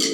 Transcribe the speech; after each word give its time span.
Hello, 0.00 0.08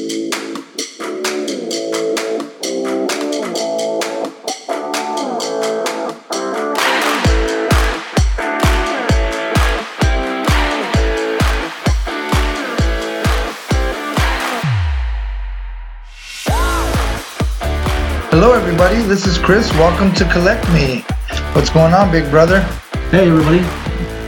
everybody. 18.52 19.02
This 19.02 19.26
is 19.26 19.38
Chris. 19.38 19.72
Welcome 19.74 20.12
to 20.14 20.24
Collect 20.24 20.68
Me. 20.72 21.04
What's 21.52 21.70
going 21.70 21.94
on, 21.94 22.10
big 22.10 22.28
brother? 22.30 22.62
Hey, 23.10 23.30
everybody. 23.30 23.60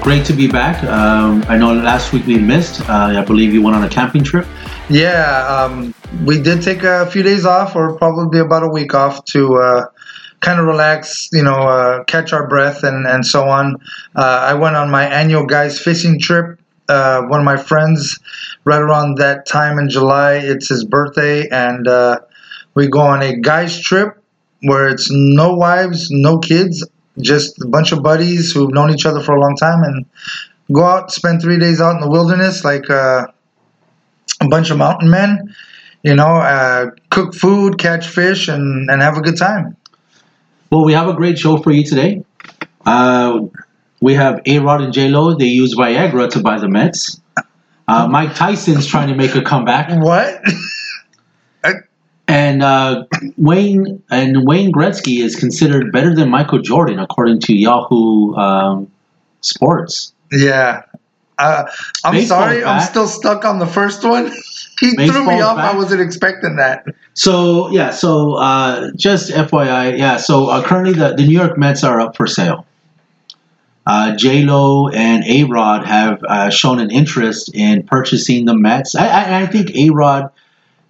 Great 0.00 0.24
to 0.26 0.32
be 0.32 0.46
back. 0.46 0.82
Um, 0.84 1.44
I 1.48 1.58
know 1.58 1.74
last 1.74 2.12
week 2.12 2.24
we 2.26 2.38
missed. 2.38 2.88
Uh, 2.88 3.18
I 3.18 3.24
believe 3.24 3.52
you 3.52 3.62
went 3.62 3.76
on 3.76 3.82
a 3.82 3.88
camping 3.88 4.22
trip. 4.22 4.46
Yeah, 4.90 5.46
um, 5.46 5.94
we 6.24 6.40
did 6.40 6.62
take 6.62 6.82
a 6.82 7.08
few 7.12 7.22
days 7.22 7.46
off, 7.46 7.76
or 7.76 7.96
probably 7.96 8.40
about 8.40 8.64
a 8.64 8.68
week 8.68 8.92
off, 8.92 9.24
to 9.26 9.54
uh, 9.54 9.86
kind 10.40 10.58
of 10.58 10.66
relax, 10.66 11.28
you 11.32 11.44
know, 11.44 11.54
uh, 11.54 12.02
catch 12.04 12.32
our 12.32 12.48
breath, 12.48 12.82
and, 12.82 13.06
and 13.06 13.24
so 13.24 13.48
on. 13.48 13.76
Uh, 14.16 14.46
I 14.50 14.54
went 14.54 14.74
on 14.74 14.90
my 14.90 15.06
annual 15.06 15.46
guys 15.46 15.78
fishing 15.78 16.18
trip. 16.18 16.58
Uh, 16.88 17.22
one 17.28 17.38
of 17.38 17.44
my 17.44 17.56
friends, 17.56 18.18
right 18.64 18.80
around 18.80 19.18
that 19.18 19.46
time 19.46 19.78
in 19.78 19.88
July, 19.88 20.34
it's 20.34 20.68
his 20.68 20.84
birthday, 20.84 21.48
and 21.50 21.86
uh, 21.86 22.18
we 22.74 22.88
go 22.88 22.98
on 22.98 23.22
a 23.22 23.36
guys 23.36 23.80
trip 23.80 24.20
where 24.62 24.88
it's 24.88 25.08
no 25.08 25.54
wives, 25.54 26.08
no 26.10 26.38
kids, 26.38 26.84
just 27.20 27.62
a 27.62 27.68
bunch 27.68 27.92
of 27.92 28.02
buddies 28.02 28.50
who've 28.50 28.74
known 28.74 28.90
each 28.90 29.06
other 29.06 29.20
for 29.20 29.36
a 29.36 29.40
long 29.40 29.54
time, 29.54 29.84
and 29.84 30.04
go 30.72 30.84
out, 30.84 31.12
spend 31.12 31.40
three 31.40 31.60
days 31.60 31.80
out 31.80 31.94
in 31.94 32.00
the 32.00 32.10
wilderness, 32.10 32.64
like 32.64 32.90
uh, 32.90 33.28
a 34.40 34.48
bunch 34.48 34.70
of 34.70 34.78
mountain 34.78 35.10
men. 35.10 35.54
You 36.02 36.14
know, 36.14 36.36
uh, 36.36 36.90
cook 37.10 37.34
food, 37.34 37.78
catch 37.78 38.08
fish, 38.08 38.48
and, 38.48 38.90
and 38.90 39.02
have 39.02 39.16
a 39.18 39.20
good 39.20 39.36
time. 39.36 39.76
Well, 40.70 40.84
we 40.84 40.94
have 40.94 41.08
a 41.08 41.14
great 41.14 41.38
show 41.38 41.58
for 41.58 41.70
you 41.72 41.84
today. 41.84 42.24
Uh, 42.86 43.40
we 44.00 44.14
have 44.14 44.40
A 44.46 44.58
Rod 44.60 44.80
and 44.80 44.92
J 44.94 45.08
Lo. 45.08 45.34
They 45.36 45.46
use 45.46 45.74
Viagra 45.74 46.30
to 46.30 46.40
buy 46.40 46.58
the 46.58 46.68
Mets. 46.68 47.20
Uh, 47.86 48.06
Mike 48.08 48.34
Tyson's 48.34 48.86
trying 48.86 49.08
to 49.08 49.14
make 49.14 49.34
a 49.34 49.42
comeback, 49.42 49.90
What? 50.00 50.40
and 52.28 52.62
uh, 52.62 53.04
Wayne 53.36 54.02
and 54.10 54.46
Wayne 54.46 54.72
Gretzky 54.72 55.22
is 55.22 55.34
considered 55.36 55.92
better 55.92 56.14
than 56.14 56.30
Michael 56.30 56.60
Jordan 56.60 56.98
according 57.00 57.40
to 57.40 57.54
Yahoo 57.54 58.34
um, 58.36 58.90
Sports. 59.40 60.12
yeah. 60.32 60.82
Uh, 61.40 61.70
I'm 62.04 62.12
Baseball's 62.12 62.28
sorry, 62.28 62.64
I'm 62.64 62.80
still 62.82 63.08
stuck 63.08 63.44
on 63.44 63.58
the 63.58 63.66
first 63.66 64.04
one. 64.04 64.30
he 64.80 64.94
threw 64.94 65.24
me 65.24 65.40
off. 65.40 65.58
I 65.58 65.74
wasn't 65.74 66.02
expecting 66.02 66.56
that. 66.56 66.84
So 67.14 67.70
yeah, 67.70 67.90
so 67.90 68.34
uh, 68.34 68.90
just 68.96 69.30
FYI, 69.30 69.98
yeah. 69.98 70.16
So 70.18 70.48
uh, 70.48 70.62
currently 70.62 70.92
the, 70.92 71.14
the 71.14 71.26
New 71.26 71.36
York 71.36 71.56
Mets 71.56 71.82
are 71.82 72.00
up 72.00 72.16
for 72.16 72.26
sale. 72.26 72.66
Uh, 73.86 74.14
J 74.16 74.42
Lo 74.42 74.88
and 74.88 75.24
A 75.24 75.44
Rod 75.44 75.86
have 75.86 76.22
uh, 76.24 76.50
shown 76.50 76.78
an 76.78 76.90
interest 76.90 77.50
in 77.54 77.82
purchasing 77.84 78.44
the 78.44 78.54
Mets. 78.54 78.94
I, 78.94 79.08
I, 79.08 79.40
I 79.42 79.46
think 79.46 79.74
A 79.74 79.90
Rod, 79.90 80.30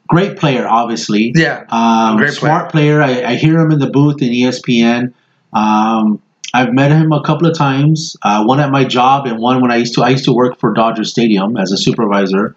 great 0.08 0.36
player, 0.36 0.68
obviously. 0.68 1.32
Yeah. 1.34 1.64
Um, 1.68 2.16
Great 2.16 2.32
smart 2.32 2.70
player. 2.70 3.00
I, 3.00 3.22
I 3.22 3.34
hear 3.36 3.58
him 3.58 3.70
in 3.70 3.78
the 3.78 3.88
booth 3.88 4.20
in 4.20 4.28
ESPN. 4.28 5.14
Um, 5.52 6.20
I've 6.52 6.72
met 6.72 6.90
him 6.90 7.12
a 7.12 7.22
couple 7.22 7.46
of 7.46 7.56
times. 7.56 8.16
Uh, 8.22 8.44
one 8.44 8.60
at 8.60 8.70
my 8.70 8.84
job, 8.84 9.26
and 9.26 9.38
one 9.38 9.60
when 9.60 9.70
I 9.70 9.76
used 9.76 9.94
to 9.94 10.02
I 10.02 10.10
used 10.10 10.24
to 10.24 10.32
work 10.32 10.58
for 10.58 10.72
Dodger 10.72 11.04
Stadium 11.04 11.56
as 11.56 11.70
a 11.72 11.76
supervisor 11.76 12.54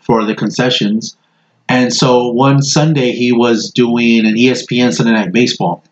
for 0.00 0.24
the 0.24 0.34
concessions. 0.34 1.16
And 1.68 1.92
so 1.92 2.28
one 2.28 2.62
Sunday 2.62 3.12
he 3.12 3.32
was 3.32 3.70
doing 3.70 4.24
an 4.26 4.34
ESPN 4.34 4.92
Sunday 4.92 5.12
Night 5.12 5.32
Baseball. 5.32 5.82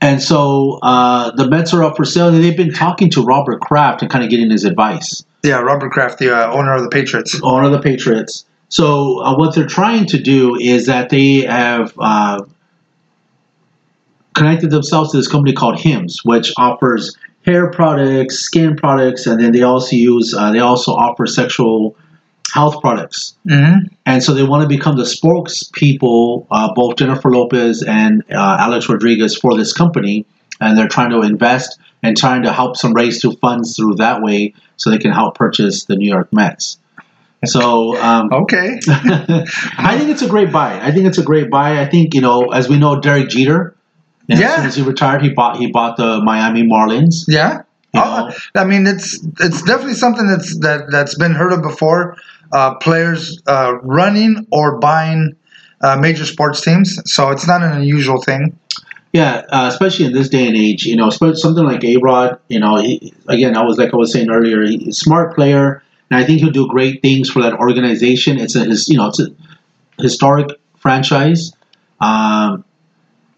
And 0.00 0.22
so 0.22 0.78
uh, 0.82 1.30
the 1.32 1.48
Mets 1.48 1.72
are 1.72 1.82
up 1.82 1.96
for 1.96 2.04
sale, 2.04 2.28
and 2.28 2.42
they've 2.44 2.56
been 2.56 2.72
talking 2.72 3.08
to 3.10 3.22
Robert 3.22 3.60
Kraft 3.60 4.02
and 4.02 4.10
kind 4.10 4.22
of 4.22 4.30
getting 4.30 4.50
his 4.50 4.64
advice 4.64 5.24
Yeah, 5.42 5.60
Robert 5.60 5.90
Kraft, 5.90 6.18
the 6.18 6.36
uh, 6.36 6.52
owner 6.52 6.74
of 6.74 6.82
the 6.82 6.90
Patriots. 6.90 7.40
owner 7.42 7.64
of 7.64 7.72
the 7.72 7.80
Patriots. 7.80 8.44
So 8.68 9.20
uh, 9.22 9.36
what 9.38 9.54
they're 9.54 9.66
trying 9.66 10.06
to 10.06 10.18
do 10.20 10.56
is 10.56 10.86
that 10.86 11.08
they 11.08 11.40
have 11.42 11.94
uh, 11.98 12.42
connected 14.36 14.70
themselves 14.70 15.10
to 15.10 15.16
this 15.16 15.28
company 15.28 15.52
called 15.54 15.80
Hims, 15.80 16.20
which 16.24 16.52
offers 16.56 17.16
hair 17.44 17.70
products, 17.70 18.38
skin 18.40 18.76
products, 18.76 19.26
and 19.26 19.40
then 19.40 19.52
they 19.52 19.62
also 19.62 19.96
use 19.96 20.34
uh, 20.34 20.52
they 20.52 20.60
also 20.60 20.92
offer 20.92 21.26
sexual 21.26 21.96
health 22.52 22.80
products. 22.80 23.36
hmm 23.48 23.86
And 24.06 24.22
so 24.22 24.34
they 24.34 24.42
want 24.42 24.62
to 24.62 24.68
become 24.68 24.96
the 24.96 25.04
spokespeople, 25.04 26.46
uh, 26.50 26.72
both 26.74 26.96
Jennifer 26.96 27.30
Lopez 27.30 27.82
and 27.82 28.22
uh, 28.30 28.56
Alex 28.60 28.88
Rodriguez, 28.88 29.36
for 29.36 29.56
this 29.56 29.72
company. 29.72 30.26
And 30.60 30.78
they're 30.78 30.88
trying 30.88 31.10
to 31.10 31.20
invest 31.20 31.78
and 32.02 32.16
trying 32.16 32.42
to 32.44 32.52
help 32.52 32.76
some 32.76 32.94
raise 32.94 33.20
through 33.20 33.36
funds 33.36 33.76
through 33.76 33.96
that 33.96 34.22
way 34.22 34.54
so 34.76 34.90
they 34.90 34.98
can 34.98 35.12
help 35.12 35.34
purchase 35.34 35.84
the 35.84 35.96
New 35.96 36.08
York 36.08 36.32
Mets. 36.32 36.78
So 37.44 38.00
um, 38.00 38.32
Okay. 38.42 38.80
I 38.88 39.96
think 39.98 40.10
it's 40.10 40.22
a 40.22 40.28
great 40.28 40.50
buy. 40.50 40.80
I 40.80 40.92
think 40.92 41.06
it's 41.06 41.18
a 41.18 41.22
great 41.22 41.50
buy. 41.50 41.80
I 41.80 41.86
think, 41.86 42.14
you 42.14 42.22
know, 42.22 42.52
as 42.52 42.68
we 42.68 42.78
know, 42.78 42.98
Derek 43.00 43.28
Jeter, 43.28 43.75
and 44.28 44.38
Yeah. 44.38 44.48
as 44.50 44.56
soon 44.56 44.66
as 44.66 44.76
he 44.76 44.82
retired, 44.82 45.22
he 45.22 45.30
bought 45.30 45.56
he 45.56 45.66
bought 45.70 45.96
the 45.96 46.20
Miami 46.22 46.62
Marlins. 46.62 47.24
Yeah. 47.28 47.62
You 47.94 48.02
Oh, 48.04 48.28
know? 48.28 48.34
I 48.60 48.64
mean, 48.64 48.86
it's 48.86 49.18
it's 49.40 49.62
definitely 49.62 49.94
something 49.94 50.26
that's 50.26 50.58
that 50.60 50.90
that's 50.90 51.14
been 51.16 51.32
heard 51.32 51.52
of 51.52 51.62
before. 51.62 52.16
Uh, 52.52 52.74
players 52.76 53.40
uh, 53.48 53.74
running 53.82 54.46
or 54.52 54.78
buying 54.78 55.34
uh, 55.80 55.96
major 55.96 56.24
sports 56.24 56.60
teams, 56.60 57.00
so 57.04 57.30
it's 57.30 57.46
not 57.46 57.62
an 57.62 57.72
unusual 57.72 58.22
thing. 58.22 58.56
Yeah, 59.12 59.42
uh, 59.48 59.68
especially 59.72 60.04
in 60.06 60.12
this 60.12 60.28
day 60.28 60.46
and 60.46 60.56
age, 60.56 60.84
you 60.86 60.94
know, 60.94 61.08
especially 61.08 61.36
something 61.36 61.64
like 61.64 61.82
A 61.84 61.96
Rod. 61.96 62.38
You 62.48 62.60
know, 62.60 62.76
he, 62.76 63.12
again, 63.28 63.56
I 63.56 63.62
was 63.64 63.78
like 63.78 63.92
I 63.92 63.96
was 63.96 64.12
saying 64.12 64.30
earlier, 64.30 64.62
he's 64.62 64.86
a 64.88 64.92
smart 64.92 65.34
player, 65.34 65.82
and 66.10 66.20
I 66.20 66.24
think 66.24 66.40
he'll 66.40 66.50
do 66.52 66.68
great 66.68 67.02
things 67.02 67.28
for 67.30 67.42
that 67.42 67.54
organization. 67.54 68.38
It's 68.38 68.54
a 68.54 68.64
his, 68.64 68.88
you 68.88 68.96
know, 68.98 69.08
it's 69.08 69.20
a 69.20 69.28
historic 70.00 70.48
franchise, 70.78 71.52
um, 72.00 72.64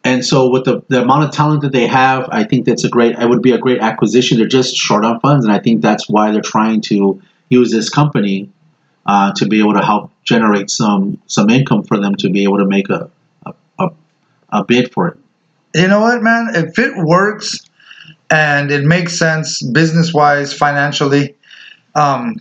and 0.08 0.24
so 0.24 0.48
with 0.48 0.64
the, 0.64 0.82
the 0.88 1.02
amount 1.02 1.24
of 1.24 1.30
talent 1.30 1.62
that 1.62 1.72
they 1.72 1.86
have, 1.86 2.28
I 2.30 2.44
think 2.44 2.66
that's 2.66 2.84
a 2.84 2.88
great. 2.88 3.19
It 3.19 3.28
would 3.28 3.42
be 3.42 3.52
a 3.52 3.58
great 3.58 3.80
acquisition. 3.80 4.38
They're 4.38 4.46
just 4.46 4.74
short 4.76 5.04
on 5.04 5.20
funds, 5.20 5.44
and 5.44 5.52
I 5.52 5.58
think 5.58 5.82
that's 5.82 6.08
why 6.08 6.30
they're 6.32 6.41
trying 6.41 6.80
to 6.82 7.20
use 7.48 7.70
this 7.70 7.88
company 7.91 8.50
uh, 9.06 9.32
to 9.34 9.46
be 9.46 9.60
able 9.60 9.74
to 9.74 9.84
help 9.84 10.10
generate 10.24 10.70
some 10.70 11.20
some 11.26 11.50
income 11.50 11.82
for 11.82 11.98
them 11.98 12.14
to 12.16 12.30
be 12.30 12.42
able 12.44 12.58
to 12.58 12.66
make 12.66 12.88
a 12.88 13.10
a, 13.44 13.54
a, 13.78 13.91
a 14.50 14.64
bid 14.64 14.92
for 14.92 15.08
it. 15.08 15.19
You 15.74 15.88
know 15.88 16.00
what, 16.00 16.22
man? 16.22 16.48
If 16.54 16.78
it 16.78 16.96
works 16.96 17.60
and 18.30 18.70
it 18.70 18.84
makes 18.84 19.19
sense 19.19 19.62
business 19.62 20.14
wise, 20.14 20.52
financially, 20.52 21.36
um, 21.94 22.36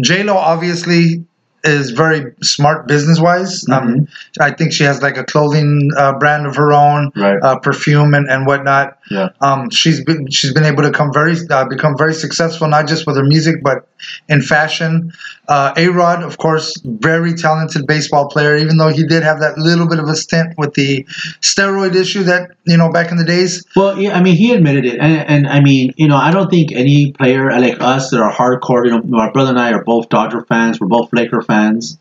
J 0.00 0.22
Lo 0.22 0.36
obviously 0.36 1.24
is 1.64 1.90
very 1.90 2.32
smart 2.42 2.88
business 2.88 3.20
wise. 3.20 3.64
Um, 3.68 4.08
I 4.40 4.50
think 4.50 4.72
she 4.72 4.82
has 4.84 5.00
like 5.00 5.16
a 5.16 5.24
clothing 5.24 5.90
uh, 5.96 6.18
brand 6.18 6.46
of 6.46 6.56
her 6.56 6.72
own, 6.72 7.12
Right. 7.14 7.38
uh, 7.42 7.58
perfume 7.60 8.14
and, 8.14 8.28
and 8.28 8.46
whatnot. 8.46 8.98
Yeah. 9.10 9.28
Um, 9.40 9.70
she's 9.70 10.04
been 10.04 10.28
she's 10.30 10.52
been 10.52 10.64
able 10.64 10.82
to 10.82 10.90
come 10.90 11.12
very 11.12 11.36
uh, 11.50 11.64
become 11.66 11.96
very 11.96 12.14
successful 12.14 12.66
not 12.68 12.88
just 12.88 13.06
with 13.06 13.16
her 13.16 13.24
music 13.24 13.62
but 13.62 13.86
in 14.28 14.42
fashion. 14.42 15.12
Uh, 15.52 15.74
a 15.76 15.88
Rod, 15.88 16.22
of 16.22 16.38
course, 16.38 16.80
very 16.82 17.34
talented 17.34 17.86
baseball 17.86 18.26
player. 18.26 18.56
Even 18.56 18.78
though 18.78 18.88
he 18.88 19.04
did 19.04 19.22
have 19.22 19.38
that 19.40 19.58
little 19.58 19.86
bit 19.86 19.98
of 19.98 20.08
a 20.08 20.16
stint 20.16 20.54
with 20.56 20.72
the 20.72 21.04
steroid 21.42 21.94
issue 21.94 22.22
that 22.22 22.52
you 22.64 22.78
know 22.78 22.90
back 22.90 23.10
in 23.10 23.18
the 23.18 23.24
days. 23.24 23.62
Well, 23.76 24.00
yeah, 24.00 24.16
I 24.16 24.22
mean, 24.22 24.34
he 24.34 24.54
admitted 24.54 24.86
it, 24.86 24.98
and, 24.98 25.28
and 25.28 25.46
I 25.46 25.60
mean, 25.60 25.92
you 25.98 26.08
know, 26.08 26.16
I 26.16 26.30
don't 26.30 26.48
think 26.48 26.72
any 26.72 27.12
player 27.12 27.50
like 27.50 27.78
us 27.82 28.08
that 28.12 28.20
are 28.22 28.32
hardcore. 28.32 28.86
You 28.86 28.92
know, 28.92 29.02
my 29.02 29.30
brother 29.30 29.50
and 29.50 29.60
I 29.60 29.72
are 29.72 29.84
both 29.84 30.08
Dodger 30.08 30.40
fans. 30.40 30.80
We're 30.80 30.86
both 30.86 31.12
Laker 31.12 31.42
fans. 31.42 31.98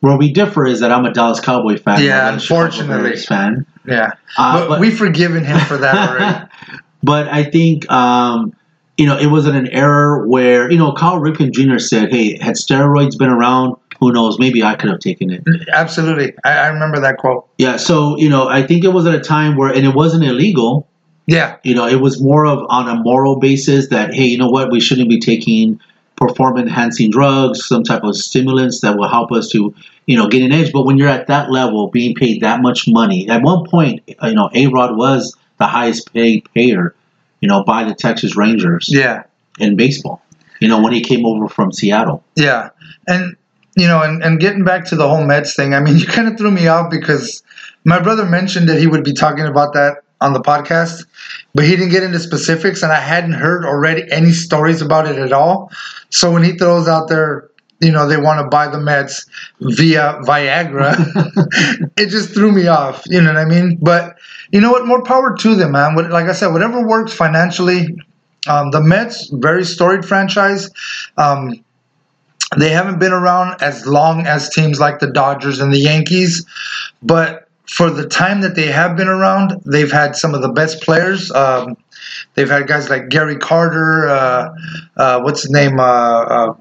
Where 0.00 0.16
we 0.16 0.32
differ 0.32 0.64
is 0.64 0.80
that 0.80 0.90
I'm 0.90 1.04
a 1.04 1.12
Dallas 1.12 1.40
Cowboy 1.40 1.76
fan. 1.76 2.02
Yeah, 2.02 2.32
unfortunately. 2.32 3.18
Fan. 3.18 3.66
Yeah, 3.86 4.12
Uh, 4.38 4.66
but, 4.66 4.80
we've 4.80 4.96
forgiven 4.96 5.44
him 5.44 5.60
for 5.60 5.76
that 5.76 6.08
already. 6.08 6.48
but 7.02 7.28
I 7.28 7.44
think 7.44 7.90
um, 7.92 8.54
you 8.96 9.06
know 9.06 9.16
it 9.18 9.26
wasn't 9.26 9.56
an 9.56 9.68
error 9.68 10.26
where 10.26 10.70
you 10.70 10.78
know 10.78 10.92
Kyle 10.92 11.20
Ripken 11.20 11.52
Jr. 11.52 11.78
said, 11.78 12.10
"Hey, 12.10 12.38
had 12.38 12.54
steroids 12.54 13.18
been 13.18 13.30
around, 13.30 13.76
who 14.00 14.12
knows? 14.12 14.38
Maybe 14.38 14.62
I 14.62 14.74
could 14.74 14.90
have 14.90 15.00
taken 15.00 15.30
it." 15.30 15.44
Mm, 15.44 15.64
absolutely, 15.72 16.34
I, 16.44 16.52
I 16.52 16.66
remember 16.68 17.00
that 17.00 17.18
quote. 17.18 17.48
Yeah, 17.58 17.76
so 17.76 18.16
you 18.16 18.28
know, 18.28 18.48
I 18.48 18.62
think 18.62 18.84
it 18.84 18.92
was 18.92 19.06
at 19.06 19.14
a 19.14 19.20
time 19.20 19.56
where, 19.56 19.72
and 19.72 19.84
it 19.84 19.94
wasn't 19.94 20.24
illegal. 20.24 20.88
Yeah, 21.28 21.56
You 21.64 21.74
know, 21.74 21.88
it 21.88 22.00
was 22.00 22.22
more 22.22 22.46
of 22.46 22.64
on 22.68 22.88
a 22.88 22.94
moral 23.02 23.40
basis 23.40 23.88
that 23.88 24.14
hey, 24.14 24.26
you 24.26 24.38
know 24.38 24.48
what, 24.48 24.70
we 24.70 24.80
shouldn't 24.80 25.08
be 25.08 25.18
taking 25.18 25.80
performance 26.16 26.68
enhancing 26.68 27.10
drugs, 27.10 27.66
some 27.66 27.82
type 27.82 28.02
of 28.02 28.16
stimulants 28.16 28.80
that 28.80 28.96
will 28.96 29.08
help 29.08 29.32
us 29.32 29.48
to, 29.50 29.74
you 30.06 30.16
know, 30.16 30.28
get 30.28 30.42
an 30.42 30.52
edge. 30.52 30.72
But 30.72 30.84
when 30.86 30.96
you're 30.96 31.08
at 31.08 31.26
that 31.26 31.50
level, 31.50 31.88
being 31.88 32.14
paid 32.14 32.40
that 32.42 32.62
much 32.62 32.88
money, 32.88 33.28
at 33.28 33.42
one 33.42 33.66
point, 33.66 34.02
you 34.06 34.34
know, 34.34 34.50
A 34.54 34.66
Rod 34.68 34.96
was 34.96 35.36
the 35.58 35.66
highest 35.66 36.12
paid 36.12 36.46
payer, 36.54 36.94
you 37.40 37.48
know, 37.48 37.64
by 37.64 37.84
the 37.84 37.94
Texas 37.94 38.36
Rangers 38.36 38.88
yeah, 38.90 39.24
in 39.58 39.76
baseball. 39.76 40.22
You 40.60 40.68
know, 40.68 40.82
when 40.82 40.92
he 40.92 41.02
came 41.02 41.26
over 41.26 41.48
from 41.48 41.72
Seattle. 41.72 42.24
yeah, 42.34 42.70
and 43.06 43.36
you 43.76 43.86
know, 43.86 44.02
and, 44.02 44.22
and 44.22 44.40
getting 44.40 44.64
back 44.64 44.86
to 44.86 44.96
the 44.96 45.06
whole 45.06 45.24
Mets 45.24 45.54
thing, 45.54 45.74
I 45.74 45.80
mean, 45.80 45.96
you 45.98 46.06
kind 46.06 46.28
of 46.28 46.38
threw 46.38 46.50
me 46.50 46.66
off 46.66 46.90
because 46.90 47.42
my 47.84 48.00
brother 48.00 48.24
mentioned 48.24 48.68
that 48.68 48.78
he 48.78 48.86
would 48.86 49.04
be 49.04 49.12
talking 49.12 49.46
about 49.46 49.74
that 49.74 49.98
on 50.20 50.32
the 50.32 50.40
podcast, 50.40 51.04
but 51.54 51.64
he 51.64 51.70
didn't 51.70 51.90
get 51.90 52.02
into 52.02 52.18
specifics, 52.18 52.82
and 52.82 52.90
I 52.90 53.00
hadn't 53.00 53.34
heard 53.34 53.64
already 53.64 54.10
any 54.10 54.32
stories 54.32 54.80
about 54.80 55.06
it 55.06 55.18
at 55.18 55.32
all. 55.32 55.70
So 56.08 56.32
when 56.32 56.42
he 56.42 56.56
throws 56.56 56.88
out 56.88 57.08
there, 57.08 57.50
you 57.80 57.92
know, 57.92 58.08
they 58.08 58.16
want 58.16 58.40
to 58.40 58.48
buy 58.48 58.68
the 58.68 58.80
Mets 58.80 59.26
via 59.60 60.20
Viagra, 60.22 60.94
it 61.96 62.08
just 62.08 62.32
threw 62.32 62.52
me 62.52 62.66
off. 62.68 63.02
You 63.06 63.20
know 63.20 63.32
what 63.32 63.40
I 63.40 63.44
mean? 63.44 63.78
But 63.80 64.16
you 64.50 64.60
know 64.60 64.70
what? 64.70 64.86
More 64.86 65.02
power 65.02 65.36
to 65.36 65.54
them, 65.54 65.72
man. 65.72 65.94
Like 65.94 66.26
I 66.26 66.32
said, 66.32 66.48
whatever 66.48 66.86
works 66.86 67.12
financially. 67.12 67.96
Um, 68.48 68.70
the 68.70 68.80
Mets, 68.80 69.28
very 69.30 69.64
storied 69.64 70.04
franchise. 70.04 70.70
Um, 71.16 71.64
they 72.56 72.70
haven't 72.70 73.00
been 73.00 73.12
around 73.12 73.60
as 73.60 73.86
long 73.86 74.26
as 74.26 74.48
teams 74.50 74.78
like 74.78 75.00
the 75.00 75.10
Dodgers 75.10 75.58
and 75.60 75.72
the 75.72 75.78
Yankees, 75.78 76.46
but 77.02 77.48
for 77.66 77.90
the 77.90 78.06
time 78.06 78.40
that 78.42 78.54
they 78.54 78.68
have 78.68 78.96
been 78.96 79.08
around, 79.08 79.60
they've 79.66 79.90
had 79.90 80.14
some 80.14 80.32
of 80.32 80.42
the 80.42 80.48
best 80.48 80.80
players. 80.80 81.32
Um, 81.32 81.76
they've 82.34 82.48
had 82.48 82.68
guys 82.68 82.88
like 82.88 83.08
Gary 83.08 83.36
Carter, 83.36 84.08
uh, 84.08 84.54
uh, 84.96 85.20
what's 85.22 85.42
his 85.42 85.50
name, 85.50 85.80
uh, 85.80 85.82
uh 85.82 86.54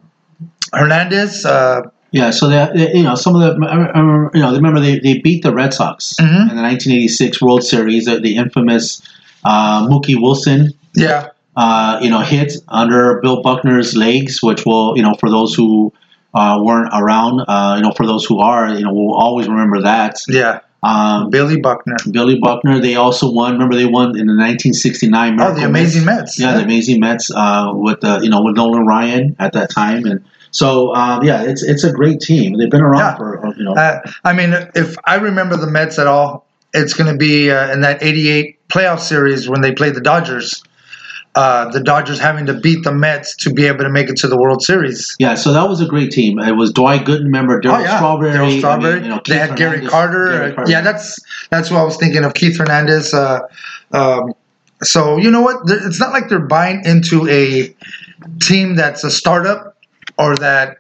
Hernandez. 0.76 1.46
Uh, 1.46 1.82
yeah, 2.12 2.30
so 2.30 2.48
that 2.50 2.76
you 2.96 3.04
know 3.04 3.16
some 3.16 3.36
of 3.36 3.42
the 3.42 3.68
I 3.68 3.76
remember, 4.00 4.32
you 4.34 4.42
know 4.42 4.54
remember 4.54 4.80
they, 4.80 5.00
they 5.00 5.18
beat 5.20 5.44
the 5.44 5.54
Red 5.54 5.74
Sox 5.74 6.14
Mhm. 6.20 6.50
in 6.50 6.56
the 6.56 6.62
1986 6.62 7.42
World 7.42 7.64
Series, 7.64 8.06
the, 8.06 8.20
the 8.20 8.36
infamous 8.38 9.02
uh, 9.44 9.88
Mookie 9.88 10.20
Wilson 10.22 10.72
yeah, 10.96 11.28
uh, 11.58 12.00
you 12.02 12.10
know, 12.10 12.22
hit 12.22 12.54
under 12.70 13.20
Bill 13.22 13.42
Buckner's 13.42 13.98
legs, 13.98 14.42
which 14.42 14.66
will, 14.66 14.96
you 14.96 15.04
know, 15.04 15.14
for 15.20 15.30
those 15.30 15.54
who 15.54 15.92
uh, 16.34 16.58
weren't 16.64 16.90
around, 16.94 17.42
uh, 17.50 17.74
you 17.78 17.82
know, 17.84 17.92
for 17.92 18.06
those 18.06 18.24
who 18.24 18.40
are, 18.40 18.70
you 18.74 18.82
know, 18.86 18.94
we'll 18.94 19.14
always 19.14 19.48
remember 19.50 19.82
that. 19.82 20.18
yeah. 20.30 20.60
Um, 20.84 21.32
Billy 21.32 21.60
Buckner. 21.60 21.96
Billy 22.12 22.38
Buckner, 22.40 22.80
they 22.80 22.96
also 22.96 23.32
won. 23.32 23.54
Remember, 23.54 23.76
they 23.76 23.86
won 23.88 24.10
in 24.18 24.28
the 24.28 24.36
1969 24.38 25.42
Oh, 25.42 25.54
the 25.54 25.66
amazing 25.66 26.06
Mets. 26.06 26.18
Mets. 26.22 26.40
Yeah, 26.40 26.54
the 26.58 26.64
amazing 26.64 27.00
Mets 27.00 27.32
uh, 27.32 27.72
with 27.74 28.02
the, 28.02 28.20
you 28.22 28.30
know, 28.30 28.42
with 28.44 28.56
Nolan 28.56 28.86
Ryan 28.86 29.36
at 29.40 29.54
that 29.54 29.70
time, 29.72 30.06
and 30.06 30.24
so 30.56 30.94
um, 30.96 31.24
yeah, 31.24 31.44
it's 31.44 31.64
it's 31.64 31.84
a 31.84 31.92
great 31.92 32.20
team. 32.22 32.58
They've 32.58 32.70
been 32.70 32.82
around 32.82 33.00
Yeah. 33.02 33.16
for 33.18 33.54
you 33.58 33.64
know. 33.66 33.74
Uh, 33.76 34.00
I 34.24 34.32
mean, 34.34 34.54
if 34.74 34.96
I 35.06 35.16
remember 35.16 35.58
the 35.58 35.68
Mets 35.68 36.00
at 36.00 36.08
all, 36.08 36.46
it's 36.74 36.94
going 36.94 37.12
to 37.12 37.18
be 37.18 37.52
uh, 37.52 37.72
in 37.74 37.82
that 37.82 38.02
'88 38.02 38.68
playoff 38.70 39.00
series 39.00 39.50
when 39.50 39.62
they 39.62 39.74
played 39.74 39.96
the 39.96 40.02
Dodgers. 40.02 40.64
Uh, 41.36 41.70
the 41.72 41.82
Dodgers 41.82 42.18
having 42.18 42.46
to 42.46 42.54
beat 42.54 42.86
the 42.86 42.94
Mets 42.94 43.36
to 43.44 43.52
be 43.54 43.66
able 43.68 43.84
to 43.84 43.90
make 43.90 44.08
it 44.10 44.16
to 44.16 44.28
the 44.30 44.38
World 44.38 44.62
Series. 44.64 45.18
yeah, 45.20 45.36
so 45.36 45.52
that 45.52 45.68
was 45.68 45.82
a 45.82 45.86
great 45.86 46.10
team. 46.10 46.40
It 46.40 46.54
was 46.54 46.72
Dwight 46.72 47.04
Gooden, 47.04 47.24
remember 47.26 47.60
Darryl 47.60 47.84
Strawberry. 47.98 48.32
I 48.32 48.36
Darryl 48.36 48.48
mean, 48.48 48.60
Strawberry. 48.60 49.02
you 49.04 49.10
know, 49.10 49.22
they 49.28 49.38
had 49.38 49.58
Gary 49.58 49.86
Carter. 49.86 50.28
Gary 50.28 50.52
Uh, 50.52 50.56
Carter. 50.56 50.72
Yeah, 50.72 50.80
that's 50.80 51.20
that's 51.50 51.70
what 51.70 51.82
I 51.82 51.84
was 51.84 51.98
thinking 51.98 52.24
of. 52.24 52.34
Keith 52.36 52.58
Hernandez. 52.58 53.14
Uh, 53.14 53.42
um, 53.92 54.34
so 54.82 55.18
you 55.18 55.30
know 55.30 55.42
what? 55.42 55.58
It's 55.68 56.00
not 56.00 56.14
like 56.14 56.30
they're 56.30 56.40
buying 56.40 56.82
into 56.86 57.28
a 57.28 57.76
team 58.40 58.76
that's 58.76 59.04
a 59.04 59.12
startup 59.12 59.75
or 60.18 60.36
that 60.38 60.78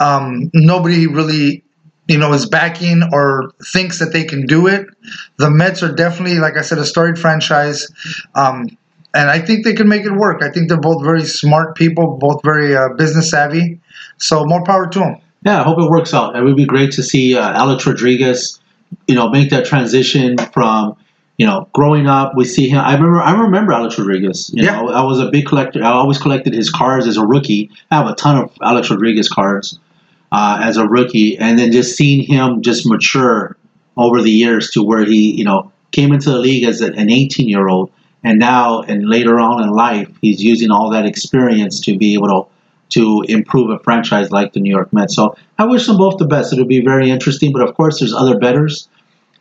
um, 0.00 0.50
nobody 0.54 1.06
really 1.06 1.62
you 2.08 2.18
know 2.18 2.32
is 2.32 2.46
backing 2.46 3.02
or 3.12 3.52
thinks 3.72 3.98
that 3.98 4.12
they 4.12 4.24
can 4.24 4.46
do 4.46 4.66
it. 4.66 4.86
The 5.36 5.50
Mets 5.50 5.82
are 5.82 5.94
definitely, 5.94 6.38
like 6.38 6.56
I 6.56 6.62
said, 6.62 6.78
a 6.78 6.84
storied 6.84 7.18
franchise. 7.18 7.88
Um, 8.34 8.76
and 9.14 9.28
I 9.30 9.40
think 9.40 9.64
they 9.64 9.74
can 9.74 9.88
make 9.88 10.04
it 10.04 10.12
work. 10.12 10.42
I 10.42 10.50
think 10.50 10.68
they're 10.68 10.80
both 10.80 11.04
very 11.04 11.24
smart 11.24 11.76
people, 11.76 12.16
both 12.16 12.42
very 12.42 12.74
uh, 12.74 12.90
business 12.96 13.30
savvy. 13.30 13.80
So 14.16 14.44
more 14.44 14.64
power 14.64 14.86
to 14.88 14.98
them. 14.98 15.16
Yeah, 15.44 15.60
I 15.60 15.64
hope 15.64 15.78
it 15.78 15.90
works 15.90 16.14
out. 16.14 16.36
It 16.36 16.42
would 16.42 16.56
be 16.56 16.64
great 16.64 16.92
to 16.92 17.02
see 17.02 17.36
uh, 17.36 17.52
Alex 17.52 17.86
Rodriguez, 17.86 18.60
you 19.08 19.14
know, 19.14 19.28
make 19.28 19.50
that 19.50 19.66
transition 19.66 20.38
from, 20.38 20.96
you 21.42 21.48
know, 21.48 21.68
growing 21.72 22.06
up. 22.06 22.36
We 22.36 22.44
see 22.44 22.68
him. 22.68 22.78
I 22.78 22.94
remember. 22.94 23.20
I 23.20 23.32
remember 23.46 23.72
Alex 23.72 23.98
Rodriguez. 23.98 24.50
You 24.54 24.62
Yeah. 24.64 24.80
know, 24.80 24.88
I 24.90 25.02
was 25.02 25.18
a 25.18 25.28
big 25.28 25.44
collector. 25.46 25.82
I 25.82 25.90
always 25.90 26.18
collected 26.18 26.52
his 26.54 26.70
cards 26.70 27.04
as 27.08 27.16
a 27.16 27.26
rookie. 27.26 27.68
I 27.90 27.96
have 27.96 28.06
a 28.06 28.14
ton 28.14 28.36
of 28.42 28.50
Alex 28.62 28.90
Rodriguez 28.92 29.28
cards 29.28 29.78
uh, 30.30 30.60
as 30.62 30.76
a 30.76 30.86
rookie, 30.86 31.36
and 31.36 31.58
then 31.58 31.72
just 31.72 31.96
seeing 31.96 32.20
him 32.22 32.62
just 32.62 32.86
mature 32.86 33.56
over 33.96 34.22
the 34.22 34.30
years 34.30 34.70
to 34.74 34.84
where 34.84 35.04
he, 35.04 35.22
you 35.36 35.44
know, 35.44 35.72
came 35.90 36.12
into 36.12 36.30
the 36.30 36.38
league 36.38 36.62
as 36.64 36.80
a- 36.80 36.92
an 37.02 37.10
18 37.10 37.48
year 37.48 37.66
old, 37.68 37.90
and 38.22 38.38
now 38.38 38.82
and 38.82 39.08
later 39.16 39.40
on 39.40 39.62
in 39.64 39.70
life, 39.70 40.08
he's 40.22 40.40
using 40.52 40.70
all 40.70 40.90
that 40.90 41.04
experience 41.06 41.80
to 41.80 41.98
be 41.98 42.14
able 42.14 42.28
to 42.28 42.40
to 43.00 43.24
improve 43.36 43.70
a 43.70 43.78
franchise 43.80 44.30
like 44.30 44.52
the 44.52 44.60
New 44.60 44.70
York 44.78 44.92
Mets. 44.92 45.16
So 45.16 45.34
I 45.58 45.64
wish 45.64 45.86
them 45.86 45.96
both 45.96 46.18
the 46.18 46.26
best. 46.26 46.52
It'll 46.52 46.66
be 46.78 46.84
very 46.92 47.10
interesting. 47.10 47.50
But 47.50 47.62
of 47.66 47.74
course, 47.74 47.98
there's 47.98 48.12
other 48.14 48.38
betters. 48.38 48.86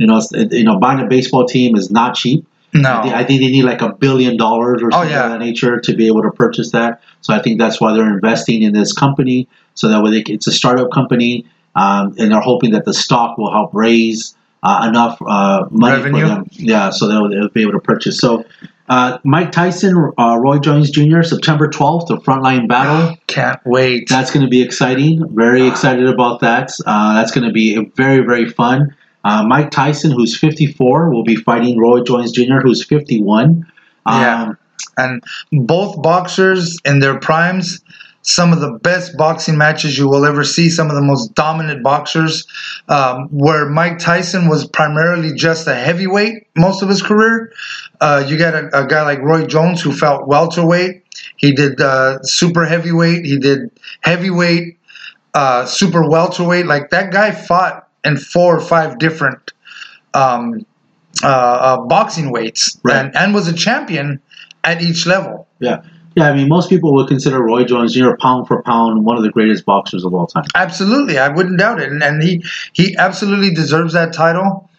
You 0.02 0.08
know, 0.08 0.20
you 0.34 0.64
know, 0.64 0.80
buying 0.80 1.00
a 1.00 1.06
baseball 1.08 1.46
team 1.46 1.76
is 1.76 1.92
not 1.92 2.16
cheap. 2.16 2.46
I, 2.74 2.78
think, 2.78 2.84
No. 2.84 3.02
I 3.22 3.24
think 3.26 3.42
they 3.42 3.52
need 3.52 3.64
like 3.64 3.82
a 3.82 3.94
billion 3.94 4.38
dollars 4.38 4.82
or 4.82 4.88
Oh, 4.88 4.92
something 4.92 5.12
yeah. 5.12 5.26
of 5.26 5.32
that 5.32 5.40
nature 5.40 5.80
to 5.80 5.94
be 5.96 6.08
able 6.08 6.24
to 6.24 6.32
purchase 6.32 6.72
that. 6.72 7.02
So 7.22 7.34
I 7.34 7.42
think 7.42 7.60
that's 7.60 7.80
why 7.82 7.94
they're 7.94 8.14
investing 8.14 8.64
in 8.64 8.74
this 8.74 8.94
company, 8.94 9.48
so 9.76 9.90
that 9.90 10.02
way 10.04 10.24
can, 10.24 10.36
it's 10.36 10.48
a 10.48 10.52
startup 10.52 10.90
company, 10.92 11.46
um, 11.76 12.16
and 12.18 12.32
they're 12.32 12.42
hoping 12.42 12.72
that 12.72 12.86
the 12.86 12.94
stock 12.94 13.38
will 13.38 13.52
help 13.52 13.72
raise 13.74 14.36
uh, 14.64 14.88
enough 14.90 15.22
uh, 15.22 15.66
money 15.70 15.98
Revenue. 15.98 16.22
for 16.22 16.28
them. 16.28 16.48
Yeah, 16.52 16.90
so 16.92 17.08
they'll, 17.08 17.30
they'll 17.30 17.50
be 17.50 17.62
able 17.62 17.74
to 17.74 17.80
purchase. 17.80 18.18
So 18.20 18.46
uh, 18.88 19.18
Mike 19.24 19.52
Tyson, 19.52 20.12
uh, 20.18 20.38
Roy 20.38 20.60
Jones 20.60 20.92
Jr., 20.92 21.24
September 21.24 21.68
12th, 21.68 22.08
the 22.08 22.18
frontline 22.18 22.68
battle. 22.68 23.18
Can't 23.28 23.60
wait. 23.66 24.08
That's 24.10 24.32
going 24.32 24.46
to 24.46 24.50
be 24.50 24.62
exciting. 24.62 25.34
Very 25.36 25.68
excited 25.68 26.08
about 26.08 26.40
that. 26.42 26.72
Uh, 26.86 27.14
that's 27.16 27.32
going 27.32 27.48
to 27.48 27.54
be 27.54 27.86
very, 27.96 28.24
very 28.26 28.50
fun. 28.50 28.96
Uh, 29.24 29.44
Mike 29.46 29.72
Tyson, 29.72 30.12
who's 30.12 30.38
54, 30.38 31.12
will 31.12 31.24
be 31.24 31.36
fighting 31.36 31.78
Roy 31.80 32.02
Jones 32.02 32.32
Jr., 32.32 32.60
who's 32.62 32.84
51. 32.84 33.72
Yeah. 34.06 34.44
Um, 34.44 34.58
and 34.98 35.24
both 35.52 36.02
boxers 36.02 36.78
in 36.86 37.00
their 37.00 37.20
primes 37.20 37.82
some 38.24 38.54
of 38.54 38.60
the 38.60 38.74
best 38.80 39.18
boxing 39.18 39.58
matches 39.58 39.98
you 39.98 40.08
will 40.08 40.26
ever 40.26 40.44
see 40.44 40.70
some 40.70 40.90
of 40.90 40.96
the 40.96 41.02
most 41.02 41.34
dominant 41.34 41.84
boxers 41.84 42.48
um, 42.88 43.28
where 43.30 43.68
mike 43.70 43.98
tyson 44.00 44.48
was 44.48 44.68
primarily 44.68 45.34
just 45.34 45.68
a 45.68 45.76
heavyweight 45.76 46.48
most 46.56 46.82
of 46.82 46.90
his 46.90 47.02
career 47.02 47.52
uh, 48.00 48.24
you 48.28 48.38
got 48.38 48.54
a, 48.54 48.68
a 48.78 48.86
guy 48.86 49.02
like 49.02 49.20
roy 49.20 49.46
jones 49.46 49.82
who 49.82 49.92
felt 49.92 50.28
welterweight 50.28 51.04
he 51.38 51.52
did 51.52 51.80
uh, 51.82 52.22
super 52.24 52.66
heavyweight 52.66 53.26
he 53.26 53.38
did 53.38 53.72
heavyweight 54.02 54.78
uh, 55.34 55.66
super 55.66 56.08
welterweight 56.08 56.66
like 56.66 56.90
that 56.90 57.12
guy 57.12 57.32
fought 57.32 57.88
in 58.06 58.18
four 58.18 58.56
or 58.56 58.60
five 58.62 58.98
different 59.00 59.54
um, 60.14 60.66
uh, 61.24 61.28
uh, 61.28 61.78
boxing 61.86 62.32
weights 62.32 62.78
Right. 62.84 62.98
and, 63.06 63.16
and 63.16 63.34
was 63.34 63.48
a 63.48 63.54
champion 63.54 64.20
at 64.64 64.82
each 64.82 65.06
level. 65.06 65.48
yeah. 65.60 65.82
Yeah, 66.14 66.30
I 66.30 66.34
mean, 66.36 66.50
most 66.50 66.70
people 66.70 66.94
would 66.96 67.08
consider 67.08 67.42
Roy 67.42 67.64
Jones 67.64 67.94
Jr. 67.94 68.16
pound 68.20 68.46
for 68.46 68.62
pound 68.64 69.06
one 69.06 69.16
of 69.16 69.24
the 69.24 69.30
greatest 69.32 69.64
boxers 69.64 70.04
of 70.04 70.14
all 70.14 70.28
time. 70.28 70.44
Absolutely, 70.56 71.18
I 71.18 71.30
wouldn't 71.30 71.58
doubt 71.58 71.80
it, 71.80 71.90
and, 71.90 72.04
and 72.04 72.22
he 72.22 72.44
he 72.74 72.98
absolutely 72.98 73.54
deserves 73.54 73.94
that 73.94 74.12
title. 74.12 74.70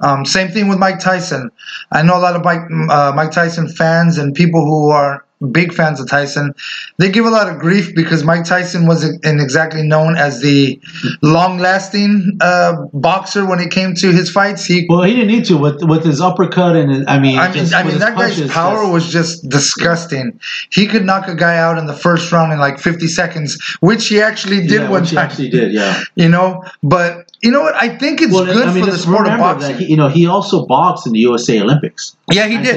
Um, 0.00 0.26
same 0.26 0.48
thing 0.48 0.68
with 0.68 0.78
Mike 0.78 1.00
Tyson. 1.00 1.50
I 1.90 2.02
know 2.02 2.18
a 2.18 2.20
lot 2.20 2.36
of 2.36 2.44
Mike 2.44 2.60
uh, 2.90 3.12
Mike 3.16 3.30
Tyson 3.30 3.66
fans 3.66 4.18
and 4.18 4.34
people 4.34 4.62
who 4.62 4.90
are 4.90 5.24
big 5.52 5.72
fans 5.72 6.00
of 6.00 6.08
Tyson. 6.08 6.54
They 6.98 7.10
give 7.10 7.24
a 7.26 7.30
lot 7.30 7.48
of 7.48 7.58
grief 7.58 7.94
because 7.94 8.24
Mike 8.24 8.44
Tyson 8.44 8.86
wasn't 8.86 9.24
exactly 9.24 9.82
known 9.82 10.16
as 10.16 10.40
the 10.40 10.80
long-lasting 11.22 12.38
uh, 12.40 12.74
boxer 12.92 13.46
when 13.46 13.58
it 13.60 13.70
came 13.70 13.94
to 13.96 14.12
his 14.12 14.30
fights. 14.30 14.64
He 14.64 14.86
Well, 14.88 15.02
he 15.02 15.14
didn't 15.14 15.28
need 15.28 15.44
to 15.46 15.56
with 15.56 15.82
with 15.84 16.04
his 16.04 16.20
uppercut 16.20 16.76
and 16.76 16.90
his, 16.92 17.04
I 17.08 17.18
mean, 17.18 17.38
I 17.38 17.46
mean, 17.48 17.54
just 17.58 17.74
I 17.74 17.82
mean 17.82 17.98
that 17.98 18.16
guy's 18.16 18.40
power 18.50 18.76
that's- 18.76 18.92
was 18.92 19.10
just 19.10 19.48
disgusting. 19.48 20.38
He 20.70 20.86
could 20.86 21.04
knock 21.04 21.28
a 21.28 21.34
guy 21.34 21.56
out 21.58 21.78
in 21.78 21.86
the 21.86 21.92
first 21.94 22.30
round 22.32 22.52
in 22.52 22.58
like 22.58 22.78
50 22.78 23.06
seconds, 23.08 23.58
which 23.80 24.08
he 24.08 24.20
actually 24.20 24.60
did 24.66 24.82
yeah, 24.82 24.88
one 24.90 25.02
which 25.02 25.10
he 25.10 25.16
actually 25.16 25.50
did, 25.50 25.72
yeah. 25.72 26.00
You 26.14 26.28
know, 26.28 26.62
but 26.82 27.30
you 27.42 27.50
know 27.50 27.60
what? 27.62 27.74
I 27.74 27.88
think 27.98 28.22
it's 28.22 28.32
Well, 28.32 28.44
good 28.46 28.68
I 28.68 28.72
mean, 28.72 28.84
for 28.84 28.90
the 28.90 28.98
sport 28.98 29.26
of 29.26 29.38
boxing. 29.38 29.76
he, 29.78 29.86
you 29.86 29.96
know, 29.96 30.08
he 30.08 30.26
also 30.26 30.64
boxed 30.66 31.06
in 31.06 31.12
the 31.12 31.18
USA 31.20 31.60
Olympics. 31.60 32.16
yeah, 32.32 32.46
he 32.46 32.58
did. 32.58 32.76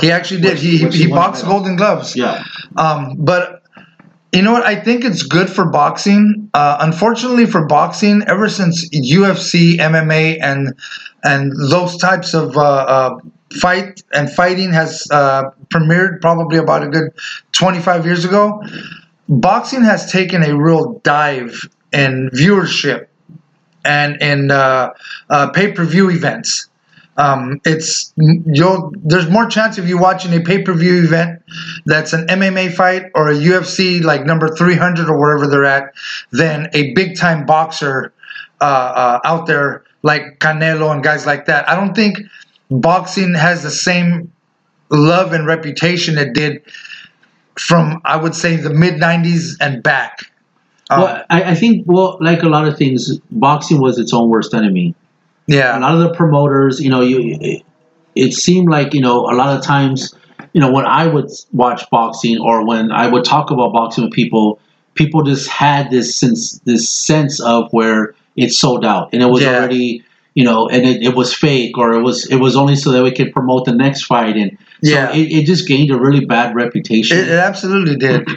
He 0.00 0.10
actually 0.10 0.40
did. 0.40 0.52
Which- 0.52 0.60
he 0.62 0.84
which 0.84 0.94
he, 0.96 1.04
he 1.04 1.08
boxed. 1.08 1.44
Golden 1.44 1.76
Gloves. 1.76 2.07
Yeah. 2.16 2.44
Um, 2.76 3.16
but 3.18 3.62
you 4.32 4.42
know 4.42 4.52
what? 4.52 4.64
I 4.64 4.76
think 4.76 5.04
it's 5.04 5.22
good 5.22 5.48
for 5.48 5.70
boxing. 5.70 6.50
Uh, 6.52 6.76
unfortunately, 6.80 7.46
for 7.46 7.66
boxing, 7.66 8.22
ever 8.26 8.48
since 8.48 8.88
UFC, 8.90 9.78
MMA, 9.78 10.38
and 10.40 10.74
and 11.24 11.52
those 11.70 11.96
types 11.96 12.34
of 12.34 12.56
uh, 12.56 12.60
uh, 12.60 13.18
fight 13.60 14.02
and 14.12 14.30
fighting 14.30 14.72
has 14.72 15.06
uh, 15.10 15.44
premiered 15.68 16.20
probably 16.20 16.58
about 16.58 16.82
a 16.82 16.88
good 16.88 17.12
25 17.52 18.04
years 18.04 18.24
ago, 18.24 18.62
boxing 19.28 19.82
has 19.82 20.10
taken 20.10 20.42
a 20.44 20.54
real 20.56 21.00
dive 21.00 21.68
in 21.92 22.28
viewership 22.34 23.06
and 23.84 24.20
in 24.20 24.50
uh, 24.50 24.90
uh, 25.30 25.50
pay 25.50 25.72
per 25.72 25.84
view 25.84 26.10
events. 26.10 26.68
Um, 27.18 27.60
it's 27.64 28.14
you'll 28.16 28.92
there's 28.96 29.28
more 29.28 29.46
chance 29.46 29.76
of 29.76 29.88
you 29.88 29.98
watching 29.98 30.32
a 30.32 30.40
pay 30.40 30.62
per 30.62 30.72
view 30.72 31.02
event 31.02 31.42
that's 31.84 32.12
an 32.12 32.28
MMA 32.28 32.72
fight 32.72 33.10
or 33.14 33.28
a 33.28 33.34
UFC 33.34 34.02
like 34.02 34.24
number 34.24 34.48
300 34.48 35.10
or 35.10 35.18
wherever 35.18 35.48
they're 35.48 35.64
at 35.64 35.92
than 36.30 36.68
a 36.74 36.94
big 36.94 37.18
time 37.18 37.44
boxer 37.44 38.12
uh, 38.60 38.64
uh, 38.64 39.20
out 39.24 39.46
there 39.46 39.82
like 40.04 40.38
Canelo 40.38 40.92
and 40.92 41.02
guys 41.02 41.26
like 41.26 41.46
that. 41.46 41.68
I 41.68 41.74
don't 41.74 41.94
think 41.94 42.18
boxing 42.70 43.34
has 43.34 43.64
the 43.64 43.70
same 43.70 44.32
love 44.90 45.32
and 45.32 45.44
reputation 45.44 46.18
it 46.18 46.34
did 46.34 46.62
from 47.58 48.00
I 48.04 48.16
would 48.16 48.36
say 48.36 48.54
the 48.56 48.70
mid 48.70 48.94
'90s 48.94 49.56
and 49.60 49.82
back. 49.82 50.30
Um, 50.90 51.02
well, 51.02 51.24
I, 51.28 51.42
I 51.42 51.54
think 51.56 51.84
well, 51.86 52.16
like 52.20 52.44
a 52.44 52.48
lot 52.48 52.68
of 52.68 52.78
things, 52.78 53.18
boxing 53.32 53.80
was 53.80 53.98
its 53.98 54.14
own 54.14 54.30
worst 54.30 54.54
enemy. 54.54 54.94
A 55.78 55.80
lot 55.80 55.94
of 55.94 56.00
the 56.00 56.14
promoters, 56.14 56.80
you 56.80 56.90
know, 56.90 57.00
you 57.00 57.36
it, 57.40 57.62
it 58.14 58.32
seemed 58.32 58.68
like 58.68 58.94
you 58.94 59.00
know 59.00 59.26
a 59.30 59.34
lot 59.34 59.56
of 59.56 59.64
times, 59.64 60.14
you 60.52 60.60
know, 60.60 60.70
when 60.70 60.84
I 60.86 61.06
would 61.06 61.30
watch 61.52 61.82
boxing 61.90 62.38
or 62.38 62.66
when 62.66 62.92
I 62.92 63.06
would 63.08 63.24
talk 63.24 63.50
about 63.50 63.72
boxing 63.72 64.04
with 64.04 64.12
people, 64.12 64.60
people 64.94 65.22
just 65.22 65.48
had 65.48 65.90
this 65.90 66.14
sense 66.14 66.58
this 66.64 66.88
sense 66.88 67.40
of 67.40 67.72
where 67.72 68.14
it 68.36 68.52
sold 68.52 68.84
out 68.84 69.08
and 69.12 69.22
it 69.22 69.26
was 69.26 69.42
Yeah. 69.42 69.56
already 69.56 70.04
you 70.34 70.44
know 70.44 70.68
and 70.68 70.84
it, 70.84 71.02
it 71.02 71.16
was 71.16 71.34
fake 71.34 71.76
or 71.78 71.92
it 71.94 72.02
was 72.02 72.26
it 72.30 72.36
was 72.36 72.54
only 72.54 72.76
so 72.76 72.92
that 72.92 73.02
we 73.02 73.10
could 73.10 73.32
promote 73.32 73.64
the 73.64 73.72
next 73.72 74.02
fight 74.04 74.36
and 74.36 74.56
so 74.84 74.90
Yeah. 74.90 75.12
it, 75.12 75.32
it 75.32 75.46
just 75.46 75.66
gained 75.66 75.90
a 75.90 75.98
really 75.98 76.24
bad 76.24 76.54
reputation 76.54 77.18
it, 77.18 77.28
it 77.28 77.38
absolutely 77.38 77.96
did. 77.96 78.28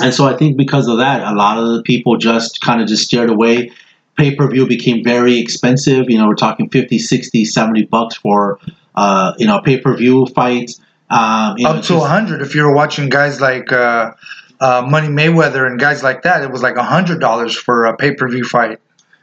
and 0.00 0.12
so 0.14 0.26
I 0.26 0.36
think 0.36 0.56
because 0.56 0.86
of 0.88 0.98
that, 0.98 1.22
a 1.22 1.34
lot 1.34 1.58
of 1.58 1.66
the 1.74 1.82
people 1.82 2.16
just 2.18 2.60
kind 2.60 2.80
of 2.82 2.86
just 2.86 3.04
steered 3.04 3.30
away. 3.30 3.72
Pay 4.16 4.34
per 4.34 4.48
view 4.50 4.66
became 4.66 5.04
very 5.04 5.38
expensive. 5.38 6.08
You 6.08 6.18
know, 6.18 6.26
we're 6.26 6.34
talking 6.34 6.68
50, 6.70 6.98
60, 6.98 7.44
70 7.44 7.84
bucks 7.84 8.16
for, 8.16 8.58
uh, 8.94 9.32
you 9.38 9.46
know, 9.46 9.60
pay 9.60 9.78
per 9.78 9.96
view 9.96 10.26
fights. 10.26 10.80
Um, 11.10 11.56
you 11.58 11.64
know, 11.64 11.70
Up 11.70 11.76
to 11.76 11.88
just- 11.88 12.04
a 12.04 12.08
hundred 12.08 12.42
if 12.42 12.54
you're 12.54 12.74
watching 12.74 13.08
guys 13.08 13.40
like 13.40 13.70
uh, 13.72 14.12
uh, 14.60 14.86
Money 14.88 15.08
Mayweather 15.08 15.66
and 15.66 15.78
guys 15.78 16.02
like 16.02 16.22
that. 16.22 16.42
It 16.42 16.50
was 16.50 16.62
like 16.62 16.76
a 16.76 16.82
hundred 16.82 17.20
dollars 17.20 17.54
for 17.56 17.84
a 17.84 17.96
pay 17.96 18.14
per 18.14 18.28
view 18.28 18.44
fight. 18.44 18.80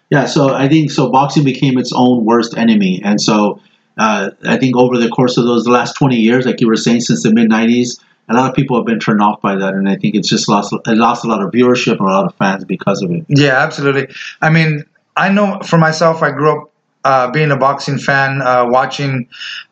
Yeah, 0.10 0.26
so 0.26 0.54
I 0.54 0.68
think 0.70 0.92
so. 0.92 1.10
Boxing 1.10 1.44
became 1.44 1.78
its 1.78 1.92
own 1.92 2.24
worst 2.24 2.56
enemy, 2.56 3.02
and 3.04 3.20
so 3.20 3.60
uh, 3.98 4.30
I 4.46 4.58
think 4.58 4.76
over 4.76 4.98
the 4.98 5.10
course 5.10 5.38
of 5.38 5.46
those 5.46 5.68
last 5.68 5.94
twenty 5.94 6.18
years, 6.18 6.46
like 6.46 6.62
you 6.62 6.68
were 6.68 6.76
saying, 6.76 7.02
since 7.02 7.24
the 7.24 7.34
mid 7.34 7.50
'90s, 7.50 8.00
a 8.30 8.34
lot 8.34 8.50
of 8.50 8.56
people 8.56 8.78
have 8.78 8.86
been 8.86 9.00
turned 9.00 9.22
off 9.22 9.42
by 9.42 9.56
that, 9.56 9.74
and 9.74 9.88
I 9.90 9.96
think 9.96 10.16
it's 10.16 10.30
just 10.30 10.48
lost 10.48 10.74
it 10.74 10.88
lost 10.88 11.26
a 11.26 11.28
lot 11.28 11.42
of 11.42 11.52
viewership 11.52 12.00
and 12.00 12.08
a 12.08 12.12
lot 12.12 12.26
of 12.26 12.36
fans 12.36 12.64
because 12.66 13.02
of 13.02 13.12
it. 13.12 13.26
Yeah, 13.28 13.58
absolutely. 13.58 14.08
I 14.42 14.50
mean, 14.50 14.84
I 15.16 15.30
know 15.30 15.60
for 15.64 15.78
myself, 15.78 16.24
I 16.24 16.32
grew 16.32 16.62
up 16.62 16.72
uh, 17.04 17.32
being 17.32 17.52
a 17.52 17.58
boxing 17.58 17.98
fan, 17.98 18.42
uh, 18.42 18.66
watching 18.68 19.28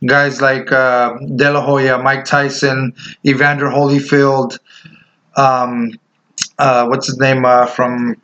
guys 0.05 0.41
like 0.41 0.71
uh, 0.71 1.13
De 1.35 1.49
La 1.49 1.61
Hoya, 1.61 1.97
Mike 1.97 2.25
Tyson, 2.25 2.93
Evander 3.25 3.67
Holyfield, 3.67 4.59
um, 5.37 5.91
uh, 6.59 6.85
what's 6.87 7.07
his 7.07 7.17
name 7.19 7.45
uh, 7.45 7.65
from 7.65 8.15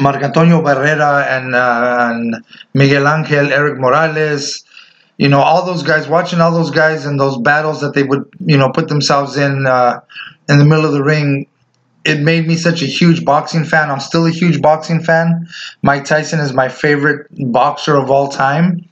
Marco 0.00 0.26
Antonio 0.26 0.60
Barrera 0.60 1.26
and, 1.26 1.54
uh, 1.54 2.10
and 2.10 2.36
Miguel 2.74 3.08
Angel, 3.08 3.50
Erik 3.50 3.78
Morales. 3.78 4.65
You 5.18 5.28
know, 5.28 5.40
all 5.40 5.64
those 5.64 5.82
guys, 5.82 6.08
watching 6.08 6.40
all 6.40 6.52
those 6.52 6.70
guys 6.70 7.06
and 7.06 7.18
those 7.18 7.38
battles 7.38 7.80
that 7.80 7.94
they 7.94 8.02
would, 8.02 8.28
you 8.40 8.56
know, 8.56 8.70
put 8.70 8.88
themselves 8.88 9.36
in 9.36 9.66
uh, 9.66 10.00
in 10.48 10.58
the 10.58 10.64
middle 10.64 10.84
of 10.84 10.92
the 10.92 11.02
ring 11.02 11.46
it 12.06 12.20
made 12.20 12.46
me 12.46 12.54
such 12.54 12.82
a 12.82 12.86
huge 12.86 13.24
boxing 13.24 13.64
fan. 13.64 13.90
I'm 13.90 14.00
still 14.00 14.26
a 14.26 14.30
huge 14.30 14.62
boxing 14.62 15.02
fan. 15.02 15.48
Mike 15.82 16.04
Tyson 16.04 16.38
is 16.38 16.52
my 16.52 16.68
favorite 16.68 17.26
boxer 17.52 17.96
of 17.96 18.10
all 18.10 18.28
time. 18.28 18.88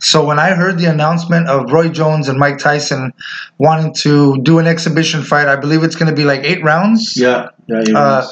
So 0.00 0.24
when 0.24 0.38
I 0.38 0.50
heard 0.50 0.78
the 0.78 0.84
announcement 0.84 1.48
of 1.48 1.72
Roy 1.72 1.88
Jones 1.88 2.28
and 2.28 2.38
Mike 2.38 2.58
Tyson 2.58 3.14
wanting 3.56 3.94
to 3.94 4.40
do 4.42 4.58
an 4.58 4.66
exhibition 4.66 5.22
fight, 5.22 5.48
I 5.48 5.56
believe 5.56 5.82
it's 5.82 5.96
going 5.96 6.10
to 6.10 6.14
be 6.14 6.24
like 6.24 6.44
eight 6.44 6.62
rounds. 6.62 7.16
Yeah, 7.16 7.48
yeah, 7.66 7.82
yeah. 7.88 7.98
Uh, 7.98 8.28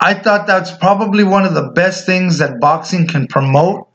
I 0.00 0.14
thought 0.14 0.46
that's 0.46 0.70
probably 0.70 1.24
one 1.24 1.44
of 1.44 1.54
the 1.54 1.70
best 1.70 2.06
things 2.06 2.38
that 2.38 2.60
boxing 2.60 3.08
can 3.08 3.26
promote 3.26 3.87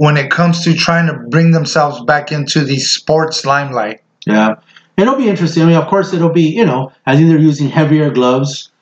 when 0.00 0.16
it 0.16 0.30
comes 0.30 0.64
to 0.64 0.72
trying 0.72 1.06
to 1.06 1.12
bring 1.28 1.50
themselves 1.50 2.02
back 2.04 2.32
into 2.32 2.64
the 2.64 2.78
sports 2.78 3.44
limelight. 3.44 4.00
Yeah, 4.24 4.54
it'll 4.96 5.16
be 5.16 5.28
interesting. 5.28 5.62
I 5.62 5.66
mean, 5.66 5.76
of 5.76 5.88
course, 5.88 6.14
it'll 6.14 6.32
be 6.32 6.48
you 6.48 6.64
know, 6.64 6.90
I 7.04 7.16
think 7.16 7.28
they're 7.28 7.38
using 7.38 7.68
heavier 7.68 8.08
gloves. 8.08 8.72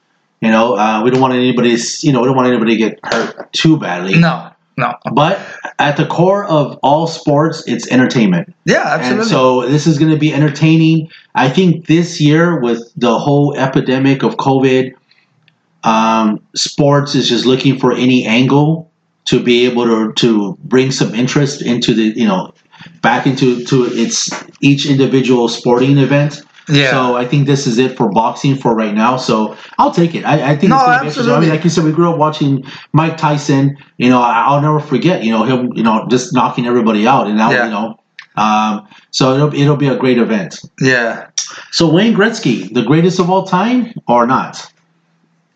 You 0.41 0.53
know, 0.53 0.77
uh, 0.77 1.03
we 1.03 1.11
don't 1.11 1.21
want 1.21 1.35
anybody's 1.35 2.05
you 2.05 2.13
know, 2.13 2.21
we 2.21 2.27
don't 2.27 2.37
want 2.37 2.47
anybody 2.47 2.77
to 2.77 2.79
get 2.79 3.01
hurt 3.03 3.53
too 3.53 3.81
badly. 3.81 4.17
No, 4.17 4.53
no. 4.77 4.95
But 5.13 5.41
at 5.81 5.97
the 5.97 6.07
core 6.07 6.45
of 6.45 6.79
all 6.85 7.09
sports, 7.09 7.65
it's 7.67 7.91
entertainment. 7.91 8.55
Yeah, 8.65 8.85
absolutely. 8.85 9.23
And 9.23 9.29
so 9.29 9.69
this 9.69 9.89
is 9.89 9.99
going 9.99 10.13
to 10.13 10.19
be 10.19 10.33
entertaining. 10.33 11.11
I 11.35 11.49
think 11.49 11.89
this 11.89 12.21
year 12.21 12.61
with 12.61 12.93
the 12.95 13.19
whole 13.19 13.57
epidemic 13.57 14.23
of 14.23 14.37
COVID, 14.37 14.95
um, 15.83 16.47
sports 16.55 17.17
is 17.17 17.29
just 17.29 17.45
looking 17.45 17.77
for 17.77 17.93
any 17.93 18.25
angle 18.25 18.88
to 19.31 19.43
be 19.43 19.67
able 19.67 19.85
to 19.85 20.13
to 20.23 20.57
bring 20.65 20.91
some 20.91 21.15
interest 21.15 21.63
into 21.63 21.95
the 21.95 22.07
you 22.21 22.27
know 22.27 22.53
back 23.03 23.27
into 23.27 23.65
to 23.65 23.85
its 24.03 24.31
each 24.61 24.87
individual 24.87 25.49
sporting 25.49 25.99
event. 25.99 26.43
yeah. 26.69 26.91
So 26.91 27.17
I 27.17 27.25
think 27.31 27.47
this 27.47 27.67
is 27.67 27.79
it 27.79 27.97
for 27.97 28.09
boxing 28.11 28.55
for 28.63 28.75
right 28.83 28.95
now. 28.95 29.17
So 29.17 29.57
I'll 29.79 29.91
take 30.01 30.15
it. 30.15 30.23
I, 30.25 30.53
I 30.53 30.57
think 30.57 30.71
No, 30.71 30.77
it's 30.77 30.85
gonna 30.87 31.01
be. 31.01 31.05
I 31.05 31.07
absolutely. 31.09 31.41
mean, 31.41 31.51
like 31.55 31.65
you 31.65 31.71
said, 31.71 31.85
we 31.85 31.93
grew 31.93 32.11
up 32.13 32.19
watching 32.19 32.53
Mike 32.93 33.17
Tyson. 33.17 33.77
You 33.97 34.11
know, 34.11 34.21
I- 34.21 34.45
I'll 34.49 34.61
never 34.61 34.81
forget. 34.81 35.25
You 35.25 35.33
know 35.33 35.45
him. 35.45 35.73
You 35.75 35.83
know, 35.83 36.07
just 36.11 36.35
knocking 36.35 36.67
everybody 36.67 37.07
out, 37.07 37.27
and 37.27 37.37
now 37.37 37.51
Yeah. 37.51 37.65
you 37.67 37.71
know. 37.77 37.87
Um, 38.37 38.87
so 39.11 39.35
it'll 39.35 39.55
it'll 39.55 39.77
be 39.87 39.89
a 39.89 39.97
great 39.97 40.19
event. 40.19 40.61
yeah. 40.81 41.27
So 41.73 41.83
Wayne 41.93 42.15
Gretzky, 42.15 42.57
the 42.73 42.85
greatest 42.91 43.19
of 43.19 43.31
all 43.31 43.45
time, 43.45 43.93
or 44.07 44.27
not? 44.27 44.53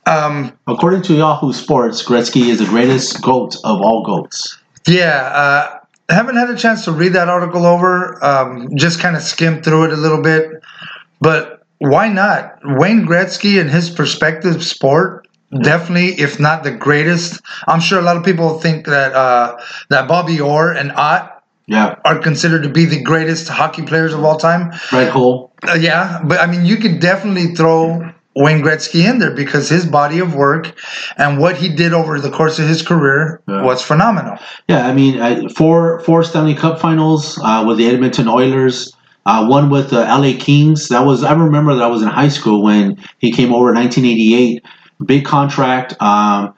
Um, 0.07 0.53
According 0.67 1.03
to 1.03 1.15
Yahoo 1.15 1.53
Sports, 1.53 2.03
Gretzky 2.03 2.49
is 2.49 2.59
the 2.59 2.65
greatest 2.67 3.23
goat 3.23 3.57
of 3.65 3.81
all 3.81 4.05
goats. 4.05 4.59
Yeah, 4.87 5.31
uh, 5.33 5.79
I 6.09 6.15
haven't 6.15 6.37
had 6.37 6.51
a 6.51 6.57
chance 6.57 6.85
to 6.87 6.93
read 6.93 7.13
that 7.13 7.29
article 7.29 7.65
over. 7.67 8.23
Um, 8.25 8.69
just 8.77 9.01
kind 9.01 9.17
of 9.17 9.23
skimmed 9.23 9.65
through 9.65 9.85
it 9.85 9.93
a 9.93 9.97
little 9.97 10.21
bit, 10.21 10.51
but 11.21 11.65
why 11.79 12.09
not? 12.09 12.59
Wayne 12.65 13.07
Gretzky 13.07 13.61
and 13.61 13.71
his 13.71 13.91
perspective 13.91 14.63
sport 14.63 15.27
definitely, 15.61 16.21
if 16.21 16.41
not 16.41 16.65
the 16.65 16.71
greatest. 16.71 17.41
I'm 17.67 17.81
sure 17.81 17.99
a 17.99 18.03
lot 18.03 18.17
of 18.17 18.25
people 18.25 18.59
think 18.59 18.87
that 18.87 19.13
uh, 19.13 19.61
that 19.91 20.09
Bobby 20.09 20.41
Orr 20.41 20.73
and 20.73 20.93
Ott 20.93 21.43
Yeah, 21.67 21.97
are 22.05 22.19
considered 22.19 22.63
to 22.63 22.69
be 22.69 22.85
the 22.87 23.03
greatest 23.03 23.49
hockey 23.49 23.83
players 23.83 24.15
of 24.15 24.25
all 24.25 24.37
time. 24.37 24.73
Red 24.93 25.11
Hole. 25.11 25.53
Uh, 25.69 25.75
yeah, 25.75 26.21
but 26.25 26.41
I 26.41 26.47
mean, 26.47 26.65
you 26.65 26.77
could 26.77 27.01
definitely 27.01 27.55
throw 27.55 28.13
Wayne 28.35 28.63
Gretzky 28.63 29.09
in 29.09 29.19
there 29.19 29.31
because 29.35 29.69
his 29.69 29.85
body 29.85 30.19
of 30.19 30.35
work 30.35 30.73
and 31.19 31.39
what 31.39 31.57
he 31.57 31.69
did 31.69 31.93
over 31.93 32.19
the 32.19 32.31
course 32.31 32.59
of 32.59 32.67
his 32.67 32.81
career 32.83 33.41
Yeah. 33.47 33.63
was 33.63 33.83
phenomenal. 33.83 34.39
Yeah, 34.69 34.87
I 34.87 34.95
mean, 34.95 35.21
I, 35.21 35.49
four 35.49 36.01
four 36.01 36.23
Stanley 36.25 36.55
Cup 36.55 36.81
Finals 36.81 37.39
uh, 37.43 37.65
with 37.67 37.79
the 37.79 37.87
Edmonton 37.87 38.29
Oilers. 38.29 38.93
Uh, 39.25 39.47
one 39.47 39.71
with 39.71 39.91
the 39.91 40.01
LA 40.01 40.33
Kings. 40.37 40.89
That 40.89 41.07
was 41.07 41.23
I 41.23 41.33
remember 41.33 41.75
that 41.75 41.83
I 41.85 41.87
was 41.87 42.03
in 42.03 42.09
high 42.09 42.29
school 42.31 42.63
when 42.63 42.99
he 43.19 43.31
came 43.31 43.53
over 43.55 43.69
in 43.69 43.77
1988. 43.77 44.65
Big 45.07 45.25
contract. 45.25 45.95
Um, 46.03 46.55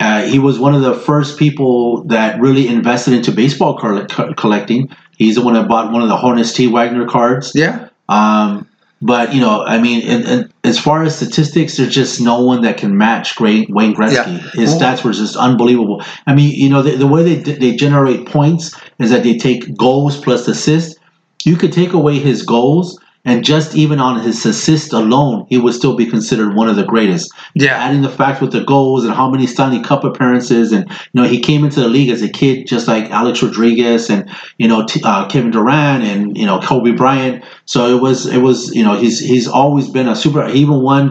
uh, 0.00 0.22
he 0.22 0.38
was 0.38 0.58
one 0.58 0.74
of 0.74 0.82
the 0.82 0.94
first 0.94 1.38
people 1.38 2.04
that 2.04 2.40
really 2.40 2.66
invested 2.68 3.14
into 3.14 3.30
baseball 3.32 3.76
coll- 3.78 4.06
co- 4.06 4.32
collecting. 4.34 4.88
He's 5.16 5.34
the 5.36 5.42
one 5.42 5.54
that 5.54 5.68
bought 5.68 5.92
one 5.92 6.02
of 6.02 6.08
the 6.08 6.16
Honus 6.16 6.54
T. 6.54 6.66
Wagner 6.68 7.06
cards. 7.06 7.52
Yeah. 7.54 7.88
Um, 8.08 8.67
but 9.00 9.32
you 9.32 9.40
know, 9.40 9.64
I 9.64 9.80
mean, 9.80 10.02
and, 10.08 10.24
and 10.24 10.52
as 10.64 10.78
far 10.78 11.02
as 11.04 11.16
statistics, 11.16 11.76
there's 11.76 11.94
just 11.94 12.20
no 12.20 12.42
one 12.42 12.62
that 12.62 12.78
can 12.78 12.96
match 12.96 13.36
great 13.36 13.70
Wayne 13.70 13.94
Gretzky. 13.94 14.42
Yeah. 14.42 14.50
His 14.50 14.74
stats 14.74 15.04
were 15.04 15.12
just 15.12 15.36
unbelievable. 15.36 16.02
I 16.26 16.34
mean, 16.34 16.52
you 16.52 16.68
know, 16.68 16.82
the, 16.82 16.96
the 16.96 17.06
way 17.06 17.22
they 17.22 17.52
they 17.52 17.76
generate 17.76 18.26
points 18.26 18.78
is 18.98 19.10
that 19.10 19.22
they 19.22 19.38
take 19.38 19.76
goals 19.76 20.20
plus 20.20 20.48
assists. 20.48 20.98
You 21.44 21.56
could 21.56 21.72
take 21.72 21.92
away 21.92 22.18
his 22.18 22.42
goals, 22.42 22.98
and 23.28 23.44
just 23.44 23.76
even 23.76 24.00
on 24.00 24.22
his 24.22 24.46
assist 24.46 24.94
alone, 24.94 25.46
he 25.50 25.58
would 25.58 25.74
still 25.74 25.94
be 25.94 26.06
considered 26.06 26.54
one 26.54 26.66
of 26.66 26.76
the 26.76 26.84
greatest. 26.84 27.30
Yeah. 27.54 27.76
Adding 27.76 28.00
the 28.00 28.08
fact 28.08 28.40
with 28.40 28.52
the 28.52 28.64
goals 28.64 29.04
and 29.04 29.12
how 29.12 29.28
many 29.28 29.46
Stanley 29.46 29.82
Cup 29.82 30.02
appearances, 30.02 30.72
and 30.72 30.88
you 30.88 31.20
know, 31.20 31.28
he 31.28 31.38
came 31.38 31.62
into 31.62 31.80
the 31.80 31.88
league 31.88 32.08
as 32.08 32.22
a 32.22 32.28
kid, 32.30 32.66
just 32.66 32.88
like 32.88 33.10
Alex 33.10 33.42
Rodriguez 33.42 34.08
and 34.08 34.30
you 34.56 34.66
know 34.66 34.86
T- 34.86 35.02
uh, 35.04 35.28
Kevin 35.28 35.50
Durant 35.50 36.04
and 36.04 36.38
you 36.38 36.46
know 36.46 36.58
Kobe 36.58 36.92
Bryant. 36.92 37.44
So 37.66 37.94
it 37.94 38.00
was 38.00 38.24
it 38.24 38.38
was 38.38 38.74
you 38.74 38.82
know 38.82 38.96
he's 38.96 39.20
he's 39.20 39.46
always 39.46 39.90
been 39.90 40.08
a 40.08 40.16
super. 40.16 40.48
He 40.48 40.60
even 40.60 40.80
won 40.80 41.08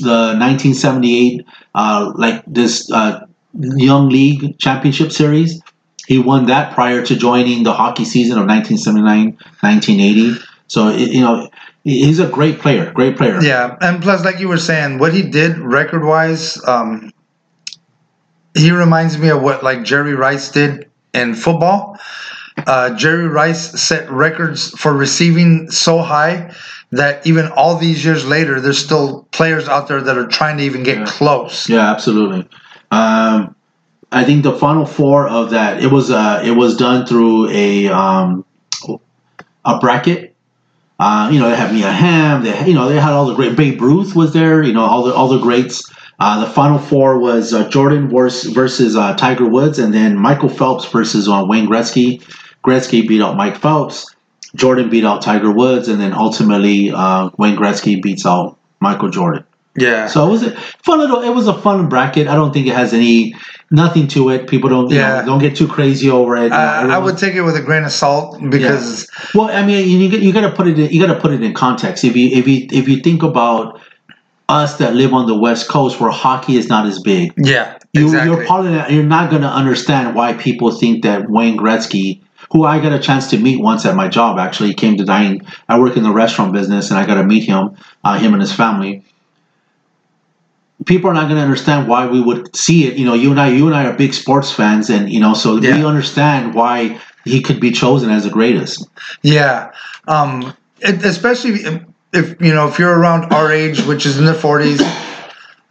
the 0.00 0.36
1978 0.36 1.46
uh, 1.74 2.12
like 2.14 2.44
this 2.46 2.90
uh, 2.92 3.24
young 3.54 4.10
league 4.10 4.58
championship 4.58 5.12
series. 5.12 5.62
He 6.06 6.18
won 6.18 6.44
that 6.46 6.74
prior 6.74 7.02
to 7.06 7.16
joining 7.16 7.62
the 7.62 7.72
hockey 7.72 8.04
season 8.04 8.36
of 8.38 8.46
1979 8.46 9.38
1980. 9.62 10.44
So 10.66 10.90
you 10.90 11.20
know 11.20 11.48
he's 11.84 12.18
a 12.18 12.28
great 12.28 12.58
player, 12.58 12.90
great 12.92 13.16
player. 13.16 13.40
Yeah, 13.42 13.76
and 13.80 14.02
plus, 14.02 14.24
like 14.24 14.38
you 14.40 14.48
were 14.48 14.58
saying, 14.58 14.98
what 14.98 15.12
he 15.12 15.22
did 15.22 15.58
record-wise, 15.58 16.62
um, 16.66 17.12
he 18.54 18.70
reminds 18.70 19.18
me 19.18 19.28
of 19.28 19.42
what 19.42 19.62
like 19.62 19.84
Jerry 19.84 20.14
Rice 20.14 20.50
did 20.50 20.88
in 21.12 21.34
football. 21.34 21.98
Uh, 22.66 22.94
Jerry 22.94 23.26
Rice 23.26 23.80
set 23.80 24.08
records 24.10 24.70
for 24.78 24.92
receiving 24.92 25.70
so 25.70 25.98
high 25.98 26.54
that 26.92 27.26
even 27.26 27.48
all 27.48 27.76
these 27.76 28.04
years 28.04 28.24
later, 28.24 28.60
there's 28.60 28.78
still 28.78 29.26
players 29.32 29.68
out 29.68 29.88
there 29.88 30.00
that 30.00 30.16
are 30.16 30.28
trying 30.28 30.58
to 30.58 30.62
even 30.62 30.84
get 30.84 30.98
Yeah. 30.98 31.04
close. 31.06 31.68
Yeah, 31.68 31.90
absolutely. 31.90 32.48
Um, 32.92 33.56
I 34.12 34.22
think 34.24 34.44
the 34.44 34.52
final 34.52 34.86
four 34.86 35.28
of 35.28 35.50
that 35.50 35.82
it 35.82 35.90
was 35.90 36.10
uh, 36.12 36.40
it 36.44 36.52
was 36.52 36.76
done 36.76 37.04
through 37.06 37.48
a 37.50 37.88
um, 37.88 38.44
a 39.64 39.78
bracket. 39.80 40.33
Uh, 41.04 41.28
you 41.28 41.38
know, 41.38 41.50
they 41.50 41.56
had 41.56 41.70
Mia 41.70 41.92
Hamm. 41.92 42.44
They 42.44 42.66
you 42.66 42.72
know 42.72 42.88
they 42.88 42.98
had 42.98 43.12
all 43.12 43.26
the 43.26 43.34
great. 43.34 43.56
Babe 43.56 43.78
Ruth 43.78 44.16
was 44.16 44.32
there. 44.32 44.62
You 44.62 44.72
know, 44.72 44.86
all 44.86 45.02
the 45.02 45.14
all 45.14 45.28
the 45.28 45.38
greats. 45.38 45.92
Uh, 46.18 46.42
the 46.42 46.50
final 46.50 46.78
four 46.78 47.18
was 47.18 47.52
uh, 47.52 47.68
Jordan 47.68 48.08
versus, 48.08 48.50
versus 48.54 48.96
uh, 48.96 49.14
Tiger 49.14 49.46
Woods, 49.46 49.78
and 49.78 49.92
then 49.92 50.16
Michael 50.16 50.48
Phelps 50.48 50.86
versus 50.86 51.28
uh, 51.28 51.44
Wayne 51.46 51.66
Gretzky. 51.66 52.22
Gretzky 52.64 53.06
beat 53.06 53.20
out 53.20 53.36
Mike 53.36 53.56
Phelps. 53.58 54.14
Jordan 54.56 54.88
beat 54.88 55.04
out 55.04 55.20
Tiger 55.20 55.52
Woods, 55.52 55.88
and 55.88 56.00
then 56.00 56.14
ultimately 56.14 56.90
uh, 56.90 57.28
Wayne 57.36 57.56
Gretzky 57.56 58.00
beats 58.00 58.24
out 58.24 58.56
Michael 58.80 59.10
Jordan. 59.10 59.44
Yeah. 59.76 60.06
So 60.06 60.26
it 60.26 60.30
was 60.30 60.42
a 60.44 60.52
fun 60.82 61.00
little. 61.00 61.22
It 61.22 61.30
was 61.30 61.48
a 61.48 61.54
fun 61.54 61.88
bracket. 61.88 62.28
I 62.28 62.34
don't 62.34 62.52
think 62.52 62.66
it 62.66 62.74
has 62.74 62.92
any 62.94 63.34
nothing 63.70 64.06
to 64.08 64.30
it. 64.30 64.48
People 64.48 64.70
don't 64.70 64.90
Yeah. 64.90 65.20
know, 65.20 65.26
don't 65.26 65.38
get 65.40 65.56
too 65.56 65.66
crazy 65.66 66.08
over 66.08 66.36
it. 66.36 66.52
Uh, 66.52 66.86
I 66.90 66.98
would 66.98 67.18
take 67.18 67.34
it 67.34 67.42
with 67.42 67.56
a 67.56 67.62
grain 67.62 67.84
of 67.84 67.92
salt 67.92 68.38
because 68.50 69.10
well, 69.34 69.50
I 69.50 69.66
mean, 69.66 69.88
you 69.88 70.08
you 70.08 70.32
got 70.32 70.42
to 70.42 70.52
put 70.52 70.68
it 70.68 70.78
in, 70.78 70.90
you 70.90 71.04
got 71.04 71.12
to 71.12 71.20
put 71.20 71.32
it 71.32 71.42
in 71.42 71.54
context. 71.54 72.04
If 72.04 72.14
you 72.16 72.28
if 72.28 72.46
you 72.46 72.68
if 72.70 72.88
you 72.88 73.00
think 73.00 73.22
about 73.22 73.80
us 74.48 74.76
that 74.78 74.94
live 74.94 75.12
on 75.12 75.26
the 75.26 75.36
West 75.36 75.68
Coast 75.68 76.00
where 76.00 76.10
hockey 76.10 76.56
is 76.56 76.68
not 76.68 76.86
as 76.86 77.00
big, 77.00 77.32
yeah, 77.36 77.78
you, 77.94 78.04
exactly. 78.04 78.30
you're 78.30 78.46
probably 78.46 78.72
not, 78.72 78.92
you're 78.92 79.02
not 79.02 79.30
going 79.30 79.42
to 79.42 79.48
understand 79.48 80.14
why 80.14 80.34
people 80.34 80.70
think 80.70 81.02
that 81.02 81.30
Wayne 81.30 81.56
Gretzky, 81.56 82.20
who 82.52 82.64
I 82.64 82.78
got 82.78 82.92
a 82.92 82.98
chance 82.98 83.28
to 83.30 83.38
meet 83.38 83.60
once 83.60 83.86
at 83.86 83.96
my 83.96 84.06
job, 84.06 84.38
actually 84.38 84.68
he 84.68 84.74
came 84.74 84.98
to 84.98 85.04
dine. 85.04 85.40
I 85.68 85.80
work 85.80 85.96
in 85.96 86.02
the 86.02 86.12
restaurant 86.12 86.52
business, 86.52 86.90
and 86.90 86.98
I 86.98 87.06
got 87.06 87.14
to 87.14 87.24
meet 87.24 87.44
him, 87.44 87.76
uh, 88.04 88.18
him 88.18 88.34
and 88.34 88.42
his 88.42 88.52
family. 88.52 89.02
People 90.86 91.10
are 91.10 91.14
not 91.14 91.24
going 91.24 91.36
to 91.36 91.42
understand 91.42 91.88
why 91.88 92.06
we 92.06 92.20
would 92.20 92.54
see 92.54 92.86
it. 92.86 92.96
You 92.96 93.06
know, 93.06 93.14
you 93.14 93.30
and 93.30 93.40
I, 93.40 93.48
you 93.48 93.66
and 93.66 93.74
I 93.74 93.86
are 93.86 93.96
big 93.96 94.14
sports 94.14 94.50
fans, 94.50 94.90
and 94.90 95.10
you 95.10 95.20
know, 95.20 95.34
so 95.34 95.58
we 95.58 95.84
understand 95.84 96.54
why 96.54 97.00
he 97.24 97.40
could 97.40 97.60
be 97.60 97.70
chosen 97.70 98.10
as 98.10 98.24
the 98.24 98.30
greatest. 98.30 98.88
Yeah, 99.22 99.72
um, 100.08 100.54
it, 100.80 101.04
especially 101.04 101.52
if, 101.52 101.82
if 102.12 102.40
you 102.40 102.54
know 102.54 102.68
if 102.68 102.78
you're 102.78 102.96
around 102.98 103.32
our 103.32 103.52
age, 103.52 103.82
which 103.84 104.06
is 104.06 104.18
in 104.18 104.24
the 104.24 104.32
40s, 104.32 104.80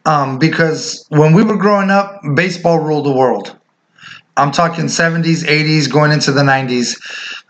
um, 0.05 0.39
because 0.39 1.05
when 1.09 1.33
we 1.33 1.43
were 1.43 1.57
growing 1.57 1.89
up, 1.89 2.21
baseball 2.35 2.79
ruled 2.79 3.05
the 3.05 3.11
world. 3.11 3.57
I'm 4.35 4.51
talking 4.51 4.85
70s, 4.85 5.43
80s, 5.43 5.91
going 5.91 6.11
into 6.11 6.31
the 6.31 6.41
90s. 6.41 6.99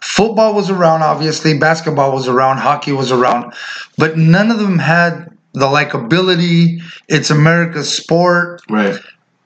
Football 0.01 0.53
was 0.53 0.69
around, 0.69 1.01
obviously. 1.01 1.57
Basketball 1.57 2.11
was 2.11 2.27
around. 2.27 2.57
Hockey 2.57 2.91
was 2.91 3.09
around, 3.09 3.53
but 3.97 4.17
none 4.17 4.51
of 4.51 4.59
them 4.59 4.79
had 4.79 5.32
the 5.53 5.65
likability. 5.65 6.81
It's 7.07 7.29
America's 7.29 7.91
sport. 7.91 8.61
Right. 8.69 8.99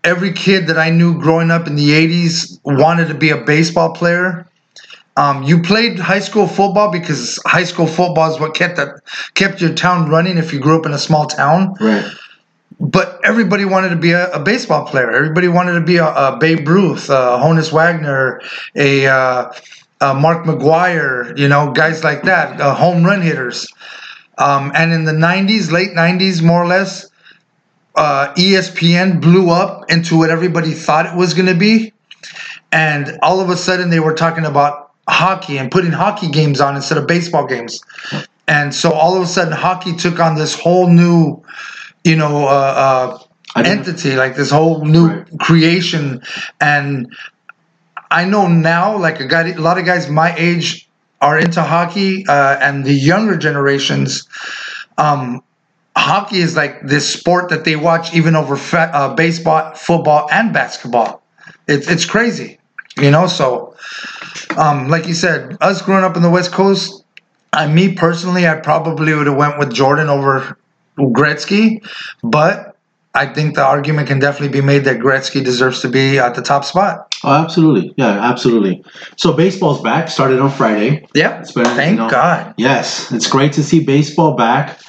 every 0.03 0.31
kid 0.31 0.67
that 0.67 0.77
I 0.77 0.89
knew 0.89 1.19
growing 1.19 1.51
up 1.51 1.67
in 1.67 1.75
the 1.75 1.89
80s 1.89 2.59
wanted 2.63 3.09
to 3.09 3.13
be 3.13 3.29
a 3.29 3.37
baseball 3.37 3.93
player. 3.93 4.47
Um, 5.17 5.43
you 5.43 5.61
played 5.61 5.97
high 5.99 6.19
school 6.19 6.47
football 6.47 6.91
because 6.91 7.39
high 7.45 7.63
school 7.63 7.87
football 7.87 8.31
is 8.31 8.39
what 8.39 8.53
kept 8.53 8.77
that 8.77 9.01
kept 9.33 9.59
your 9.59 9.73
town 9.73 10.09
running 10.09 10.37
if 10.37 10.53
you 10.53 10.59
grew 10.59 10.79
up 10.79 10.85
in 10.85 10.93
a 10.93 10.99
small 10.99 11.25
town. 11.25 11.73
Right. 11.81 12.05
But 12.79 13.19
everybody 13.23 13.65
wanted 13.65 13.89
to 13.89 13.95
be 13.95 14.11
a, 14.11 14.29
a 14.31 14.39
baseball 14.39 14.85
player. 14.85 15.11
Everybody 15.11 15.47
wanted 15.47 15.73
to 15.73 15.81
be 15.81 15.97
a, 15.97 16.05
a 16.05 16.37
Babe 16.39 16.67
Ruth, 16.67 17.09
a 17.09 17.39
Honus 17.41 17.73
Wagner, 17.73 18.39
a, 18.75 19.07
uh, 19.07 19.51
a 20.01 20.13
Mark 20.13 20.45
McGwire, 20.45 21.35
you 21.35 21.47
know, 21.47 21.71
guys 21.71 22.03
like 22.03 22.21
that, 22.23 22.61
uh, 22.61 22.75
home 22.75 23.03
run 23.03 23.21
hitters. 23.21 23.67
Um, 24.37 24.71
and 24.75 24.93
in 24.93 25.03
the 25.05 25.13
90s, 25.13 25.71
late 25.71 25.91
90s, 25.91 26.43
more 26.43 26.61
or 26.63 26.67
less, 26.67 27.09
uh, 27.95 28.33
ESPN 28.35 29.19
blew 29.21 29.49
up 29.49 29.89
into 29.89 30.17
what 30.17 30.29
everybody 30.29 30.71
thought 30.71 31.05
it 31.07 31.15
was 31.15 31.33
going 31.33 31.47
to 31.47 31.55
be. 31.55 31.93
And 32.71 33.17
all 33.23 33.39
of 33.39 33.49
a 33.49 33.57
sudden, 33.57 33.89
they 33.89 33.99
were 33.99 34.13
talking 34.13 34.45
about 34.45 34.91
hockey 35.09 35.57
and 35.57 35.71
putting 35.71 35.91
hockey 35.91 36.29
games 36.29 36.61
on 36.61 36.75
instead 36.75 36.97
of 36.97 37.07
baseball 37.07 37.47
games. 37.47 37.79
And 38.47 38.73
so 38.73 38.91
all 38.91 39.15
of 39.15 39.23
a 39.23 39.25
sudden, 39.27 39.53
hockey 39.53 39.95
took 39.95 40.19
on 40.19 40.35
this 40.35 40.59
whole 40.59 40.89
new, 40.89 41.41
you 42.03 42.15
know, 42.15 42.45
uh, 42.47 43.19
uh, 43.55 43.61
entity, 43.63 44.15
like 44.15 44.35
this 44.35 44.51
whole 44.51 44.85
new 44.85 45.07
Right. 45.07 45.39
creation. 45.39 46.21
And 46.61 47.07
I 48.11 48.25
know 48.25 48.47
now, 48.47 48.97
like 48.97 49.19
a 49.19 49.27
guy, 49.27 49.49
a 49.49 49.55
lot 49.59 49.77
of 49.77 49.85
guys 49.85 50.09
my 50.09 50.33
age 50.35 50.86
are 51.21 51.39
into 51.39 51.63
hockey, 51.63 52.25
uh, 52.27 52.57
and 52.61 52.85
the 52.85 52.93
younger 52.93 53.37
generations, 53.37 54.27
um, 54.97 55.41
hockey 55.95 56.37
is 56.37 56.55
like 56.55 56.81
this 56.81 57.11
sport 57.11 57.49
that 57.49 57.65
they 57.65 57.75
watch 57.75 58.13
even 58.13 58.35
over 58.35 58.57
uh, 58.73 59.13
baseball, 59.15 59.73
football, 59.73 60.27
and 60.31 60.53
basketball. 60.53 61.21
It's 61.67 61.87
it's 61.87 62.05
crazy, 62.05 62.59
you 62.99 63.11
know. 63.11 63.27
So, 63.27 63.75
um, 64.57 64.87
like 64.89 65.07
you 65.07 65.13
said, 65.13 65.57
us 65.61 65.81
growing 65.81 66.03
up 66.03 66.15
in 66.15 66.21
the 66.21 66.29
West 66.29 66.51
Coast, 66.51 67.03
I 67.53 67.67
me 67.67 67.93
personally, 67.93 68.47
I 68.47 68.55
probably 68.55 69.13
would 69.13 69.27
have 69.27 69.37
went 69.37 69.57
with 69.57 69.73
Jordan 69.73 70.09
over 70.09 70.57
Gretzky, 70.97 71.85
but 72.23 72.77
I 73.13 73.25
think 73.25 73.55
the 73.55 73.65
argument 73.65 74.07
can 74.07 74.19
definitely 74.19 74.59
be 74.59 74.65
made 74.65 74.85
that 74.85 74.97
Gretzky 74.97 75.43
deserves 75.43 75.81
to 75.81 75.89
be 75.89 76.19
at 76.19 76.35
the 76.35 76.41
top 76.41 76.63
spot. 76.63 77.06
Oh, 77.23 77.33
absolutely. 77.33 77.93
Yeah, 77.97 78.19
absolutely. 78.21 78.83
So 79.15 79.33
baseball's 79.33 79.81
back. 79.81 80.09
Started 80.09 80.39
on 80.39 80.51
Friday. 80.51 81.07
Yep. 81.15 81.41
It's 81.41 81.51
been, 81.51 81.65
Thank 81.65 81.91
you 81.91 81.97
know, 81.97 82.09
God. 82.09 82.53
Yes, 82.57 83.11
it's 83.11 83.27
great 83.27 83.53
to 83.53 83.63
see 83.63 83.83
baseball 83.83 84.35
back. 84.35 84.79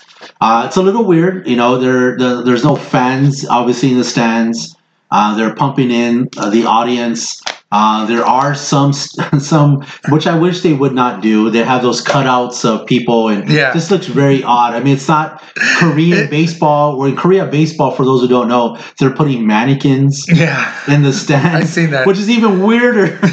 Uh, 0.40 0.64
it's 0.66 0.76
a 0.76 0.82
little 0.82 1.04
weird, 1.04 1.46
you 1.48 1.56
know. 1.56 1.78
There, 1.78 2.16
the, 2.16 2.42
there's 2.42 2.64
no 2.64 2.76
fans 2.76 3.46
obviously 3.48 3.92
in 3.92 3.98
the 3.98 4.04
stands. 4.04 4.76
Uh, 5.10 5.34
they're 5.36 5.54
pumping 5.54 5.90
in 5.90 6.28
uh, 6.36 6.50
the 6.50 6.64
audience. 6.64 7.40
Uh, 7.70 8.06
there 8.06 8.24
are 8.24 8.54
some, 8.54 8.92
some 9.38 9.84
which 10.08 10.26
I 10.26 10.38
wish 10.38 10.62
they 10.62 10.72
would 10.72 10.94
not 10.94 11.20
do. 11.22 11.50
They 11.50 11.62
have 11.62 11.82
those 11.82 12.02
cutouts 12.02 12.64
of 12.64 12.86
people, 12.86 13.28
and 13.28 13.46
Yeah. 13.48 13.72
this 13.74 13.90
looks 13.90 14.06
very 14.06 14.42
odd. 14.42 14.72
I 14.74 14.80
mean, 14.80 14.94
it's 14.94 15.06
not 15.08 15.42
Korean 15.76 16.18
It- 16.18 16.30
baseball. 16.30 16.96
Where 16.98 17.10
in 17.10 17.16
Korea 17.16 17.44
baseball, 17.46 17.90
for 17.90 18.04
those 18.06 18.22
who 18.22 18.28
don't 18.28 18.48
know, 18.48 18.78
they're 18.98 19.10
putting 19.10 19.46
mannequins 19.46 20.24
Yeah. 20.32 20.72
in 20.88 21.02
the 21.02 21.12
stands. 21.12 21.54
I've 21.64 21.68
seen 21.68 21.90
that. 21.90 22.06
which 22.06 22.18
is 22.18 22.30
even 22.30 22.62
weirder. 22.62 23.18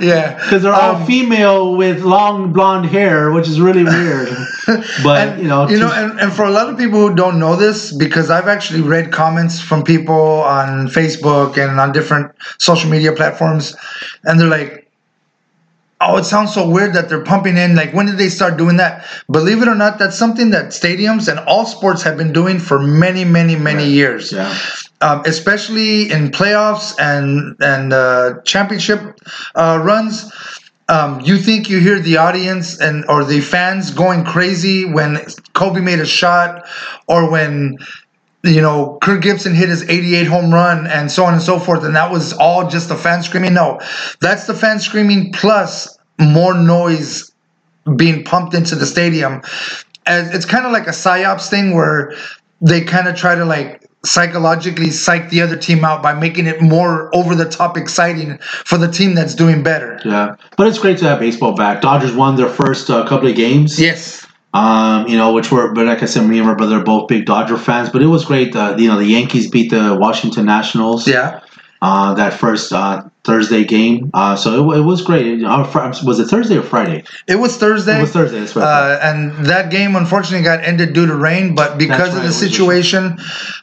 Yeah. 0.00 0.34
Because 0.34 0.62
they're 0.62 0.72
all 0.74 0.96
Um, 0.96 1.06
female 1.06 1.74
with 1.76 2.02
long 2.02 2.52
blonde 2.52 2.86
hair, 2.86 3.30
which 3.32 3.48
is 3.48 3.60
really 3.60 3.84
weird. 3.84 4.28
But 5.02 5.18
and, 5.28 5.42
you 5.42 5.48
know, 5.48 5.68
you 5.68 5.78
know, 5.78 5.92
and, 5.92 6.18
and 6.20 6.32
for 6.32 6.44
a 6.44 6.50
lot 6.50 6.68
of 6.68 6.76
people 6.76 6.98
who 7.08 7.14
don't 7.14 7.38
know 7.38 7.54
this, 7.56 7.92
because 7.92 8.30
I've 8.30 8.48
actually 8.48 8.82
read 8.82 9.12
comments 9.12 9.60
from 9.60 9.82
people 9.84 10.42
on 10.58 10.88
Facebook 10.88 11.56
and 11.62 11.78
on 11.80 11.92
different 11.92 12.26
social 12.58 12.90
media 12.90 13.12
platforms, 13.12 13.53
and 14.24 14.38
they're 14.38 14.48
like, 14.60 14.90
"Oh, 16.00 16.16
it 16.16 16.24
sounds 16.24 16.52
so 16.54 16.68
weird 16.68 16.92
that 16.94 17.08
they're 17.08 17.22
pumping 17.24 17.56
in. 17.56 17.74
Like, 17.74 17.92
when 17.94 18.06
did 18.06 18.18
they 18.18 18.28
start 18.28 18.56
doing 18.56 18.76
that?" 18.78 19.04
Believe 19.30 19.62
it 19.62 19.68
or 19.68 19.74
not, 19.74 19.98
that's 19.98 20.16
something 20.18 20.50
that 20.50 20.66
stadiums 20.68 21.28
and 21.28 21.38
all 21.40 21.66
sports 21.66 22.02
have 22.02 22.16
been 22.16 22.32
doing 22.32 22.58
for 22.58 22.78
many, 22.78 23.24
many, 23.24 23.56
many 23.56 23.84
Right. 23.84 24.00
years. 24.00 24.32
yeah, 24.32 24.52
um, 25.00 25.22
especially 25.24 26.10
in 26.10 26.30
playoffs 26.30 26.94
and 26.98 27.56
and 27.60 27.92
uh, 27.92 28.34
championship 28.44 29.00
uh, 29.54 29.80
runs. 29.82 30.30
Um, 30.86 31.20
you 31.22 31.38
think 31.38 31.70
you 31.70 31.78
hear 31.80 31.98
the 31.98 32.18
audience 32.18 32.78
and 32.78 33.06
or 33.08 33.24
the 33.24 33.40
fans 33.40 33.90
going 33.90 34.22
crazy 34.24 34.84
when 34.84 35.18
Kobe 35.54 35.80
made 35.80 35.98
a 36.00 36.04
shot, 36.06 36.66
or 37.08 37.30
when 37.30 37.78
you 38.44 38.60
know 38.60 38.98
Kirk 39.02 39.22
Gibson 39.22 39.54
hit 39.54 39.68
his 39.68 39.88
88 39.88 40.26
home 40.26 40.52
run, 40.52 40.86
and 40.86 41.10
so 41.10 41.24
on 41.24 41.32
and 41.32 41.42
so 41.42 41.58
forth, 41.58 41.84
and 41.84 41.96
that 41.96 42.10
was 42.10 42.32
all 42.34 42.68
just 42.68 42.88
the 42.88 42.96
fans 42.96 43.26
screaming. 43.26 43.54
No, 43.54 43.80
that's 44.20 44.46
the 44.46 44.54
fans 44.54 44.84
screaming 44.84 45.32
plus 45.32 45.98
more 46.18 46.54
noise 46.54 47.32
being 47.96 48.24
pumped 48.24 48.54
into 48.54 48.74
the 48.74 48.86
stadium. 48.86 49.42
And 50.06 50.34
it's 50.34 50.44
kind 50.44 50.66
of 50.66 50.72
like 50.72 50.86
a 50.86 50.90
psyops 50.90 51.48
thing 51.48 51.74
where 51.74 52.14
they 52.60 52.82
kind 52.82 53.08
of 53.08 53.16
try 53.16 53.34
to 53.34 53.44
like 53.44 53.88
psychologically 54.04 54.90
psych 54.90 55.30
the 55.30 55.40
other 55.40 55.56
team 55.56 55.84
out 55.84 56.02
by 56.02 56.12
making 56.12 56.46
it 56.46 56.60
more 56.60 57.14
over 57.16 57.34
the 57.34 57.46
top 57.46 57.76
exciting 57.76 58.38
for 58.38 58.76
the 58.76 58.88
team 58.88 59.14
that's 59.14 59.34
doing 59.34 59.62
better. 59.62 59.98
yeah. 60.04 60.36
But 60.56 60.66
it's 60.66 60.78
great 60.78 60.98
to 60.98 61.06
have 61.06 61.20
baseball 61.20 61.54
back. 61.56 61.80
Dodgers 61.80 62.12
won 62.14 62.36
their 62.36 62.48
first 62.48 62.90
uh, 62.90 63.06
couple 63.08 63.28
of 63.28 63.34
games. 63.36 63.80
Yes. 63.80 64.23
Um, 64.54 65.08
you 65.08 65.16
know, 65.16 65.32
which 65.32 65.50
were, 65.50 65.72
but 65.72 65.84
like 65.84 66.02
I 66.02 66.06
said, 66.06 66.26
me 66.28 66.38
and 66.38 66.46
my 66.46 66.54
brother 66.54 66.78
are 66.78 66.84
both 66.84 67.08
big 67.08 67.26
Dodger 67.26 67.58
fans. 67.58 67.90
But 67.90 68.02
it 68.02 68.06
was 68.06 68.24
great. 68.24 68.54
Uh, 68.54 68.76
you 68.78 68.86
know, 68.86 68.96
the 68.96 69.04
Yankees 69.04 69.50
beat 69.50 69.70
the 69.70 69.96
Washington 70.00 70.46
Nationals. 70.46 71.08
Yeah. 71.08 71.40
Uh, 71.82 72.14
that 72.14 72.32
first 72.32 72.72
uh, 72.72 73.02
Thursday 73.24 73.64
game. 73.64 74.10
Uh, 74.14 74.36
so 74.36 74.70
it, 74.70 74.78
it 74.78 74.80
was 74.82 75.02
great. 75.02 75.42
Uh, 75.42 75.92
was 76.04 76.20
it 76.20 76.28
Thursday 76.28 76.56
or 76.56 76.62
Friday? 76.62 77.04
It 77.26 77.34
was 77.34 77.58
Thursday. 77.58 77.98
It 77.98 78.02
was 78.02 78.12
Thursday. 78.12 78.40
That's 78.40 78.56
right. 78.56 78.64
Uh, 78.64 78.98
and 79.02 79.46
that 79.46 79.70
game 79.70 79.96
unfortunately 79.96 80.44
got 80.44 80.64
ended 80.64 80.94
due 80.94 81.06
to 81.06 81.14
rain, 81.14 81.54
but 81.54 81.76
because 81.76 82.14
That's 82.14 82.16
of 82.16 82.22
the 82.22 82.32
situation 82.32 83.18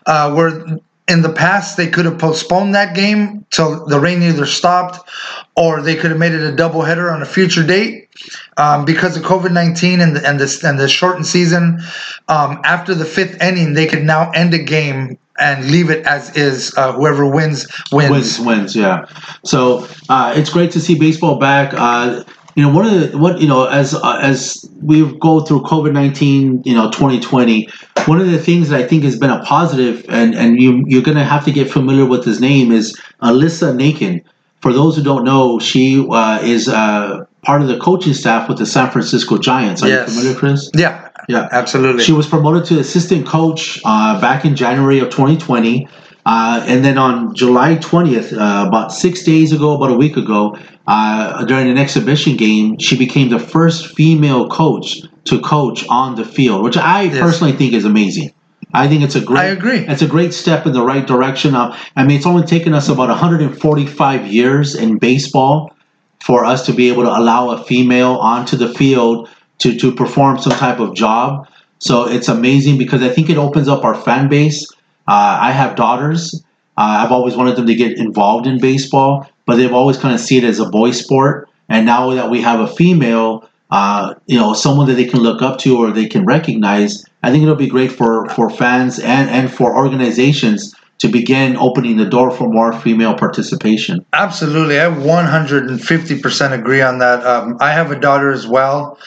uh, 0.05 0.33
where 0.33 0.77
in 1.07 1.21
the 1.21 1.31
past 1.31 1.77
they 1.77 1.87
could 1.87 2.05
have 2.05 2.17
postponed 2.17 2.75
that 2.75 2.95
game 2.95 3.45
till 3.49 3.85
the 3.87 3.99
rain 3.99 4.21
either 4.21 4.45
stopped 4.45 5.09
or 5.55 5.81
they 5.81 5.95
could 5.95 6.11
have 6.11 6.19
made 6.19 6.31
it 6.31 6.41
a 6.41 6.55
doubleheader 6.55 7.13
on 7.13 7.21
a 7.21 7.25
future 7.25 7.65
date 7.65 8.09
um, 8.57 8.85
because 8.85 9.17
of 9.17 9.23
COVID 9.23 9.51
nineteen 9.51 9.99
and 10.01 10.15
the, 10.15 10.27
and 10.27 10.39
this 10.39 10.63
and 10.63 10.79
the 10.79 10.87
shortened 10.87 11.27
season. 11.27 11.79
Um, 12.27 12.61
after 12.63 12.93
the 12.93 13.05
fifth 13.05 13.41
inning, 13.41 13.73
they 13.73 13.87
could 13.87 14.03
now 14.03 14.31
end 14.31 14.53
a 14.53 14.59
game 14.59 15.17
and 15.39 15.69
leave 15.71 15.89
it 15.89 16.05
as 16.05 16.35
is. 16.37 16.73
Uh, 16.77 16.93
whoever 16.93 17.25
wins 17.25 17.67
wins. 17.91 18.11
wins 18.11 18.39
wins 18.39 18.75
yeah 18.75 19.05
so 19.43 19.87
uh, 20.09 20.33
it's 20.35 20.49
great 20.49 20.71
to 20.71 20.79
see 20.79 20.97
baseball 20.97 21.37
back 21.37 21.73
uh, 21.73 22.23
you 22.55 22.63
know 22.63 22.69
one 22.73 22.85
of 22.85 23.11
the 23.11 23.17
what 23.17 23.39
you 23.41 23.47
know 23.47 23.65
as 23.65 23.93
uh, 23.93 24.19
as 24.21 24.65
we 24.81 25.05
go 25.19 25.39
through 25.41 25.61
covid-19 25.61 26.65
you 26.65 26.73
know 26.73 26.89
2020 26.91 27.67
one 28.05 28.19
of 28.19 28.29
the 28.31 28.37
things 28.39 28.69
that 28.69 28.79
i 28.81 28.87
think 28.87 29.03
has 29.03 29.17
been 29.17 29.29
a 29.29 29.41
positive 29.43 30.05
and 30.09 30.35
and 30.35 30.61
you 30.61 30.83
you're 30.87 31.01
gonna 31.01 31.23
have 31.25 31.45
to 31.45 31.51
get 31.51 31.69
familiar 31.69 32.05
with 32.05 32.23
his 32.25 32.39
name 32.41 32.71
is 32.71 32.99
alyssa 33.21 33.73
nakken 33.75 34.23
for 34.61 34.73
those 34.73 34.95
who 34.95 35.03
don't 35.03 35.23
know 35.23 35.59
she 35.59 36.05
uh, 36.09 36.39
is 36.43 36.67
uh, 36.67 37.23
part 37.43 37.61
of 37.61 37.67
the 37.67 37.77
coaching 37.79 38.13
staff 38.13 38.47
with 38.49 38.57
the 38.57 38.65
san 38.65 38.89
francisco 38.91 39.37
giants 39.37 39.81
are 39.83 39.87
Yes. 39.87 40.09
you 40.09 40.13
familiar 40.15 40.37
chris 40.39 40.69
Yeah, 40.75 41.09
yeah 41.27 41.47
absolutely. 41.51 42.03
she 42.03 42.11
was 42.11 42.27
promoted 42.27 42.65
to 42.65 42.79
assistant 42.79 43.25
coach 43.25 43.79
uh, 43.85 44.19
back 44.19 44.45
in 44.45 44.55
January 44.55 44.99
of 44.99 45.09
2020. 45.09 45.87
Uh, 46.23 46.63
and 46.67 46.85
then 46.85 46.99
on 46.99 47.33
July 47.33 47.75
20th, 47.77 48.31
uh, 48.33 48.67
about 48.67 48.91
six 48.93 49.23
days 49.23 49.51
ago, 49.51 49.73
about 49.75 49.89
a 49.89 49.95
week 49.95 50.17
ago, 50.17 50.55
uh, 50.87 51.43
during 51.45 51.69
an 51.69 51.77
exhibition 51.77 52.35
game, 52.37 52.77
she 52.79 52.97
became 52.97 53.29
the 53.29 53.39
first 53.39 53.95
female 53.95 54.49
coach 54.49 55.01
to 55.25 55.39
coach 55.41 55.85
on 55.89 56.15
the 56.15 56.25
field, 56.25 56.63
which 56.63 56.77
I 56.77 57.03
Yes. 57.03 57.19
personally 57.19 57.53
think 57.53 57.73
is 57.73 57.85
amazing. 57.85 58.31
I 58.73 58.87
think 58.87 59.03
it's 59.03 59.15
a 59.15 59.21
great. 59.21 59.41
I 59.41 59.45
agree. 59.45 59.79
It's 59.79 60.01
a 60.01 60.07
great 60.07 60.33
step 60.33 60.65
in 60.65 60.71
the 60.73 60.81
right 60.83 61.05
direction. 61.05 61.55
Uh, 61.55 61.75
I 61.95 62.03
mean, 62.05 62.17
it's 62.17 62.25
only 62.25 62.43
taken 62.47 62.73
us 62.73 62.87
about 62.87 63.09
145 63.09 64.27
years 64.27 64.75
in 64.75 64.97
baseball 64.97 65.75
for 66.23 66.45
us 66.45 66.65
to 66.67 66.73
be 66.73 66.87
able 66.89 67.03
to 67.03 67.09
allow 67.09 67.49
a 67.49 67.63
female 67.63 68.15
onto 68.15 68.55
the 68.55 68.69
field 68.69 69.29
to, 69.59 69.77
to 69.77 69.91
perform 69.91 70.39
some 70.39 70.53
type 70.53 70.79
of 70.79 70.95
job. 70.95 71.47
So 71.79 72.07
it's 72.07 72.27
amazing 72.27 72.77
because 72.77 73.01
I 73.03 73.09
think 73.09 73.29
it 73.29 73.37
opens 73.37 73.67
up 73.67 73.83
our 73.83 73.95
fan 73.95 74.29
base. 74.29 74.65
Uh, 75.07 75.39
I 75.41 75.51
have 75.51 75.75
daughters. 75.75 76.33
Uh, 76.77 77.03
I've 77.03 77.11
always 77.11 77.35
wanted 77.35 77.55
them 77.57 77.65
to 77.67 77.75
get 77.75 77.97
involved 77.97 78.47
in 78.47 78.59
baseball, 78.59 79.27
but 79.51 79.57
they've 79.57 79.73
always 79.73 79.97
kind 79.97 80.15
of 80.15 80.21
see 80.21 80.37
it 80.37 80.45
as 80.45 80.61
a 80.61 80.69
boy 80.69 80.91
sport. 80.91 81.49
And 81.67 81.85
now 81.85 82.11
that 82.11 82.29
we 82.29 82.39
have 82.39 82.61
a 82.61 82.67
female, 82.67 83.49
uh, 83.69 84.13
you 84.25 84.39
know, 84.39 84.53
someone 84.53 84.87
that 84.87 84.93
they 84.93 85.03
can 85.03 85.19
look 85.19 85.41
up 85.41 85.59
to 85.59 85.77
or 85.77 85.91
they 85.91 86.05
can 86.05 86.23
recognize, 86.23 87.03
I 87.21 87.31
think 87.31 87.43
it'll 87.43 87.55
be 87.55 87.67
great 87.67 87.91
for, 87.91 88.29
for 88.29 88.49
fans 88.49 88.97
and, 88.97 89.29
and 89.29 89.51
for 89.51 89.75
organizations 89.75 90.73
to 90.99 91.09
begin 91.09 91.57
opening 91.57 91.97
the 91.97 92.05
door 92.05 92.31
for 92.31 92.47
more 92.47 92.71
female 92.71 93.13
participation. 93.13 94.05
Absolutely, 94.13 94.79
I 94.79 94.85
150% 94.85 96.57
agree 96.57 96.81
on 96.81 96.99
that. 96.99 97.25
Um, 97.25 97.57
I 97.59 97.73
have 97.73 97.91
a 97.91 97.99
daughter 97.99 98.31
as 98.31 98.47
well, 98.47 98.99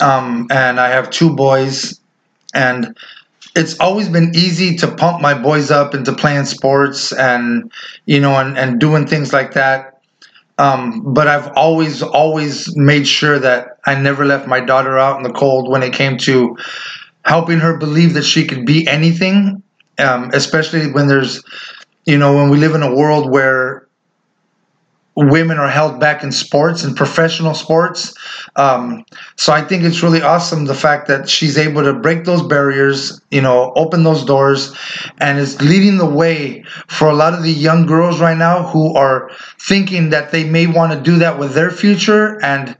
um, 0.00 0.48
and 0.50 0.80
I 0.80 0.88
have 0.88 1.08
two 1.10 1.36
boys, 1.36 2.00
and 2.52 2.96
it's 3.58 3.78
always 3.80 4.08
been 4.08 4.30
easy 4.36 4.76
to 4.76 4.86
pump 4.94 5.20
my 5.20 5.34
boys 5.34 5.70
up 5.70 5.92
into 5.92 6.12
playing 6.12 6.44
sports 6.44 7.12
and 7.12 7.72
you 8.06 8.20
know 8.20 8.36
and, 8.36 8.56
and 8.56 8.78
doing 8.78 9.06
things 9.06 9.32
like 9.32 9.52
that. 9.54 10.00
Um, 10.58 11.12
but 11.12 11.26
I've 11.26 11.48
always 11.56 12.02
always 12.02 12.74
made 12.76 13.06
sure 13.06 13.38
that 13.40 13.78
I 13.84 14.00
never 14.00 14.24
left 14.24 14.46
my 14.46 14.60
daughter 14.60 14.96
out 14.96 15.16
in 15.16 15.24
the 15.24 15.32
cold 15.32 15.68
when 15.68 15.82
it 15.82 15.92
came 15.92 16.16
to 16.18 16.56
helping 17.24 17.58
her 17.58 17.76
believe 17.76 18.14
that 18.14 18.24
she 18.24 18.46
could 18.46 18.64
be 18.64 18.86
anything, 18.86 19.62
um, 19.98 20.30
especially 20.32 20.92
when 20.92 21.08
there's 21.08 21.42
you 22.06 22.16
know 22.16 22.36
when 22.36 22.50
we 22.50 22.58
live 22.58 22.76
in 22.76 22.82
a 22.84 22.94
world 22.94 23.28
where 23.28 23.87
women 25.26 25.58
are 25.58 25.68
held 25.68 25.98
back 25.98 26.22
in 26.22 26.30
sports 26.30 26.84
and 26.84 26.96
professional 26.96 27.52
sports. 27.52 28.14
Um, 28.54 29.04
so 29.36 29.52
I 29.52 29.62
think 29.62 29.82
it's 29.82 30.02
really 30.02 30.22
awesome 30.22 30.66
the 30.66 30.74
fact 30.74 31.08
that 31.08 31.28
she's 31.28 31.58
able 31.58 31.82
to 31.82 31.92
break 31.92 32.24
those 32.24 32.42
barriers, 32.42 33.20
you 33.32 33.40
know, 33.40 33.72
open 33.74 34.04
those 34.04 34.24
doors, 34.24 34.76
and 35.18 35.38
is 35.38 35.60
leading 35.60 35.98
the 35.98 36.06
way 36.08 36.62
for 36.86 37.08
a 37.08 37.14
lot 37.14 37.34
of 37.34 37.42
the 37.42 37.50
young 37.50 37.84
girls 37.84 38.20
right 38.20 38.38
now 38.38 38.62
who 38.68 38.94
are 38.94 39.30
thinking 39.60 40.10
that 40.10 40.30
they 40.30 40.44
may 40.44 40.68
want 40.68 40.92
to 40.92 41.00
do 41.00 41.18
that 41.18 41.38
with 41.38 41.52
their 41.52 41.70
future 41.70 42.40
and 42.44 42.76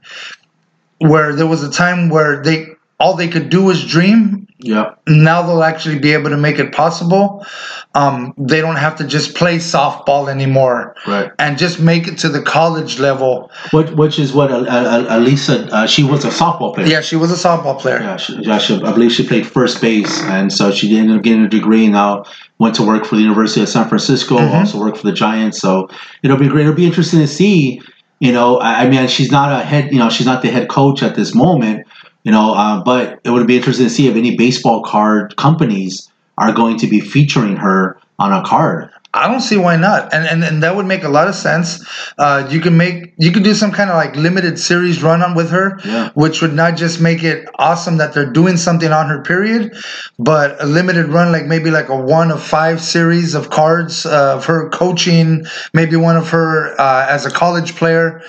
where 0.98 1.34
there 1.34 1.46
was 1.46 1.64
a 1.64 1.70
time 1.70 2.08
where 2.08 2.42
they 2.42 2.68
all 3.00 3.14
they 3.14 3.28
could 3.28 3.48
do 3.50 3.62
was 3.62 3.84
dream 3.84 4.47
Yeah. 4.60 4.94
now 5.06 5.42
they'll 5.42 5.62
actually 5.62 6.00
be 6.00 6.12
able 6.12 6.30
to 6.30 6.36
make 6.36 6.58
it 6.58 6.72
possible. 6.72 7.46
Um, 7.94 8.34
they 8.36 8.60
don't 8.60 8.76
have 8.76 8.96
to 8.96 9.06
just 9.06 9.36
play 9.36 9.58
softball 9.58 10.28
anymore 10.28 10.96
Right. 11.06 11.30
and 11.38 11.56
just 11.56 11.78
make 11.80 12.08
it 12.08 12.18
to 12.18 12.28
the 12.28 12.42
college 12.42 12.98
level. 12.98 13.50
Which, 13.72 13.90
which 13.90 14.18
is 14.18 14.32
what 14.32 14.50
Alyssa, 14.50 15.68
uh, 15.70 15.86
she 15.86 16.02
was 16.02 16.24
a 16.24 16.28
softball 16.30 16.74
player. 16.74 16.86
Yeah, 16.86 17.00
she 17.00 17.16
was 17.16 17.30
a 17.30 17.48
softball 17.48 17.78
player. 17.78 18.00
Yeah, 18.00 18.16
she, 18.16 18.34
yeah 18.42 18.58
she, 18.58 18.74
I 18.82 18.92
believe 18.92 19.12
she 19.12 19.26
played 19.26 19.46
first 19.46 19.80
base, 19.80 20.22
and 20.24 20.52
so 20.52 20.70
she 20.70 20.96
ended 20.98 21.16
up 21.16 21.22
getting 21.22 21.44
a 21.44 21.48
degree. 21.48 21.84
and 21.84 21.92
Now 21.92 22.24
went 22.58 22.74
to 22.76 22.82
work 22.82 23.04
for 23.04 23.14
the 23.16 23.22
University 23.22 23.62
of 23.62 23.68
San 23.68 23.88
Francisco. 23.88 24.38
Mhm. 24.38 24.54
Also 24.54 24.78
worked 24.78 24.98
for 24.98 25.06
the 25.06 25.12
Giants. 25.12 25.60
So 25.60 25.88
it'll 26.22 26.36
be 26.36 26.48
great. 26.48 26.62
It'll 26.62 26.74
be 26.74 26.86
interesting 26.86 27.20
to 27.20 27.28
see. 27.28 27.80
You 28.20 28.32
know, 28.32 28.56
I, 28.58 28.80
I 28.82 28.88
mean, 28.88 29.06
she's 29.06 29.30
not 29.30 29.52
a 29.52 29.64
head. 29.64 29.92
You 29.92 30.00
know, 30.00 30.10
she's 30.10 30.26
not 30.26 30.42
the 30.42 30.48
head 30.50 30.68
coach 30.68 31.04
at 31.04 31.14
this 31.14 31.34
moment. 31.36 31.86
You 32.24 32.32
know, 32.32 32.54
uh, 32.54 32.82
but 32.82 33.20
it 33.24 33.30
would 33.30 33.46
be 33.46 33.56
interesting 33.56 33.86
to 33.86 33.90
see 33.90 34.08
if 34.08 34.16
any 34.16 34.36
baseball 34.36 34.82
card 34.82 35.36
companies 35.36 36.10
are 36.36 36.52
going 36.52 36.78
to 36.78 36.86
be 36.86 37.00
featuring 37.00 37.56
her 37.56 37.98
on 38.18 38.32
a 38.32 38.44
card. 38.46 38.90
I 39.18 39.26
don't 39.26 39.40
see 39.40 39.56
why 39.56 39.76
not, 39.76 40.14
and 40.14 40.24
and, 40.26 40.44
and 40.44 40.62
that 40.62 40.76
would 40.76 40.86
make 40.86 41.02
a 41.02 41.08
lot 41.08 41.26
of 41.28 41.34
sense. 41.34 41.84
Uh, 42.18 42.46
you 42.48 42.60
can 42.60 42.76
make 42.76 43.12
you 43.18 43.32
could 43.32 43.42
do 43.42 43.52
some 43.54 43.72
kind 43.72 43.90
of 43.90 43.96
like 43.96 44.14
limited 44.14 44.58
series 44.58 45.02
run 45.02 45.22
on 45.22 45.34
with 45.34 45.50
her, 45.50 45.78
Yeah. 45.84 46.10
which 46.14 46.40
would 46.40 46.54
not 46.54 46.76
just 46.76 47.00
make 47.00 47.24
it 47.24 47.48
awesome 47.58 47.96
that 47.98 48.14
they're 48.14 48.30
doing 48.40 48.56
something 48.56 48.92
on 48.92 49.08
her 49.08 49.20
period, 49.22 49.76
but 50.18 50.62
a 50.62 50.66
limited 50.66 51.06
run 51.08 51.32
like 51.32 51.46
maybe 51.46 51.70
like 51.70 51.88
a 51.88 51.96
one 51.96 52.30
of 52.30 52.40
five 52.42 52.80
series 52.80 53.34
of 53.34 53.50
cards 53.50 54.06
uh, 54.06 54.36
of 54.36 54.46
her 54.46 54.68
coaching, 54.70 55.44
maybe 55.74 55.96
one 55.96 56.16
of 56.16 56.30
her 56.30 56.80
uh, 56.80 57.06
as 57.08 57.26
a 57.26 57.30
college 57.30 57.74
player, 57.74 58.22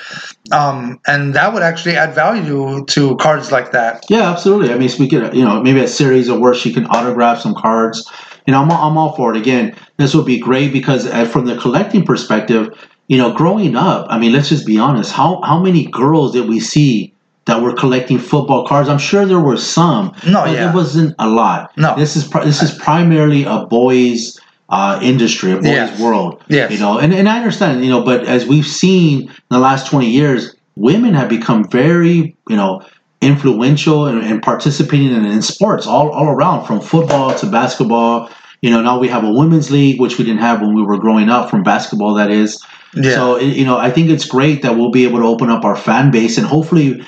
um, 0.52 1.00
and 1.06 1.34
that 1.36 1.54
would 1.54 1.62
actually 1.64 1.96
add 1.96 2.16
value 2.16 2.84
to 2.88 3.16
cards 3.18 3.52
like 3.52 3.72
that. 3.72 4.04
Yeah, 4.10 4.32
absolutely. 4.32 4.74
I 4.74 4.78
mean, 4.78 4.90
we 5.00 5.08
could, 5.08 5.34
you 5.36 5.46
know, 5.46 5.62
maybe 5.62 5.82
a 5.82 5.88
series 5.88 6.30
of 6.30 6.40
where 6.40 6.56
she 6.56 6.74
can 6.74 6.86
autograph 6.88 7.40
some 7.42 7.54
cards. 7.54 8.10
Know, 8.52 8.62
I'm, 8.62 8.72
all- 8.72 8.90
I'm 8.90 8.98
all 8.98 9.16
for 9.16 9.34
it. 9.34 9.38
Again, 9.38 9.76
this 9.98 10.14
would 10.16 10.26
be 10.26 10.40
great 10.40 10.72
because 10.74 11.06
uh, 11.08 11.26
from 11.26 11.46
the 11.46 11.58
collecting 11.58 12.04
perspective, 12.06 12.70
you 13.08 13.18
know, 13.18 13.34
growing 13.34 13.76
up, 13.76 14.08
I 14.10 14.18
mean, 14.20 14.32
let's 14.34 14.50
just 14.50 14.66
be 14.66 14.78
honest. 14.78 15.12
How 15.12 15.42
how 15.42 15.60
many 15.60 15.86
girls 15.86 16.34
did 16.34 16.48
we 16.48 16.60
see 16.60 17.14
that 17.46 17.62
were 17.62 17.74
collecting 17.74 18.20
football 18.20 18.68
cards? 18.68 18.88
I'm 18.90 19.00
sure 19.00 19.26
there 19.26 19.40
were 19.40 19.58
some. 19.58 20.14
No, 20.28 20.44
but 20.44 20.54
yeah. 20.54 20.70
it 20.70 20.76
wasn't 20.76 21.16
a 21.20 21.28
lot. 21.28 21.76
No. 21.78 21.96
this 21.98 22.16
is 22.16 22.28
pri- 22.28 22.46
this 22.46 22.62
is 22.62 22.72
primarily 22.78 23.44
a 23.46 23.66
boys' 23.66 24.40
uh, 24.70 25.00
industry, 25.02 25.52
a 25.54 25.56
boys' 25.56 25.66
Yes. 25.66 26.00
world. 26.00 26.44
Yes. 26.48 26.72
you 26.72 26.78
know, 26.80 27.00
and, 27.00 27.12
and 27.14 27.28
I 27.28 27.38
understand, 27.38 27.84
you 27.84 27.90
know, 27.90 28.04
but 28.04 28.26
as 28.26 28.46
we've 28.46 28.68
seen 28.68 29.24
in 29.30 29.36
the 29.50 29.60
last 29.60 29.88
20 29.90 30.08
years, 30.08 30.56
women 30.76 31.16
have 31.16 31.28
become 31.30 31.68
very, 31.68 32.36
you 32.48 32.56
know, 32.56 32.86
influential 33.22 34.06
and, 34.06 34.24
and 34.24 34.42
participating 34.42 35.12
in, 35.12 35.26
in 35.26 35.42
sports 35.42 35.86
all, 35.88 36.10
all 36.12 36.28
around 36.30 36.66
from 36.66 36.80
football 36.80 37.34
to 37.36 37.46
basketball. 37.48 38.30
You 38.62 38.72
know, 38.72 38.82
now 38.82 39.00
we 39.00 39.08
have 39.08 39.24
a 39.24 39.32
women's 39.32 39.72
league, 39.72 40.00
which 40.00 40.18
we 40.18 40.26
didn't 40.26 40.42
have 40.42 40.62
when 40.62 40.74
we 40.74 40.84
were 40.84 40.98
growing 40.98 41.30
up 41.30 41.50
from 41.50 41.64
basketball, 41.64 42.16
that 42.16 42.30
is. 42.30 42.64
Yeah. 42.94 43.12
So, 43.12 43.40
you 43.40 43.66
know, 43.66 43.78
I 43.78 43.92
think 43.92 44.10
it's 44.10 44.26
great 44.26 44.64
that 44.64 44.76
we'll 44.76 44.92
be 44.92 45.06
able 45.06 45.20
to 45.20 45.26
open 45.26 45.50
up 45.50 45.64
our 45.64 45.76
fan 45.76 46.12
base 46.12 46.38
and 46.38 46.48
hopefully 46.48 47.06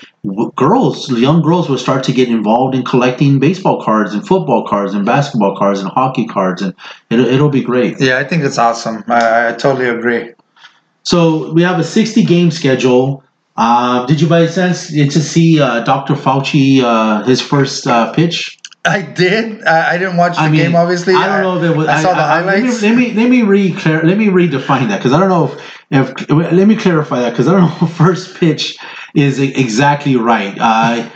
girls, 0.55 1.09
young 1.11 1.41
girls 1.41 1.69
will 1.69 1.77
start 1.77 2.03
to 2.03 2.13
get 2.13 2.29
involved 2.29 2.75
in 2.75 2.83
collecting 2.83 3.39
baseball 3.39 3.83
cards 3.83 4.13
and 4.13 4.25
football 4.25 4.67
cards 4.67 4.93
and 4.93 5.05
basketball 5.05 5.57
cards 5.57 5.79
and 5.79 5.89
hockey 5.89 6.25
cards. 6.25 6.61
And 6.61 6.75
it'll, 7.09 7.25
it'll 7.25 7.49
be 7.49 7.63
great. 7.63 7.99
yeah, 7.99 8.19
I 8.19 8.23
think 8.23 8.43
it's 8.43 8.59
awesome. 8.59 9.03
I, 9.07 9.49
I 9.49 9.53
totally 9.53 9.89
agree. 9.89 10.33
So 11.03 11.51
we 11.53 11.63
have 11.63 11.79
a 11.79 11.83
60 11.83 12.23
game 12.25 12.51
schedule. 12.51 13.23
Uh, 13.57 14.05
did 14.05 14.21
you 14.21 14.27
by 14.27 14.47
chance 14.47 14.91
get 14.91 15.11
to 15.11 15.19
see 15.19 15.59
uh, 15.59 15.83
Dr. 15.83 16.13
Fauci 16.13 16.81
uh, 16.81 17.23
his 17.23 17.41
first 17.41 17.87
uh, 17.87 18.13
pitch? 18.13 18.57
I 18.83 19.03
did. 19.03 19.63
I, 19.63 19.93
I 19.93 19.97
didn't 19.97 20.17
watch 20.17 20.35
the 20.35 20.41
I 20.41 20.49
mean, 20.49 20.61
game, 20.61 20.75
obviously. 20.75 21.13
I 21.13 21.27
don't 21.27 21.43
know 21.43 21.63
if 21.63 21.71
it 21.71 21.77
was. 21.77 21.87
I 21.87 22.01
saw 22.01 22.13
the 22.13 22.23
highlights. 22.23 22.81
Let 22.81 22.95
me 22.95 23.11
let 23.13 23.15
me 23.15 23.21
let 23.21 23.29
me, 23.29 23.41
re- 23.43 23.73
let 24.03 24.17
me 24.17 24.27
redefine 24.27 24.87
that 24.87 24.97
because 24.97 25.13
I 25.13 25.19
don't 25.19 25.29
know 25.29 25.55
if, 25.91 26.21
if 26.29 26.51
let 26.51 26.67
me 26.67 26.75
clarify 26.75 27.19
that 27.19 27.29
because 27.31 27.47
I 27.47 27.51
don't 27.51 27.61
know 27.61 27.87
if 27.87 27.93
first 27.93 28.37
pitch 28.37 28.79
is 29.13 29.39
exactly 29.39 30.15
right. 30.15 30.57
Uh, 30.59 31.09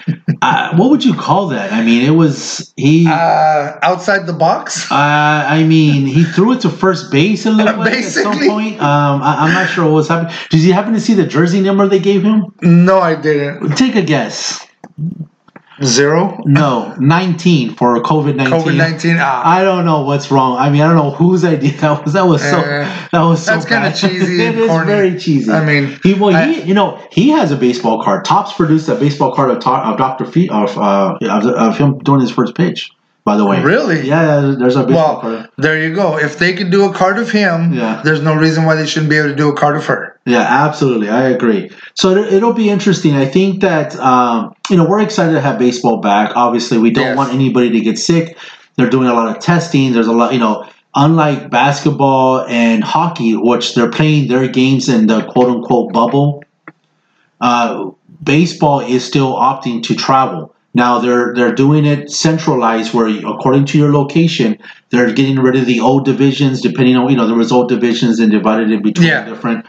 uh, 0.44 0.76
what 0.76 0.92
would 0.92 1.04
you 1.04 1.16
call 1.16 1.48
that? 1.48 1.72
I 1.72 1.84
mean, 1.84 2.06
it 2.06 2.12
was 2.12 2.72
he. 2.76 3.08
Uh, 3.08 3.14
uh, 3.14 3.80
outside 3.82 4.28
the 4.28 4.34
box. 4.34 4.86
I 4.92 5.64
mean, 5.64 6.06
he 6.06 6.24
threw 6.24 6.54
it 6.54 6.62
to 6.62 6.70
first 6.70 7.12
base. 7.12 7.48
It 7.48 7.52
looked 7.52 7.80
like 7.80 7.94
at 7.94 8.04
some 8.04 8.38
point. 8.48 8.80
Um, 8.80 9.24
I, 9.24 9.38
I'm 9.40 9.54
not 9.54 9.70
sure 9.70 9.86
what 9.86 9.94
was 9.94 10.08
happening. 10.10 10.36
Did 10.52 10.62
you 10.62 10.74
happen 10.74 10.94
to 10.94 11.00
see 11.00 11.16
the 11.16 11.26
jersey 11.26 11.62
number 11.62 11.88
they 11.88 12.00
gave 12.00 12.22
him? 12.22 12.54
No, 12.62 13.00
I 13.00 13.16
didn't. 13.16 13.76
Take 13.76 13.96
a 13.96 14.04
guess. 14.04 14.66
Zero. 15.84 16.42
No, 16.46 16.96
19 17.00 17.76
for 17.76 18.02
COVID 18.02 18.36
19. 18.38 18.54
COVID 18.60 18.76
nineteen. 18.78 19.18
Ah, 19.20 19.42
I 19.46 19.64
don't 19.64 19.84
know 19.86 20.02
what's 20.04 20.32
wrong. 20.32 20.58
I 20.58 20.70
mean, 20.70 20.82
I 20.82 20.88
don't 20.88 20.96
know 20.96 21.12
whose 21.12 21.44
idea 21.44 21.72
that 21.82 22.04
was. 22.06 22.14
That 22.14 22.26
was 22.28 22.42
so. 22.42 22.62
Eh, 22.62 23.08
that 23.12 23.22
was 23.22 23.44
so. 23.46 23.52
that's 23.54 23.66
kinda 23.66 23.90
bad. 23.90 23.96
cheesy 23.96 24.42
it 24.46 24.58
is 24.58 24.70
corny. 24.70 24.86
very 24.88 25.20
cheesy. 25.20 25.52
I 25.52 25.66
mean, 25.66 26.00
he 26.02 26.14
well, 26.14 26.34
I- 26.36 26.54
he 26.54 26.62
you 26.62 26.74
know 26.74 27.06
he 27.12 27.30
has 27.30 27.52
a 27.52 27.58
baseball 27.58 28.02
card. 28.02 28.24
Topps 28.24 28.54
produced 28.54 28.88
a 28.88 28.96
baseball 28.96 29.34
card 29.36 29.50
of, 29.52 29.58
of 29.68 29.98
Doctor 29.98 30.26
Fee 30.26 30.48
of 30.50 30.78
uh 30.78 31.18
of, 31.22 31.46
of 31.46 31.78
him 31.78 32.00
doing 32.00 32.22
his 32.22 32.32
first 32.32 32.56
pitch. 32.56 32.92
By 33.26 33.38
the 33.38 33.46
way, 33.46 33.60
Really? 33.64 34.08
Yeah, 34.08 34.54
there's 34.58 34.76
a 34.76 34.84
baseball 34.84 35.14
well, 35.14 35.20
card. 35.22 35.50
there 35.58 35.82
you 35.82 35.96
go. 35.96 36.18
If 36.20 36.38
they 36.38 36.54
could 36.54 36.70
do 36.70 36.86
a 36.88 36.94
card 36.94 37.18
of 37.18 37.32
him, 37.32 37.74
Yeah. 37.74 38.00
there's 38.04 38.22
no 38.22 38.36
reason 38.36 38.66
why 38.66 38.76
they 38.76 38.86
shouldn't 38.86 39.10
be 39.10 39.18
able 39.18 39.30
to 39.30 39.36
do 39.36 39.50
a 39.50 39.56
card 39.58 39.76
of 39.78 39.86
her. 39.88 40.15
Yeah, 40.26 40.42
absolutely. 40.42 41.10
I 41.10 41.30
agree. 41.30 41.70
So 41.94 42.10
it, 42.18 42.34
it'll 42.34 42.54
be 42.54 42.70
interesting. 42.70 43.14
I 43.14 43.26
think 43.26 43.62
that 43.62 43.96
um, 43.98 44.56
you 44.70 44.76
know 44.78 44.86
we're 44.88 45.02
excited 45.02 45.34
to 45.34 45.42
have 45.42 45.60
baseball 45.60 45.98
back. 45.98 46.32
Obviously, 46.36 46.78
we 46.80 46.90
don't 46.90 47.06
Yes. 47.06 47.18
want 47.18 47.34
anybody 47.34 47.70
to 47.72 47.80
get 47.80 48.00
sick. 48.00 48.38
They're 48.76 48.90
doing 48.90 49.08
a 49.08 49.14
lot 49.14 49.36
of 49.36 49.42
testing. 49.42 49.94
There's 49.94 50.08
a 50.08 50.12
lot, 50.14 50.34
you 50.34 50.40
know. 50.40 50.68
Unlike 50.98 51.50
basketball 51.50 52.46
and 52.48 52.82
hockey, 52.82 53.36
which 53.36 53.76
they're 53.76 53.90
playing 53.92 54.30
their 54.30 54.48
games 54.48 54.88
in 54.88 55.08
the 55.08 55.24
quote 55.26 55.50
unquote 55.50 55.92
bubble, 55.92 56.42
uh, 57.42 57.92
baseball 58.24 58.80
is 58.80 59.04
still 59.04 59.34
opting 59.36 59.84
to 59.84 59.96
travel. 59.96 60.56
Now 60.74 61.00
they're 61.00 61.34
they're 61.36 61.54
doing 61.54 61.86
it 61.86 62.10
centralized, 62.10 62.94
where 62.94 63.08
according 63.08 63.66
to 63.68 63.78
your 63.78 63.94
location, 63.94 64.58
they're 64.90 65.12
getting 65.14 65.38
rid 65.38 65.56
of 65.58 65.66
the 65.66 65.82
old 65.82 66.06
divisions, 66.06 66.62
depending 66.62 66.96
on 66.96 67.10
you 67.12 67.18
know 67.18 67.28
there 67.28 67.36
was 67.36 67.52
old 67.52 67.70
divisions 67.70 68.20
and 68.20 68.32
divided 68.32 68.72
it 68.72 68.82
between 68.82 69.08
Yeah. 69.08 69.26
different. 69.26 69.66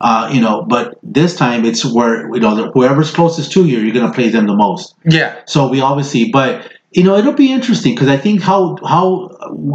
Uh, 0.00 0.28
you 0.32 0.40
know, 0.40 0.62
but 0.62 0.98
this 1.02 1.34
time 1.36 1.64
it's 1.64 1.84
where 1.84 2.28
you 2.34 2.40
know 2.40 2.70
whoever's 2.74 3.10
closest 3.10 3.50
to 3.52 3.64
you, 3.64 3.78
you're 3.78 3.94
going 3.94 4.06
to 4.06 4.12
play 4.14 4.28
them 4.28 4.46
the 4.46 4.54
most. 4.54 4.94
Yeah. 5.04 5.40
So 5.46 5.68
we 5.68 5.80
obviously, 5.80 6.30
but 6.30 6.70
you 6.92 7.02
know, 7.02 7.16
it'll 7.16 7.32
be 7.32 7.50
interesting 7.52 7.94
because 7.94 8.08
I 8.08 8.16
think 8.18 8.42
how 8.42 8.76
how 8.86 9.28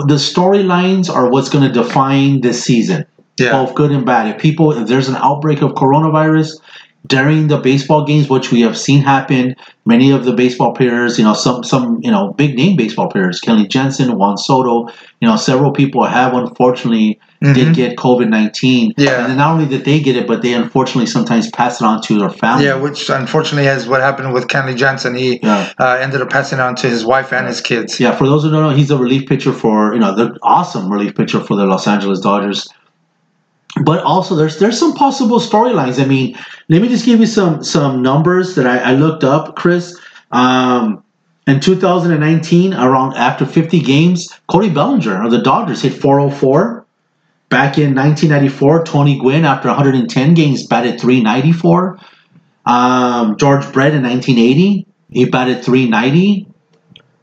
the 0.08 0.16
storylines 0.16 1.10
are 1.14 1.30
what's 1.30 1.50
going 1.50 1.66
to 1.68 1.74
define 1.74 2.42
this 2.42 2.64
season 2.64 3.06
Yeah. 3.40 3.52
both 3.52 3.74
good 3.76 3.92
and 3.92 4.06
bad. 4.06 4.28
If 4.36 4.42
people, 4.42 4.72
if 4.72 4.88
there's 4.88 5.10
an 5.10 5.16
outbreak 5.16 5.62
of 5.64 5.72
coronavirus 5.72 6.60
during 7.08 7.48
the 7.48 7.58
baseball 7.58 8.06
games, 8.06 8.30
which 8.30 8.52
we 8.52 8.62
have 8.62 8.78
seen 8.78 9.02
happen, 9.02 9.56
many 9.86 10.12
of 10.12 10.24
the 10.24 10.34
baseball 10.34 10.72
players, 10.74 11.18
you 11.18 11.24
know, 11.24 11.34
some 11.34 11.64
some 11.64 12.00
you 12.04 12.12
know 12.12 12.34
big 12.34 12.56
name 12.56 12.78
baseball 12.78 13.10
players, 13.10 13.42
Kenley 13.42 13.68
Jansen, 13.68 14.16
Juan 14.18 14.38
Soto, 14.38 14.88
you 15.20 15.28
know, 15.28 15.36
several 15.36 15.72
people 15.72 16.04
have 16.06 16.34
unfortunately 16.36 17.20
did 17.42 17.70
Mhm. 17.70 17.74
get 17.74 17.98
COVID 17.98 18.30
nineteen. 18.30 18.94
Yeah. 18.98 19.26
and 19.26 19.36
not 19.38 19.52
only 19.54 19.66
did 19.66 19.84
they 19.84 20.00
get 20.00 20.16
it, 20.16 20.28
but 20.28 20.42
they 20.44 20.54
unfortunately 20.54 21.08
sometimes 21.08 21.50
pass 21.50 21.82
it 21.82 21.86
on 21.86 22.02
to 22.04 22.20
their 22.20 22.30
family. 22.30 22.66
Yeah, 22.66 22.76
which 22.76 23.10
unfortunately 23.10 23.68
is 23.68 23.88
what 23.88 24.00
happened 24.02 24.32
with 24.34 24.48
Kenley 24.48 24.76
Jansen. 24.78 25.16
He 25.16 25.40
Yeah. 25.42 25.68
uh, 25.80 25.98
ended 26.00 26.22
up 26.22 26.30
passing 26.30 26.60
it 26.60 26.62
on 26.62 26.76
to 26.76 26.88
his 26.88 27.04
wife 27.04 27.34
and 27.34 27.48
his 27.48 27.60
kids. 27.60 28.00
Yeah, 28.00 28.12
for 28.12 28.28
those 28.28 28.44
who 28.44 28.52
don't 28.52 28.62
know, 28.62 28.70
he's 28.76 28.92
a 28.92 28.98
relief 28.98 29.28
pitcher 29.28 29.52
for 29.54 29.94
you 29.94 30.00
know 30.00 30.14
the 30.16 30.38
awesome 30.44 30.92
relief 30.92 31.16
pitcher 31.16 31.40
for 31.40 31.56
the 31.56 31.66
Los 31.66 31.88
Angeles 31.88 32.20
Dodgers. 32.20 32.68
But 33.84 34.04
also, 34.04 34.36
there's 34.36 34.60
there's 34.60 34.78
some 34.78 34.94
possible 34.94 35.40
storylines. 35.40 36.00
I 36.02 36.06
mean, 36.06 36.38
let 36.70 36.82
me 36.82 36.90
just 36.90 37.06
give 37.06 37.20
you 37.20 37.26
some 37.26 37.64
some 37.64 38.02
numbers 38.04 38.56
that 38.56 38.68
I, 38.68 38.92
I 38.92 38.94
looked 38.94 39.24
up, 39.24 39.56
Chris. 39.56 39.98
Um, 40.32 41.02
in 41.48 41.60
2019, 41.60 42.74
around 42.76 43.14
after 43.16 43.46
50 43.46 43.80
games, 43.80 44.30
Cody 44.48 44.70
Bellinger 44.70 45.24
of 45.26 45.32
the 45.32 45.40
Dodgers 45.40 45.82
hit 45.82 45.94
404. 45.94 46.81
Back 47.52 47.78
in 47.78 47.94
1994, 47.94 48.86
Tony 48.86 49.20
Gwynn, 49.20 49.44
after 49.44 49.68
110 49.68 50.34
games, 50.36 50.66
batted 50.66 51.02
394. 51.02 52.00
Um, 52.66 53.36
George 53.36 53.70
Brett 53.74 53.94
in 53.94 54.04
1980, 54.04 54.88
he 55.10 55.26
batted 55.26 55.62
390. 55.62 56.48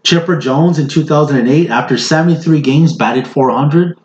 Chipper 0.05 0.37
Jones 0.37 0.79
in 0.79 0.87
2008, 0.87 1.71
after 1.71 1.97
73 1.97 2.61
games, 2.61 2.95
batted 2.95 3.27
400. 3.27 3.99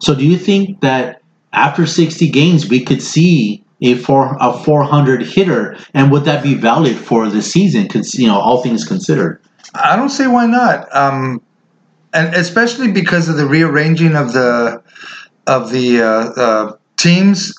So, 0.00 0.16
do 0.16 0.26
you 0.26 0.36
think 0.36 0.80
that 0.80 1.22
after 1.52 1.86
60 1.86 2.28
games, 2.28 2.68
we 2.68 2.84
could 2.84 3.00
see 3.00 3.64
a 3.80 3.94
four 3.94 4.36
a 4.40 4.52
400 4.52 5.22
hitter, 5.22 5.78
and 5.94 6.10
would 6.10 6.24
that 6.24 6.42
be 6.42 6.54
valid 6.54 6.96
for 6.96 7.28
the 7.28 7.40
season? 7.40 7.88
You 8.14 8.26
know, 8.26 8.40
all 8.40 8.64
things 8.64 8.84
considered. 8.84 9.40
I 9.74 9.94
don't 9.94 10.10
say 10.10 10.26
why 10.26 10.46
not. 10.46 10.92
Um, 10.92 11.40
and 12.12 12.34
especially 12.34 12.90
because 12.90 13.28
of 13.28 13.36
the 13.36 13.46
rearranging 13.46 14.16
of 14.16 14.32
the 14.32 14.82
of 15.48 15.70
the 15.70 16.02
uh, 16.02 16.06
uh, 16.06 16.76
teams. 16.96 17.54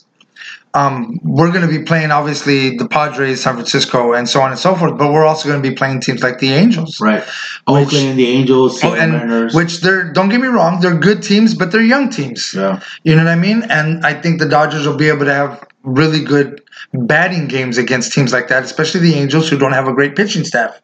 Um, 0.75 1.19
we're 1.23 1.51
going 1.51 1.67
to 1.67 1.79
be 1.79 1.83
playing 1.83 2.11
obviously 2.11 2.77
the 2.77 2.87
Padres, 2.87 3.41
San 3.41 3.55
Francisco, 3.55 4.13
and 4.13 4.29
so 4.29 4.39
on 4.39 4.51
and 4.51 4.59
so 4.59 4.75
forth. 4.75 4.99
But 4.99 5.11
we're 5.11 5.25
also 5.25 5.49
going 5.49 5.61
to 5.63 5.67
be 5.67 5.75
playing 5.75 5.99
teams 6.01 6.21
like 6.21 6.37
the 6.37 6.53
Angels. 6.53 7.01
Right. 7.01 7.23
Which- 7.23 7.87
Oakland, 7.87 8.19
the 8.19 8.27
Angels, 8.27 8.79
Oh, 8.83 8.93
and 8.93 9.13
Mariners. 9.13 9.55
which 9.55 9.81
they're 9.81 10.13
don't 10.13 10.29
get 10.29 10.39
me 10.39 10.47
wrong, 10.47 10.79
they're 10.79 10.93
good 10.97 11.23
teams, 11.23 11.55
but 11.55 11.71
they're 11.71 11.81
young 11.81 12.09
teams. 12.11 12.53
yeah. 12.55 12.79
You 13.03 13.15
know 13.15 13.23
what 13.23 13.31
I 13.31 13.35
mean? 13.35 13.63
And 13.71 14.05
I 14.05 14.13
think 14.13 14.39
the 14.39 14.47
Dodgers 14.47 14.85
will 14.85 14.95
be 14.95 15.07
able 15.09 15.25
to 15.25 15.33
have 15.33 15.63
really 15.83 16.23
good 16.23 16.61
batting 16.93 17.47
games 17.47 17.79
against 17.79 18.13
teams 18.13 18.31
like 18.31 18.47
that, 18.49 18.63
especially 18.63 18.99
the 19.01 19.15
Angels 19.15 19.49
who 19.49 19.57
don't 19.57 19.73
have 19.73 19.87
a 19.87 19.93
great 19.93 20.15
pitching 20.15 20.43
staff. 20.43 20.79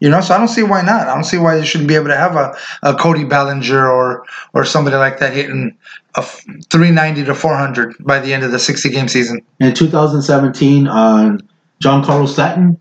You 0.00 0.08
know, 0.08 0.20
so 0.20 0.34
I 0.34 0.38
don't 0.38 0.48
see 0.48 0.62
why 0.62 0.82
not. 0.82 1.08
I 1.08 1.14
don't 1.14 1.24
see 1.24 1.38
why 1.38 1.56
you 1.56 1.64
shouldn't 1.64 1.88
be 1.88 1.96
able 1.96 2.08
to 2.08 2.16
have 2.16 2.36
a, 2.36 2.56
a 2.82 2.94
Cody 2.94 3.24
Bellinger 3.24 3.88
or 3.88 4.24
or 4.54 4.64
somebody 4.64 4.96
like 4.96 5.18
that 5.18 5.32
hitting 5.32 5.76
a 6.14 6.22
390 6.22 7.24
to 7.24 7.34
400 7.34 7.96
by 8.00 8.20
the 8.20 8.32
end 8.32 8.44
of 8.44 8.52
the 8.52 8.58
60 8.58 8.88
game 8.90 9.08
season. 9.08 9.40
In 9.60 9.74
2017, 9.74 10.86
uh, 10.86 11.38
Giancarlo 11.82 12.28
Stanton, 12.28 12.78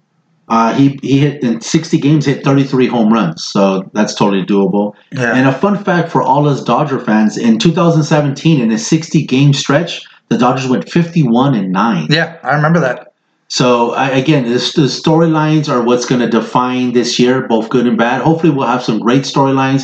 uh, 0.50 0.74
he 0.74 1.00
he 1.02 1.20
hit 1.20 1.44
in 1.44 1.60
60 1.60 1.98
games, 1.98 2.26
hit 2.26 2.44
33 2.44 2.88
home 2.88 3.12
runs. 3.12 3.44
So 3.44 3.90
that's 3.94 4.14
totally 4.16 4.46
doable. 4.46 4.94
Yeah. 5.12 5.36
And 5.36 5.48
a 5.48 5.54
fun 5.54 5.84
fact 5.84 6.12
for 6.12 6.22
all 6.22 6.48
us 6.48 6.64
Dodger 6.64 7.00
fans: 7.00 7.38
in 7.38 7.60
2017, 7.60 8.62
in 8.62 8.72
a 8.72 8.78
60 8.78 9.24
game 9.26 9.54
stretch, 9.54 10.06
the 10.30 10.38
Dodgers 10.38 10.68
went 10.68 10.90
51 10.90 11.56
and 11.56 11.72
nine. 11.72 12.08
yeah, 12.10 12.38
I 12.44 12.56
remember 12.56 12.80
that. 12.80 13.07
So 13.50 13.94
I, 13.94 14.10
again, 14.10 14.44
this, 14.44 14.74
the 14.74 14.84
storylines 14.84 15.70
are 15.70 15.82
what's 15.82 16.06
going 16.06 16.20
to 16.22 16.30
define 16.30 16.92
this 16.94 17.18
year, 17.18 17.48
both 17.48 17.70
good 17.70 17.88
and 17.88 17.98
bad. 17.98 18.22
Hopefully, 18.22 18.52
we'll 18.52 18.68
have 18.68 18.84
some 18.84 19.00
great 19.00 19.24
storylines. 19.24 19.84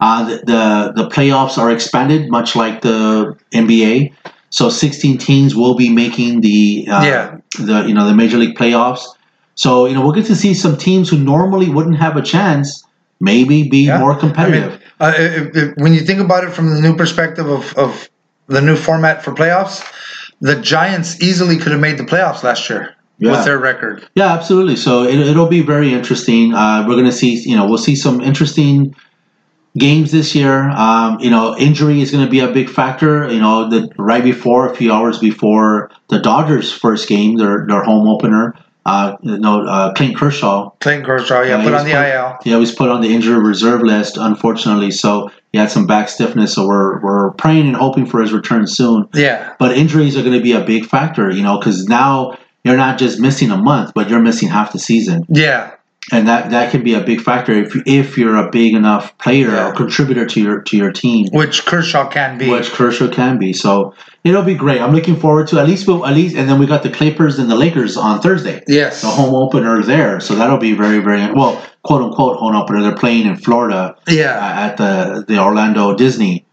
Uh, 0.00 0.24
the, 0.24 0.36
the 0.44 0.92
the 1.04 1.08
playoffs 1.08 1.56
are 1.56 1.70
expanded, 1.70 2.28
much 2.28 2.56
like 2.56 2.80
the 2.82 3.36
NBA. 3.52 4.12
So 4.50 4.68
16 4.68 5.18
teams 5.18 5.54
will 5.54 5.74
be 5.76 5.88
making 5.88 6.40
the 6.40 6.86
uh, 6.90 7.04
Yeah. 7.04 7.36
the 7.58 7.84
you 7.86 7.94
know 7.94 8.04
the 8.06 8.14
major 8.14 8.36
league 8.36 8.56
playoffs. 8.56 9.04
So 9.54 9.86
you 9.86 9.94
know 9.94 10.02
we'll 10.02 10.12
get 10.12 10.26
to 10.26 10.36
see 10.36 10.52
some 10.52 10.76
teams 10.76 11.08
who 11.08 11.18
normally 11.18 11.68
wouldn't 11.68 11.96
have 11.98 12.16
a 12.16 12.22
chance, 12.22 12.84
maybe 13.20 13.68
be 13.68 13.86
Yeah. 13.86 13.98
more 14.00 14.14
I 14.14 14.18
competitive. 14.18 14.72
mean, 14.72 14.80
uh, 15.00 15.72
when 15.76 15.94
you 15.94 16.00
think 16.00 16.20
about 16.20 16.42
it 16.44 16.50
from 16.52 16.70
the 16.74 16.80
new 16.80 16.96
perspective 16.96 17.48
of, 17.48 17.72
of 17.76 18.08
the 18.48 18.60
new 18.60 18.76
format 18.76 19.22
for 19.22 19.32
playoffs, 19.32 19.82
the 20.40 20.56
Giants 20.56 21.20
easily 21.22 21.56
could 21.56 21.72
have 21.72 21.80
made 21.80 21.98
the 21.98 22.04
playoffs 22.04 22.42
last 22.42 22.68
year 22.68 22.93
Yeah. 23.18 23.32
with 23.32 23.44
their 23.44 23.58
record. 23.58 24.08
Yeah, 24.14 24.32
absolutely. 24.32 24.76
So 24.76 25.04
it, 25.04 25.18
it'll 25.18 25.48
be 25.48 25.62
very 25.62 25.92
interesting. 25.92 26.52
Uh, 26.52 26.84
we're 26.86 26.94
going 26.94 27.04
to 27.06 27.12
see, 27.12 27.34
you 27.48 27.56
know, 27.56 27.66
we'll 27.66 27.78
see 27.78 27.94
some 27.94 28.20
interesting 28.20 28.94
games 29.78 30.12
this 30.12 30.34
year. 30.34 30.70
Um, 30.70 31.18
you 31.20 31.30
know, 31.30 31.56
injury 31.56 32.00
is 32.00 32.10
going 32.10 32.24
to 32.24 32.30
be 32.30 32.40
a 32.40 32.48
big 32.48 32.68
factor. 32.68 33.30
You 33.30 33.40
know, 33.40 33.68
the 33.68 33.88
right 33.98 34.22
before, 34.22 34.70
a 34.70 34.74
few 34.74 34.92
hours 34.92 35.18
before 35.18 35.90
the 36.08 36.18
Dodgers' 36.18 36.72
first 36.72 37.08
game, 37.08 37.36
their 37.36 37.66
their 37.66 37.82
home 37.82 38.08
opener. 38.08 38.54
Uh, 38.86 39.16
you 39.22 39.38
know, 39.38 39.64
uh, 39.66 39.94
Clayton 39.94 40.14
Kershaw. 40.14 40.68
Clayton 40.80 41.06
Kershaw, 41.06 41.40
yeah, 41.40 41.62
put 41.62 41.72
on 41.72 41.86
the 41.86 41.92
put- 41.92 42.00
IL. 42.00 42.38
Yeah, 42.44 42.54
he 42.54 42.54
was 42.56 42.74
put 42.74 42.90
on 42.90 43.00
the 43.00 43.14
injured 43.14 43.42
reserve 43.42 43.80
list, 43.80 44.18
unfortunately. 44.18 44.90
So 44.90 45.30
he 45.52 45.58
had 45.58 45.70
some 45.70 45.86
back 45.86 46.10
stiffness. 46.10 46.54
So 46.54 46.66
we're 46.66 47.00
we're 47.00 47.30
praying 47.32 47.66
and 47.66 47.76
hoping 47.76 48.04
for 48.04 48.20
his 48.20 48.32
return 48.32 48.66
soon. 48.66 49.08
Yeah, 49.14 49.54
But 49.58 49.76
injuries 49.76 50.18
are 50.18 50.22
going 50.22 50.34
to 50.36 50.42
be 50.42 50.52
a 50.52 50.60
big 50.60 50.84
factor. 50.84 51.30
You 51.30 51.42
know, 51.42 51.58
because 51.58 51.86
now 51.86 52.36
you're 52.64 52.76
not 52.76 52.98
just 52.98 53.20
missing 53.20 53.50
a 53.50 53.56
month, 53.58 53.92
but 53.94 54.08
you're 54.08 54.20
missing 54.20 54.48
half 54.48 54.72
the 54.72 54.78
season. 54.78 55.24
yeah, 55.28 55.72
and 56.12 56.28
that 56.28 56.50
that 56.50 56.70
can 56.70 56.82
be 56.84 56.94
a 56.94 57.00
big 57.00 57.20
factor 57.20 57.52
if 57.52 57.74
if 57.86 58.18
you're 58.18 58.36
a 58.36 58.50
big 58.50 58.74
enough 58.74 59.16
player 59.18 59.48
Yeah. 59.50 59.68
or 59.68 59.72
contributor 59.72 60.26
to 60.26 60.40
your 60.40 60.60
to 60.62 60.76
your 60.76 60.92
team, 60.92 61.28
which 61.32 61.64
Kershaw 61.64 62.08
can 62.08 62.36
be. 62.38 62.50
which 62.50 62.70
Kershaw 62.72 63.08
can 63.08 63.38
be. 63.38 63.52
So 63.52 63.94
it'll 64.22 64.42
be 64.42 64.54
great. 64.54 64.80
I'm 64.82 64.92
looking 64.94 65.16
forward 65.16 65.46
to 65.48 65.58
at 65.60 65.66
least 65.66 65.86
we'll, 65.86 66.04
at 66.04 66.14
least, 66.14 66.36
and 66.36 66.48
then 66.48 66.58
we 66.58 66.66
got 66.66 66.82
the 66.82 66.90
Clippers 66.90 67.38
and 67.38 67.50
the 67.50 67.56
Lakers 67.56 67.96
on 67.96 68.20
Thursday, 68.20 68.62
yes, 68.68 69.00
the 69.02 69.08
home 69.08 69.34
opener 69.34 69.82
there. 69.82 70.20
So 70.20 70.34
that'll 70.34 70.58
be 70.58 70.74
very 70.74 70.98
very 70.98 71.32
well 71.32 71.62
quote 71.82 72.02
unquote 72.02 72.36
home 72.38 72.54
opener. 72.56 72.82
They're 72.82 72.96
playing 72.96 73.26
in 73.26 73.36
Florida 73.36 73.96
yeah, 74.08 74.66
at 74.66 74.76
the 74.76 75.24
the 75.28 75.38
Orlando 75.38 75.94
Disney. 75.94 76.44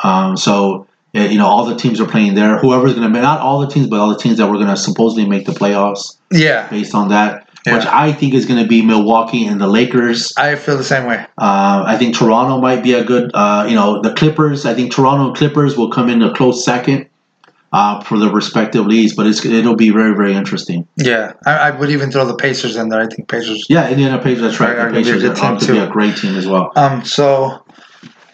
Um, 0.00 0.36
so. 0.36 0.86
Uh, 1.18 1.24
You 1.24 1.38
know, 1.38 1.46
all 1.46 1.64
the 1.64 1.76
teams 1.76 2.00
are 2.00 2.06
playing 2.06 2.34
there. 2.34 2.58
Whoever's 2.58 2.94
going 2.94 3.12
to, 3.12 3.20
not 3.20 3.40
all 3.40 3.60
the 3.60 3.66
teams, 3.68 3.86
but 3.86 3.98
all 4.00 4.08
the 4.08 4.18
teams 4.18 4.38
that 4.38 4.46
were 4.46 4.56
going 4.56 4.68
to 4.68 4.76
supposedly 4.76 5.26
make 5.26 5.46
the 5.46 5.52
playoffs 5.52 6.16
yeah. 6.30 6.68
based 6.68 6.94
on 6.94 7.08
that, 7.08 7.48
which 7.66 7.84
I 7.84 8.12
think 8.12 8.34
is 8.34 8.46
going 8.46 8.62
to 8.62 8.68
be 8.68 8.82
Milwaukee 8.82 9.46
and 9.46 9.60
the 9.60 9.66
Lakers. 9.66 10.32
I 10.36 10.54
feel 10.56 10.76
the 10.76 10.84
same 10.84 11.06
way. 11.06 11.16
Uh, 11.36 11.84
I 11.86 11.96
think 11.98 12.16
Toronto 12.16 12.60
might 12.60 12.82
be 12.82 12.94
a 12.94 13.04
good, 13.04 13.30
uh, 13.34 13.66
you 13.68 13.74
know, 13.74 14.00
the 14.00 14.14
Clippers. 14.14 14.64
I 14.64 14.74
think 14.74 14.92
Toronto 14.92 15.34
Clippers 15.34 15.76
will 15.76 15.90
come 15.90 16.08
in 16.08 16.22
a 16.22 16.32
close 16.34 16.64
second. 16.64 17.08
uh, 17.72 18.02
for 18.02 18.18
the 18.18 18.30
respective 18.30 18.86
leagues. 18.86 19.14
But 19.14 19.26
it's 19.26 19.44
it'll 19.44 19.76
be 19.76 19.90
very 19.90 20.14
very 20.14 20.34
interesting. 20.34 20.86
Yeah, 20.96 21.34
I, 21.46 21.52
I 21.52 21.70
would 21.70 21.90
even 21.90 22.10
throw 22.10 22.24
the 22.24 22.36
Pacers 22.36 22.76
in 22.76 22.88
there. 22.88 23.00
I 23.00 23.06
think 23.06 23.28
Pacers. 23.28 23.66
Yeah, 23.68 23.90
Indiana 23.90 24.18
Pacers. 24.22 24.42
That's 24.42 24.60
right. 24.60 24.76
Are 24.78 24.90
The 24.90 24.98
Pacers 24.98 25.24
are 25.24 25.44
out 25.44 25.60
to 25.60 25.72
be 25.72 25.78
a 25.78 25.88
great 25.88 26.16
team 26.16 26.36
as 26.36 26.46
well. 26.46 26.72
Um, 26.76 27.04
so 27.04 27.64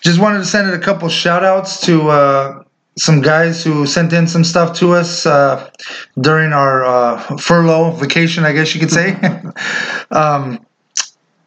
just 0.03 0.21
wanted 0.21 0.39
to 0.39 0.45
send 0.45 0.71
a 0.71 0.79
couple 0.79 1.09
shout 1.09 1.45
outs 1.45 1.81
to 1.87 2.09
uh, 2.11 2.64
some 2.97 3.21
guys 3.21 3.65
who 3.65 3.87
sent 3.87 4.13
in 4.13 4.27
some 4.27 4.45
stuff 4.45 4.77
to 4.79 4.93
us 4.93 5.27
uh, 5.27 5.71
during 6.21 6.53
our 6.53 6.85
uh, 6.85 7.37
furlough 7.37 7.91
vacation, 7.93 8.45
I 8.45 8.53
guess 8.53 8.75
you 8.75 8.81
could 8.81 8.91
say. 8.91 9.17
um, 10.11 10.65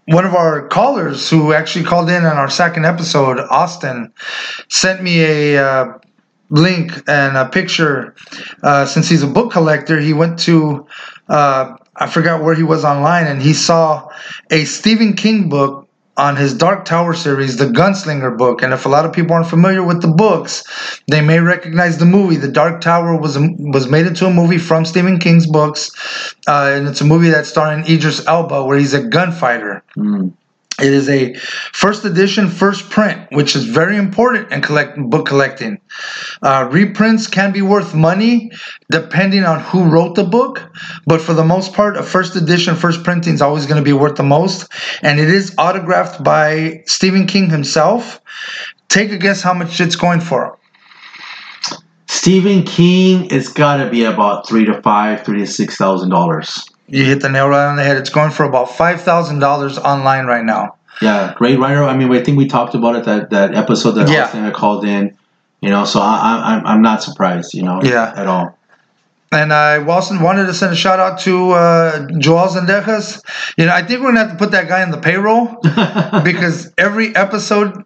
one 0.06 0.26
of 0.26 0.36
our 0.36 0.68
callers 0.68 1.30
who 1.30 1.54
actually 1.54 1.86
called 1.86 2.10
in 2.10 2.26
on 2.26 2.38
our 2.38 2.50
second 2.50 2.86
episode, 2.86 3.40
Austin, 3.50 4.12
sent 4.70 5.04
me 5.04 5.22
a 5.22 5.64
uh, 5.64 5.98
link 6.50 6.92
and 7.08 7.36
a 7.36 7.48
picture. 7.50 8.16
Uh, 8.64 8.86
since 8.86 9.10
he's 9.10 9.24
a 9.24 9.28
book 9.28 9.52
collector, 9.52 10.00
he 10.00 10.14
went 10.14 10.40
to 10.40 10.88
uh, 11.30 11.76
I 12.00 12.08
forgot 12.08 12.44
where 12.44 12.54
he 12.54 12.64
was 12.64 12.86
online, 12.86 13.26
and 13.26 13.42
he 13.42 13.54
saw 13.54 14.08
a 14.52 14.66
Stephen 14.66 15.14
King 15.14 15.50
book 15.50 15.87
on 16.18 16.36
his 16.36 16.54
Dark 16.54 16.84
Tower 16.86 17.14
series, 17.14 17.58
the 17.58 17.66
Gunslinger 17.66 18.36
book. 18.38 18.64
And 18.64 18.74
if 18.74 18.86
a 18.86 18.90
lot 18.90 19.06
of 19.06 19.14
people 19.14 19.34
aren't 19.34 19.48
familiar 19.48 19.84
with 19.84 20.02
the 20.02 20.08
books, 20.08 20.64
they 21.08 21.22
may 21.22 21.40
recognize 21.40 22.00
the 22.00 22.06
movie. 22.06 22.36
The 22.36 22.48
Dark 22.48 22.82
Tower 22.82 23.16
was 23.16 23.38
was 23.40 23.88
made 23.88 24.08
into 24.08 24.26
a 24.26 24.34
movie 24.34 24.58
from 24.58 24.84
Stephen 24.84 25.20
King's 25.20 25.48
books, 25.48 25.92
uh, 26.48 26.74
and 26.74 26.88
it's 26.88 27.02
a 27.02 27.06
movie 27.06 27.30
that's 27.30 27.50
starring 27.50 27.86
Idris 27.86 28.26
Elba, 28.26 28.66
where 28.66 28.78
he's 28.78 28.94
a 28.94 29.04
gunfighter. 29.04 29.84
Mm. 29.96 30.34
It 30.80 30.94
is 30.94 31.10
a 31.10 31.34
first 31.74 32.06
edition, 32.06 32.50
first 32.50 32.92
print, 32.92 33.32
which 33.32 33.56
is 33.56 33.66
very 33.66 33.98
important 33.98 34.52
in 34.52 34.62
collect 34.62 34.96
book 34.98 35.26
collecting. 35.26 35.80
Uh, 36.44 36.70
reprints 36.72 37.26
can 37.26 37.52
be 37.52 37.64
worth 37.64 37.96
money 37.96 38.52
depending 38.92 39.44
on 39.44 39.60
who 39.62 39.86
wrote 39.86 40.14
the 40.14 40.24
book, 40.24 40.62
but 41.08 41.20
for 41.20 41.34
the 41.34 41.44
most 41.44 41.74
part, 41.74 41.98
a 41.98 42.04
first 42.04 42.36
edition, 42.36 42.76
first 42.76 43.04
printing 43.04 43.34
is 43.34 43.42
always 43.42 43.66
going 43.66 43.84
to 43.84 43.84
be 43.84 43.94
worth 43.94 44.18
the 44.18 44.24
most. 44.24 44.72
And 45.02 45.20
it 45.20 45.30
is 45.30 45.56
autographed 45.58 46.24
by 46.24 46.84
Stephen 46.86 47.26
King 47.26 47.50
himself. 47.50 48.22
Take 48.88 49.12
a 49.12 49.18
guess 49.18 49.42
how 49.42 49.56
much 49.56 49.82
it's 49.82 49.96
going 49.96 50.22
for. 50.22 50.60
Stephen 52.06 52.64
King, 52.64 53.28
it's 53.32 53.50
got 53.50 53.78
to 53.78 53.90
be 53.90 54.04
about 54.04 54.48
three 54.48 54.66
to 54.66 54.80
five, 54.84 55.26
three 55.26 55.40
to 55.40 55.48
six 55.48 55.76
thousand 55.76 56.10
dollars. 56.10 56.68
You 56.88 57.04
hit 57.04 57.22
the 57.22 57.30
nail 57.30 57.48
right 57.50 57.68
on 57.70 57.76
the 57.76 57.84
head. 57.84 57.98
It's 57.98 58.10
going 58.10 58.32
for 58.32 58.44
about 58.46 58.76
five 58.76 59.02
thousand 59.02 59.40
dollars 59.40 59.78
online 59.78 60.26
right 60.26 60.44
now. 60.46 60.76
Yeah, 61.02 61.34
great 61.36 61.60
writer. 61.60 61.84
I 61.84 61.96
mean, 61.96 62.12
I 62.12 62.24
think 62.24 62.38
we 62.38 62.48
talked 62.48 62.74
about 62.74 62.96
it 62.96 63.06
that 63.06 63.30
that 63.30 63.54
episode 63.56 63.92
that 63.92 64.10
Yeah. 64.10 64.24
Austin 64.26 64.44
had 64.44 64.54
called 64.54 64.86
in. 64.86 65.16
You 65.62 65.70
know, 65.70 65.86
so 65.86 66.00
I, 66.00 66.06
I, 66.06 66.54
I'm 66.56 66.66
I'm 66.66 66.82
not 66.82 67.04
surprised. 67.04 67.54
You 67.54 67.64
know, 67.64 67.82
Yeah. 67.84 68.14
at 68.16 68.28
all. 68.28 68.58
And 69.32 69.52
I 69.52 69.84
also 69.86 70.18
wanted 70.24 70.46
to 70.46 70.54
send 70.54 70.72
a 70.72 70.76
shout 70.76 71.00
out 71.02 71.20
to 71.22 71.52
uh, 71.52 72.08
Joel 72.18 72.48
Zendejas. 72.48 73.22
You 73.58 73.66
know, 73.66 73.74
I 73.74 73.82
think 73.84 74.00
we're 74.00 74.08
gonna 74.14 74.20
have 74.22 74.32
to 74.32 74.38
put 74.38 74.52
that 74.52 74.70
guy 74.70 74.82
on 74.84 74.92
the 74.92 74.98
payroll 75.00 75.48
because 76.24 76.72
every 76.78 77.14
episode 77.16 77.84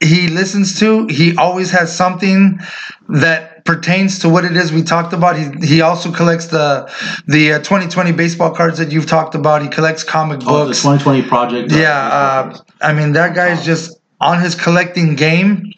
he 0.00 0.28
listens 0.28 0.78
to, 0.80 1.06
he 1.06 1.34
always 1.36 1.70
has 1.70 1.96
something 1.96 2.60
that 3.08 3.51
pertains 3.64 4.18
to 4.20 4.28
what 4.28 4.44
it 4.44 4.56
is 4.56 4.72
we 4.72 4.82
talked 4.82 5.12
about. 5.12 5.36
He 5.36 5.66
he 5.66 5.80
also 5.80 6.10
collects 6.12 6.46
the 6.46 6.90
the 7.26 7.54
uh, 7.54 7.58
2020 7.58 8.12
baseball 8.12 8.50
cards 8.50 8.78
that 8.78 8.90
you've 8.92 9.06
talked 9.06 9.34
about. 9.34 9.62
He 9.62 9.68
collects 9.68 10.04
comic 10.04 10.40
books. 10.40 10.48
Oh, 10.48 10.66
the 10.66 10.98
2020 10.98 11.22
project. 11.28 11.72
uh, 11.72 11.76
Yeah, 11.76 11.98
uh, 11.98 12.58
I 12.80 12.92
mean 12.92 13.12
that 13.12 13.34
guy 13.34 13.48
is 13.48 13.64
just 13.64 13.98
on 14.20 14.40
his 14.40 14.54
collecting 14.54 15.14
game. 15.14 15.72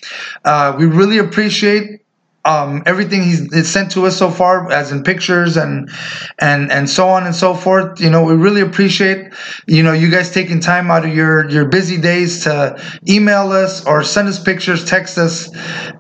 Uh, 0.45 0.75
we 0.79 0.87
really 0.87 1.19
appreciate 1.19 2.04
um, 2.45 2.83
everything 2.87 3.23
he's, 3.23 3.71
sent 3.71 3.91
to 3.93 4.07
us 4.07 4.17
so 4.17 4.31
far, 4.31 4.71
as 4.71 4.93
in 4.93 5.03
pictures 5.03 5.57
and 5.57 5.91
and 6.39 6.71
and 6.71 6.89
so 6.89 7.09
on 7.09 7.25
and 7.25 7.35
so 7.35 7.55
forth. 7.55 8.01
You 8.01 8.11
know, 8.11 8.25
we 8.25 8.35
really 8.35 8.61
appreciate 8.61 9.33
you 9.67 9.83
know 9.83 9.93
you 9.93 10.11
guys 10.11 10.31
taking 10.31 10.61
time 10.61 10.91
out 10.91 11.05
of 11.05 11.15
your 11.15 11.49
your 11.51 11.67
busy 11.67 12.01
days 12.01 12.45
to 12.45 12.81
email 13.09 13.51
us 13.53 13.85
or 13.87 14.03
send 14.03 14.29
us 14.29 14.43
pictures, 14.43 14.85
text 14.85 15.17
us, 15.17 15.51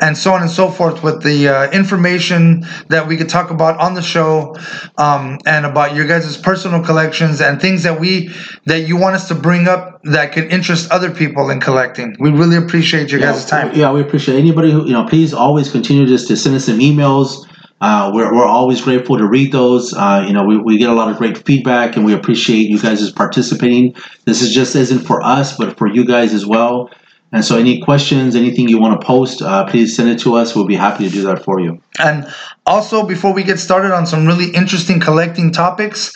and 0.00 0.16
so 0.16 0.32
on 0.32 0.42
and 0.42 0.50
so 0.50 0.70
forth 0.70 1.02
with 1.02 1.22
the 1.22 1.48
uh, 1.48 1.70
information 1.70 2.66
that 2.88 3.06
we 3.06 3.16
could 3.16 3.28
talk 3.28 3.50
about 3.50 3.78
on 3.80 3.94
the 3.94 4.02
show 4.02 4.54
um, 4.98 5.38
and 5.46 5.64
about 5.64 5.94
your 5.94 6.06
guys' 6.06 6.36
personal 6.36 6.82
collections 6.82 7.40
and 7.40 7.60
things 7.60 7.82
that 7.82 7.98
we 7.98 8.30
that 8.66 8.86
you 8.86 8.96
want 8.96 9.14
us 9.14 9.28
to 9.28 9.34
bring 9.34 9.66
up 9.66 10.02
that 10.04 10.32
could 10.32 10.44
interest 10.52 10.90
other 10.90 11.10
people 11.10 11.48
in 11.50 11.60
collecting. 11.60 12.14
We 12.20 12.30
really 12.30 12.56
appreciate 12.56 13.10
your 13.10 13.20
guys' 13.20 13.46
time. 13.46 13.74
Yeah, 13.74 13.92
we 13.92 14.02
appreciate 14.02 14.38
anybody 14.38 14.70
who 14.70 14.84
you 14.84 14.92
know. 14.92 15.06
Please 15.06 15.32
always 15.32 15.70
continue 15.70 16.06
just 16.06 16.28
to 16.28 16.33
send 16.36 16.54
us 16.54 16.66
some 16.66 16.78
emails. 16.78 17.48
Uh, 17.80 18.10
we're, 18.14 18.32
we're 18.34 18.46
always 18.46 18.80
grateful 18.80 19.18
to 19.18 19.26
read 19.26 19.52
those. 19.52 19.92
Uh, 19.92 20.24
you 20.26 20.32
know, 20.32 20.44
we, 20.44 20.56
we 20.56 20.78
get 20.78 20.88
a 20.88 20.94
lot 20.94 21.10
of 21.10 21.18
great 21.18 21.44
feedback, 21.44 21.96
and 21.96 22.04
we 22.04 22.14
appreciate 22.14 22.70
you 22.70 22.80
guys 22.80 23.10
participating. 23.12 23.94
This 24.24 24.40
is 24.40 24.54
just 24.54 24.74
isn't 24.74 25.00
for 25.00 25.22
us, 25.22 25.56
but 25.56 25.76
for 25.76 25.86
you 25.86 26.04
guys 26.04 26.32
as 26.32 26.46
well. 26.46 26.90
And 27.32 27.44
so, 27.44 27.58
any 27.58 27.80
questions, 27.80 28.36
anything 28.36 28.68
you 28.68 28.78
want 28.78 29.00
to 29.00 29.04
post, 29.04 29.42
uh, 29.42 29.66
please 29.66 29.94
send 29.96 30.08
it 30.08 30.20
to 30.20 30.34
us. 30.36 30.54
We'll 30.54 30.66
be 30.66 30.76
happy 30.76 31.04
to 31.04 31.10
do 31.10 31.22
that 31.24 31.44
for 31.44 31.58
you. 31.60 31.80
And 31.98 32.32
also, 32.64 33.04
before 33.04 33.34
we 33.34 33.42
get 33.42 33.58
started 33.58 33.92
on 33.92 34.06
some 34.06 34.24
really 34.24 34.50
interesting 34.54 35.00
collecting 35.00 35.50
topics, 35.50 36.12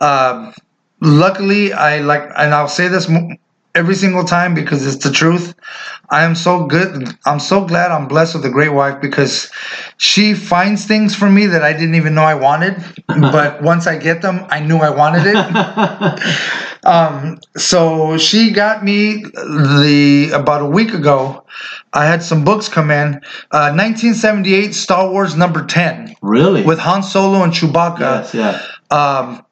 uh, 0.00 0.52
luckily, 1.00 1.72
I 1.72 2.00
like, 2.00 2.28
and 2.36 2.52
I'll 2.52 2.68
say 2.68 2.88
this 2.88 3.08
every 3.76 3.94
single 3.94 4.24
time 4.24 4.54
because 4.54 4.86
it's 4.86 5.04
the 5.04 5.12
truth. 5.12 5.54
I 6.10 6.24
am 6.24 6.34
so 6.34 6.66
good. 6.66 7.16
I'm 7.26 7.38
so 7.38 7.64
glad 7.64 7.90
I'm 7.90 8.08
blessed 8.08 8.34
with 8.34 8.44
a 8.46 8.50
great 8.50 8.70
wife 8.70 9.00
because 9.00 9.50
she 9.98 10.34
finds 10.34 10.86
things 10.86 11.14
for 11.14 11.30
me 11.30 11.46
that 11.46 11.62
I 11.62 11.72
didn't 11.72 11.94
even 11.94 12.14
know 12.14 12.22
I 12.22 12.34
wanted. 12.34 12.82
but 13.06 13.62
once 13.62 13.86
I 13.86 13.98
get 13.98 14.22
them, 14.22 14.46
I 14.48 14.60
knew 14.60 14.78
I 14.78 14.90
wanted 14.90 15.24
it. 15.26 16.66
Um, 16.86 17.40
so 17.56 18.16
she 18.16 18.52
got 18.52 18.84
me 18.84 19.24
the 19.24 20.30
about 20.32 20.62
a 20.62 20.66
week 20.66 20.94
ago. 20.94 21.44
I 21.92 22.06
had 22.06 22.22
some 22.22 22.44
books 22.44 22.68
come 22.68 22.92
in. 22.92 23.16
Uh, 23.50 23.74
1978 23.74 24.72
Star 24.72 25.10
Wars 25.10 25.34
number 25.34 25.66
10 25.66 26.14
really? 26.22 26.62
with 26.62 26.78
Han 26.78 27.02
Solo 27.02 27.42
and 27.42 27.52
Chewbacca. 27.52 28.32
yes, 28.32 28.34
yeah. 28.34 28.62
Um, 28.96 29.44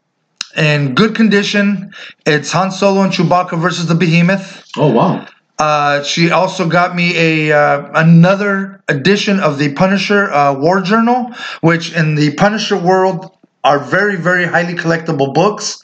in 0.57 0.95
good 0.95 1.15
condition. 1.15 1.93
It's 2.27 2.53
Han 2.53 2.71
Solo 2.71 3.03
and 3.03 3.13
Chewbacca 3.13 3.61
versus 3.61 3.87
the 3.87 3.95
Behemoth. 3.95 4.65
Oh 4.77 4.93
wow. 4.93 5.27
Uh, 5.59 6.03
she 6.03 6.31
also 6.31 6.69
got 6.69 6.97
me 6.97 7.17
a 7.17 7.57
uh, 7.57 7.91
another 7.95 8.83
edition 8.89 9.39
of 9.41 9.59
the 9.59 9.73
Punisher 9.75 10.33
uh, 10.33 10.53
War 10.55 10.81
Journal, 10.81 11.31
which 11.61 11.93
in 11.93 12.17
the 12.17 12.35
Punisher 12.35 12.77
world 12.77 13.37
are 13.63 13.79
very 13.79 14.17
very 14.17 14.47
highly 14.47 14.75
collectible 14.75 15.33
books. 15.33 15.81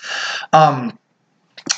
Um, 0.53 0.99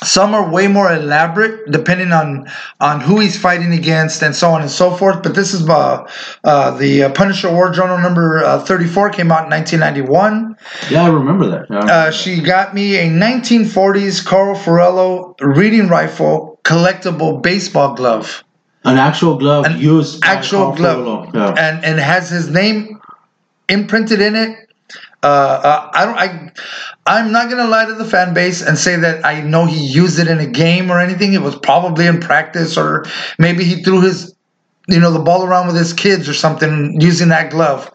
some 0.03 0.33
are 0.35 0.49
way 0.49 0.67
more 0.67 0.91
elaborate 0.91 1.71
depending 1.71 2.11
on 2.11 2.47
on 2.79 2.99
who 2.99 3.19
he's 3.19 3.39
fighting 3.39 3.73
against 3.73 4.21
and 4.21 4.35
so 4.35 4.51
on 4.51 4.61
and 4.61 4.69
so 4.69 4.95
forth. 4.95 5.23
But 5.23 5.35
this 5.35 5.53
is 5.53 5.67
uh, 5.67 6.07
uh, 6.43 6.77
the 6.77 7.03
uh, 7.03 7.09
Punisher 7.11 7.51
War 7.51 7.71
Journal 7.71 7.97
number 7.97 8.43
uh, 8.43 8.59
34 8.63 9.09
came 9.11 9.31
out 9.31 9.45
in 9.45 9.49
1991. 9.51 10.55
Yeah, 10.89 11.03
I 11.03 11.09
remember 11.09 11.47
that. 11.49 11.67
Yeah. 11.69 11.79
Uh, 11.79 12.11
she 12.11 12.41
got 12.41 12.73
me 12.73 12.97
a 12.97 13.09
1940s 13.09 14.25
Carl 14.25 14.55
Furillo 14.55 15.35
reading 15.39 15.87
rifle 15.87 16.59
collectible 16.63 17.41
baseball 17.41 17.95
glove. 17.95 18.43
An 18.85 18.97
actual 18.97 19.37
glove 19.37 19.65
An 19.65 19.79
used 19.79 20.23
actual 20.25 20.73
glove. 20.73 21.29
Yeah. 21.33 21.55
and 21.57 21.85
and 21.85 21.99
has 21.99 22.29
his 22.29 22.49
name 22.49 22.99
imprinted 23.69 24.19
in 24.21 24.35
it. 24.35 24.62
Uh, 25.23 25.25
uh, 25.25 25.91
I 25.93 26.05
don't. 26.05 26.17
I 26.17 26.51
I'm 27.05 27.31
not 27.31 27.49
gonna 27.49 27.67
lie 27.67 27.85
to 27.85 27.93
the 27.93 28.05
fan 28.05 28.33
base 28.33 28.61
and 28.61 28.77
say 28.77 28.97
that 28.97 29.25
I 29.25 29.41
know 29.41 29.65
he 29.65 29.79
used 29.85 30.19
it 30.19 30.27
in 30.27 30.39
a 30.39 30.45
game 30.47 30.91
or 30.91 30.99
anything. 30.99 31.33
It 31.33 31.41
was 31.41 31.55
probably 31.55 32.07
in 32.07 32.19
practice, 32.19 32.77
or 32.77 33.05
maybe 33.39 33.63
he 33.63 33.83
threw 33.83 34.01
his, 34.01 34.35
you 34.89 34.99
know, 34.99 35.11
the 35.11 35.19
ball 35.19 35.45
around 35.45 35.67
with 35.67 35.77
his 35.77 35.93
kids 35.93 36.27
or 36.27 36.33
something 36.33 36.99
using 36.99 37.29
that 37.29 37.51
glove. 37.51 37.89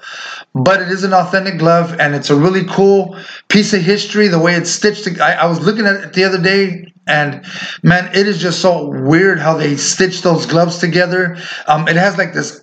But 0.55 0.81
it 0.81 0.89
is 0.89 1.05
an 1.05 1.13
authentic 1.13 1.59
glove, 1.59 1.95
and 2.01 2.15
it's 2.15 2.31
a 2.31 2.37
really 2.37 2.65
cool 2.65 3.19
piece 3.49 3.75
of 3.75 3.83
history. 3.83 4.29
The 4.29 4.39
way 4.39 4.55
it's 4.55 4.71
stitched. 4.71 5.21
I, 5.21 5.35
I 5.35 5.47
was 5.47 5.61
looking 5.61 5.87
at 5.87 5.97
it 5.97 6.13
the 6.15 6.25
other 6.25 6.41
day, 6.41 6.91
and 7.07 7.45
man, 7.83 8.11
it 8.15 8.27
is 8.27 8.41
just 8.41 8.61
so 8.61 8.87
weird 8.89 9.39
how 9.39 9.55
they 9.55 9.77
stitch 9.77 10.23
those 10.23 10.47
gloves 10.47 10.79
together. 10.79 11.37
Um, 11.67 11.89
it 11.89 11.97
has 11.97 12.17
like 12.17 12.33
this 12.33 12.63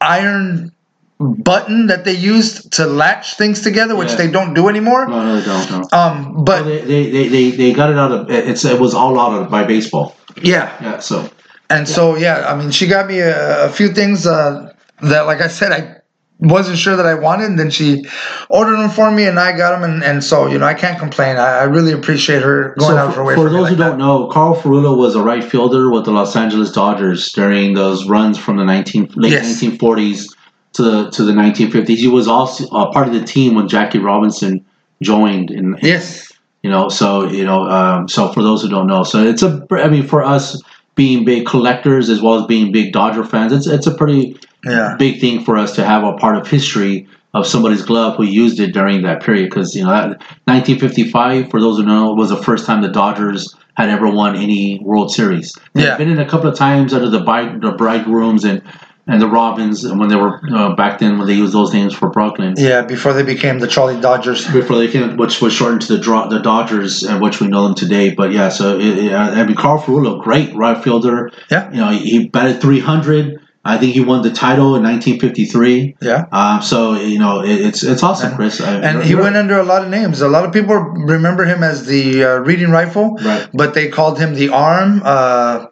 iron 0.00 0.73
button 1.20 1.86
that 1.86 2.04
they 2.04 2.12
used 2.12 2.72
to 2.72 2.86
latch 2.86 3.34
things 3.36 3.60
together, 3.60 3.94
which 3.96 4.10
Yeah. 4.10 4.16
they 4.16 4.30
don't 4.30 4.54
do 4.54 4.68
anymore. 4.68 5.06
no, 5.08 5.24
no, 5.24 5.40
they 5.40 5.46
don't. 5.46 5.70
No. 5.70 5.98
Um, 5.98 6.44
but 6.44 6.64
They, 6.64 6.80
they, 6.80 7.10
they, 7.10 7.28
they, 7.28 7.50
they 7.52 7.72
got 7.72 7.90
it 7.90 7.98
out 7.98 8.12
of 8.12 8.30
it's 8.30 8.64
it 8.64 8.80
was 8.80 8.94
all 8.94 9.18
out 9.18 9.32
of 9.40 9.50
by 9.50 9.64
baseball. 9.64 10.16
yeah, 10.42 10.72
Yeah, 10.82 10.98
so 10.98 11.30
and 11.70 11.88
so 11.88 12.16
yeah, 12.16 12.46
I 12.48 12.56
mean, 12.56 12.70
she 12.70 12.86
got 12.86 13.06
me 13.06 13.20
a, 13.20 13.64
a 13.66 13.68
few 13.68 13.88
things 13.88 14.26
uh, 14.26 14.72
that, 15.02 15.22
like 15.26 15.40
I 15.40 15.48
said, 15.48 15.72
I 15.72 15.96
wasn't 16.40 16.76
sure 16.78 16.94
that 16.96 17.06
I 17.06 17.14
wanted. 17.14 17.46
And 17.46 17.58
then 17.58 17.70
she 17.70 18.04
ordered 18.50 18.76
them 18.76 18.90
for 18.90 19.10
me, 19.10 19.24
and 19.24 19.38
I 19.40 19.56
got 19.56 19.70
them, 19.70 19.88
and, 19.88 20.04
and 20.04 20.22
so 20.22 20.46
you 20.46 20.58
know, 20.58 20.66
I 20.66 20.74
can't 20.74 20.98
complain. 20.98 21.36
I, 21.36 21.60
I 21.60 21.62
really 21.64 21.92
appreciate 21.92 22.42
her 22.42 22.74
going 22.76 22.90
so 22.90 22.96
out 22.98 23.08
of 23.08 23.14
her 23.14 23.22
for, 23.22 23.24
way 23.24 23.34
for 23.34 23.44
for, 23.46 23.50
those 23.50 23.62
like 23.62 23.70
who 23.70 23.76
that. 23.76 23.88
don't 23.90 23.98
know, 23.98 24.26
Carl 24.28 24.54
Furillo 24.56 24.96
was 24.98 25.14
a 25.14 25.22
right 25.22 25.42
fielder 25.44 25.90
with 25.90 26.04
the 26.04 26.10
Los 26.12 26.34
Angeles 26.36 26.70
Dodgers 26.72 27.32
during 27.32 27.74
those 27.74 28.06
runs 28.08 28.36
from 28.36 28.56
the 28.56 28.64
19 28.64 29.12
late 29.14 29.32
Yes. 29.32 29.62
1940s 29.62 30.33
to 30.74 31.10
to 31.10 31.24
the 31.24 31.32
1950s. 31.32 31.96
He 31.96 32.08
was 32.08 32.28
also 32.28 32.68
uh, 32.68 32.92
part 32.92 33.08
of 33.08 33.14
the 33.14 33.24
team 33.24 33.54
when 33.54 33.68
Jackie 33.68 33.98
Robinson 33.98 34.64
joined. 35.02 35.50
In 35.50 35.76
Yes. 35.82 36.32
you 36.62 36.70
know, 36.70 36.88
so 36.88 37.28
you 37.28 37.44
know, 37.44 37.62
um, 37.68 38.08
so 38.08 38.28
for 38.32 38.42
those 38.42 38.62
who 38.62 38.68
don't 38.68 38.86
know, 38.86 39.04
so 39.04 39.22
it's 39.24 39.42
a. 39.42 39.66
I 39.72 39.88
mean, 39.88 40.06
for 40.06 40.22
us 40.22 40.60
being 40.94 41.24
big 41.24 41.46
collectors 41.46 42.08
as 42.08 42.20
well 42.22 42.34
as 42.34 42.46
being 42.46 42.70
big 42.72 42.92
Dodger 42.92 43.24
fans, 43.24 43.52
it's 43.52 43.66
it's 43.66 43.86
a 43.86 43.94
pretty 43.94 44.36
Yeah. 44.64 44.96
big 44.98 45.20
thing 45.20 45.44
for 45.44 45.56
us 45.58 45.74
to 45.76 45.84
have 45.84 46.04
a 46.04 46.12
part 46.14 46.36
of 46.36 46.46
history 46.48 47.06
of 47.34 47.46
somebody's 47.46 47.82
glove 47.82 48.16
who 48.16 48.22
used 48.22 48.60
it 48.60 48.72
during 48.72 49.02
that 49.02 49.20
period 49.22 49.50
because 49.50 49.74
you 49.74 49.82
know 49.84 49.90
that 49.90 50.22
1955 50.46 51.50
for 51.50 51.60
those 51.60 51.78
who 51.78 51.84
know 51.84 52.14
was 52.14 52.30
the 52.30 52.36
first 52.36 52.64
time 52.66 52.80
the 52.80 52.88
Dodgers 52.88 53.54
had 53.76 53.88
ever 53.90 54.08
won 54.08 54.36
any 54.36 54.78
World 54.82 55.12
Series. 55.12 55.52
They've 55.74 55.84
Yeah. 55.84 55.96
been 55.96 56.08
in 56.08 56.20
a 56.20 56.24
couple 56.24 56.48
of 56.48 56.56
times 56.56 56.94
under 56.94 57.10
the 57.10 57.20
bride, 57.20 57.60
the 57.60 57.72
bridegrooms 57.72 58.44
and 58.44 58.62
and 59.06 59.20
the 59.20 59.28
Robins 59.28 59.86
when 59.86 60.08
they 60.08 60.16
were 60.16 60.40
uh, 60.54 60.74
back 60.74 60.98
then 60.98 61.18
when 61.18 61.26
they 61.26 61.34
used 61.34 61.52
those 61.52 61.72
names 61.74 61.92
for 61.94 62.08
Brooklyn. 62.10 62.54
Yeah, 62.56 62.82
before 62.82 63.12
they 63.12 63.22
became 63.22 63.58
the 63.58 63.68
Trolley 63.68 64.00
Dodgers. 64.00 64.46
Before 64.50 64.76
they 64.78 64.88
came, 64.88 65.16
which 65.16 65.40
was 65.42 65.52
shortened 65.52 65.82
to 65.82 65.96
the 65.96 65.98
draw, 66.02 66.26
the 66.28 66.38
Dodgers, 66.40 67.02
and 67.02 67.20
which 67.20 67.40
we 67.40 67.48
know 67.48 67.64
them 67.64 67.74
today. 67.74 68.14
But 68.14 68.32
yeah, 68.32 68.48
so 68.48 68.78
it, 68.78 68.98
it, 68.98 69.12
I 69.12 69.44
mean, 69.44 69.56
Carl 69.56 69.78
Furillo, 69.80 70.22
great 70.22 70.54
right 70.54 70.82
fielder. 70.82 71.30
Yeah. 71.50 71.70
you 71.70 71.76
know, 71.76 71.90
he, 71.90 71.98
he 72.10 72.28
batted 72.28 72.60
300. 72.62 73.40
I 73.66 73.78
think 73.78 73.94
he 73.94 74.00
won 74.00 74.20
the 74.22 74.30
title 74.30 74.76
in 74.76 74.82
1953. 74.82 75.96
Yeah. 76.02 76.26
Um, 76.32 76.60
so 76.62 76.94
you 76.94 77.18
know, 77.18 77.42
it, 77.42 77.60
it's 77.60 77.82
it's 77.82 78.02
awesome, 78.02 78.28
And- 78.28 78.36
Chris. 78.36 78.60
I- 78.60 78.76
And 78.80 79.02
he 79.02 79.14
went 79.14 79.36
under 79.36 79.58
a 79.58 79.62
lot 79.64 79.82
of 79.82 79.88
names. 79.90 80.20
A 80.20 80.28
lot 80.28 80.44
of 80.44 80.52
people 80.52 80.76
remember 80.76 81.44
him 81.44 81.62
as 81.62 81.86
the 81.86 82.24
uh, 82.24 82.28
reading 82.40 82.70
rifle, 82.70 83.16
Right. 83.24 83.48
but 83.54 83.72
they 83.74 83.88
called 83.88 84.18
him 84.18 84.34
the 84.34 84.50
arm. 84.50 85.00
Uh, 85.04 85.66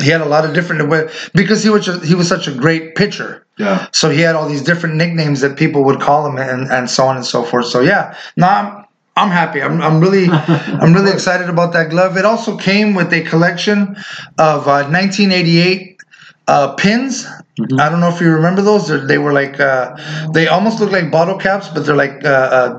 he 0.00 0.10
had 0.10 0.20
a 0.20 0.26
lot 0.26 0.44
of 0.44 0.52
different 0.54 1.10
because 1.34 1.62
he 1.62 1.70
was 1.70 1.86
he 2.06 2.14
was 2.14 2.28
such 2.28 2.46
a 2.48 2.52
great 2.52 2.94
pitcher. 2.94 3.44
Yeah. 3.56 3.86
So 3.92 4.10
he 4.10 4.20
had 4.20 4.34
all 4.36 4.48
these 4.48 4.62
different 4.62 4.96
nicknames 4.96 5.40
that 5.40 5.56
people 5.56 5.84
would 5.84 6.00
call 6.00 6.26
him, 6.26 6.36
and, 6.36 6.70
and 6.70 6.90
so 6.90 7.06
on 7.06 7.16
and 7.16 7.24
so 7.24 7.42
forth. 7.42 7.66
So 7.66 7.80
yeah, 7.80 8.14
now 8.36 8.50
I'm 8.50 8.84
I'm 9.16 9.30
happy. 9.30 9.62
I'm, 9.62 9.80
I'm 9.80 9.98
really 10.00 10.28
I'm 10.82 10.92
really 10.92 11.10
excited 11.12 11.48
about 11.48 11.72
that 11.72 11.88
glove. 11.90 12.16
It 12.18 12.24
also 12.26 12.56
came 12.58 12.94
with 12.94 13.12
a 13.12 13.22
collection 13.22 13.96
of 14.38 14.68
uh, 14.68 14.84
1988 14.90 16.00
uh, 16.48 16.74
pins. 16.74 17.26
Mhm. 17.58 17.80
I 17.80 17.88
don't 17.88 18.00
know 18.00 18.10
if 18.10 18.20
you 18.20 18.30
remember 18.30 18.60
those. 18.60 18.88
They're, 18.88 19.06
they 19.06 19.16
were 19.16 19.32
like 19.32 19.58
uh, 19.58 19.96
they 20.34 20.46
almost 20.48 20.78
look 20.80 20.90
like 20.92 21.10
bottle 21.10 21.38
caps, 21.38 21.68
but 21.70 21.86
they're 21.86 21.96
like 21.96 22.22
uh, 22.22 22.28
uh, 22.28 22.78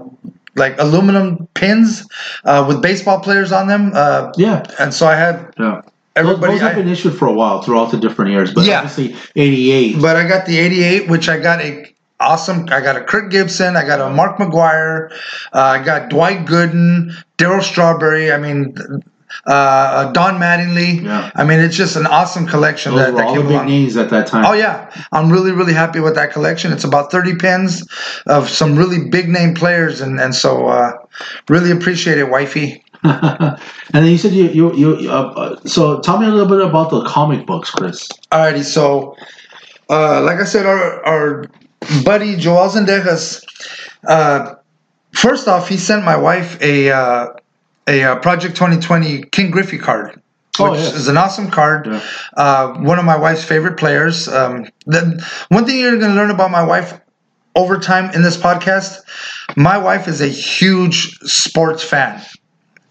like 0.55 0.75
aluminum 0.79 1.47
pins 1.55 2.07
uh, 2.45 2.63
with 2.67 2.81
baseball 2.83 3.19
players 3.19 3.51
on 3.51 3.67
them. 3.67 3.91
Uh, 3.95 4.31
Yeah. 4.37 4.61
and 4.79 4.93
so 4.93 5.07
I 5.07 5.15
had 5.15 5.53
Yeah. 5.57 5.81
Everybody. 6.17 6.53
those, 6.53 6.61
have 6.61 6.71
I- 6.73 6.75
been 6.75 6.89
issued 6.89 7.17
for 7.17 7.27
a 7.27 7.33
while 7.33 7.61
throughout 7.61 7.91
the 7.91 7.97
different 7.97 8.31
years, 8.31 8.53
but 8.53 8.65
Yeah. 8.65 8.79
obviously 8.81 9.15
88. 9.35 10.01
But 10.01 10.15
I 10.15 10.27
got 10.27 10.45
the 10.45 10.57
88, 10.57 11.07
which 11.09 11.29
I 11.29 11.37
got 11.39 11.61
a 11.61 11.85
awesome. 12.19 12.65
I 12.71 12.81
got 12.81 12.95
a 12.97 13.01
Kirk 13.01 13.29
Gibson. 13.31 13.75
I 13.77 13.85
got 13.85 13.99
a 14.01 14.09
Mark 14.09 14.37
McGwire. 14.37 15.11
Uh, 15.53 15.59
I 15.61 15.83
got 15.83 16.09
Dwight 16.09 16.45
Gooden, 16.45 17.11
Darryl 17.37 17.61
Strawberry. 17.61 18.31
I 18.31 18.37
mean, 18.37 18.75
uh, 19.45 20.11
Don 20.13 20.39
Mattingly. 20.39 21.03
Yeah. 21.03 21.29
I 21.35 21.43
mean, 21.43 21.59
it's 21.59 21.75
just 21.75 21.95
an 21.95 22.07
awesome 22.07 22.47
collection 22.47 22.95
those 22.95 23.05
that, 23.07 23.13
were 23.13 23.19
that 23.19 23.27
all 23.27 23.35
the 23.35 23.41
big 23.41 23.51
along. 23.51 23.67
names 23.67 23.97
at 23.97 24.09
that 24.09 24.25
time. 24.27 24.45
Oh 24.45 24.53
yeah, 24.53 24.89
I'm 25.11 25.29
really 25.31 25.51
really 25.51 25.73
happy 25.73 25.99
with 25.99 26.15
that 26.15 26.31
collection. 26.31 26.71
It's 26.71 26.83
about 26.83 27.11
30 27.11 27.35
pins 27.35 27.87
of 28.25 28.49
some 28.49 28.75
really 28.75 29.09
big 29.09 29.29
name 29.29 29.53
players, 29.53 30.01
and 30.01 30.19
and 30.19 30.33
so 30.33 30.67
uh, 30.67 30.93
really 31.49 31.71
appreciate 31.71 32.17
it, 32.17 32.29
wifey. 32.29 32.83
and 33.03 33.59
then 33.93 34.05
you 34.05 34.17
said 34.17 34.33
you 34.33 34.49
you 34.51 34.75
you. 34.75 35.11
Uh, 35.11 35.33
uh, 35.35 35.55
so 35.65 35.99
tell 36.01 36.19
me 36.19 36.25
a 36.25 36.29
little 36.29 36.47
bit 36.47 36.65
about 36.65 36.89
the 36.89 37.03
comic 37.05 37.45
books, 37.45 37.69
Chris. 37.69 38.07
Alrighty, 38.31 38.63
so 38.63 39.15
uh, 39.89 40.21
like 40.23 40.39
I 40.39 40.45
said, 40.45 40.65
our 40.65 41.05
our 41.05 41.45
buddy 42.03 42.35
Joel 42.35 42.69
Zendejas, 42.69 43.43
uh, 44.07 44.55
first 45.13 45.47
off, 45.47 45.69
he 45.69 45.77
sent 45.77 46.03
my 46.03 46.17
wife 46.17 46.59
a 46.61 46.91
uh, 46.91 47.27
a 47.87 48.03
uh, 48.03 48.15
Project 48.19 48.55
2020 48.55 49.23
Ken 49.31 49.51
Griffey 49.51 49.77
card. 49.77 50.21
Which 50.59 50.71
Oh, 50.71 50.73
yes. 50.73 50.95
is 50.95 51.07
an 51.07 51.17
awesome 51.17 51.51
card. 51.51 51.85
Yeah. 51.85 52.01
Uh, 52.35 52.73
one 52.79 52.97
of 52.97 53.05
my 53.05 53.15
wife's 53.15 53.43
favorite 53.43 53.77
players. 53.77 54.27
Um, 54.27 54.65
the, 54.87 55.23
one 55.49 55.65
thing 55.67 55.77
you're 55.77 55.97
going 55.99 56.09
to 56.09 56.15
learn 56.17 56.31
about 56.31 56.49
my 56.49 56.63
wife 56.63 56.99
over 57.55 57.77
time 57.77 58.09
in 58.15 58.23
this 58.23 58.37
podcast, 58.37 59.01
my 59.55 59.77
wife 59.77 60.07
is 60.07 60.19
a 60.19 60.27
huge 60.27 61.15
sports 61.19 61.83
fan. 61.83 62.23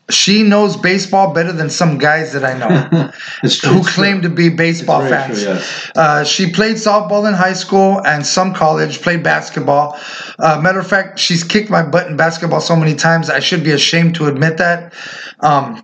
She 0.09 0.45
knows 0.45 0.77
baseball 0.77 1.35
better 1.35 1.53
than 1.53 1.69
some 1.69 1.99
guys 1.99 2.33
that 2.33 2.45
I 2.45 2.57
know 2.57 3.11
who 3.43 3.83
claim 3.85 4.23
to 4.23 4.29
be 4.29 4.49
baseball 4.49 5.01
fans. 5.01 5.43
true, 5.43 5.55
yes. 5.55 5.91
uh, 5.97 6.23
she 6.23 6.53
played 6.53 6.77
softball 6.77 7.27
in 7.27 7.35
high 7.35 7.55
school 7.55 8.01
and 8.07 8.25
some 8.25 8.55
college, 8.55 9.03
played 9.03 9.25
basketball. 9.25 9.99
Uh, 10.39 10.61
matter 10.63 10.79
of 10.79 10.87
fact, 10.87 11.19
she's 11.19 11.43
kicked 11.43 11.71
my 11.71 11.83
butt 11.83 12.07
in 12.07 12.17
basketball 12.17 12.61
so 12.61 12.77
many 12.77 12.95
times, 12.95 13.29
I 13.29 13.41
should 13.41 13.65
be 13.65 13.73
ashamed 13.73 14.15
to 14.17 14.27
admit 14.27 14.59
that. 14.59 14.95
Um, 15.41 15.83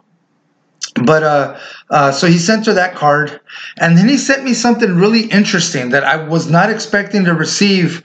but 1.05 1.23
uh, 1.23 1.59
uh, 1.91 2.13
so 2.13 2.27
he 2.27 2.39
sent 2.39 2.67
her 2.67 2.75
that 2.75 2.95
card, 2.95 3.41
and 3.79 3.97
then 3.97 4.09
he 4.09 4.19
sent 4.19 4.45
me 4.45 4.55
something 4.55 4.97
really 4.97 5.23
interesting 5.23 5.91
that 5.91 6.05
I 6.05 6.17
was 6.17 6.51
not 6.51 6.71
expecting 6.71 7.25
to 7.25 7.35
receive, 7.35 8.03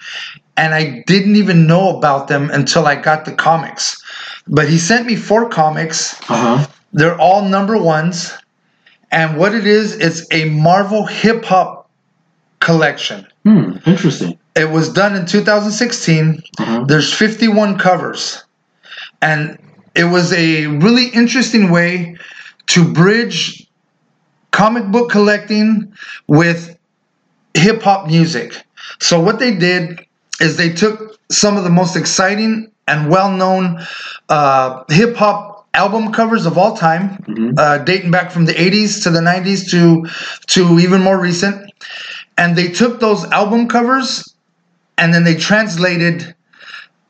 and 0.56 0.74
I 0.74 1.04
didn't 1.06 1.36
even 1.36 1.68
know 1.68 1.98
about 1.98 2.28
them 2.28 2.50
until 2.50 2.88
I 2.88 2.96
got 2.96 3.26
the 3.26 3.34
comics. 3.34 4.02
But 4.50 4.70
he 4.70 4.78
sent 4.78 5.06
me 5.06 5.16
four 5.16 5.50
comics. 5.50 6.20
Uh 6.30 6.58
huh. 6.58 6.68
They're 6.94 7.20
all 7.20 7.44
number 7.44 7.78
ones. 7.78 8.34
And 9.12 9.38
what 9.38 9.54
it 9.54 9.66
is, 9.66 9.96
it's 9.98 10.26
a 10.32 10.46
Marvel 10.50 11.06
hip 11.06 11.46
hop 11.46 11.90
collection. 12.60 13.26
Hmm. 13.44 13.78
Interesting. 13.86 14.38
It 14.56 14.70
was 14.70 14.92
done 14.92 15.16
in 15.16 15.26
2016. 15.26 16.42
Uh-huh. 16.58 16.84
There's 16.86 17.14
51 17.14 17.78
covers. 17.78 18.44
And 19.22 19.58
it 19.96 20.06
was 20.06 20.34
a 20.34 20.68
really 20.68 21.08
interesting 21.08 21.72
way 21.72 22.18
to 22.68 22.94
bridge 22.94 23.68
comic 24.52 24.86
book 24.92 25.12
collecting 25.12 25.94
with 26.28 26.78
hip 27.54 27.82
hop 27.82 28.08
music. 28.08 28.64
So 29.00 29.20
what 29.20 29.40
they 29.40 29.56
did 29.56 30.06
is 30.42 30.58
they 30.58 30.70
took 30.70 31.20
some 31.32 31.58
of 31.58 31.64
the 31.64 31.70
most 31.70 31.96
exciting 31.96 32.72
and 32.88 33.10
well-known 33.10 33.80
uh, 34.30 34.84
hip 34.90 35.16
hop 35.16 35.68
album 35.74 36.12
covers 36.12 36.46
of 36.46 36.58
all 36.58 36.76
time, 36.76 37.24
Mhm. 37.28 37.54
uh, 37.60 37.78
dating 37.80 38.10
back 38.12 38.32
from 38.32 38.46
the 38.46 38.54
80s 38.60 39.04
to 39.04 39.10
the 39.12 39.22
90s 39.22 39.70
to 39.72 40.06
to 40.48 40.80
even 40.80 41.02
more 41.02 41.20
recent, 41.20 41.72
and 42.38 42.56
they 42.56 42.68
took 42.70 43.00
those 43.00 43.26
album 43.32 43.68
covers 43.68 44.34
and 44.98 45.14
then 45.14 45.24
they 45.24 45.36
translated 45.36 46.34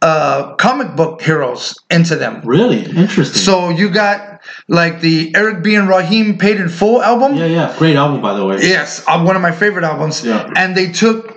uh, 0.03 0.53
comic 0.57 0.95
book 0.95 1.21
heroes 1.23 1.73
into 1.89 2.15
them. 2.15 2.39
Really 2.45 2.83
interesting. 2.85 3.41
So 3.41 3.69
you 3.69 3.89
got 3.89 4.41
like 4.67 5.01
the 5.01 5.33
Eric 5.35 5.63
B. 5.63 5.73
and 5.73 5.87
Rakim 5.89 6.37
Paid 6.37 6.57
in 6.59 6.69
Full 6.69 7.01
album. 7.01 7.35
yeah, 7.35 7.45
yeah. 7.47 7.75
Great 7.79 7.95
album, 7.95 8.21
by 8.21 8.35
the 8.35 8.45
way. 8.45 8.57
Yes, 8.61 9.03
uh, 9.07 9.19
one 9.23 9.35
of 9.35 9.41
my 9.41 9.51
favorite 9.51 9.83
albums. 9.83 10.23
Yeah. 10.23 10.47
And 10.55 10.75
they 10.77 10.91
took 10.91 11.36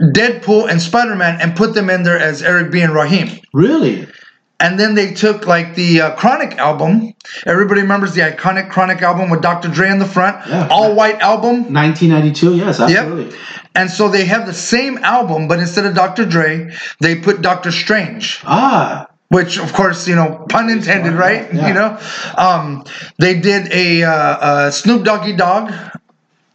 Deadpool 0.00 0.70
and 0.70 0.80
Spider 0.80 1.14
Man 1.14 1.40
and 1.40 1.54
put 1.56 1.74
them 1.74 1.90
in 1.90 2.02
there 2.02 2.18
as 2.18 2.42
Eric 2.42 2.72
B. 2.72 2.80
and 2.80 2.92
Rakim. 2.92 3.42
Really. 3.52 4.06
And 4.58 4.78
then 4.78 4.94
they 4.94 5.14
took 5.14 5.46
like 5.46 5.74
the 5.74 6.00
uh, 6.02 6.14
Chronic 6.16 6.58
album. 6.58 7.14
Everybody 7.46 7.80
remembers 7.80 8.14
the 8.14 8.20
iconic 8.20 8.68
Chronic 8.70 9.00
album 9.00 9.30
with 9.30 9.40
Dr. 9.40 9.68
Dre 9.68 9.90
in 9.90 9.98
the 9.98 10.04
front, 10.06 10.46
Yeah. 10.46 10.68
all 10.70 10.94
white 10.94 11.18
album. 11.20 11.72
1992. 11.72 12.56
Yes, 12.56 12.78
absolutely. 12.78 13.34
And 13.74 13.90
so 13.90 14.08
they 14.08 14.26
have 14.26 14.46
the 14.46 14.52
same 14.52 14.98
album, 14.98 15.48
but 15.48 15.60
instead 15.60 15.86
of 15.86 15.94
Dr. 15.94 16.26
Dre, 16.26 16.70
they 17.00 17.16
put 17.16 17.40
Doctor 17.40 17.70
Strange. 17.72 18.40
Ah. 18.44 19.06
which 19.30 19.58
of 19.58 19.72
course 19.72 20.08
you 20.08 20.16
know 20.16 20.44
pun 20.48 20.68
intended 20.68 21.12
right 21.14 21.54
yeah. 21.54 21.68
you 21.68 21.74
know 21.78 21.90
um, 22.36 22.82
they 23.18 23.38
did 23.38 23.72
a, 23.72 24.02
uh, 24.02 24.10
uh, 24.12 24.70
snoop 24.72 25.04
doggy 25.04 25.36
dogg 25.36 25.70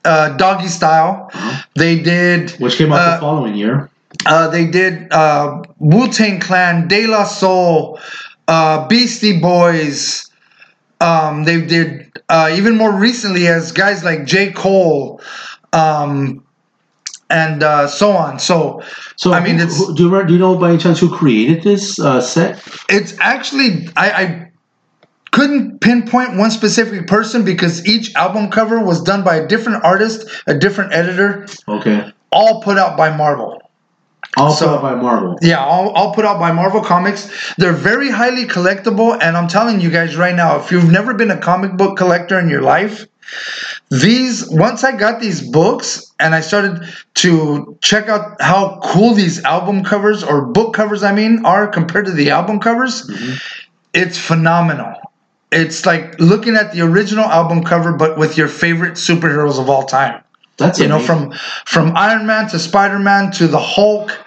uh, 0.06 0.30
doggy 0.38 0.68
style. 0.68 1.30
They 1.76 1.99
did 2.01 2.51
Which 2.60 2.78
came 2.78 2.93
out 2.93 2.99
Uh, 3.01 3.16
the 3.16 3.20
following 3.22 3.56
year. 3.56 3.89
uh, 4.26 4.47
they 4.49 4.66
did 4.66 5.12
uh, 5.12 5.62
wu-tang 5.80 6.39
clan 6.39 6.88
de 6.88 7.08
la 7.08 7.24
soul 7.26 7.99
uh, 8.47 8.88
beastie 8.88 9.39
boys. 9.39 10.30
Um, 11.01 11.43
they 11.43 11.60
did 11.62 12.12
uh, 12.30 12.49
even 12.56 12.78
more 12.78 12.91
recently 12.91 13.47
as 13.47 13.72
guys 13.72 14.03
like 14.03 14.26
j. 14.26 14.51
Cole 14.51 15.20
um, 15.74 16.41
and 17.30 17.64
uh, 17.64 17.88
so 17.88 18.12
on. 18.12 18.39
So 18.39 18.82
So 19.18 19.34
I 19.34 19.39
mean, 19.43 19.58
who- 19.58 19.64
it's- 19.64 19.78
who- 19.78 19.95
do 19.95 20.03
you 20.03 20.10
remember, 20.10 20.28
do 20.28 20.34
you 20.34 20.39
know 20.39 20.56
by 20.58 20.70
any 20.70 20.78
chance 20.78 20.99
who 20.99 21.10
created 21.10 21.64
this 21.64 21.99
uh, 21.99 22.22
set? 22.22 22.62
It's 22.89 23.14
actually 23.20 23.89
I, 23.97 24.12
I 24.12 24.45
couldn't 25.36 25.82
pinpoint 25.82 26.38
one 26.38 26.50
specific 26.50 27.08
person 27.08 27.44
because 27.44 27.86
each 27.86 28.16
album 28.16 28.50
cover 28.50 28.80
was 28.80 29.02
done 29.02 29.22
by 29.22 29.36
a 29.36 29.46
different 29.46 29.84
artist, 29.84 30.26
a 30.48 30.54
different 30.54 30.94
editor, 30.94 31.46
Okay. 31.68 32.10
all 32.32 32.62
put 32.62 32.78
out 32.78 32.96
by 32.96 33.10
Marvel. 33.14 33.62
All 34.38 34.52
So- 34.52 34.68
put 34.68 34.76
out 34.76 34.82
by 34.82 34.96
Marvel. 34.96 35.38
Yeah, 35.42 35.60
all, 35.60 35.90
all 35.90 36.14
put 36.14 36.24
out 36.24 36.40
by 36.40 36.54
Marvel 36.54 36.82
Comics. 36.82 37.30
They're 37.58 37.74
very 37.92 38.10
highly 38.10 38.46
collectible, 38.46 39.18
and 39.22 39.36
I'm 39.36 39.50
telling 39.50 39.82
you 39.82 39.90
guys 39.90 40.16
right 40.16 40.34
now, 40.34 40.56
if 40.56 40.72
you've 40.72 40.90
never 40.90 41.14
been 41.14 41.32
a 41.32 41.38
comic 41.38 41.76
book 41.76 41.98
collector 41.98 42.40
in 42.40 42.48
your 42.48 42.62
life, 42.62 43.06
these 43.92 44.48
once 44.50 44.86
I 44.86 44.94
got 44.94 45.20
these 45.20 45.42
books 45.42 46.14
and 46.18 46.34
I 46.34 46.40
started 46.40 46.88
to 47.16 47.78
check 47.82 48.08
out 48.08 48.42
how 48.42 48.80
cool 48.84 49.14
these 49.16 49.44
album 49.44 49.84
covers 49.84 50.24
or 50.24 50.46
book 50.46 50.74
covers 50.74 51.04
I 51.04 51.12
mean 51.12 51.46
are 51.46 51.68
compared 51.68 52.06
to 52.06 52.14
the 52.14 52.30
album 52.30 52.62
covers, 52.62 53.06
mm-hmm. 53.06 53.34
it's 53.94 54.18
phenomenal. 54.18 54.94
It's 55.52 55.86
like 55.86 56.20
looking 56.20 56.56
at 56.56 56.74
the 56.74 56.82
original 56.82 57.26
album 57.26 57.64
cover 57.64 57.93
but 57.93 58.18
with 58.18 58.38
your 58.38 58.48
favorite 58.48 58.93
superheroes 58.93 59.60
of 59.60 59.70
all 59.70 59.84
time. 59.84 60.22
That's 60.58 60.80
You 60.80 60.88
know, 60.88 61.00
from 61.00 61.32
from 61.66 61.96
Iron 61.96 62.26
Man 62.26 62.48
to 62.50 62.60
Spider 62.60 63.00
Man 63.00 63.32
to 63.34 63.48
the 63.48 63.60
Hulk, 63.60 64.18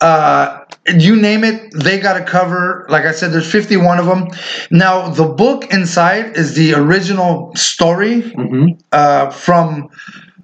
uh, 0.00 0.60
you 0.96 1.14
name 1.16 1.44
it, 1.44 1.70
they 1.74 1.98
got 1.98 2.18
a 2.18 2.24
cover. 2.24 2.86
Like 2.88 3.04
I 3.04 3.12
said, 3.12 3.32
there's 3.32 3.50
51 3.50 3.98
of 3.98 4.06
them. 4.06 4.28
Now, 4.70 5.08
the 5.10 5.24
book 5.26 5.70
inside 5.72 6.36
is 6.38 6.54
the 6.54 6.72
original 6.74 7.52
story 7.54 8.22
Mhm. 8.22 8.78
uh, 8.92 9.30
from 9.30 9.88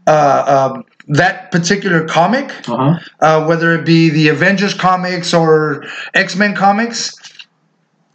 uh, 0.06 0.10
uh, 0.10 0.82
that 1.08 1.50
particular 1.50 2.04
comic, 2.04 2.52
Uh-huh. 2.68 2.98
uh, 3.20 3.44
whether 3.46 3.72
it 3.74 3.86
be 3.86 4.10
the 4.10 4.28
Avengers 4.28 4.74
comics 4.74 5.32
or 5.32 5.84
X 6.12 6.36
Men 6.36 6.54
comics. 6.54 7.14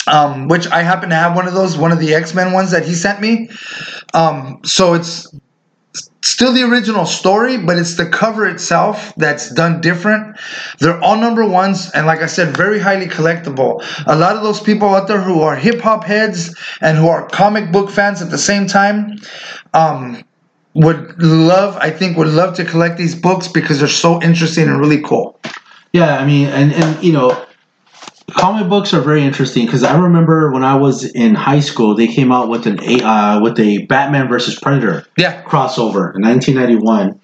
Um, 0.08 0.48
which 0.48 0.66
I 0.68 0.82
happen 0.82 1.10
to 1.10 1.16
have 1.16 1.36
one 1.36 1.48
of 1.48 1.54
those, 1.54 1.78
one 1.78 1.92
of 1.92 2.00
the 2.00 2.16
X 2.16 2.34
Men 2.34 2.52
ones 2.52 2.72
that 2.72 2.86
he 2.86 2.96
sent 2.96 3.22
me. 3.22 3.50
Um, 4.14 4.60
so 4.64 4.94
it's 4.96 5.28
still 6.22 6.52
the 6.54 6.64
original 6.64 7.06
story, 7.06 7.58
but 7.58 7.78
it's 7.78 7.96
the 7.96 8.06
cover 8.06 8.48
itself 8.48 9.14
that's 9.16 9.52
done 9.54 9.82
different. 9.82 10.38
They're 10.80 11.02
all 11.02 11.18
number 11.18 11.46
ones, 11.46 11.90
and 11.92 12.06
like 12.06 12.22
I 12.22 12.26
said, 12.26 12.56
very 12.56 12.80
highly 12.80 13.08
collectible. 13.08 13.84
A 14.08 14.16
lot 14.16 14.36
of 14.36 14.44
those 14.44 14.60
people 14.60 14.90
out 14.90 15.08
there 15.08 15.22
who 15.22 15.42
are 15.42 15.56
hip 15.56 15.82
hop 15.82 16.04
heads 16.04 16.56
and 16.82 16.98
who 16.98 17.08
are 17.08 17.28
comic 17.28 17.72
book 17.72 17.90
fans 17.90 18.22
at 18.22 18.30
the 18.30 18.38
same 18.38 18.68
time, 18.68 19.20
um, 19.74 20.24
would 20.76 21.22
love, 21.22 21.78
I 21.78 21.90
think, 21.90 22.18
would 22.18 22.28
love 22.28 22.56
to 22.58 22.66
collect 22.66 22.98
these 22.98 23.16
books 23.16 23.48
because 23.48 23.80
they're 23.80 23.88
so 23.88 24.22
interesting 24.22 24.68
and 24.68 24.80
really 24.80 25.02
cool. 25.02 25.40
Yeah, 25.94 26.18
I 26.18 26.26
mean, 26.26 26.48
and 26.50 26.72
and 26.74 27.04
you 27.04 27.12
know, 27.12 27.46
comic 28.32 28.70
books 28.70 28.94
are 28.94 29.02
very 29.02 29.24
interesting 29.24 29.66
because 29.66 29.84
I 29.84 29.98
remember 29.98 30.52
when 30.52 30.64
I 30.64 30.76
was 30.76 31.06
in 31.06 31.36
high 31.36 31.60
school, 31.60 31.96
they 31.96 32.08
came 32.08 32.32
out 32.32 32.50
with 32.50 32.66
an 32.68 32.80
a 32.84 33.02
uh, 33.02 33.42
with 33.42 33.60
a 33.60 33.86
Batman 33.86 34.28
versus 34.28 34.60
Predator 34.60 35.06
Yeah, 35.18 35.44
crossover 35.44 36.16
in 36.16 36.22
1991. 36.24 37.20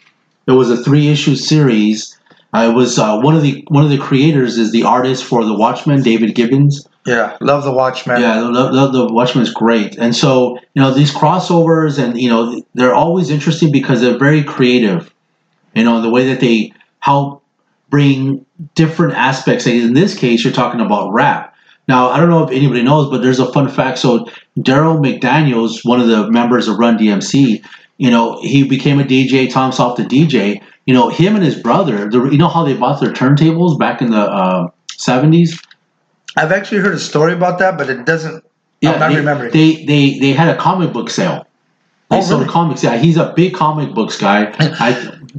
It 0.48 0.52
was 0.52 0.70
a 0.70 0.78
three 0.78 1.08
issue 1.10 1.36
series. 1.36 2.18
Uh, 2.54 2.70
it 2.72 2.74
was 2.74 2.98
uh, 3.00 3.20
one 3.20 3.36
of 3.36 3.42
the 3.42 3.66
one 3.70 3.84
of 3.84 3.90
the 3.90 3.98
creators 3.98 4.58
is 4.58 4.72
the 4.72 4.84
artist 4.84 5.24
for 5.26 5.44
the 5.44 5.54
Watchmen, 5.56 6.02
David 6.04 6.36
Gibbons. 6.36 6.88
yeah, 7.06 7.36
love 7.42 7.64
the 7.64 7.72
Watchmen. 7.72 8.22
Yeah, 8.22 8.40
the, 8.42 8.72
the, 8.72 8.88
the 8.92 9.14
Watchmen 9.14 9.44
is 9.44 9.52
great, 9.52 9.98
and 9.98 10.16
so 10.16 10.58
you 10.74 10.82
know 10.82 10.92
these 10.94 11.14
crossovers, 11.14 11.98
and 12.02 12.20
you 12.20 12.30
know 12.30 12.62
they're 12.74 12.96
always 12.96 13.30
interesting 13.30 13.72
because 13.72 14.02
they're 14.02 14.18
very 14.18 14.44
creative. 14.44 15.14
You 15.74 15.84
know 15.84 16.02
the 16.02 16.10
way 16.10 16.28
that 16.28 16.40
they 16.40 16.72
help 17.00 17.44
bring 17.96 18.46
different 18.74 19.14
aspects. 19.14 19.66
In 19.66 19.94
this 19.94 20.18
case, 20.18 20.44
you're 20.44 20.52
talking 20.52 20.82
about 20.82 21.14
rap. 21.14 21.56
Now 21.88 22.10
I 22.10 22.20
don't 22.20 22.30
know 22.30 22.44
if 22.44 22.52
anybody 22.52 22.84
knows, 22.84 23.10
but 23.10 23.22
there's 23.22 23.40
a 23.40 23.50
fun 23.54 23.70
fact. 23.70 24.00
So 24.00 24.26
Darryl 24.60 25.00
McDaniels 25.00 25.86
one 25.86 26.02
of 26.02 26.08
the 26.08 26.30
members 26.30 26.68
of 26.68 26.78
Run 26.78 26.98
DMC. 26.98 27.64
You 27.98 28.12
know 28.12 28.42
he 28.42 28.68
became 28.68 29.00
a 29.00 29.06
DJ. 29.06 29.50
Tom 29.50 29.72
Soft 29.72 29.96
the 29.98 30.04
DJ. 30.04 30.62
You 30.86 30.94
know 30.94 31.08
him 31.08 31.36
and 31.36 31.44
his 31.46 31.56
brother. 31.56 32.10
The, 32.10 32.26
you 32.26 32.38
know 32.38 32.50
how 32.50 32.66
they 32.66 32.74
bought 32.74 33.00
their 33.00 33.14
turntables 33.14 33.80
back 33.80 34.02
in 34.02 34.12
the 34.12 34.20
uh, 34.20 34.68
70s. 34.90 35.64
I've 36.36 36.52
actually 36.52 36.80
heard 36.82 36.96
a 36.96 37.00
story 37.00 37.32
about 37.32 37.60
that, 37.60 37.78
but 37.78 37.90
it 37.90 38.06
doesn't. 38.06 38.44
yeah, 38.82 38.92
I'm 38.92 39.00
not 39.00 39.10
they, 39.12 39.16
remembering. 39.16 39.52
They 39.54 39.86
they 39.86 40.20
they 40.20 40.34
had 40.34 40.50
a 40.50 40.58
comic 40.58 40.92
book 40.92 41.10
sale. 41.10 41.48
They 42.10 42.18
Oh, 42.18 42.22
sold 42.22 42.42
really? 42.42 42.52
comics. 42.52 42.84
Yeah, 42.84 42.98
he's 42.98 43.16
a 43.16 43.32
big 43.38 43.54
comic 43.54 43.94
books 43.96 44.18
guy. 44.18 44.54
I, 44.60 44.90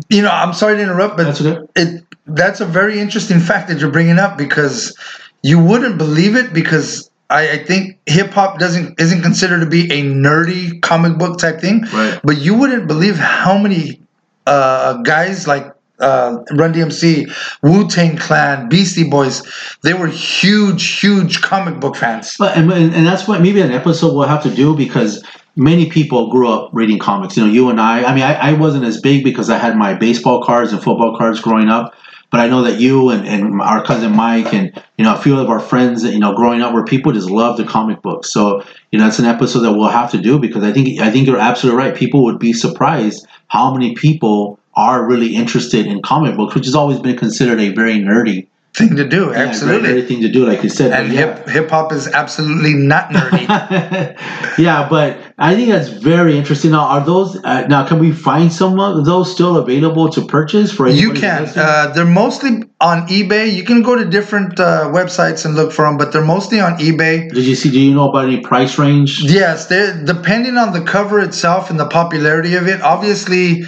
You 0.09 0.23
know, 0.23 0.31
I'm 0.31 0.55
sorry 0.55 0.77
to 0.77 0.83
interrupt, 0.83 1.17
but 1.19 1.25
that's 1.25 1.41
okay. 1.43 1.61
it 1.77 2.03
that's 2.27 2.61
a 2.61 2.67
very 2.67 2.99
interesting 2.99 3.41
fact 3.41 3.69
that 3.69 3.79
you're 3.79 3.91
bringing 3.91 4.19
up 4.19 4.37
because 4.37 4.97
you 5.43 5.63
wouldn't 5.63 5.99
believe 5.99 6.35
it 6.37 6.53
because 6.53 7.11
I, 7.31 7.51
I 7.53 7.65
think 7.65 7.99
hip 8.07 8.31
hop 8.31 8.59
doesn't 8.59 9.01
isn't 9.01 9.23
considered 9.23 9.61
to 9.61 9.67
be 9.67 9.85
a 9.93 10.03
nerdy 10.03 10.81
comic 10.83 11.19
book 11.19 11.39
type 11.39 11.61
thing, 11.61 11.83
Right. 11.93 12.21
but 12.23 12.39
you 12.39 12.55
wouldn't 12.55 12.87
believe 12.87 13.17
how 13.17 13.59
many 13.59 14.01
uh, 14.47 14.95
guys 15.03 15.47
like 15.47 15.73
uh, 15.99 16.39
Run 16.53 16.75
DMC, 16.75 17.33
Wu 17.63 17.89
Tang 17.89 18.17
Clan, 18.19 18.69
Beastie 18.69 19.09
Boys, 19.09 19.43
they 19.83 19.95
were 19.95 20.09
huge, 20.09 21.01
huge 21.01 21.41
comic 21.41 21.81
book 21.81 21.97
fans. 21.97 22.37
But 22.39 22.57
and, 22.57 22.71
and 22.73 23.07
that's 23.07 23.27
what 23.27 23.41
maybe 23.41 23.61
an 23.61 23.73
episode 23.73 24.15
we'll 24.15 24.29
have 24.29 24.43
to 24.43 24.51
do 24.55 24.77
because 24.77 25.25
many 25.57 25.89
people 25.89 26.31
grew 26.31 26.49
up 26.49 26.69
reading 26.75 26.99
comics. 26.99 27.37
You 27.37 27.47
know, 27.47 27.53
you 27.53 27.71
and 27.71 27.81
I. 27.81 28.05
I 28.05 28.15
mean, 28.15 28.25
I, 28.25 28.35
I 28.35 28.53
wasn't 28.53 28.85
as 28.85 29.01
big 29.01 29.25
because 29.25 29.49
I 29.49 29.57
had 29.59 29.77
my 29.77 29.95
baseball 29.95 30.45
cards 30.45 30.73
and 30.73 30.83
football 30.83 31.17
cards 31.17 31.41
growing 31.41 31.69
up. 31.71 31.95
But 32.37 32.45
I 32.45 32.49
know 32.49 32.65
that 32.65 32.79
you 32.79 33.09
and, 33.09 33.27
and 33.27 33.63
our 33.63 33.83
cousin 33.83 34.15
Mike 34.15 34.53
and 34.53 34.71
you 34.99 35.05
know 35.07 35.15
a 35.15 35.19
few 35.19 35.41
of 35.41 35.49
our 35.49 35.59
friends 35.59 36.03
that 36.03 36.13
you 36.13 36.19
know 36.19 36.35
growing 36.35 36.61
up 36.61 36.75
where 36.75 36.85
people 36.85 37.11
just 37.13 37.31
love 37.31 37.57
the 37.57 37.65
comic 37.65 38.03
books. 38.03 38.31
So 38.31 38.63
you 38.93 38.99
know 38.99 39.07
it's 39.07 39.19
an 39.19 39.25
episode 39.25 39.61
that 39.61 39.73
we'll 39.73 39.89
have 39.89 40.11
to 40.11 40.19
do 40.19 40.39
because 40.39 40.63
I 40.63 40.71
think 40.71 41.01
I 41.01 41.11
think 41.11 41.27
you're 41.27 41.39
absolutely 41.39 41.79
right. 41.83 41.97
People 41.97 42.25
would 42.25 42.39
be 42.39 42.53
surprised 42.53 43.27
how 43.49 43.73
many 43.73 43.95
people 43.95 44.59
are 44.75 45.07
really 45.09 45.35
interested 45.35 45.87
in 45.87 46.03
comic 46.03 46.37
books, 46.37 46.55
which 46.55 46.67
has 46.67 46.75
always 46.75 47.01
been 47.01 47.17
considered 47.17 47.59
a 47.59 47.71
very 47.71 47.95
nerdy, 47.95 48.49
Thing 48.77 48.95
to 48.97 49.09
do, 49.09 49.31
yeah, 49.31 49.39
absolutely. 49.39 49.89
nerdy 49.89 50.07
thing 50.07 50.21
to 50.21 50.29
do, 50.29 50.45
like 50.45 50.63
you 50.63 50.69
said. 50.69 50.93
and 50.93 51.11
yeah. 51.11 51.35
hip 51.35 51.49
hip 51.49 51.71
hop 51.71 51.93
is 51.93 52.09
absolutely 52.09 52.75
not 52.75 53.09
nerdy. 53.09 53.47
yeah, 54.59 54.87
but 54.87 55.19
I 55.39 55.55
think 55.55 55.71
that's 55.71 55.89
very 55.89 56.37
interesting. 56.37 56.73
Now, 56.73 56.85
are 56.87 57.03
those 57.03 57.43
uh, 57.43 57.67
now? 57.69 57.87
Can 57.89 57.99
we 57.99 58.13
find 58.13 58.53
some 58.53 58.79
of 58.79 59.07
those 59.07 59.33
still 59.33 59.57
available 59.57 60.11
to 60.11 60.21
purchase 60.27 60.71
for? 60.71 60.91
You 60.91 61.15
can. 61.15 61.51
Uh, 61.57 61.91
they're 61.95 62.05
mostly 62.05 62.65
on 62.83 63.09
eBay. 63.09 63.51
You 63.51 63.65
can 63.65 63.81
go 63.81 63.97
to 63.97 64.05
different 64.05 64.61
uh, 64.61 64.91
websites 64.93 65.47
and 65.47 65.55
look 65.55 65.73
for 65.73 65.87
them, 65.87 65.97
but 65.97 66.13
they're 66.13 66.23
mostly 66.23 66.61
on 66.61 66.77
eBay. 66.79 67.33
Did 67.33 67.47
you 67.47 67.55
see? 67.55 67.71
Do 67.71 67.81
you 67.81 67.95
know 67.95 68.11
about 68.11 68.27
any 68.27 68.41
price 68.41 68.79
range? 68.79 69.23
Yes, 69.23 69.69
they're 69.69 70.05
depending 70.05 70.59
on 70.59 70.75
the 70.75 70.83
cover 70.83 71.19
itself 71.21 71.71
and 71.71 71.81
the 71.81 71.89
popularity 71.89 72.57
of 72.57 72.69
it. 72.69 72.83
Obviously, 72.83 73.65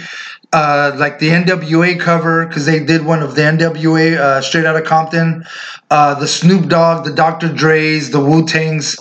uh, 0.53 0.93
like 0.97 1.19
the 1.19 1.29
NWA 1.29 1.99
cover, 1.99 2.45
because 2.45 2.65
they 2.65 2.83
did 2.83 3.05
one 3.05 3.21
of 3.21 3.35
the 3.35 3.41
NWA 3.41 4.17
uh, 4.17 4.41
straight 4.41 4.65
out 4.65 4.75
of 4.75 4.83
Compton, 4.85 5.45
uh, 5.91 6.15
the 6.15 6.27
Snoop 6.27 6.67
Dogg, 6.67 7.05
the 7.05 7.13
Dr. 7.13 7.53
Dre's, 7.53 8.09
the 8.09 8.19
Wu 8.19 8.45
Tangs. 8.45 8.97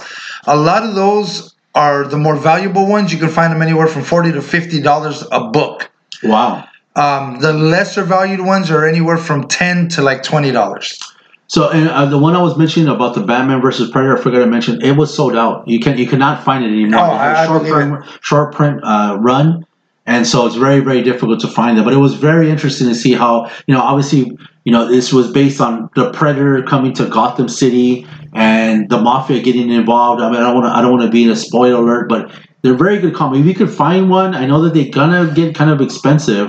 A 0.46 0.56
lot 0.56 0.82
of 0.82 0.94
those 0.94 1.54
are 1.74 2.04
the 2.04 2.18
more 2.18 2.36
valuable 2.36 2.86
ones. 2.86 3.12
You 3.12 3.18
can 3.18 3.28
find 3.28 3.52
them 3.52 3.62
anywhere 3.62 3.86
from 3.86 4.02
forty 4.02 4.32
to 4.32 4.42
fifty 4.42 4.80
dollars 4.80 5.24
a 5.32 5.48
book. 5.48 5.90
Wow. 6.22 6.64
Um, 6.96 7.38
the 7.40 7.52
lesser 7.52 8.02
valued 8.02 8.40
ones 8.40 8.70
are 8.70 8.86
anywhere 8.86 9.18
from 9.18 9.46
ten 9.48 9.88
to 9.90 10.02
like 10.02 10.22
twenty 10.22 10.50
dollars. 10.50 10.98
So, 11.46 11.70
and 11.70 11.88
uh, 11.88 12.04
the 12.04 12.18
one 12.18 12.34
I 12.34 12.42
was 12.42 12.58
mentioning 12.58 12.90
about 12.90 13.14
the 13.14 13.22
Batman 13.22 13.62
versus 13.62 13.90
Predator, 13.90 14.18
I 14.18 14.20
forgot 14.22 14.40
to 14.40 14.46
mention, 14.46 14.82
it 14.82 14.92
was 14.98 15.14
sold 15.14 15.34
out. 15.34 15.66
You 15.66 15.80
can 15.80 15.96
you 15.96 16.06
cannot 16.06 16.44
find 16.44 16.62
it 16.62 16.68
anymore. 16.68 17.00
Oh, 17.00 17.10
I- 17.10 17.46
short 17.46 17.66
print, 17.66 18.04
short 18.20 18.54
print 18.54 18.80
uh, 18.84 19.16
run, 19.20 19.66
and 20.08 20.26
so 20.26 20.46
it's 20.46 20.56
very 20.56 20.80
very 20.80 21.02
difficult 21.02 21.38
to 21.40 21.48
find 21.48 21.76
them 21.78 21.84
But 21.84 21.94
it 21.94 21.98
was 22.08 22.14
very 22.14 22.50
interesting 22.50 22.88
to 22.88 22.94
see 22.94 23.12
how 23.12 23.50
you 23.66 23.74
know 23.74 23.80
obviously 23.80 24.22
you 24.64 24.72
know 24.72 24.86
this 24.86 25.12
was 25.12 25.30
based 25.30 25.60
on 25.60 25.88
the 25.94 26.10
Predator 26.12 26.62
coming 26.62 26.92
to 26.94 27.06
Gotham 27.06 27.48
City 27.48 28.06
and 28.34 28.88
the 28.90 29.00
mafia 29.00 29.40
getting 29.42 29.70
involved. 29.70 30.20
I 30.20 30.30
mean, 30.30 30.40
I 30.40 30.44
don't 30.46 30.54
want 30.56 30.66
to 30.66 30.72
I 30.76 30.80
don't 30.82 30.90
want 30.90 31.02
to 31.04 31.10
be 31.10 31.22
in 31.24 31.30
a 31.30 31.36
spoiler 31.36 31.80
alert, 31.82 32.08
but 32.08 32.30
they're 32.62 32.74
very 32.86 32.98
good 32.98 33.14
comics. 33.14 33.40
If 33.40 33.46
you 33.46 33.54
could 33.54 33.70
find 33.70 34.10
one, 34.10 34.34
I 34.34 34.44
know 34.46 34.60
that 34.62 34.74
they're 34.74 34.90
gonna 34.90 35.32
get 35.34 35.54
kind 35.54 35.70
of 35.70 35.80
expensive. 35.80 36.46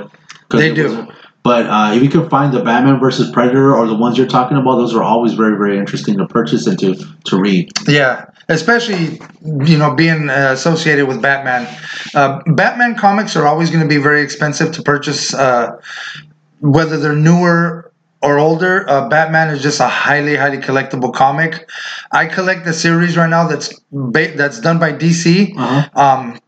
'cause 0.49 0.59
They 0.61 0.73
do. 0.73 0.83
was- 0.97 1.07
but 1.43 1.65
uh, 1.67 1.91
if 1.95 2.03
you 2.03 2.09
can 2.09 2.27
find 2.29 2.53
the 2.53 2.61
Batman 2.61 2.99
versus 2.99 3.31
Predator 3.31 3.73
or 3.73 3.87
the 3.87 3.95
ones 3.95 4.17
you're 4.17 4.27
talking 4.27 4.57
about, 4.57 4.75
those 4.75 4.93
are 4.93 5.01
always 5.03 5.33
very, 5.33 5.55
very 5.57 5.77
interesting 5.77 6.17
to 6.17 6.25
purchase 6.27 6.67
and 6.67 6.77
to, 6.79 6.95
to 7.29 7.37
read. 7.39 7.71
Yeah, 7.87 8.25
especially 8.49 9.19
you 9.65 9.77
know 9.77 9.93
being 9.93 10.29
uh, 10.29 10.49
associated 10.51 11.07
with 11.07 11.21
Batman. 11.21 11.67
Uh, 12.13 12.41
Batman 12.53 12.95
comics 12.95 13.35
are 13.35 13.47
always 13.47 13.69
going 13.69 13.83
to 13.83 13.87
be 13.87 14.01
very 14.01 14.21
expensive 14.21 14.73
to 14.73 14.81
purchase, 14.81 15.33
uh, 15.33 15.79
whether 16.59 16.97
they're 16.97 17.15
newer 17.15 17.91
or 18.21 18.37
older. 18.37 18.89
Uh, 18.89 19.07
Batman 19.07 19.49
is 19.49 19.61
just 19.61 19.79
a 19.79 19.87
highly, 19.87 20.35
highly 20.35 20.57
collectible 20.57 21.13
comic. 21.13 21.69
I 22.11 22.25
collect 22.25 22.65
the 22.65 22.73
series 22.73 23.15
right 23.15 23.29
now 23.29 23.47
that's 23.47 23.73
ba- 23.91 24.35
that's 24.35 24.59
done 24.59 24.79
by 24.79 24.91
DC. 24.91 25.55
Uh-huh. 25.55 25.89
Um, 25.95 26.39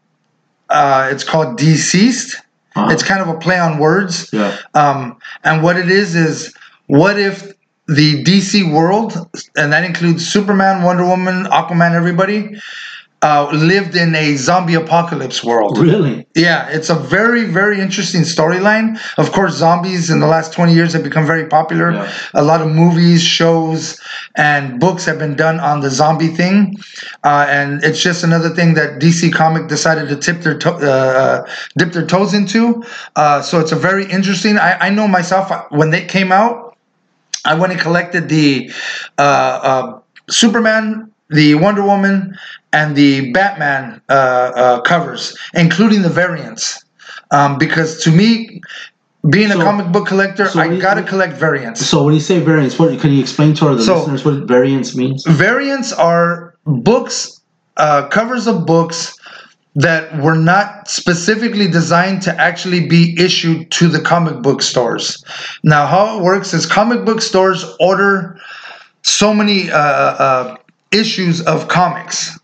uh, 0.69 1.09
it's 1.11 1.23
called 1.23 1.57
Deceased. 1.57 2.35
Uh-huh. 2.75 2.91
It's 2.91 3.03
kind 3.03 3.21
of 3.21 3.27
a 3.27 3.37
play 3.37 3.59
on 3.59 3.77
words. 3.77 4.29
Yeah. 4.31 4.57
Um, 4.73 5.17
and 5.43 5.61
what 5.61 5.77
it 5.77 5.89
is 5.89 6.15
is, 6.15 6.53
what 6.87 7.19
if 7.19 7.53
the 7.88 8.23
DC 8.23 8.71
world, 8.71 9.13
and 9.55 9.73
that 9.73 9.84
includes 9.84 10.27
Superman, 10.27 10.84
Wonder 10.84 11.05
Woman, 11.05 11.45
Aquaman, 11.45 11.93
everybody, 11.93 12.57
uh, 13.23 13.49
lived 13.53 13.95
in 13.95 14.15
a 14.15 14.36
zombie 14.36 14.73
apocalypse 14.73 15.43
world. 15.43 15.77
Really? 15.77 16.25
Yeah, 16.34 16.67
it's 16.69 16.89
a 16.89 16.95
very, 16.95 17.45
very 17.45 17.79
interesting 17.79 18.21
storyline. 18.21 18.99
Of 19.19 19.32
course, 19.32 19.53
zombies 19.53 20.09
in 20.09 20.19
the 20.19 20.25
last 20.25 20.53
20 20.53 20.73
years 20.73 20.93
have 20.93 21.03
become 21.03 21.27
very 21.27 21.47
popular. 21.47 21.91
Yeah. 21.91 22.11
A 22.34 22.43
lot 22.43 22.61
of 22.61 22.69
movies, 22.71 23.21
shows, 23.21 23.99
and 24.36 24.79
books 24.79 25.05
have 25.05 25.19
been 25.19 25.36
done 25.36 25.59
on 25.59 25.82
the 25.82 25.91
zombie 25.91 26.29
thing. 26.29 26.77
Uh, 27.23 27.45
and 27.47 27.84
it's 27.84 28.01
just 28.01 28.23
another 28.23 28.49
thing 28.49 28.73
that 28.73 28.99
DC 28.99 29.32
Comic 29.32 29.67
decided 29.67 30.09
to 30.09 30.15
tip 30.15 30.41
their 30.41 30.57
to- 30.57 30.73
uh, 30.73 31.47
dip 31.77 31.91
their 31.91 32.05
toes 32.07 32.34
into. 32.34 32.84
Uh, 33.15 33.41
so 33.41 33.59
it's 33.59 33.71
a 33.71 33.75
very 33.75 34.09
interesting. 34.11 34.57
I, 34.57 34.88
I 34.88 34.89
know 34.89 35.07
myself 35.07 35.51
uh, 35.51 35.63
when 35.69 35.91
they 35.91 36.05
came 36.05 36.32
out, 36.32 36.70
I 37.45 37.53
went 37.55 37.71
and 37.73 37.81
collected 37.81 38.29
the 38.29 38.71
uh, 39.17 39.21
uh, 39.21 39.99
Superman, 40.29 41.11
the 41.29 41.55
Wonder 41.55 41.83
Woman, 41.83 42.37
and 42.73 42.95
the 42.95 43.31
Batman 43.31 44.01
uh, 44.09 44.13
uh, 44.13 44.81
covers, 44.81 45.37
including 45.53 46.01
the 46.01 46.09
variants. 46.09 46.83
Um, 47.31 47.57
because 47.57 48.03
to 48.03 48.11
me, 48.11 48.61
being 49.29 49.49
So- 49.49 49.59
a 49.59 49.63
comic 49.63 49.91
book 49.91 50.07
collector, 50.07 50.47
so 50.47 50.59
I 50.59 50.77
gotta 50.79 51.03
collect 51.03 51.33
variants. 51.37 51.85
So 51.85 52.03
when 52.03 52.13
you 52.13 52.19
say 52.19 52.39
variants, 52.39 52.77
what 52.79 52.97
can 52.99 53.11
you 53.11 53.19
explain 53.21 53.53
to 53.55 53.67
our 53.67 53.75
the 53.75 53.83
So- 53.83 53.97
listeners 53.99 54.25
what 54.25 54.47
variants 54.47 54.95
means? 54.95 55.23
Variants 55.25 55.93
are 55.93 56.55
books, 56.65 57.41
uh, 57.77 58.07
covers 58.07 58.47
of 58.47 58.65
books 58.65 59.15
that 59.76 60.22
were 60.22 60.36
not 60.36 60.89
specifically 60.89 61.67
designed 61.67 62.22
to 62.24 62.41
actually 62.41 62.88
be 62.88 63.15
issued 63.17 63.72
to 63.72 63.88
the 63.88 64.01
comic 64.01 64.41
book 64.41 64.61
stores. 64.61 65.24
Now, 65.63 65.86
how 65.86 66.19
it 66.19 66.24
works 66.24 66.53
is 66.53 66.65
comic 66.65 67.05
book 67.05 67.22
stores 67.22 67.65
order 67.80 68.38
so 69.03 69.34
many 69.34 69.72
uh, 69.72 69.78
uh, 69.78 70.57
issues 70.91 71.41
of 71.41 71.67
comics. 71.67 72.38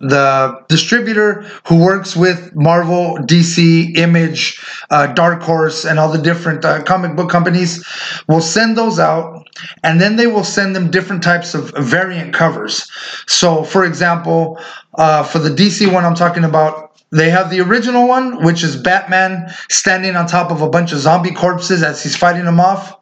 The 0.00 0.64
distributor 0.68 1.42
who 1.66 1.82
works 1.82 2.14
with 2.14 2.54
Marvel, 2.54 3.16
DC, 3.18 3.96
Image, 3.96 4.60
uh, 4.90 5.08
Dark 5.08 5.42
Horse, 5.42 5.84
and 5.84 5.98
all 5.98 6.12
the 6.12 6.22
different 6.22 6.64
uh, 6.64 6.84
comic 6.84 7.16
book 7.16 7.30
companies 7.30 7.84
will 8.28 8.40
send 8.40 8.76
those 8.76 9.00
out, 9.00 9.47
and 9.82 10.00
then 10.00 10.16
they 10.16 10.26
will 10.26 10.44
send 10.44 10.74
them 10.74 10.90
different 10.90 11.22
types 11.22 11.54
of 11.54 11.72
variant 11.76 12.34
covers. 12.34 12.90
So, 13.26 13.64
for 13.64 13.84
example, 13.84 14.58
uh, 14.94 15.22
for 15.22 15.38
the 15.38 15.50
DC 15.50 15.92
one 15.92 16.04
I'm 16.04 16.14
talking 16.14 16.44
about, 16.44 17.00
they 17.10 17.30
have 17.30 17.50
the 17.50 17.60
original 17.60 18.06
one, 18.06 18.44
which 18.44 18.62
is 18.62 18.76
Batman 18.76 19.50
standing 19.70 20.14
on 20.14 20.26
top 20.26 20.50
of 20.50 20.60
a 20.60 20.68
bunch 20.68 20.92
of 20.92 20.98
zombie 20.98 21.32
corpses 21.32 21.82
as 21.82 22.02
he's 22.02 22.16
fighting 22.16 22.44
them 22.44 22.60
off. 22.60 22.96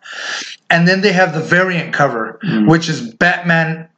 And 0.70 0.86
then 0.86 1.00
they 1.00 1.12
have 1.12 1.34
the 1.34 1.40
variant 1.40 1.92
cover, 1.92 2.38
which 2.66 2.88
is 2.88 3.14
Batman 3.14 3.88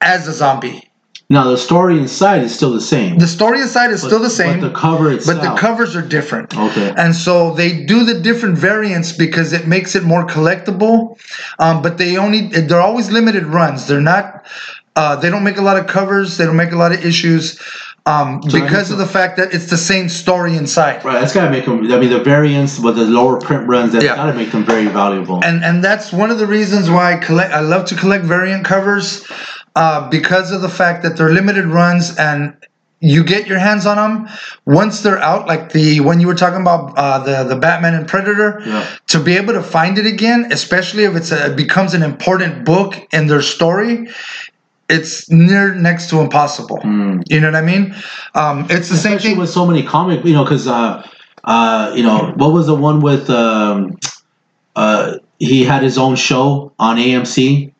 as 0.00 0.26
a 0.28 0.32
zombie. 0.32 0.91
Now 1.32 1.44
the 1.48 1.56
story 1.56 1.98
inside 1.98 2.42
is 2.42 2.54
still 2.54 2.72
the 2.72 2.80
same. 2.94 3.16
The 3.18 3.26
story 3.26 3.62
inside 3.62 3.90
is 3.90 4.02
still 4.02 4.18
the 4.18 4.28
same, 4.28 4.60
But 4.60 4.68
the 4.68 4.74
cover 4.74 5.10
itself. 5.10 5.40
but 5.40 5.42
the 5.48 5.54
covers 5.58 5.96
are 5.96 6.02
different. 6.02 6.54
Okay. 6.54 6.92
And 6.98 7.16
so 7.16 7.54
they 7.54 7.84
do 7.86 8.04
the 8.04 8.20
different 8.20 8.58
variants 8.58 9.12
because 9.12 9.54
it 9.54 9.66
makes 9.66 9.94
it 9.94 10.02
more 10.04 10.26
collectible. 10.26 11.18
Um, 11.58 11.80
but 11.80 11.96
they 11.96 12.18
only 12.18 12.48
they're 12.48 12.82
always 12.82 13.10
limited 13.10 13.44
runs. 13.46 13.86
They're 13.86 14.08
not. 14.14 14.44
Uh, 14.94 15.16
they 15.16 15.30
don't 15.30 15.42
make 15.42 15.56
a 15.56 15.62
lot 15.62 15.78
of 15.78 15.86
covers. 15.86 16.36
They 16.36 16.44
don't 16.44 16.60
make 16.64 16.72
a 16.72 16.76
lot 16.76 16.92
of 16.92 17.02
issues 17.02 17.58
um, 18.04 18.42
So 18.50 18.60
because 18.60 18.90
of 18.90 18.98
the 18.98 19.06
fact 19.06 19.36
that 19.36 19.54
it's 19.54 19.70
the 19.70 19.76
same 19.78 20.08
story 20.08 20.56
inside. 20.56 21.04
Right, 21.04 21.20
that's 21.20 21.32
gotta 21.32 21.50
make 21.50 21.64
them. 21.64 21.78
I 21.92 21.98
mean, 21.98 22.10
the 22.10 22.18
variants 22.18 22.78
with 22.78 22.96
the 22.96 23.04
lower 23.04 23.38
print 23.40 23.68
runs, 23.68 23.92
that's 23.92 24.04
Yeah. 24.04 24.16
gotta 24.16 24.34
make 24.34 24.50
them 24.52 24.64
very 24.64 24.86
valuable. 24.86 25.40
and 25.44 25.64
and 25.64 25.82
that's 25.82 26.12
one 26.12 26.30
of 26.30 26.38
the 26.38 26.46
reasons 26.46 26.90
why 26.90 27.14
I 27.14 27.16
collect. 27.16 27.54
I 27.54 27.60
love 27.60 27.84
to 27.86 27.94
collect 27.94 28.24
variant 28.24 28.64
covers 28.64 29.24
uh, 29.76 30.08
because 30.10 30.52
of 30.52 30.60
the 30.62 30.68
fact 30.68 31.02
that 31.02 31.16
they're 31.16 31.32
limited 31.32 31.66
runs 31.66 32.16
and 32.18 32.54
you 33.00 33.24
get 33.24 33.48
your 33.48 33.58
hands 33.58 33.84
on 33.84 33.96
them 33.96 34.28
once 34.64 35.00
they're 35.02 35.18
out. 35.18 35.48
Like 35.48 35.72
the 35.72 36.00
when 36.00 36.20
you 36.20 36.26
were 36.28 36.34
talking 36.36 36.60
about 36.60 36.96
uh, 36.96 37.18
the 37.18 37.44
the 37.44 37.56
Batman 37.56 37.94
and 37.94 38.06
Predator, 38.06 38.62
Yeah. 38.64 38.86
to 39.08 39.18
be 39.18 39.36
able 39.36 39.54
to 39.54 39.62
find 39.62 39.98
it 39.98 40.06
again, 40.06 40.48
especially 40.52 41.04
if 41.04 41.16
it's 41.16 41.32
a, 41.32 41.46
it 41.50 41.56
becomes 41.56 41.94
an 41.94 42.02
important 42.02 42.64
book 42.64 42.94
in 43.12 43.26
their 43.26 43.42
story. 43.42 44.08
It's 44.88 45.28
near 45.30 45.74
next 45.74 46.10
to 46.10 46.20
impossible. 46.20 46.78
You 46.84 47.40
know 47.40 47.48
what 47.50 47.56
I 47.56 47.62
mean? 47.62 47.94
Um, 48.34 48.66
it's 48.68 48.88
the 48.90 48.96
same 48.96 49.18
thing. 49.18 49.38
with 49.38 49.48
so 49.48 49.64
many 49.66 49.82
comic, 49.82 50.22
you 50.24 50.34
know, 50.34 50.44
because 50.44 50.68
uh, 50.68 51.04
uh, 51.44 51.92
you 51.96 52.02
know, 52.02 52.32
what 52.36 52.52
was 52.52 52.66
the 52.66 52.74
one 52.74 53.00
with 53.00 53.30
um, 53.30 53.98
uh, 54.76 55.14
he 55.38 55.64
had 55.64 55.82
his 55.82 55.98
own 55.98 56.14
show 56.14 56.72
on 56.78 56.98
AMC. 56.98 57.71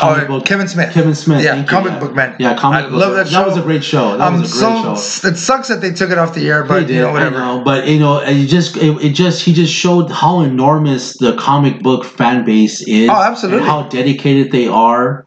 Comic 0.00 0.24
Oh, 0.24 0.26
book- 0.38 0.44
Kevin 0.46 0.66
Smith. 0.68 0.92
Kevin 0.92 1.14
Smith. 1.14 1.42
Yeah, 1.44 1.54
thank 1.54 1.70
you, 1.70 1.76
comic 1.76 2.00
book 2.00 2.14
man. 2.14 2.34
Yeah, 2.38 2.56
comic 2.56 2.84
book 2.84 2.92
man. 2.92 3.00
I 3.00 3.06
book. 3.06 3.06
love 3.06 3.14
that 3.16 3.28
show. 3.28 3.38
That 3.38 3.46
was 3.46 3.56
a 3.56 3.62
great 3.62 3.84
show. 3.84 4.16
That 4.16 4.26
Um, 4.28 4.40
was 4.40 4.50
a 4.50 4.64
great 4.64 4.76
so 4.94 4.94
show. 4.96 5.28
it 5.28 5.36
sucks 5.36 5.68
that 5.68 5.80
they 5.80 5.92
took 5.92 6.10
it 6.10 6.18
off 6.18 6.34
the 6.34 6.48
air, 6.48 6.64
but 6.64 6.86
did, 6.86 6.90
you 6.96 7.00
know 7.02 7.08
I 7.10 7.12
whatever. 7.12 7.38
know, 7.38 7.62
but 7.64 7.86
you 7.86 7.98
know, 7.98 8.18
it 8.18 8.46
just 8.46 8.76
it, 8.76 8.96
it 9.04 9.10
just 9.12 9.42
he 9.42 9.52
just 9.52 9.72
showed 9.72 10.10
how 10.10 10.40
enormous 10.40 11.16
the 11.18 11.34
comic 11.36 11.82
book 11.82 12.04
fan 12.04 12.44
base 12.44 12.80
is. 12.82 13.08
Oh, 13.10 13.22
absolutely. 13.22 13.60
And 13.60 13.68
how 13.68 13.82
dedicated 13.84 14.50
they 14.52 14.66
are 14.68 15.26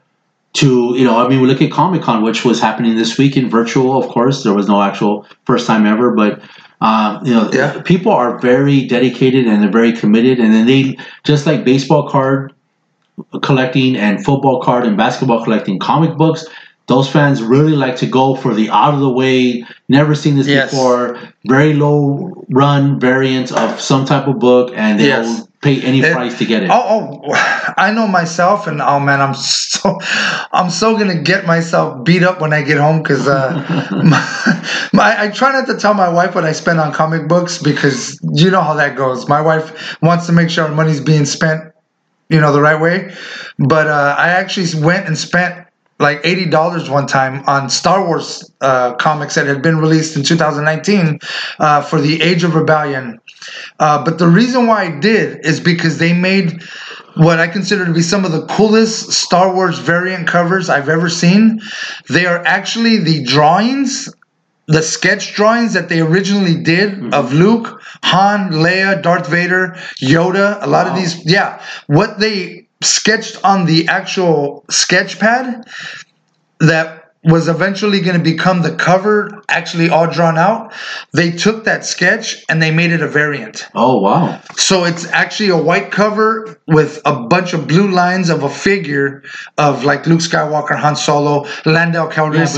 to 0.54 0.94
you 0.98 1.04
know. 1.04 1.24
I 1.24 1.28
mean, 1.30 1.42
we 1.42 1.48
look 1.48 1.62
at 1.62 1.72
Comic 1.72 2.02
Con, 2.02 2.22
which 2.24 2.44
was 2.46 2.60
happening 2.60 2.96
this 2.96 3.18
week 3.18 3.38
in 3.38 3.50
virtual. 3.50 3.98
Of 3.98 4.08
course, 4.10 4.44
there 4.44 4.54
was 4.54 4.68
no 4.68 4.82
actual 4.82 5.26
first 5.46 5.68
time 5.68 5.86
ever, 5.86 6.12
but. 6.12 6.42
Um, 6.82 7.26
you 7.26 7.34
know, 7.34 7.50
Yeah. 7.54 7.80
people 7.86 8.12
are 8.12 8.38
very 8.40 8.84
dedicated 8.84 9.48
and 9.48 9.64
they're 9.64 9.72
very 9.72 9.94
committed, 9.94 10.38
and 10.40 10.54
then 10.54 10.66
they 10.66 10.98
just 11.24 11.48
like 11.48 11.64
baseball 11.64 12.10
card 12.10 12.52
collecting 13.42 13.96
and 13.96 14.24
football 14.24 14.62
card 14.62 14.86
and 14.86 14.98
basketball 14.98 15.44
collecting 15.44 15.80
comic 15.80 16.16
books. 16.18 16.46
Those 16.88 17.10
fans 17.10 17.42
really 17.42 17.78
like 17.78 17.96
to 17.98 18.06
go 18.06 18.36
for 18.36 18.54
the 18.54 18.70
out 18.70 18.94
of 18.94 19.00
the 19.00 19.10
way, 19.10 19.64
never 19.88 20.14
seen 20.16 20.36
this 20.36 20.48
Yes. 20.48 20.72
before, 20.72 21.18
very 21.48 21.74
low 21.74 22.44
run 22.50 23.00
variant 23.00 23.54
of 23.54 23.80
some 23.80 24.04
type 24.06 24.28
of 24.28 24.38
book, 24.40 24.74
and 24.76 25.00
they'll 25.00 25.24
Yes. 25.24 25.48
pay 25.62 25.80
any 25.82 26.02
It- 26.02 26.12
price 26.14 26.38
to 26.40 26.46
get 26.46 26.64
it. 26.64 26.70
Oh, 26.70 27.22
oh, 27.26 27.74
I 27.78 27.92
know 27.92 28.06
myself, 28.06 28.68
and 28.68 28.82
oh 28.82 29.00
man, 29.00 29.22
I'm 29.22 29.34
so, 29.34 29.98
I'm 30.52 30.70
so 30.70 30.98
gonna 30.98 31.16
get 31.16 31.48
myself 31.48 32.04
beat 32.04 32.22
up 32.22 32.42
when 32.42 32.52
I 32.52 32.62
get 32.62 32.78
home 32.80 33.02
because 33.02 33.30
uh, 33.30 33.64
my, 34.04 34.22
my, 34.92 35.22
I 35.24 35.30
try 35.30 35.54
not 35.54 35.66
to 35.68 35.78
tell 35.78 35.94
my 35.94 36.10
wife 36.10 36.36
what 36.36 36.44
I 36.44 36.52
spend 36.52 36.82
on 36.82 36.92
comic 36.92 37.30
books 37.30 37.60
because 37.60 38.20
you 38.34 38.52
know 38.52 38.62
how 38.62 38.74
that 38.74 38.98
goes. 38.98 39.30
My 39.30 39.40
wife 39.40 39.98
wants 40.02 40.26
to 40.26 40.34
make 40.34 40.50
sure 40.50 40.68
money's 40.68 41.00
being 41.00 41.24
spent, 41.26 41.62
you 42.34 42.42
know, 42.42 42.52
the 42.52 42.62
right 42.62 42.82
way. 42.82 43.14
But 43.60 43.88
uh, 43.88 44.16
I 44.18 44.30
actually 44.30 44.84
went 44.84 45.08
and 45.08 45.18
spent 45.18 45.68
like 46.00 46.20
eighty 46.24 46.46
dollars 46.46 46.90
one 46.90 47.06
time 47.06 47.44
on 47.48 47.70
Star 47.70 48.06
Wars 48.06 48.52
uh, 48.62 48.96
comics 48.96 49.36
that 49.36 49.46
had 49.46 49.62
been 49.62 49.78
released 49.78 50.18
in 50.18 50.24
2019 50.24 51.20
uh, 51.60 51.82
for 51.84 52.02
the 52.02 52.22
Age 52.22 52.44
of 52.44 52.56
Rebellion. 52.56 53.22
Uh, 53.80 54.04
but 54.04 54.18
the 54.18 54.28
reason 54.28 54.66
why 54.66 54.86
I 54.86 55.00
did 55.00 55.46
is 55.46 55.60
because 55.60 56.00
they 56.00 56.14
made 56.14 56.64
what 57.16 57.40
I 57.40 57.48
consider 57.48 57.86
to 57.86 57.94
be 57.94 58.02
some 58.02 58.26
of 58.26 58.32
the 58.32 58.46
coolest 58.48 59.12
Star 59.12 59.54
Wars 59.54 59.78
variant 59.78 60.28
covers 60.28 60.68
I've 60.70 60.90
ever 60.90 61.10
seen. 61.10 61.62
They 62.10 62.26
are 62.26 62.44
actually 62.46 62.98
the 62.98 63.24
drawings, 63.24 64.10
the 64.68 64.82
sketch 64.82 65.34
drawings 65.34 65.74
that 65.74 65.90
they 65.90 66.00
originally 66.00 66.56
did 66.56 66.94
mm-hmm. 66.94 67.14
of 67.14 67.34
Luke, 67.34 67.82
Han, 68.04 68.52
Leia, 68.52 69.02
Darth 69.02 69.28
Vader, 69.28 69.76
Yoda. 70.02 70.58
A 70.62 70.68
lot 70.68 70.88
of 70.88 70.96
these, 70.96 71.26
yeah, 71.26 71.62
what 71.88 72.20
they 72.20 72.68
sketched 72.82 73.44
on 73.44 73.66
the 73.66 73.88
actual 73.88 74.64
sketch 74.70 75.20
pad 75.20 75.68
that 76.60 77.03
was 77.24 77.48
eventually 77.48 78.02
going 78.02 78.18
to 78.18 78.24
become 78.24 78.62
the 78.62 78.76
cover, 78.76 79.42
actually 79.48 79.90
all 79.90 80.08
drawn 80.08 80.38
out. 80.38 80.74
They 81.14 81.32
took 81.32 81.64
that 81.64 81.86
sketch 81.86 82.44
and 82.50 82.62
they 82.62 82.70
made 82.72 82.92
it 82.92 83.02
a 83.02 83.08
variant. 83.08 83.68
oh 83.76 84.00
wow! 84.02 84.42
So 84.58 84.84
it's 84.84 85.06
actually 85.08 85.50
a 85.50 85.58
white 85.58 85.92
cover 85.92 86.60
with 86.68 87.02
a 87.06 87.16
bunch 87.28 87.54
of 87.54 87.68
blue 87.68 87.90
lines 87.90 88.30
of 88.30 88.44
a 88.44 88.50
figure 88.50 89.24
of 89.58 89.84
like 89.86 90.06
Luke 90.06 90.20
Skywalker, 90.20 90.78
Han 90.78 90.96
Solo, 90.96 91.48
Lando 91.66 92.10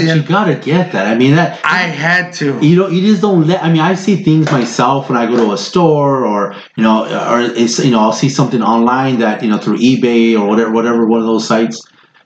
Yeah, 0.07 0.16
but 0.16 0.16
you 0.16 0.28
gotta 0.28 0.55
get 0.55 0.91
that. 0.93 1.07
I 1.07 1.16
mean, 1.16 1.36
that 1.36 1.59
I 1.63 1.84
had 1.84 2.34
to. 2.36 2.59
you 2.66 2.76
know, 2.76 2.88
you 2.88 3.01
just 3.01 3.22
don't 3.22 3.47
let. 3.47 3.63
I 3.63 3.72
mean, 3.72 3.82
I 3.82 3.93
see 3.93 4.24
things 4.24 4.51
myself 4.51 5.09
when 5.09 5.18
I 5.18 5.28
go 5.28 5.38
to 5.38 5.53
a 5.53 5.57
store, 5.57 6.26
or 6.26 6.55
you 6.76 6.84
know, 6.84 7.03
or 7.32 7.41
it's 7.41 7.78
you 7.80 7.91
know, 7.91 7.99
I'll 7.99 8.13
see 8.13 8.30
something 8.30 8.63
online 8.63 9.20
that 9.20 9.43
you 9.43 9.49
know 9.49 9.59
through 9.59 9.78
eBay 9.78 10.39
or 10.39 10.47
whatever, 10.47 10.72
whatever 10.72 11.05
one 11.05 11.20
of 11.20 11.28
those 11.28 11.47
sites, 11.47 11.82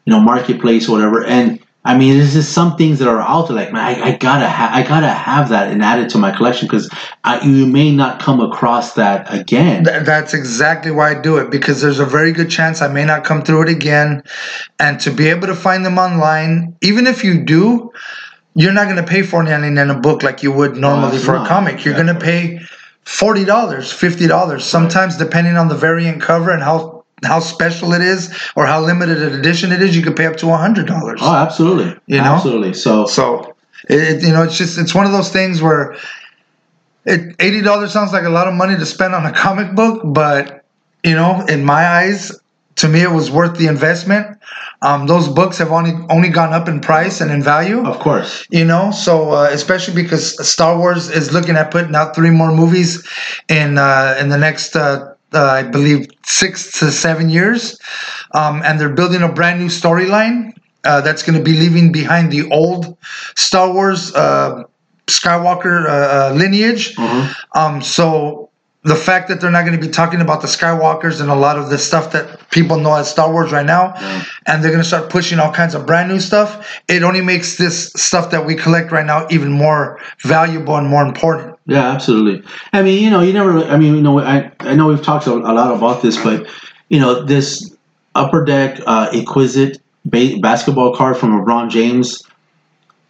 you 0.06 0.14
know, 0.14 0.22
marketplace 0.22 0.88
whatever. 0.88 1.26
And 1.26 1.59
I 1.86 1.98
mean, 1.98 2.18
there's 2.18 2.34
just 2.34 2.52
some 2.52 2.76
things 2.76 3.00
that 3.00 3.08
are 3.08 3.22
out 3.22 3.48
there. 3.48 3.56
Like, 3.56 3.72
man, 3.72 3.82
I, 3.84 4.10
I 4.10 4.18
gotta, 4.18 4.50
ha- 4.50 4.70
I 4.74 4.84
gotta 4.84 5.08
have 5.10 5.48
that 5.50 5.72
and 5.72 5.82
add 5.82 6.00
it 6.00 6.10
to 6.10 6.18
my 6.18 6.30
collection 6.36 6.68
because 6.68 6.90
you 7.44 7.66
may 7.66 7.90
not 7.96 8.20
come 8.20 8.42
across 8.42 8.94
that 8.96 9.34
again. 9.34 9.86
Th- 9.86 10.04
That's 10.04 10.34
exactly 10.34 10.92
why 10.92 11.12
I 11.18 11.22
do 11.22 11.38
it 11.38 11.50
because 11.50 11.82
there's 11.82 12.00
a 12.00 12.06
very 12.06 12.34
good 12.34 12.50
chance 12.50 12.82
I 12.82 12.90
may 12.90 13.06
not 13.06 13.24
come 13.24 13.42
through 13.44 13.64
it 13.64 13.70
again. 13.70 14.24
And 14.80 15.00
to 15.00 15.10
be 15.12 15.30
able 15.30 15.48
to 15.48 15.56
find 15.56 15.86
them 15.86 15.98
online, 15.98 16.76
even 16.82 17.08
if 17.08 17.24
you 17.24 17.44
do, 17.46 17.92
you're 18.56 18.74
not 18.74 18.86
going 18.86 18.98
to 18.98 19.04
pay 19.10 19.22
for 19.22 19.42
anything 19.42 19.78
in 19.78 19.90
a 19.90 19.98
book 20.00 20.22
like 20.22 20.44
you 20.44 20.52
would 20.52 20.76
normally 20.76 21.16
it's 21.16 21.26
for 21.26 21.36
a 21.36 21.40
not. 21.40 21.48
comic. 21.48 21.86
You're 21.86 21.96
Yeah. 21.98 22.04
going 22.04 22.14
to 22.20 22.22
pay 22.22 22.60
$40, 23.06 23.46
$50, 23.46 24.62
sometimes 24.62 25.18
depending 25.18 25.56
on 25.56 25.70
the 25.70 25.76
variant 25.76 26.22
cover 26.22 26.52
and 26.52 26.62
how 26.62 26.99
how 27.24 27.40
special 27.40 27.94
it 27.94 28.02
is 28.02 28.34
or 28.56 28.66
how 28.66 28.82
limited 28.82 29.22
an 29.22 29.38
edition 29.40 29.72
it 29.72 29.82
is, 29.82 29.96
you 29.96 30.04
could 30.04 30.16
pay 30.16 30.26
up 30.26 30.38
to 30.38 30.46
$100. 30.48 31.18
Oh, 31.22 31.34
absolutely. 31.36 31.98
You 32.08 32.18
know? 32.18 32.36
absolutely. 32.36 32.74
So, 32.74 33.06
So 33.06 33.56
It, 33.90 34.00
it- 34.18 34.24
you 34.24 34.32
know, 34.34 34.44
it's 34.44 34.58
just 34.58 34.78
it's 34.78 34.94
one 34.96 35.06
of 35.06 35.12
those 35.12 35.30
things 35.32 35.62
where 35.62 35.96
it 37.06 37.36
eighty 37.40 37.62
dollars 37.62 37.92
sounds 37.94 38.12
like 38.14 38.24
a 38.26 38.30
lot 38.30 38.48
of 38.48 38.54
money 38.54 38.76
to 38.76 38.86
spend 38.86 39.16
on 39.16 39.26
a 39.26 39.32
comic 39.32 39.74
book, 39.76 40.02
but 40.06 40.66
you 41.04 41.16
know, 41.16 41.46
in 41.48 41.64
my 41.64 41.88
eyes, 41.88 42.32
to 42.76 42.88
me, 42.90 43.02
it 43.02 43.12
was 43.12 43.32
worth 43.32 43.58
the 43.58 43.68
investment. 43.68 44.38
Um, 44.82 45.08
those 45.08 45.28
books 45.30 45.58
have 45.58 45.72
only 45.72 45.94
only 46.10 46.28
gone 46.30 46.54
up 46.54 46.68
in 46.68 46.82
price 46.82 47.22
and 47.22 47.32
in 47.32 47.42
value. 47.42 47.86
Of 47.86 48.00
course. 48.00 48.46
You 48.52 48.66
know, 48.66 48.92
so 48.92 49.32
uh, 49.32 49.50
especially 49.52 49.96
because 49.96 50.36
Star 50.48 50.78
Wars 50.78 51.10
is 51.10 51.32
looking 51.34 51.56
at 51.56 51.72
putting 51.72 51.96
out 51.96 52.16
three 52.16 52.32
more 52.32 52.52
movies 52.52 53.08
in 53.48 53.78
uh, 53.78 54.18
in 54.20 54.28
the 54.30 54.38
next, 54.38 54.76
uh, 54.76 55.14
uh, 55.34 55.46
I 55.46 55.64
believe, 55.64 56.08
six 56.26 56.80
to 56.80 56.92
seven 56.92 57.30
years, 57.30 57.78
um, 58.34 58.62
and 58.64 58.80
they're 58.80 58.90
building 58.94 59.22
a 59.22 59.32
brand 59.32 59.60
new 59.60 59.68
storyline 59.68 60.54
uh, 60.84 61.02
that's 61.02 61.24
going 61.24 61.38
to 61.38 61.44
be 61.44 61.54
leaving 61.58 61.92
behind 61.92 62.32
the 62.32 62.50
old 62.52 62.98
Star 63.36 63.72
Wars 63.72 64.14
uh, 64.16 64.64
Skywalker 65.08 65.86
uh, 65.86 65.90
uh, 65.90 66.34
lineage. 66.36 66.96
Um, 67.56 67.82
so 67.82 68.49
the 68.90 68.96
fact 68.96 69.28
that 69.28 69.40
they're 69.40 69.52
not 69.52 69.66
going 69.66 69.80
to 69.80 69.88
be 69.88 69.92
talking 69.92 70.20
about 70.20 70.42
the 70.42 70.48
Skywalkers 70.48 71.22
and 71.22 71.30
a 71.30 71.36
lot 71.36 71.60
of 71.60 71.70
the 71.70 71.78
stuff 71.78 72.12
that 72.12 72.50
people 72.50 72.80
know 72.80 72.96
as 72.96 73.08
Star 73.08 73.32
Wars 73.32 73.52
right 73.52 73.66
now, 73.66 73.94
and 74.48 74.64
they're 74.64 74.72
going 74.72 74.82
to 74.82 74.88
start 74.88 75.12
pushing 75.12 75.38
all 75.38 75.54
kinds 75.54 75.76
of 75.76 75.86
brand 75.86 76.10
new 76.10 76.20
stuff, 76.20 76.82
it 76.88 77.04
only 77.04 77.22
makes 77.22 77.58
this 77.58 77.94
stuff 77.96 78.32
that 78.32 78.48
we 78.48 78.56
collect 78.56 78.92
right 78.92 79.06
now 79.06 79.28
even 79.30 79.52
more 79.52 80.00
valuable 80.24 80.76
and 80.76 80.88
more 80.88 81.06
important. 81.06 81.56
Yeah, 81.68 81.88
absolutely. 81.92 82.44
I 82.74 82.82
mean, 82.82 83.04
you 83.04 83.12
know, 83.12 83.22
you 83.22 83.32
never. 83.32 83.64
I 83.66 83.78
mean, 83.78 83.94
you 83.94 84.02
know, 84.02 84.20
I 84.20 84.52
I 84.62 84.74
know 84.76 84.88
we've 84.88 85.04
talked 85.04 85.28
a, 85.28 85.34
a 85.34 85.54
lot 85.54 85.72
about 85.72 86.02
this, 86.02 86.18
but 86.24 86.48
you 86.90 87.00
know, 87.00 87.24
this 87.24 87.76
upper 88.16 88.44
deck 88.44 88.82
uh, 88.88 89.12
exquisite 89.14 89.80
ba- 90.04 90.40
basketball 90.42 90.96
card 90.96 91.16
from 91.16 91.40
LeBron 91.40 91.70
James. 91.70 92.24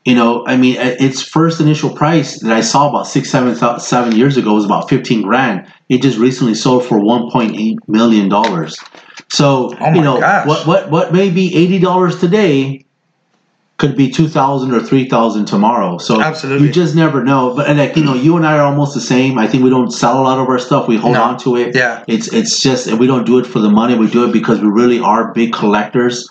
You 0.06 0.16
know, 0.16 0.46
I 0.48 0.56
mean, 0.58 0.78
its 0.80 1.22
first 1.22 1.60
initial 1.60 1.90
price 1.90 2.40
that 2.40 2.52
I 2.54 2.62
saw 2.62 2.90
about 2.90 3.06
six, 3.06 3.30
seven, 3.30 3.56
seven 3.80 4.16
years 4.16 4.38
ago 4.38 4.54
was 4.54 4.66
about 4.66 4.90
fifteen 4.90 5.22
grand. 5.22 5.68
It 5.90 6.02
just 6.02 6.18
recently 6.18 6.54
sold 6.56 6.86
for 6.86 7.00
one 7.00 7.30
point 7.30 7.56
eight 7.58 7.78
million 7.88 8.30
dollars. 8.30 8.78
So 9.28 9.76
Oh 9.80 9.94
you 9.94 10.02
know, 10.02 10.20
gosh. 10.20 10.48
what 10.48 10.66
what 10.66 10.90
what 10.90 11.14
may 11.14 11.30
be 11.30 11.54
eighty 11.56 11.80
dollars 11.80 12.18
today 12.20 12.86
could 13.78 13.96
be 13.96 14.10
two 14.10 14.28
thousand 14.30 14.74
or 14.74 14.82
three 14.82 15.08
thousand 15.08 15.46
tomorrow. 15.46 15.98
So 15.98 16.22
Absolutely. 16.22 16.68
you 16.68 16.74
just 16.74 16.96
never 16.96 17.22
know. 17.24 17.54
But 17.54 17.68
and 17.70 17.78
like 17.78 17.96
you 17.98 18.04
know, 18.04 18.14
you 18.16 18.38
and 18.38 18.46
I 18.48 18.58
are 18.58 18.66
almost 18.66 18.94
the 18.94 19.02
same. 19.02 19.38
I 19.38 19.48
think 19.48 19.64
we 19.64 19.70
don't 19.70 19.92
sell 19.92 20.20
a 20.20 20.24
lot 20.24 20.40
of 20.40 20.48
our 20.48 20.60
stuff. 20.60 20.88
We 20.88 20.96
hold 20.96 21.14
No. 21.16 21.24
on 21.24 21.38
to 21.40 21.58
it. 21.58 21.76
Yeah. 21.76 22.04
It's 22.08 22.32
it's 22.34 22.62
just 22.62 22.88
and 22.88 23.00
we 23.00 23.06
don't 23.06 23.26
do 23.26 23.38
it 23.38 23.46
for 23.46 23.60
the 23.60 23.70
money. 23.70 23.96
We 23.96 24.08
do 24.10 24.24
it 24.24 24.32
because 24.32 24.62
we 24.62 24.70
really 24.70 25.00
are 25.00 25.34
big 25.34 25.52
collectors. 25.54 26.28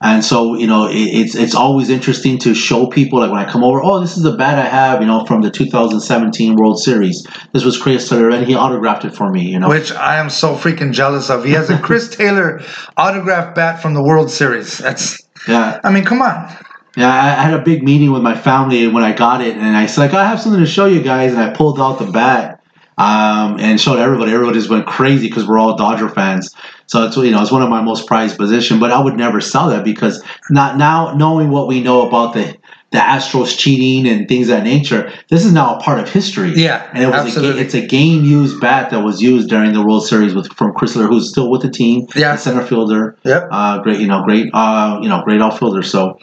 And 0.00 0.22
so 0.22 0.54
you 0.54 0.66
know, 0.66 0.88
it, 0.88 0.94
it's 0.94 1.34
it's 1.34 1.54
always 1.54 1.88
interesting 1.88 2.38
to 2.40 2.54
show 2.54 2.86
people 2.86 3.20
like 3.20 3.30
when 3.30 3.40
I 3.40 3.50
come 3.50 3.64
over. 3.64 3.82
Oh, 3.82 3.98
this 4.00 4.16
is 4.18 4.24
a 4.24 4.36
bat 4.36 4.58
I 4.58 4.68
have. 4.68 5.00
You 5.00 5.06
know, 5.06 5.24
from 5.24 5.40
the 5.40 5.50
2017 5.50 6.56
World 6.56 6.78
Series. 6.78 7.26
This 7.52 7.64
was 7.64 7.80
Chris 7.80 8.08
Taylor, 8.08 8.30
and 8.30 8.46
he 8.46 8.54
autographed 8.54 9.06
it 9.06 9.14
for 9.14 9.30
me. 9.30 9.50
You 9.50 9.58
know. 9.58 9.68
Which 9.68 9.92
I 9.92 10.18
am 10.18 10.28
so 10.28 10.54
freaking 10.54 10.92
jealous 10.92 11.30
of. 11.30 11.44
He 11.44 11.52
has 11.52 11.70
a 11.70 11.78
Chris 11.82 12.14
Taylor 12.14 12.62
autographed 12.96 13.54
bat 13.54 13.80
from 13.80 13.94
the 13.94 14.02
World 14.02 14.30
Series. 14.30 14.78
That's, 14.78 15.18
yeah. 15.48 15.80
I 15.82 15.90
mean, 15.90 16.04
come 16.04 16.20
on. 16.20 16.54
Yeah, 16.96 17.12
I 17.12 17.28
I 17.28 17.42
had 17.42 17.54
a 17.54 17.62
big 17.62 17.82
meeting 17.82 18.12
with 18.12 18.22
my 18.22 18.34
family 18.34 18.88
when 18.88 19.02
I 19.02 19.12
got 19.12 19.40
it, 19.40 19.56
and 19.56 19.76
I 19.76 19.86
said, 19.86 20.02
like, 20.02 20.14
I 20.14 20.26
have 20.26 20.40
something 20.40 20.60
to 20.60 20.66
show 20.66 20.86
you 20.86 21.02
guys, 21.02 21.32
and 21.32 21.40
I 21.40 21.50
pulled 21.54 21.80
out 21.80 21.98
the 21.98 22.10
bat 22.10 22.55
um, 22.98 23.58
and 23.60 23.80
showed 23.80 23.98
everybody. 23.98 24.32
Everybody 24.32 24.58
just 24.58 24.70
went 24.70 24.86
crazy 24.86 25.28
because 25.28 25.46
we're 25.46 25.58
all 25.58 25.76
Dodger 25.76 26.08
fans. 26.08 26.54
So 26.86 27.04
it's 27.06 27.16
you 27.16 27.30
know 27.30 27.42
it's 27.42 27.52
one 27.52 27.62
of 27.62 27.68
my 27.68 27.82
most 27.82 28.06
prized 28.06 28.36
possession. 28.38 28.78
But 28.80 28.90
I 28.92 29.00
would 29.02 29.16
never 29.16 29.40
sell 29.40 29.68
that 29.70 29.84
because 29.84 30.22
not 30.50 30.76
now 30.76 31.14
knowing 31.14 31.50
what 31.50 31.66
we 31.68 31.82
know 31.82 32.06
about 32.06 32.34
the 32.34 32.56
the 32.92 32.98
Astros 32.98 33.58
cheating 33.58 34.06
and 34.10 34.28
things 34.28 34.48
of 34.48 34.58
that 34.58 34.62
nature, 34.62 35.12
this 35.28 35.44
is 35.44 35.52
now 35.52 35.76
a 35.76 35.80
part 35.80 35.98
of 35.98 36.08
history. 36.08 36.52
Yeah, 36.54 36.88
and 36.94 37.02
it 37.02 37.06
was 37.08 37.16
a 37.16 37.18
absolutely. 37.26 37.54
ga- 37.54 37.64
it's 37.66 37.74
a 37.74 37.84
game 37.86 38.24
used 38.24 38.60
bat 38.60 38.90
that 38.90 39.00
was 39.04 39.20
used 39.20 39.48
during 39.48 39.72
the 39.72 39.84
World 39.84 40.06
Series 40.06 40.34
with 40.34 40.50
from 40.52 40.72
Chris 40.72 40.94
Taylor, 40.94 41.08
who's 41.08 41.28
still 41.28 41.50
with 41.50 41.62
the 41.62 41.70
team, 41.70 42.06
Yeah. 42.14 42.32
the 42.36 42.38
center 42.38 42.64
fielder. 42.64 43.16
Yep. 43.24 43.48
Uh, 43.50 43.78
great, 43.82 44.00
you 44.00 44.06
know, 44.06 44.22
great, 44.22 44.50
uh, 44.54 45.00
you 45.02 45.08
know, 45.08 45.20
great 45.24 45.42
outfielder. 45.42 45.82
So, 45.82 46.18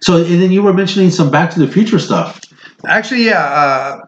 so 0.00 0.18
and 0.18 0.40
then 0.42 0.52
you 0.52 0.62
were 0.62 0.74
mentioning 0.74 1.10
some 1.10 1.30
Back 1.30 1.50
to 1.52 1.58
the 1.58 1.66
Future 1.66 1.98
stuff. 1.98 2.38
Actually, 2.86 3.24
yeah. 3.24 3.42
Uh, 3.44 4.00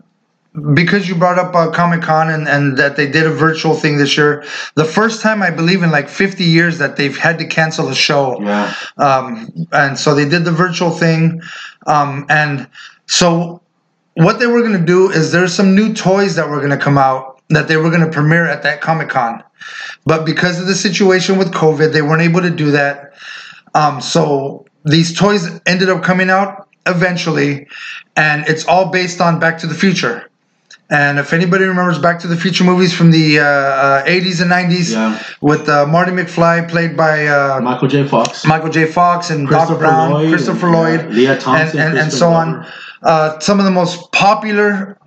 because 0.72 1.08
you 1.08 1.16
brought 1.16 1.38
up 1.38 1.54
uh, 1.54 1.70
Comic 1.70 2.02
Con 2.02 2.30
and, 2.30 2.48
and 2.48 2.76
that 2.76 2.96
they 2.96 3.10
did 3.10 3.26
a 3.26 3.30
virtual 3.30 3.74
thing 3.74 3.98
this 3.98 4.16
year, 4.16 4.44
the 4.76 4.84
first 4.84 5.20
time 5.20 5.42
I 5.42 5.50
believe 5.50 5.82
in 5.82 5.90
like 5.90 6.08
50 6.08 6.44
years 6.44 6.78
that 6.78 6.96
they've 6.96 7.16
had 7.16 7.38
to 7.38 7.46
cancel 7.46 7.88
a 7.88 7.94
show. 7.94 8.40
Yeah, 8.40 8.74
Um, 8.96 9.66
and 9.72 9.98
so 9.98 10.14
they 10.14 10.28
did 10.28 10.44
the 10.44 10.52
virtual 10.52 10.90
thing. 10.90 11.42
Um, 11.86 12.24
and 12.28 12.68
so 13.06 13.60
what 14.14 14.38
they 14.38 14.46
were 14.46 14.60
going 14.60 14.78
to 14.78 14.86
do 14.86 15.10
is 15.10 15.32
there's 15.32 15.52
some 15.52 15.74
new 15.74 15.92
toys 15.92 16.36
that 16.36 16.48
were 16.48 16.58
going 16.58 16.70
to 16.70 16.76
come 16.78 16.98
out 16.98 17.42
that 17.48 17.66
they 17.66 17.76
were 17.76 17.90
going 17.90 18.04
to 18.04 18.10
premiere 18.10 18.46
at 18.46 18.62
that 18.62 18.80
Comic 18.80 19.08
Con. 19.08 19.42
But 20.06 20.24
because 20.24 20.60
of 20.60 20.66
the 20.66 20.74
situation 20.74 21.36
with 21.36 21.52
COVID, 21.52 21.92
they 21.92 22.02
weren't 22.02 22.22
able 22.22 22.42
to 22.42 22.50
do 22.50 22.70
that. 22.70 23.14
Um, 23.74 24.00
so 24.00 24.66
these 24.84 25.16
toys 25.16 25.60
ended 25.66 25.88
up 25.88 26.04
coming 26.04 26.30
out 26.30 26.68
eventually, 26.86 27.66
and 28.14 28.46
it's 28.46 28.64
all 28.66 28.90
based 28.90 29.20
on 29.20 29.40
Back 29.40 29.58
to 29.58 29.66
the 29.66 29.74
Future. 29.74 30.30
And 30.90 31.18
if 31.18 31.32
anybody 31.32 31.64
remembers 31.64 31.98
Back 31.98 32.18
to 32.20 32.26
the 32.26 32.36
Future 32.36 32.62
movies 32.62 32.92
from 32.92 33.10
the 33.10 33.40
uh, 33.40 33.44
uh, 33.44 34.04
80s 34.04 34.42
and 34.42 34.50
90s, 34.50 34.92
Yeah. 34.92 35.18
with 35.40 35.68
uh, 35.68 35.86
Marty 35.86 36.12
McFly 36.12 36.68
played 36.68 36.94
by 36.96 37.26
uh, 37.26 37.60
Michael 37.62 37.88
J. 37.88 38.06
Fox, 38.06 38.44
Michael 38.46 38.68
J. 38.68 38.84
Fox 38.86 39.30
and 39.30 39.48
Doc 39.48 39.78
Brown, 39.78 40.10
Lloyd, 40.12 40.28
Christopher 40.28 40.66
and, 40.66 40.76
Lloyd, 40.76 41.06
Lea 41.10 41.36
Thompson, 41.38 41.80
and, 41.80 41.90
and, 41.90 41.98
and 41.98 42.12
so 42.12 42.30
on. 42.30 42.66
Uh, 43.02 43.38
some 43.38 43.58
of 43.58 43.64
the 43.64 43.70
most 43.70 44.12
popular 44.12 44.98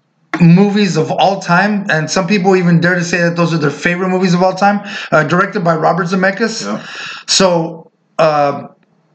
movies 0.42 0.98
of 0.98 1.12
all 1.12 1.40
time, 1.40 1.86
and 1.90 2.10
some 2.10 2.28
people 2.28 2.56
even 2.56 2.80
dare 2.80 2.96
to 2.96 3.04
say 3.04 3.20
that 3.20 3.36
those 3.36 3.54
are 3.54 3.58
their 3.58 3.70
favorite 3.72 4.10
movies 4.10 4.34
of 4.34 4.42
all 4.42 4.54
time. 4.56 4.82
Uh, 5.12 5.24
directed 5.24 5.64
by 5.64 5.76
Robert 5.76 6.08
Zemeckis. 6.08 6.64
Yeah. 6.66 6.86
So 7.28 7.92
uh, 8.18 8.68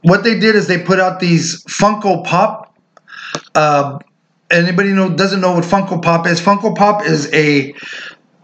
what 0.03 0.23
they 0.23 0.39
did 0.39 0.55
is 0.55 0.69
they 0.69 0.79
put 0.83 1.01
out 1.01 1.19
these 1.21 1.65
Funko 1.65 2.25
Pop. 2.25 2.77
Anybody 4.53 4.91
know 4.91 5.09
doesn't 5.09 5.41
know 5.41 5.53
what 5.53 5.65
Funko 5.65 6.03
Pop 6.03 6.27
is? 6.27 6.41
Funko 6.41 6.77
Pop 6.77 7.05
is 7.07 7.33
a 7.33 7.75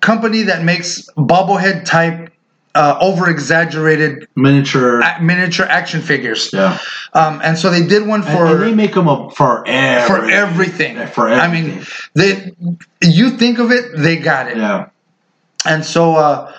company 0.01 0.43
that 0.43 0.65
makes 0.65 1.03
bobblehead 1.17 1.85
type, 1.85 2.33
uh, 2.75 2.97
over 3.01 3.29
exaggerated 3.29 4.27
miniature. 4.37 5.03
miniature 5.21 5.67
action 5.67 6.01
figures. 6.01 6.51
Yeah, 6.53 6.79
Um, 7.13 7.41
and 7.45 7.59
so 7.59 7.69
they 7.71 7.85
did 7.87 8.07
one 8.07 8.23
for 8.23 8.47
and 8.47 8.63
they 8.63 8.75
make 8.75 8.95
them 8.95 9.09
up 9.09 9.35
for 9.37 9.67
everything. 9.67 10.07
for 10.25 10.31
everything. 10.31 11.07
For 11.09 11.29
I 11.29 11.49
mean, 11.49 11.85
they 12.15 12.53
you 13.03 13.31
think 13.31 13.59
of 13.59 13.71
it, 13.71 13.85
they 13.97 14.17
got 14.17 14.49
it. 14.49 14.57
yeah, 14.57 14.89
And 15.67 15.85
so 15.85 16.15
uh, 16.17 16.53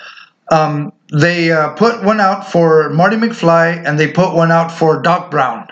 um, 0.52 0.92
they 1.12 1.52
uh, 1.52 1.70
put 1.70 2.04
one 2.04 2.20
out 2.20 2.52
for 2.52 2.90
Marty 2.90 3.16
McFly, 3.16 3.84
and 3.88 3.98
they 4.00 4.12
put 4.12 4.36
one 4.36 4.52
out 4.52 4.72
for 4.72 5.02
Doc 5.02 5.32
Brown, 5.32 5.68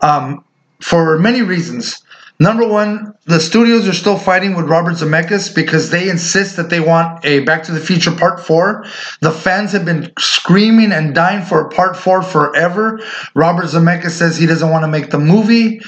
um, 0.00 0.42
for 0.80 1.18
many 1.18 1.42
reasons. 1.42 2.02
Number 2.38 2.68
one, 2.68 3.14
the 3.24 3.40
studios 3.40 3.88
are 3.88 3.94
still 3.94 4.18
fighting 4.18 4.54
with 4.54 4.66
Robert 4.66 4.94
Zemeckis 4.94 5.54
because 5.54 5.90
they 5.90 6.10
insist 6.10 6.56
that 6.56 6.68
they 6.68 6.80
want 6.80 7.24
a 7.24 7.40
Back 7.40 7.62
to 7.64 7.72
the 7.72 7.80
Future 7.80 8.12
Part 8.12 8.40
4. 8.40 8.84
The 9.22 9.30
fans 9.30 9.72
have 9.72 9.86
been 9.86 10.12
screaming 10.18 10.92
and 10.92 11.14
dying 11.14 11.44
for 11.44 11.62
a 11.62 11.70
Part 11.70 11.96
4 11.96 12.22
forever. 12.22 13.00
Robert 13.34 13.66
Zemeckis 13.66 14.10
says 14.10 14.36
he 14.36 14.46
doesn't 14.46 14.70
want 14.70 14.82
to 14.82 14.88
make 14.88 15.10
the 15.10 15.18
movie. 15.18 15.80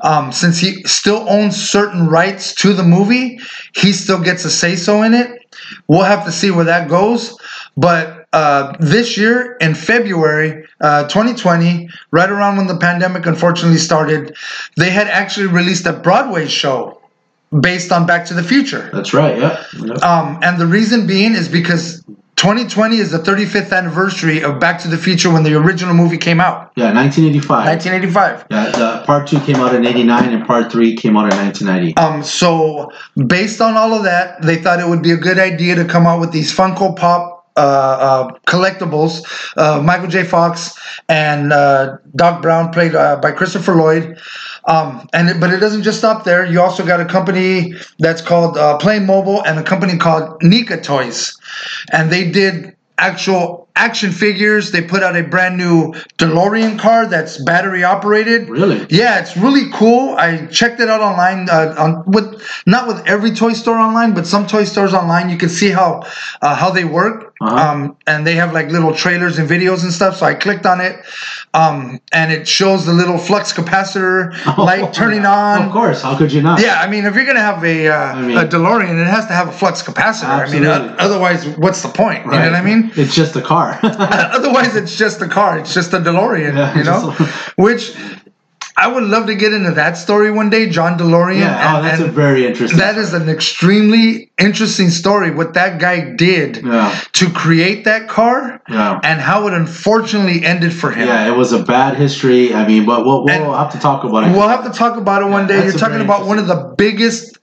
Um, 0.00 0.32
since 0.32 0.58
he 0.58 0.82
still 0.84 1.28
owns 1.28 1.56
certain 1.56 2.08
rights 2.08 2.54
to 2.56 2.72
the 2.72 2.82
movie, 2.82 3.38
he 3.74 3.92
still 3.92 4.20
gets 4.20 4.44
a 4.44 4.50
say 4.50 4.76
so 4.76 5.02
in 5.02 5.14
it. 5.14 5.46
We'll 5.88 6.02
have 6.02 6.24
to 6.24 6.32
see 6.32 6.50
where 6.50 6.64
that 6.64 6.88
goes. 6.88 7.36
But 7.76 8.26
uh, 8.32 8.76
this 8.80 9.16
year 9.16 9.56
in 9.60 9.74
February 9.74 10.66
uh, 10.82 11.08
2020, 11.08 11.88
right 12.10 12.30
around 12.30 12.56
when 12.56 12.66
the 12.66 12.76
pandemic 12.76 13.24
unfortunately 13.26 13.78
started, 13.78 14.36
they 14.76 14.90
had 14.90 15.06
actually 15.08 15.46
released 15.46 15.86
a 15.86 15.92
Broadway 15.92 16.46
show 16.46 17.00
based 17.60 17.92
on 17.92 18.06
Back 18.06 18.26
to 18.26 18.34
the 18.34 18.42
Future. 18.42 18.90
that's 18.92 19.14
right. 19.14 19.38
Yeah, 19.38 19.64
yeah. 19.78 19.92
Um, 19.94 20.38
and 20.42 20.58
the 20.60 20.66
reason 20.66 21.06
being 21.06 21.34
is 21.34 21.48
because 21.48 22.02
2020 22.36 22.96
is 22.96 23.12
the 23.12 23.18
35th 23.18 23.72
anniversary 23.72 24.42
of 24.42 24.58
Back 24.58 24.80
to 24.80 24.88
the 24.88 24.96
Future 24.98 25.30
when 25.30 25.44
the 25.44 25.54
original 25.54 25.94
movie 25.94 26.18
came 26.18 26.40
out, 26.40 26.72
yeah 26.74 26.92
1985. 26.92 27.66
1985. 27.66 28.46
Yeah, 28.50 28.70
the 28.70 29.04
part 29.06 29.28
two 29.28 29.38
came 29.40 29.56
out 29.56 29.74
in 29.74 29.86
'89, 29.86 30.32
and 30.32 30.46
part 30.46 30.72
three 30.72 30.96
came 30.96 31.16
out 31.16 31.32
in 31.32 31.38
1990. 31.38 31.96
Um, 31.98 32.24
so 32.24 32.90
based 33.28 33.60
on 33.60 33.76
all 33.76 33.92
of 33.94 34.02
that, 34.04 34.42
they 34.42 34.56
thought 34.56 34.80
it 34.80 34.88
would 34.88 35.02
be 35.02 35.12
a 35.12 35.16
good 35.16 35.38
idea 35.38 35.76
to 35.76 35.84
come 35.84 36.06
out 36.06 36.18
with 36.18 36.32
these 36.32 36.52
Funko 36.52 36.96
Pop 36.96 37.41
uh, 37.56 37.60
uh, 37.60 38.38
collectibles. 38.46 39.22
Uh, 39.56 39.80
Michael 39.82 40.08
J. 40.08 40.24
Fox 40.24 40.78
and 41.08 41.52
uh, 41.52 41.98
Doc 42.16 42.40
Brown, 42.42 42.70
played 42.72 42.92
by 42.92 43.32
Christopher 43.32 43.74
Lloyd. 43.74 44.18
Um, 44.64 45.08
and 45.12 45.40
but 45.40 45.50
it 45.50 45.58
doesn't 45.58 45.82
just 45.82 45.98
stop 45.98 46.24
there. 46.24 46.46
You 46.46 46.60
also 46.60 46.86
got 46.86 47.00
a 47.00 47.04
company 47.04 47.74
that's 47.98 48.22
called 48.22 48.56
Playmobil 48.56 49.42
and 49.44 49.58
a 49.58 49.62
company 49.62 49.98
called 49.98 50.40
NECA 50.40 50.82
Toys, 50.82 51.36
and 51.92 52.10
they 52.10 52.30
did 52.30 52.76
actual 52.98 53.68
action 53.76 54.10
figures. 54.12 54.70
They 54.70 54.82
put 54.82 55.02
out 55.02 55.16
a 55.16 55.22
brand 55.22 55.56
new 55.56 55.92
DeLorean 56.18 56.78
car 56.78 57.06
that's 57.06 57.38
battery 57.42 57.84
operated. 57.84 58.48
Really? 58.48 58.86
Yeah, 58.90 59.20
it's 59.20 59.36
really 59.36 59.70
cool. 59.72 60.14
I 60.16 60.46
checked 60.46 60.80
it 60.80 60.88
out 60.88 61.00
online. 61.00 61.48
Uh, 61.50 61.74
on 61.78 62.04
with 62.06 62.42
not 62.66 62.86
with 62.88 63.06
every 63.06 63.30
toy 63.32 63.52
store 63.54 63.78
online, 63.78 64.14
but 64.14 64.26
some 64.26 64.46
toy 64.46 64.64
stores 64.64 64.94
online, 64.94 65.30
you 65.30 65.38
can 65.38 65.48
see 65.48 65.70
how 65.70 66.02
uh, 66.42 66.54
how 66.54 66.70
they 66.70 66.84
work. 66.84 67.28
Uh-huh. 67.40 67.56
Um, 67.56 67.96
and 68.06 68.24
they 68.24 68.36
have 68.36 68.52
like 68.52 68.68
little 68.68 68.94
trailers 68.94 69.36
and 69.38 69.48
videos 69.48 69.82
and 69.82 69.92
stuff. 69.92 70.18
So 70.18 70.26
I 70.26 70.34
clicked 70.34 70.64
on 70.64 70.80
it, 70.80 70.94
um, 71.54 72.00
and 72.12 72.30
it 72.32 72.46
shows 72.46 72.86
the 72.86 72.92
little 72.92 73.18
flux 73.18 73.52
capacitor 73.52 74.30
light 74.58 74.92
turning 74.94 75.26
on. 75.26 75.62
Of 75.66 75.72
course, 75.72 76.02
how 76.02 76.16
could 76.16 76.32
you 76.32 76.40
not? 76.40 76.60
Yeah, 76.60 76.80
I 76.80 76.88
mean, 76.88 77.04
if 77.04 77.16
you're 77.16 77.26
gonna 77.26 77.40
have 77.40 77.64
a 77.64 77.88
uh, 77.88 77.96
I 77.96 78.22
mean- 78.22 78.36
a 78.38 78.44
DeLorean, 78.44 79.00
it 79.00 79.06
has 79.08 79.26
to 79.26 79.32
have 79.32 79.48
a 79.48 79.52
flux 79.52 79.82
capacitor. 79.82 80.46
I 80.46 80.52
mean, 80.52 80.64
uh, 80.64 80.94
otherwise, 81.00 81.48
what's 81.58 81.82
the 81.82 81.88
point? 81.88 82.24
You 82.26 82.30
know 82.30 82.36
Right. 82.38 82.50
what 82.52 82.60
I 82.60 82.62
mean? 82.62 82.92
It's 82.94 83.14
just 83.14 83.34
a 83.34 83.42
car. 83.42 83.61
otherwise, 83.82 84.74
it's 84.76 84.96
just 84.96 85.20
a 85.22 85.28
car. 85.28 85.58
It's 85.60 85.74
just 85.74 85.92
a 85.92 85.98
DeLorean. 85.98 86.54
Yeah, 86.56 86.76
you 86.78 86.84
know, 86.84 87.10
which 87.56 87.94
I 88.74 88.88
would 88.88 89.04
love 89.04 89.26
to 89.26 89.34
get 89.34 89.52
into 89.52 89.72
that 89.72 89.98
story 89.98 90.30
one 90.30 90.48
day, 90.48 90.68
John 90.70 90.98
DeLorean. 90.98 91.40
yeah, 91.40 91.76
oh, 91.78 91.82
that's 91.82 92.00
a 92.00 92.08
very 92.08 92.46
interesting. 92.46 92.78
that 92.78 92.96
is 92.96 93.12
an 93.12 93.28
extremely 93.28 94.30
interesting 94.38 94.88
story. 94.90 95.30
What 95.30 95.52
that 95.54 95.78
guy 95.78 96.14
did 96.16 96.56
Yeah. 96.64 96.98
to 97.12 97.30
create 97.30 97.84
that 97.84 98.08
car, 98.08 98.62
Yeah. 98.68 98.98
and 99.04 99.20
how 99.20 99.46
it 99.46 99.52
unfortunately 99.52 100.44
ended 100.44 100.72
for 100.72 100.90
him. 100.90 101.06
yeah, 101.06 101.28
it 101.32 101.36
was 101.36 101.52
a 101.52 101.62
bad 101.62 101.96
history. 101.96 102.54
I 102.54 102.66
mean, 102.66 102.86
but 102.86 103.04
we'll, 103.04 103.24
we'll 103.24 103.52
have 103.52 103.72
to 103.72 103.78
talk 103.78 104.04
about 104.04 104.24
it. 104.24 104.32
We'll 104.32 104.48
have 104.48 104.64
to 104.64 104.76
talk 104.76 104.96
about 104.96 105.22
it 105.22 105.26
one 105.26 105.48
Yeah, 105.48 105.60
day. 105.60 105.64
You're 105.66 105.78
talking 105.86 106.00
about 106.00 106.26
one 106.26 106.38
of 106.38 106.46
the 106.46 106.74
biggest 106.78 107.38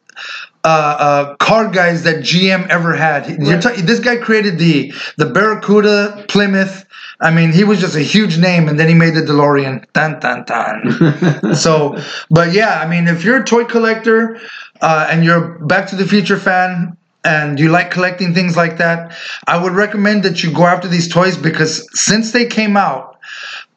uh, 0.64 0.68
uh, 0.68 1.36
car 1.38 1.68
guys 1.70 2.04
that 2.04 2.18
GM 2.18 2.68
ever 2.70 2.94
had. 2.96 3.30
You're 3.30 3.54
Right. 3.56 3.62
ta- 3.62 3.74
this 3.78 4.00
guy 4.00 4.18
created 4.18 4.58
the 4.60 4.94
the 5.18 5.26
Barracuda, 5.26 6.26
Plymouth. 6.28 6.86
I 7.22 7.32
mean, 7.32 7.52
he 7.52 7.64
was 7.64 7.80
just 7.80 7.96
a 7.96 8.02
huge 8.02 8.38
name, 8.38 8.68
and 8.70 8.80
then 8.80 8.88
he 8.88 8.94
made 8.94 9.14
the 9.16 9.22
DeLorean. 9.22 9.86
Tan 9.94 10.20
tan 10.20 10.46
tan. 10.46 11.56
so, 11.56 11.98
but 12.30 12.52
yeah, 12.54 12.80
I 12.82 12.88
mean, 12.88 13.08
if 13.08 13.24
you're 13.24 13.42
a 13.42 13.46
toy 13.46 13.66
collector 13.66 14.40
uh, 14.82 15.08
and 15.10 15.24
you're 15.26 15.56
a 15.56 15.66
Back 15.66 15.88
to 15.90 15.96
the 15.96 16.06
Future 16.06 16.38
fan. 16.38 16.96
And 17.26 17.60
you 17.60 17.68
like 17.68 17.92
collecting 17.92 18.34
things 18.34 18.56
like 18.56 18.78
that, 18.78 19.12
I 19.46 19.62
would 19.62 19.74
recommend 19.74 20.24
that 20.24 20.42
you 20.42 20.54
go 20.54 20.66
after 20.66 20.88
these 20.88 21.10
toys 21.10 21.36
because 21.36 21.86
since 21.92 22.32
they 22.32 22.46
came 22.46 22.78
out, 22.78 23.18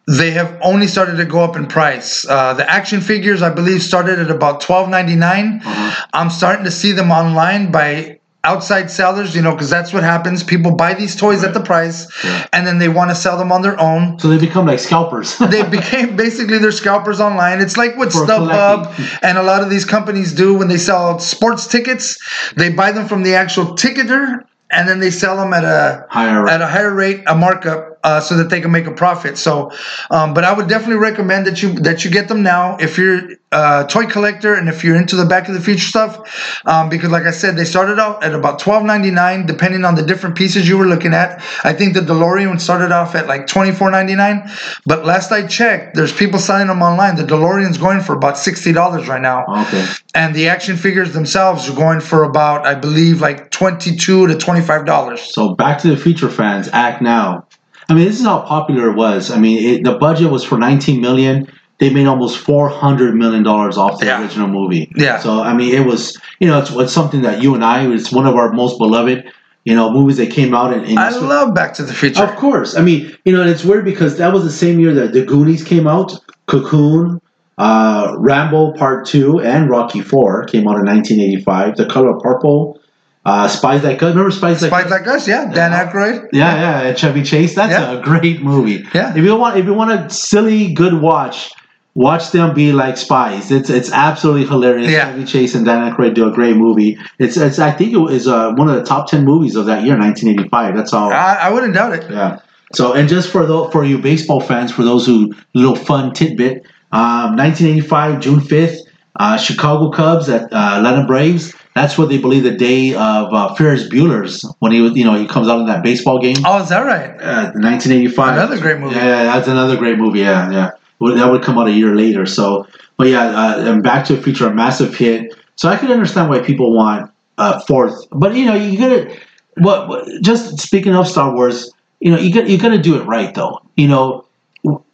they 0.07 0.30
have 0.32 0.59
only 0.62 0.86
started 0.86 1.16
to 1.16 1.24
go 1.24 1.40
up 1.44 1.57
in 1.57 1.66
price. 1.66 2.26
Uh, 2.28 2.55
the 2.55 2.68
action 2.68 3.00
figures, 3.00 3.40
I 3.42 3.50
believe, 3.50 3.82
started 3.82 4.18
at 4.18 4.30
about 4.30 4.61
twelve 4.61 4.88
ninety 4.88 5.16
nine. 5.16 5.61
Uh-huh. 5.64 6.07
I'm 6.12 6.30
starting 6.30 6.64
to 6.64 6.70
see 6.70 6.92
them 6.92 7.11
online 7.11 7.70
by 7.70 8.18
outside 8.44 8.90
sellers, 8.90 9.36
you 9.36 9.42
know, 9.42 9.53
because 9.53 9.70
that's 9.70 9.92
what 9.92 10.03
happens. 10.03 10.42
People 10.42 10.74
buy 10.74 10.94
these 10.94 11.14
toys 11.14 11.44
at 11.44 11.55
the 11.55 11.61
price, 11.61 12.09
Yeah. 12.24 12.44
and 12.53 12.66
then 12.66 12.78
they 12.78 12.88
want 12.88 13.11
to 13.11 13.14
sell 13.14 13.38
them 13.38 13.53
on 13.53 13.62
their 13.62 13.78
own. 13.80 14.18
so 14.18 14.26
they 14.28 14.38
become 14.38 14.66
like 14.66 14.80
scalpers. 14.80 15.38
They 15.50 15.62
became 15.62 16.16
basically 16.16 16.59
they're 16.59 16.72
scalpers 16.72 17.20
online. 17.20 17.61
It's 17.61 17.76
like 17.76 17.96
what 17.96 18.09
StubHub 18.09 18.90
and 19.22 19.38
a 19.38 19.42
lot 19.44 19.62
of 19.62 19.70
these 19.70 19.84
companies 19.84 20.32
do 20.32 20.55
when 20.55 20.66
they 20.66 20.78
sell 20.78 21.20
sports 21.20 21.68
tickets. 21.68 22.18
They 22.57 22.70
buy 22.70 22.90
them 22.90 23.07
from 23.07 23.22
the 23.22 23.34
actual 23.36 23.76
ticketer, 23.76 24.42
and 24.72 24.88
then 24.88 24.98
they 24.98 25.11
sell 25.12 25.36
them 25.36 25.53
at 25.53 25.62
a 25.64 26.07
Higher 26.11 26.48
at 26.48 26.61
a 26.61 26.66
higher 26.66 26.92
rate, 26.92 27.22
a 27.28 27.36
markup, 27.36 27.91
uh, 28.05 28.20
so 28.20 28.36
that 28.36 28.50
they 28.50 28.61
can 28.61 28.70
make 28.70 28.86
a 28.86 28.92
profit. 28.92 29.38
So, 29.38 29.70
um, 30.11 30.34
but 30.34 30.44
I 30.44 30.53
would 30.53 30.68
definitely 30.68 30.96
recommend 30.96 31.46
that 31.46 31.62
you 31.62 31.72
that 31.80 32.05
you 32.05 32.11
get 32.11 32.28
them 32.28 32.42
now 32.42 32.76
if 32.80 32.98
you're 32.98 33.20
a 33.53 33.86
toy 33.88 34.07
collector 34.07 34.55
and 34.55 34.68
if 34.68 34.82
you're 34.82 34.96
into 34.96 35.14
the 35.16 35.26
Back 35.26 35.44
to 35.46 35.53
the 35.53 35.61
Future 35.61 35.86
stuff, 35.86 36.62
um, 36.66 36.88
because 36.88 37.11
like 37.11 37.24
I 37.24 37.30
said, 37.30 37.57
they 37.57 37.64
started 37.64 37.98
out 37.98 38.22
at 38.24 38.34
about 38.34 38.59
twelve 38.59 38.84
ninety 38.84 39.11
nine, 39.11 39.46
depending 39.46 39.84
on 39.84 39.94
the 39.94 40.03
different 40.03 40.36
pieces 40.36 40.68
you 40.68 40.78
were 40.78 40.86
looking 40.86 41.14
at. 41.14 41.42
I 41.64 41.72
think 41.72 41.94
the 41.94 42.00
DeLorean 42.00 42.61
started 42.61 42.92
off 42.92 43.14
at 43.14 43.26
like 43.28 43.46
twenty 43.46 43.72
four 43.72 43.90
ninety 43.90 44.14
nine, 44.14 44.48
but 44.86 45.05
last 45.05 45.30
I 45.32 45.46
checked, 45.46 45.94
there's 45.94 46.12
people 46.12 46.38
selling 46.38 46.68
them 46.68 46.82
online. 46.82 47.16
The 47.16 47.24
DeLorean's 47.24 47.78
going 47.78 48.00
for 48.00 48.14
about 48.14 48.38
sixty 48.38 48.72
dollars 48.72 49.07
right 49.09 49.20
now 49.22 49.44
Okay. 49.48 49.86
and 50.14 50.34
the 50.34 50.48
action 50.48 50.76
figures 50.76 51.12
themselves 51.12 51.68
are 51.68 51.74
going 51.74 52.00
for 52.00 52.24
about 52.24 52.66
i 52.66 52.74
believe 52.74 53.20
like 53.20 53.50
22 53.50 54.26
to 54.28 54.34
25 54.36 54.86
dollars 54.86 55.20
So 55.20 55.55
Back 55.55 55.78
to 55.82 55.88
the 55.88 55.96
Future 55.96 56.28
fans, 56.30 56.68
act 56.72 57.03
now. 57.03 57.46
I 57.89 57.95
mean, 57.95 58.05
this 58.07 58.18
is 58.20 58.24
how 58.26 58.41
popular 58.41 58.91
it 58.91 58.97
was. 58.97 59.30
I 59.30 59.39
mean, 59.39 59.59
it, 59.62 59.85
the 59.85 59.95
budget 59.99 60.30
was 60.30 60.45
for 60.45 60.59
19 60.59 61.01
million. 61.01 61.51
They 61.78 61.91
made 61.91 62.07
almost 62.07 62.39
400 62.39 63.14
million 63.14 63.43
dollars 63.43 63.76
off 63.76 63.99
the 63.99 64.07
Yeah. 64.07 64.22
original 64.22 64.49
movie. 64.49 64.93
Yeah. 64.97 65.18
So 65.18 65.43
I 65.43 65.53
mean, 65.55 65.74
it 65.74 65.85
was 65.85 66.16
you 66.39 66.47
know 66.47 66.59
it's, 66.61 66.70
it's 66.70 66.93
something 66.93 67.22
that 67.22 67.43
you 67.43 67.55
and 67.55 67.64
I 67.64 67.87
it's 67.93 68.12
one 68.12 68.26
of 68.26 68.37
our 68.37 68.53
most 68.53 68.78
beloved 68.78 69.24
you 69.64 69.74
know 69.74 69.91
movies 69.93 70.16
that 70.18 70.30
came 70.30 70.55
out 70.55 70.72
and, 70.74 70.85
and 70.85 70.99
i 70.99 71.09
love 71.11 71.55
back 71.55 71.72
to 71.74 71.83
the 71.83 71.93
future 71.95 72.22
Of 72.22 72.37
course. 72.37 72.76
I 72.76 72.83
mean, 72.83 73.16
you 73.24 73.33
know, 73.33 73.41
and 73.43 73.51
it's 73.51 73.64
weird 73.64 73.85
because 73.85 74.16
that 74.18 74.33
was 74.33 74.45
the 74.45 74.51
same 74.51 74.78
year 74.80 74.95
that 74.95 75.12
The 75.12 75.24
Goonies 75.24 75.62
came 75.64 75.87
out, 75.89 76.12
Cocoon, 76.47 77.20
uh, 77.59 78.14
Rambo 78.18 78.72
Part 78.72 79.07
2, 79.07 79.41
and 79.41 79.68
Rocky 79.70 80.01
4 80.01 80.45
came 80.47 80.66
out 80.68 80.78
in 80.78 80.87
1985. 80.87 81.76
The 81.76 81.87
Color 81.87 82.18
Purple, 82.20 82.80
uh, 83.25 83.47
Spies 83.49 83.83
Like 83.85 84.03
Us. 84.03 84.11
Remember 84.11 84.31
Spies 84.31 84.62
Like 84.62 84.70
Spies 84.70 84.85
Us? 84.87 84.91
like 84.91 85.07
us 85.07 85.29
yeah 85.29 85.45
dan 85.53 85.70
Yeah. 85.73 85.91
Aykroyd. 85.91 86.29
Yeah, 86.33 86.55
yeah, 86.55 86.81
and 86.89 86.99
Chevy 86.99 87.23
Chase. 87.23 87.55
That's 87.55 87.73
Yeah. 87.73 87.99
a 87.99 88.03
great 88.03 88.43
movie. 88.43 88.85
Yeah. 88.95 89.14
If 89.16 89.25
you 89.25 89.37
want, 89.37 89.57
if 89.59 89.64
you 89.64 89.75
want 89.75 89.93
a 89.93 90.11
silly, 90.11 90.73
good 90.73 90.95
watch, 91.01 91.51
watch 91.95 92.31
them 92.33 92.55
be 92.55 92.73
like 92.73 92.97
spies. 92.97 93.51
It's 93.53 93.70
it's 93.70 93.93
absolutely 93.93 94.47
hilarious. 94.47 94.91
Yeah. 94.91 95.12
Chevy 95.12 95.25
Chase 95.25 95.55
and 95.55 95.64
Dan 95.64 95.93
Aykroyd 95.93 96.14
do 96.14 96.27
a 96.29 96.33
great 96.33 96.57
movie. 96.57 96.99
It's 97.18 97.37
it's 97.37 97.59
I 97.59 97.70
think 97.70 97.93
it 97.95 98.03
is 98.12 98.27
uh, 98.27 98.53
one 98.55 98.68
of 98.68 98.75
the 98.75 98.83
top 98.85 99.09
ten 99.09 99.25
movies 99.25 99.55
of 99.57 99.66
that 99.66 99.85
year, 99.85 99.97
1985. 99.99 100.77
That's 100.77 100.93
all. 100.93 101.12
I, 101.12 101.35
I 101.43 101.51
wouldn't 101.51 101.75
doubt 101.75 101.93
it 101.95 102.11
Yeah. 102.11 102.39
So, 102.75 102.95
and 102.95 103.07
just 103.07 103.31
for 103.31 103.45
the, 103.45 103.68
for 103.70 103.85
you 103.85 103.99
baseball 103.99 104.41
fans, 104.41 104.73
for 104.73 104.83
those 104.83 105.05
who 105.05 105.35
little 105.53 105.77
fun 105.77 106.14
tidbit, 106.14 106.64
um, 106.91 107.37
1985 107.37 108.18
June 108.20 108.41
5th, 108.41 108.79
uh, 109.16 109.37
Chicago 109.37 109.91
Cubs 109.91 110.31
at 110.31 110.51
uh, 110.53 110.77
Atlanta 110.79 111.07
Braves. 111.07 111.53
That's 111.75 111.97
what 111.97 112.11
they 112.11 112.18
believe 112.18 112.43
the 112.43 112.51
day 112.51 112.93
of 112.95 113.33
uh, 113.33 113.55
Ferris 113.55 113.89
Bueller's 113.89 114.45
when 114.59 114.73
he 114.73 114.81
was, 114.83 114.95
you 114.95 115.05
know, 115.05 115.14
he 115.14 115.27
comes 115.27 115.49
out 115.49 115.61
in 115.61 115.66
that 115.66 115.83
baseball 115.83 116.18
game. 116.18 116.37
oh 116.45 116.62
is 116.62 116.68
that 116.68 116.85
right 116.85 117.11
Uh, 117.20 117.51
1985. 117.55 118.35
Another 118.35 118.59
great 118.61 118.79
movie. 118.79 118.97
Yeah, 118.97 119.25
that's 119.25 119.49
another 119.49 119.77
great 119.77 119.97
movie. 119.99 120.20
Yeah, 120.20 120.51
yeah. 120.51 120.70
Well, 120.99 121.14
that 121.14 121.31
would 121.31 121.43
come 121.43 121.59
out 121.59 121.68
a 121.68 121.73
year 121.73 121.95
later. 121.97 122.27
So, 122.27 122.66
but 122.99 123.09
yeah, 123.09 123.23
uh, 123.25 123.70
and 123.73 123.83
Back 123.83 124.05
to 124.07 124.16
the 124.16 124.23
Future, 124.23 124.47
a 124.49 124.55
massive 124.55 124.95
hit. 124.95 125.35
So 125.57 125.68
I 125.68 125.77
can 125.77 125.91
understand 125.91 126.29
why 126.29 126.41
people 126.41 126.75
want 126.75 127.11
a 127.39 127.59
fourth. 127.61 128.07
But 128.11 128.35
you 128.35 128.45
know, 128.47 128.55
you 128.55 128.79
gotta. 128.79 129.16
What, 129.57 129.89
what? 129.89 130.09
Just 130.23 130.59
speaking 130.61 130.95
of 130.95 131.07
Star 131.09 131.35
Wars, 131.35 131.70
you 132.01 132.11
know, 132.11 132.18
you 132.18 132.33
got 132.33 132.49
you 132.49 132.59
got 132.59 132.70
to 132.70 132.79
do 132.79 133.01
it 133.01 133.05
right 133.05 133.35
though. 133.35 133.61
You 133.77 133.89
know, 133.89 134.25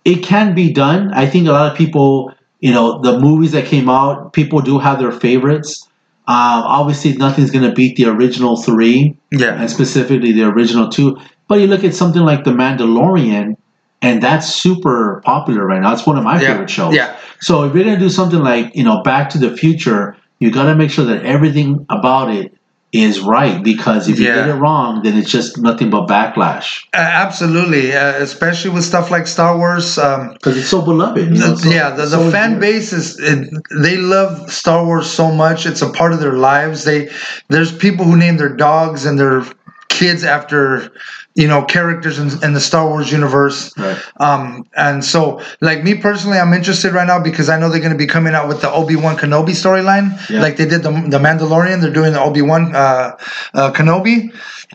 it 0.05 0.23
can 0.23 0.55
be 0.55 0.73
done. 0.73 1.13
I 1.13 1.27
think 1.27 1.47
a 1.49 1.53
lot 1.53 1.71
of 1.71 1.77
people, 1.77 2.33
you 2.61 2.73
know, 2.73 3.01
the 3.01 3.19
movies 3.19 3.53
that 3.53 3.67
came 3.67 3.89
out, 3.91 4.33
people 4.33 4.61
do 4.61 4.79
have 4.79 4.99
their 4.99 5.13
favorites. 5.13 5.88
Um, 6.29 6.63
obviously, 6.65 7.15
nothing's 7.15 7.51
gonna 7.51 7.73
beat 7.73 7.97
the 7.97 8.05
original 8.05 8.57
three 8.61 9.17
yeah 9.31 9.59
and 9.61 9.71
specifically 9.71 10.33
the 10.33 10.45
original 10.45 10.89
two. 10.89 11.19
But 11.49 11.61
you 11.61 11.67
look 11.67 11.85
at 11.85 11.95
something 11.95 12.21
like 12.23 12.45
The 12.45 12.51
Mandalorian, 12.51 13.57
and 14.03 14.23
that's 14.23 14.55
super 14.55 15.23
popular 15.25 15.65
right 15.65 15.81
now. 15.81 15.95
It's 15.95 16.07
one 16.07 16.19
of 16.19 16.25
my 16.25 16.41
yeah 16.41 16.49
favorite 16.53 16.69
shows. 16.69 16.95
yeah 16.95 17.17
So 17.41 17.65
if 17.65 17.75
you're 17.75 17.85
gonna 17.85 17.99
do 17.99 18.11
something 18.11 18.41
like 18.41 18.77
you 18.77 18.85
know 18.85 19.03
Back 19.03 19.31
to 19.31 19.39
the 19.39 19.57
Future, 19.57 20.17
you 20.39 20.51
got 20.51 20.65
to 20.65 20.75
make 20.75 20.91
sure 20.91 21.07
that 21.07 21.25
everything 21.25 21.87
about 21.89 22.31
it 22.35 22.55
is 22.93 23.21
right 23.21 23.63
because 23.63 24.09
if 24.09 24.19
you 24.19 24.27
Yeah. 24.27 24.37
get 24.37 24.49
it 24.49 24.55
wrong, 24.55 25.03
then 25.03 25.17
it's 25.19 25.31
just 25.31 25.59
nothing 25.59 25.91
but 25.91 26.07
backlash 26.09 26.85
Uh, 26.95 26.99
absolutely 27.25 27.93
uh, 27.95 28.15
especially 28.23 28.71
with 28.71 28.83
stuff 28.85 29.11
like 29.11 29.27
star 29.27 29.59
wars 29.59 29.99
um, 29.99 30.33
because 30.33 30.57
it's 30.57 30.69
so 30.69 30.81
beloved. 30.81 31.31
know, 31.31 31.55
so- 31.55 31.69
yeah, 31.71 31.91
the, 31.91 32.03
the 32.07 32.09
so 32.25 32.31
fan 32.31 32.59
base 32.59 32.93
is 32.95 33.19
it, 33.21 33.51
they 33.83 33.97
love 33.99 34.51
Star 34.51 34.85
Wars 34.87 35.09
so 35.11 35.31
much. 35.31 35.67
It's 35.67 35.83
a 35.83 35.91
part 35.91 36.13
of 36.15 36.21
their 36.21 36.35
lives. 36.51 36.85
They 36.85 37.11
there's 37.49 37.73
people 37.77 38.05
who 38.07 38.17
name 38.17 38.37
their 38.39 38.55
dogs 38.57 39.05
and 39.05 39.19
their 39.19 39.45
kids 39.89 40.25
after 40.25 40.93
you 41.35 41.47
know 41.47 41.63
characters 41.65 42.19
in, 42.19 42.29
in 42.43 42.53
the 42.53 42.61
Star 42.61 42.89
Wars 42.89 43.11
universe. 43.13 43.77
Right. 43.77 43.99
Um, 44.21 44.65
and 44.77 45.05
so, 45.05 45.43
like 45.61 45.83
me 45.85 45.95
personally, 45.97 46.39
I'm 46.39 46.53
interested 46.53 46.93
right 46.93 47.07
now 47.07 47.21
because 47.23 47.49
I 47.49 47.59
know 47.59 47.69
they're 47.69 47.81
going 47.81 47.93
to 47.93 47.99
be 47.99 48.07
coming 48.07 48.35
out 48.35 48.49
with 48.49 48.61
the 48.61 48.71
Obi 48.71 48.97
Wan 48.97 49.17
Kenobi 49.17 49.51
storyline, 49.51 50.09
Yeah. 50.29 50.41
like 50.41 50.57
they 50.57 50.67
did 50.67 50.83
the 50.83 50.91
the 50.91 51.19
Mandalorian. 51.19 51.81
They're 51.81 51.93
doing 51.93 52.13
the 52.13 52.21
Obi 52.21 52.43
Wan 52.43 52.75
uh, 52.75 53.17
uh, 53.55 53.73
Kenobi. 53.73 54.33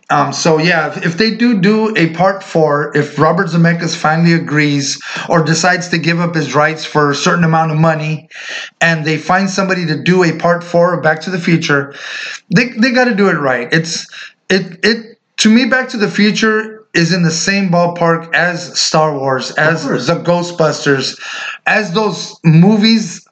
Um, 0.09 0.33
so 0.33 0.57
yeah, 0.57 0.87
if, 0.87 1.05
if 1.05 1.17
they 1.17 1.35
do 1.35 1.59
do 1.61 1.95
a 1.95 2.13
part 2.13 2.43
four, 2.43 2.95
if 2.95 3.17
Robert 3.19 3.47
Zemeckis 3.47 3.95
finally 3.95 4.33
agrees 4.33 5.01
or 5.29 5.43
decides 5.43 5.87
to 5.89 5.97
give 5.97 6.19
up 6.19 6.33
his 6.35 6.55
rights 6.55 6.83
for 6.83 7.11
a 7.11 7.15
certain 7.15 7.43
amount 7.43 7.71
of 7.71 7.77
money, 7.77 8.27
and 8.81 9.05
they 9.05 9.17
find 9.17 9.49
somebody 9.49 9.85
to 9.85 10.01
do 10.01 10.23
a 10.23 10.37
part 10.37 10.63
four 10.63 10.93
of 10.93 11.03
Back 11.03 11.21
to 11.21 11.29
the 11.29 11.39
Future, 11.39 11.93
they 12.55 12.69
they 12.69 12.91
got 12.91 13.05
to 13.05 13.15
do 13.15 13.27
it 13.29 13.33
right. 13.35 13.71
It's 13.71 14.07
it 14.49 14.79
it 14.83 15.19
to 15.37 15.49
me, 15.49 15.65
Back 15.65 15.89
to 15.89 15.97
the 15.97 16.09
Future 16.09 16.85
is 16.93 17.11
in 17.11 17.23
the 17.23 17.31
same 17.31 17.69
ballpark 17.69 18.33
as 18.35 18.79
Star 18.79 19.17
Wars, 19.17 19.51
as 19.51 19.83
the 19.85 20.21
Ghostbusters, 20.23 21.19
as 21.65 21.91
those 21.93 22.39
movies 22.43 23.27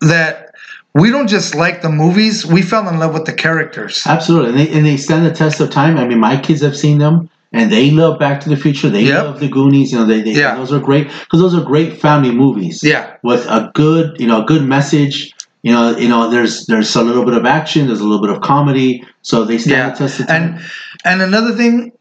that 0.00 0.54
we 0.94 1.10
don't 1.10 1.26
just 1.28 1.54
like 1.54 1.82
the 1.82 1.88
movies, 1.88 2.46
we 2.46 2.62
fell 2.62 2.88
in 2.88 2.98
love 2.98 3.12
with 3.14 3.24
the 3.24 3.32
characters. 3.32 4.02
Absolutely, 4.06 4.50
and 4.50 4.58
they, 4.58 4.68
and 4.78 4.86
they 4.86 4.96
stand 4.96 5.26
the 5.26 5.32
test 5.32 5.58
of 5.60 5.70
time. 5.70 5.96
I 5.98 6.06
mean, 6.06 6.20
my 6.20 6.40
kids 6.40 6.60
have 6.62 6.76
seen 6.76 6.98
them. 6.98 7.28
and 7.54 7.70
they 7.70 7.90
love 7.90 8.18
Back 8.18 8.40
to 8.40 8.48
the 8.48 8.56
Future. 8.56 8.88
They 8.88 9.02
Yep. 9.02 9.24
love 9.24 9.40
the 9.40 9.48
Goonies. 9.48 9.92
You 9.92 9.98
know, 9.98 10.06
they, 10.06 10.22
they 10.22 10.30
Yeah. 10.32 10.54
those 10.54 10.72
are 10.72 10.78
great 10.80 11.08
because 11.08 11.38
those 11.40 11.54
are 11.54 11.60
great 11.62 12.00
family 12.00 12.30
movies. 12.32 12.80
Yeah. 12.82 13.16
with 13.22 13.44
a 13.46 13.70
good 13.74 14.18
you 14.18 14.26
know 14.26 14.42
a 14.42 14.46
good 14.46 14.62
message. 14.64 15.34
You 15.62 15.72
know, 15.72 15.96
you 15.96 16.08
know, 16.08 16.28
there's 16.30 16.66
there's 16.66 16.94
a 16.96 17.02
little 17.02 17.24
bit 17.24 17.34
of 17.34 17.44
action, 17.46 17.86
there's 17.86 18.00
a 18.00 18.04
little 18.04 18.20
bit 18.26 18.34
of 18.34 18.42
comedy, 18.42 19.04
so 19.22 19.44
they 19.44 19.58
stand 19.58 19.70
Yeah. 19.76 19.90
the 19.90 19.96
test 19.96 20.20
of 20.20 20.26
time. 20.26 20.54
And 20.54 20.60
and 21.04 21.22
another 21.22 21.54
thing, 21.54 21.92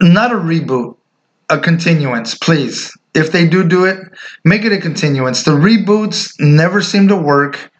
not 0.00 0.32
a 0.32 0.36
reboot, 0.36 0.96
a 1.50 1.58
continuance, 1.58 2.34
please. 2.34 2.96
If 3.14 3.32
they 3.32 3.46
do 3.46 3.62
do 3.68 3.84
it, 3.84 3.98
make 4.44 4.64
it 4.64 4.72
a 4.72 4.80
continuance. 4.80 5.44
The 5.44 5.52
reboots 5.52 6.32
never 6.40 6.82
seem 6.82 7.08
to 7.08 7.16
work. 7.16 7.70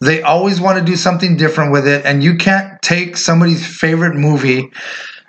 They 0.00 0.20
always 0.22 0.60
want 0.60 0.78
to 0.78 0.84
do 0.84 0.96
something 0.96 1.36
different 1.36 1.72
with 1.72 1.86
it, 1.86 2.04
and 2.04 2.22
you 2.22 2.36
can't 2.36 2.82
take 2.82 3.16
somebody's 3.16 3.64
favorite 3.64 4.16
movie, 4.16 4.70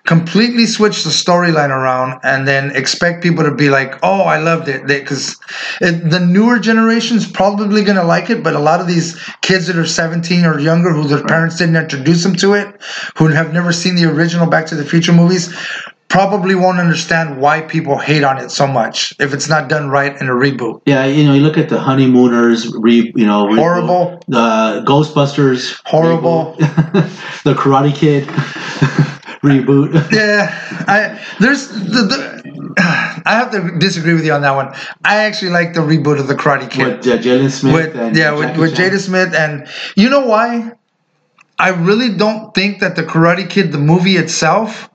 completely 0.06 0.66
switch 0.66 1.04
the 1.04 1.10
storyline 1.10 1.70
around, 1.70 2.20
and 2.24 2.48
then 2.48 2.76
expect 2.76 3.24
people 3.24 3.44
to 3.44 3.54
be 3.54 3.70
like, 3.70 3.98
"Oh, 4.04 4.22
I 4.22 4.38
loved 4.40 4.68
it," 4.70 4.86
because 4.88 5.36
the 5.82 6.20
newer 6.20 6.60
generation's 6.60 7.28
probably 7.28 7.84
gonna 7.84 8.04
like 8.04 8.30
it, 8.30 8.44
but 8.44 8.54
a 8.56 8.60
lot 8.60 8.80
of 8.80 8.88
these 8.88 9.20
kids 9.42 9.68
that 9.68 9.78
are 9.78 9.86
17 9.86 10.46
or 10.46 10.60
younger, 10.60 10.92
who 10.92 11.08
their 11.08 11.24
parents 11.24 11.58
didn't 11.58 11.76
introduce 11.76 12.24
them 12.24 12.36
to 12.36 12.54
it, 12.54 12.68
who 13.18 13.28
have 13.28 13.52
never 13.54 13.72
seen 13.74 13.96
the 13.96 14.06
original 14.06 14.46
Back 14.48 14.68
to 14.68 14.76
the 14.76 14.86
Future 14.86 15.12
movies, 15.14 15.54
probably 16.08 16.56
won't 16.56 16.80
understand 16.80 17.42
why 17.42 17.60
people 17.62 17.98
hate 17.98 18.24
on 18.24 18.38
it 18.38 18.50
so 18.50 18.66
much 18.68 19.14
if 19.20 19.34
it's 19.34 19.50
not 19.50 19.68
done 19.68 19.90
right 19.90 20.16
in 20.22 20.30
a 20.30 20.32
reboot. 20.32 20.80
yeah, 20.86 21.04
you 21.06 21.26
know, 21.26 21.34
you 21.34 21.42
look 21.42 21.58
at 21.58 21.68
the 21.68 21.80
Honeymooners, 21.80 22.72
re, 22.78 23.12
you 23.16 23.26
know, 23.26 23.48
reboot, 23.48 23.58
Horrible. 23.58 24.20
the 24.28 24.84
Ghostbusters, 24.86 25.82
Horrible. 25.86 26.54
the 27.44 27.54
Karate 27.56 27.94
Kid 27.94 28.30
reboot. 29.46 30.12
Yeah, 30.12 30.50
I 30.88 31.22
there's 31.40 31.70
the, 31.70 32.02
the 32.12 32.74
I 33.26 33.34
have 33.36 33.52
to 33.52 33.78
disagree 33.78 34.14
with 34.14 34.26
you 34.26 34.34
on 34.34 34.42
that 34.42 34.56
one. 34.56 34.74
I 35.04 35.18
actually 35.26 35.52
like 35.52 35.74
the 35.74 35.82
reboot 35.82 36.20
of 36.20 36.28
the 36.28 36.36
Karate 36.36 36.70
Kid. 36.70 36.88
with 36.88 37.08
uh, 37.08 37.18
Jaden 37.18 37.52
Smith. 37.52 37.74
with 37.74 37.96
and 37.96 38.16
yeah 38.16 38.32
with, 38.32 38.58
with. 38.58 38.76
Jada 38.76 39.00
Smith 39.00 39.34
and 39.34 39.68
you 39.96 40.10
know 40.10 40.26
why 40.26 40.74
I 41.58 41.70
really 41.70 42.18
don't 42.18 42.54
think 42.54 42.80
that 42.80 42.96
the 42.96 43.04
Karate 43.04 43.50
Kid 43.50 43.72
the 43.72 43.78
movie 43.78 44.18
itself 44.18 44.90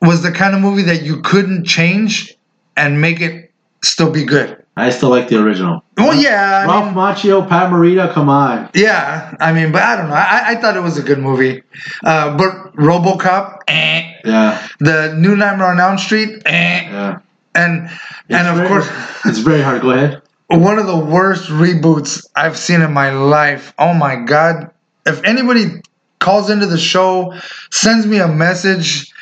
was 0.00 0.22
the 0.22 0.32
kind 0.32 0.54
of 0.54 0.60
movie 0.60 0.82
that 0.82 1.02
you 1.02 1.20
couldn't 1.22 1.64
change 1.64 2.36
and 2.76 3.00
make 3.00 3.20
it 3.20 3.52
still 3.84 4.10
be 4.10 4.24
good. 4.24 4.61
I 4.76 4.88
still 4.90 5.10
like 5.10 5.28
the 5.28 5.42
original. 5.42 5.84
Well, 5.98 6.14
yeah, 6.14 6.60
I 6.62 6.66
Ralph 6.66 6.86
mean, 6.86 6.94
Macchio, 6.94 7.46
Pat 7.46 7.70
Morita, 7.70 8.10
come 8.12 8.28
on. 8.30 8.70
yeah. 8.74 9.36
I 9.38 9.52
mean, 9.52 9.70
but 9.70 9.82
I 9.82 9.96
don't 9.96 10.08
know. 10.08 10.14
I, 10.14 10.42
I 10.48 10.54
thought 10.56 10.76
it 10.76 10.80
was 10.82 10.96
a 10.96 11.02
good 11.02 11.18
movie. 11.18 11.62
Uh, 12.02 12.36
but 12.38 12.74
RoboCop, 12.76 13.58
eh. 13.68 14.14
Yeah, 14.24 14.66
The 14.80 15.14
New 15.18 15.36
Nightmare 15.36 15.68
on 15.68 15.78
Elm 15.80 15.98
Street, 15.98 16.42
eh. 16.46 16.82
yeah. 16.84 17.18
And 17.54 17.90
and 18.30 18.48
of 18.48 18.56
very, 18.56 18.68
course. 18.68 18.88
it's 19.26 19.38
very 19.40 19.60
hard. 19.60 19.82
Go 19.82 19.90
ahead. 19.90 20.22
one 20.48 20.78
of 20.78 20.86
the 20.86 20.96
worst 20.96 21.50
reboots 21.50 22.26
I've 22.34 22.56
seen 22.56 22.80
in 22.80 22.92
my 22.94 23.10
life. 23.10 23.74
Oh 23.78 23.92
my 23.92 24.16
god. 24.16 24.70
If 25.04 25.22
anybody 25.24 25.82
calls 26.18 26.48
into 26.48 26.64
the 26.66 26.78
show, 26.78 27.34
sends 27.70 28.06
me 28.06 28.20
a 28.20 28.28
message 28.28 29.12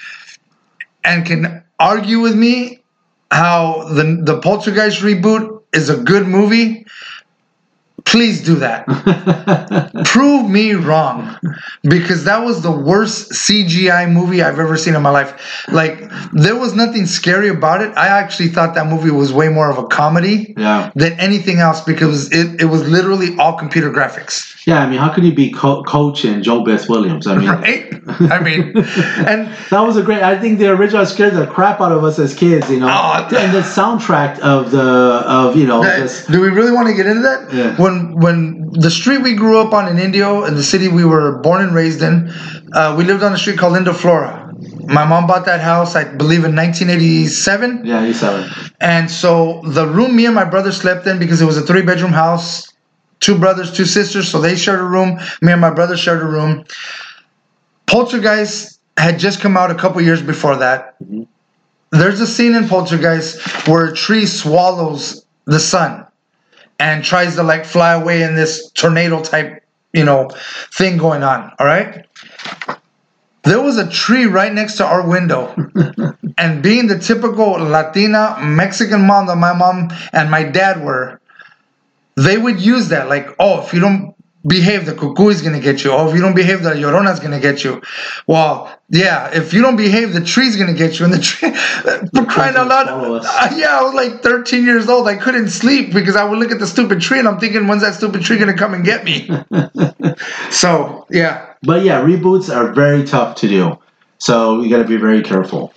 and 1.03 1.26
can 1.26 1.64
argue 1.80 2.20
with 2.20 2.36
me 2.36 2.80
how 3.31 3.85
the 3.85 4.20
the 4.22 4.41
Poltergeist 4.41 5.01
reboot 5.01 5.62
is 5.72 5.89
a 5.89 5.97
good 5.97 6.26
movie, 6.26 6.87
please 8.11 8.42
do 8.42 8.56
that. 8.56 8.86
Prove 10.06 10.50
me 10.50 10.72
wrong 10.72 11.38
because 11.82 12.24
that 12.24 12.44
was 12.44 12.62
the 12.62 12.70
worst 12.70 13.30
CGI 13.32 14.11
movie 14.11 14.42
I've 14.42 14.58
ever 14.58 14.76
seen 14.76 14.94
in 14.94 15.02
my 15.02 15.11
life. 15.11 15.64
Like 15.68 16.11
there 16.32 16.56
was 16.56 16.74
nothing 16.74 17.06
scary 17.06 17.48
about 17.48 17.82
it. 17.82 17.96
I 17.96 18.08
actually 18.08 18.48
thought 18.48 18.74
that 18.74 18.86
movie 18.86 19.11
was 19.11 19.32
way 19.32 19.48
more 19.48 19.70
of 19.70 19.78
a 19.78 19.86
comedy 19.86 20.54
yeah, 20.56 20.90
than 20.94 21.12
anything 21.20 21.58
else 21.58 21.80
because 21.80 22.30
it, 22.32 22.61
it 22.61 22.66
was 22.66 22.88
literally 22.88 23.36
all 23.38 23.56
computer 23.56 23.90
graphics, 23.90 24.66
yeah. 24.66 24.80
I 24.80 24.88
mean, 24.88 24.98
how 24.98 25.08
can 25.12 25.24
you 25.24 25.34
be 25.34 25.50
Co- 25.52 25.82
Coach 25.84 26.24
and 26.24 26.44
JoBeth 26.44 26.88
Williams? 26.88 27.26
I 27.26 27.38
mean, 27.38 27.48
right? 27.48 27.94
I 28.32 28.40
mean, 28.40 28.72
and 28.76 29.52
that 29.70 29.80
was 29.80 29.96
a 29.96 30.02
great. 30.02 30.22
I 30.22 30.38
think 30.38 30.58
the 30.58 30.68
original 30.68 31.06
scared 31.06 31.34
the 31.34 31.46
crap 31.46 31.80
out 31.80 31.92
of 31.92 32.02
us 32.04 32.18
as 32.18 32.34
kids. 32.34 32.70
You 32.70 32.80
know, 32.80 32.88
Oh, 32.90 33.36
and 33.36 33.54
the 33.54 33.61
soundtrack 33.61 34.38
of 34.40 34.70
the 34.70 34.80
of 35.26 35.56
you 35.56 35.66
know 35.66 35.82
this. 35.82 36.26
do 36.26 36.40
we 36.40 36.48
really 36.48 36.72
want 36.72 36.88
to 36.88 36.94
get 36.94 37.06
into 37.06 37.22
that? 37.22 37.52
Yeah. 37.52 37.76
When 37.76 37.99
when 38.14 38.70
the 38.72 38.90
street 38.90 39.22
we 39.22 39.34
grew 39.34 39.59
up 39.59 39.72
on 39.72 39.88
in 39.88 39.98
Indio, 39.98 40.44
in 40.44 40.55
the 40.55 40.62
city 40.62 40.88
we 40.88 41.05
were 41.05 41.38
born 41.38 41.62
and 41.62 41.74
raised 41.74 42.03
in, 42.03 42.30
uh, 42.72 42.94
we 42.96 43.05
lived 43.05 43.22
on 43.22 43.32
a 43.32 43.38
street 43.38 43.59
called 43.59 43.76
Indo 43.76 43.92
Flora. 43.92 44.53
My 44.86 45.05
mom 45.05 45.26
bought 45.26 45.46
that 45.46 45.61
house, 45.61 45.94
I 45.94 46.05
believe, 46.05 46.44
in 46.44 46.55
1987. 46.57 47.84
Yeah, 47.84 48.05
you 48.05 48.12
saw 48.12 48.40
it. 48.40 48.51
And 48.80 49.11
so 49.11 49.62
the 49.64 49.86
room 49.86 50.16
me 50.16 50.26
and 50.26 50.34
my 50.34 50.44
brother 50.44 50.72
slept 50.72 51.07
in 51.07 51.18
because 51.18 51.40
it 51.40 51.44
was 51.44 51.57
a 51.57 51.62
three 51.62 51.82
bedroom 51.82 52.12
house, 52.12 52.68
two 53.20 53.38
brothers, 53.38 53.72
two 53.72 53.84
sisters, 53.84 54.28
so 54.28 54.40
they 54.40 54.57
shared 54.57 54.80
a 54.80 54.84
room. 54.84 55.18
Me 55.42 55.53
and 55.53 55.61
my 55.61 55.70
brother 55.70 55.96
shared 55.96 56.20
a 56.20 56.26
room. 56.26 56.64
Poltergeist 57.86 58.80
had 58.96 59.18
just 59.18 59.40
come 59.40 59.57
out 59.57 59.70
a 59.70 59.74
couple 59.74 60.01
years 60.03 60.22
before 60.22 60.57
that. 60.57 60.96
There's 61.90 62.20
a 62.20 62.26
scene 62.26 62.55
in 62.55 62.68
Poltergeist 62.68 63.66
where 63.66 63.86
a 63.86 63.94
tree 63.94 64.26
swallows 64.26 65.24
the 65.46 65.59
sun 65.59 66.07
and 66.81 67.05
tries 67.05 67.37
to 67.37 67.43
like 67.43 67.64
fly 67.64 67.93
away 67.93 68.22
in 68.22 68.35
this 68.35 68.70
tornado 68.72 69.22
type, 69.22 69.62
you 69.93 70.05
know, 70.05 70.31
thing 70.72 70.97
going 70.97 71.22
on. 71.22 71.53
All 71.59 71.66
right. 71.66 72.07
There 73.43 73.61
was 73.61 73.78
a 73.78 73.89
tree 73.91 74.24
right 74.26 74.53
next 74.53 74.76
to 74.78 74.85
our 74.85 75.07
window 75.07 75.55
and 76.39 76.62
being 76.62 76.89
the 76.89 76.99
typical 76.99 77.53
Latina 77.53 78.37
Mexican 78.43 79.07
mom 79.07 79.26
that 79.26 79.37
my 79.37 79.53
mom 79.53 79.91
and 80.12 80.31
my 80.31 80.43
dad 80.43 80.83
were, 80.83 81.20
they 82.16 82.37
would 82.37 82.61
use 82.61 82.89
that 82.89 83.09
like, 83.09 83.28
oh, 83.39 83.62
if 83.62 83.72
you 83.72 83.81
don't 83.81 84.14
behave, 84.47 84.86
the 84.86 84.95
cuckoo 84.95 85.28
is 85.28 85.43
gonna 85.43 85.61
get 85.61 85.84
you. 85.84 85.93
Oh, 85.93 86.09
if 86.09 86.14
you 86.14 86.20
don't 86.20 86.34
behave, 86.34 86.62
the 86.62 86.70
llorona 86.70 87.12
is 87.12 87.20
gonna 87.20 87.41
get 87.41 87.62
you. 87.62 87.82
Well, 88.26 88.70
yeah, 88.88 89.30
if 89.34 89.53
you 89.53 89.61
don't 89.62 89.76
behave, 89.76 90.12
the 90.12 90.22
tree's 90.22 90.57
gonna 90.57 90.74
get 90.74 90.99
you. 90.99 91.05
And 91.05 91.14
the 91.14 91.18
tree, 91.20 91.51
for 92.14 92.24
crying 92.24 92.57
out 92.57 92.68
loud, 92.68 92.88
uh, 92.88 93.55
yeah, 93.55 93.78
I 93.78 93.82
was 93.82 93.95
like 93.95 94.22
13 94.22 94.64
years 94.64 94.88
old. 94.88 95.07
I 95.09 95.16
couldn't 95.16 95.51
sleep 95.51 95.93
because 95.93 96.16
I 96.16 96.24
would 96.24 96.38
look 96.38 96.51
at 96.51 96.59
the 96.59 96.66
stupid 96.66 97.01
tree 97.01 97.18
and 97.18 97.28
I'm 97.28 97.38
thinking, 97.38 97.66
when's 97.66 97.82
that 97.82 97.95
stupid 97.95 98.22
tree 98.22 98.38
gonna 98.38 98.57
come 98.57 98.74
and 98.74 98.84
get 98.84 99.05
me? 99.05 99.28
so 100.51 101.07
yeah, 101.11 101.55
But 101.62 101.84
yeah, 101.84 102.01
reboots 102.01 102.55
are 102.55 102.72
very 102.72 103.05
tough 103.05 103.36
to 103.36 103.49
do, 103.49 103.78
so 104.18 104.62
you 104.62 104.70
got 104.70 104.78
to 104.78 104.88
be 104.88 104.97
very 104.97 105.22
careful. 105.22 105.74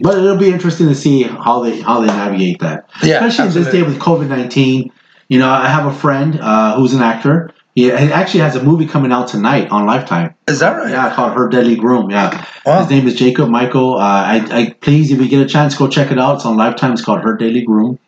But 0.00 0.18
it'll 0.18 0.36
be 0.36 0.48
interesting 0.48 0.88
to 0.88 0.94
see 0.96 1.22
how 1.22 1.62
they 1.62 1.80
how 1.80 2.00
they 2.00 2.08
navigate 2.08 2.58
that, 2.60 2.88
Yeah, 3.04 3.24
especially 3.24 3.48
in 3.56 3.64
this 3.64 3.72
day 3.72 3.82
with 3.82 4.00
COVID 4.00 4.28
nineteen. 4.28 4.90
You 5.32 5.38
know, 5.38 5.48
I 5.48 5.66
have 5.68 5.86
a 5.86 5.94
friend 5.98 6.38
uh, 6.38 6.76
who's 6.76 6.92
an 6.92 7.00
actor. 7.00 7.50
He, 7.74 7.84
he 7.84 7.90
actually 7.90 8.40
has 8.40 8.54
a 8.54 8.62
movie 8.62 8.86
coming 8.86 9.12
out 9.12 9.28
tonight 9.28 9.70
on 9.70 9.86
Lifetime. 9.86 10.34
is 10.46 10.58
that 10.60 10.76
right? 10.76 10.90
Yeah, 10.90 11.14
called 11.14 11.32
Her 11.32 11.48
Deadly 11.48 11.74
Groom. 11.74 12.10
Yeah, 12.10 12.44
Wow. 12.66 12.80
his 12.80 12.90
name 12.90 13.06
is 13.06 13.14
Jacob 13.14 13.48
Michael. 13.48 13.94
Uh, 13.94 14.00
I, 14.02 14.46
I 14.50 14.70
please, 14.82 15.10
if 15.10 15.18
you 15.18 15.28
get 15.30 15.40
a 15.40 15.48
chance, 15.48 15.74
go 15.74 15.88
check 15.88 16.12
it 16.12 16.18
out. 16.18 16.34
It's 16.36 16.44
on 16.44 16.58
Lifetime. 16.58 16.92
It's 16.92 17.02
called 17.02 17.22
Her 17.22 17.34
Deadly 17.34 17.62
Groom. 17.64 17.98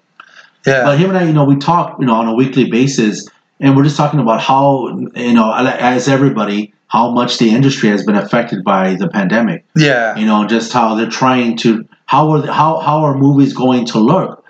Yeah. 0.67 0.85
But 0.85 0.99
him 0.99 1.09
and 1.09 1.19
I, 1.19 1.25
you 1.25 1.33
know, 1.33 1.47
we 1.47 1.57
talk, 1.57 1.97
you 1.99 2.05
know, 2.05 2.13
on 2.15 2.29
a 2.29 2.35
weekly 2.35 2.71
basis, 2.71 3.27
and 3.59 3.75
we're 3.75 3.85
just 3.85 3.97
talking 3.97 4.21
about 4.21 4.43
how, 4.43 4.89
you 5.17 5.33
know, 5.33 5.51
as 5.55 6.09
everybody, 6.09 6.75
how 6.89 7.11
much 7.11 7.39
the 7.39 7.49
industry 7.55 7.89
has 7.89 8.05
been 8.05 8.17
affected 8.17 8.65
by 8.65 8.97
the 8.97 9.09
pandemic. 9.09 9.65
yeah. 9.75 10.15
You 10.15 10.27
know, 10.27 10.47
just 10.47 10.75
how 10.75 10.95
they're 10.95 11.09
trying 11.09 11.57
to 11.65 11.89
how 12.05 12.33
are 12.33 12.47
how 12.47 12.81
how 12.81 12.99
are 13.03 13.17
movies 13.17 13.55
going 13.55 13.87
to 13.87 13.99
look 13.99 14.45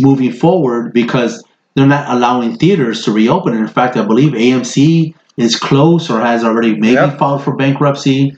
moving 0.00 0.32
forward 0.32 0.94
because 0.94 1.44
they're 1.74 1.86
not 1.86 2.08
allowing 2.08 2.56
theaters 2.56 3.04
to 3.04 3.12
reopen. 3.12 3.52
And 3.52 3.62
in 3.62 3.68
fact, 3.68 3.96
I 3.96 4.04
believe 4.04 4.32
AMC 4.32 5.14
is 5.36 5.56
close 5.56 6.08
or 6.10 6.20
has 6.20 6.44
already 6.44 6.74
maybe 6.76 6.94
Yep. 6.94 7.18
filed 7.18 7.42
for 7.42 7.56
bankruptcy. 7.56 8.36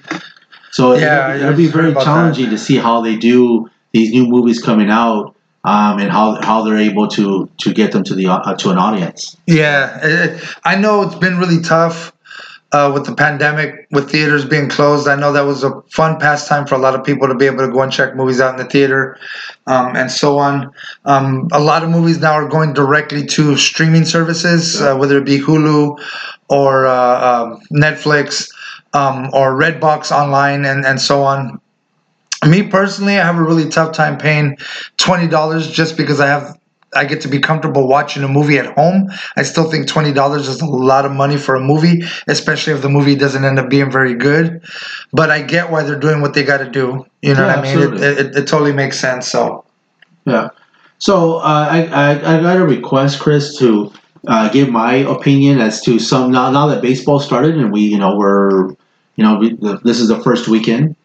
So 0.73 0.95
Yeah, 0.95 1.35
it'll, 1.35 1.43
it'll 1.49 1.57
be 1.57 1.67
very 1.67 1.93
challenging 1.95 2.51
to 2.51 2.59
see 2.59 2.77
how 2.77 3.01
they 3.03 3.17
do 3.17 3.71
these 3.93 4.11
new 4.13 4.27
movies 4.27 4.63
coming 4.63 4.91
out. 4.91 5.35
Um, 5.65 5.99
and 5.99 6.13
how, 6.13 6.41
how 6.43 6.63
they're 6.63 6.77
able 6.79 7.09
to, 7.09 7.51
to 7.59 7.75
get 7.75 7.91
them 7.91 8.05
to 8.05 8.15
the 8.15 8.29
uh, 8.29 8.55
to 8.55 8.71
an 8.71 8.79
audience. 8.79 9.37
Yeah, 9.49 10.39
I 10.65 10.77
know 10.77 11.03
it's 11.03 11.17
been 11.17 11.39
really 11.39 11.61
tough 11.61 12.13
uh, 12.77 12.93
with 12.93 13.07
the 13.07 13.15
pandemic, 13.15 13.87
with 13.91 14.11
theaters 14.11 14.45
being 14.45 14.69
closed. 14.69 15.09
I 15.09 15.17
know 15.17 15.33
that 15.33 15.47
was 15.47 15.65
a 15.65 15.81
fun 15.91 16.19
pastime 16.19 16.67
for 16.67 16.75
a 16.75 16.79
lot 16.79 16.95
of 16.95 17.05
people 17.05 17.27
to 17.27 17.35
be 17.35 17.47
able 17.47 17.67
to 17.67 17.73
go 17.73 17.81
and 17.81 17.91
check 17.91 18.15
movies 18.15 18.39
out 18.39 18.59
in 18.59 18.59
the 18.59 18.71
theater, 18.71 19.19
um, 19.67 19.97
and 19.97 20.11
so 20.11 20.37
on. 20.39 20.71
Um, 21.07 21.49
a 21.53 21.61
lot 21.61 21.83
of 21.83 21.89
movies 21.89 22.19
now 22.21 22.35
are 22.35 22.49
going 22.49 22.75
directly 22.75 23.25
to 23.29 23.57
streaming 23.57 24.05
services, 24.05 24.81
uh, 24.83 24.95
whether 24.95 25.17
it 25.17 25.25
be 25.25 25.39
Hulu 25.39 25.99
or 26.51 26.87
uh, 26.87 27.31
um, 27.31 27.61
Netflix 27.73 28.53
um, 28.93 29.31
or 29.33 29.59
Redbox 29.59 30.13
online, 30.13 30.67
and 30.67 30.85
and 30.85 31.01
so 31.01 31.23
on. 31.23 31.59
Me 32.47 32.63
personally, 32.63 33.19
I 33.19 33.25
have 33.25 33.39
a 33.39 33.43
really 33.43 33.71
tough 33.71 33.95
time 33.95 34.19
paying 34.19 34.59
twenty 34.99 35.29
dollars 35.29 35.71
just 35.71 35.97
because 35.97 36.21
I 36.21 36.27
have 36.27 36.56
I 36.95 37.05
get 37.05 37.21
to 37.23 37.29
be 37.29 37.39
comfortable 37.39 37.89
watching 37.89 38.23
a 38.23 38.29
movie 38.29 38.59
at 38.59 38.67
home. 38.75 39.11
I 39.37 39.43
still 39.43 39.71
think 39.71 39.89
twenty 39.89 40.13
dollars 40.13 40.49
is 40.49 40.61
a 40.61 40.67
lot 40.67 41.05
of 41.05 41.13
money 41.13 41.37
for 41.37 41.55
a 41.55 41.61
movie, 41.61 42.03
especially 42.29 42.73
if 42.73 42.83
the 42.83 42.89
movie 42.89 43.15
doesn't 43.17 43.45
end 43.45 43.59
up 43.59 43.69
being 43.69 43.91
very 43.91 44.15
good. 44.15 44.63
But 45.13 45.31
I 45.31 45.43
get 45.43 45.71
why 45.71 45.83
they're 45.83 45.99
doing 45.99 46.21
what 46.21 46.35
they 46.35 46.45
got 46.45 46.59
to 46.59 46.71
do. 46.71 47.05
You 47.23 47.35
know 47.35 47.47
Yeah, 47.47 47.57
what 47.57 47.59
I 47.59 47.75
mean? 47.75 47.95
It, 47.95 48.01
it, 48.03 48.37
it 48.37 48.47
totally 48.47 48.73
makes 48.73 48.99
sense. 48.99 49.29
So 49.29 49.65
Yeah. 50.25 50.51
So 50.99 51.39
uh, 51.39 51.69
I, 51.71 51.87
I 51.87 52.11
I 52.37 52.41
got 52.41 52.57
a 52.57 52.67
request, 52.67 53.21
Chris, 53.21 53.57
to 53.59 53.93
uh, 54.27 54.49
give 54.51 54.69
my 54.71 54.95
opinion 54.95 55.61
as 55.61 55.81
to 55.83 55.99
some 55.99 56.31
now 56.33 56.51
now 56.51 56.67
that 56.69 56.83
baseball 56.83 57.21
started 57.21 57.57
and 57.57 57.73
we 57.73 57.83
you 57.83 57.99
know 57.99 58.17
we're 58.17 58.71
you 59.17 59.25
know 59.25 59.37
we, 59.39 59.55
this 59.85 60.01
is 60.01 60.09
the 60.09 60.21
first 60.23 60.49
weekend. 60.49 60.97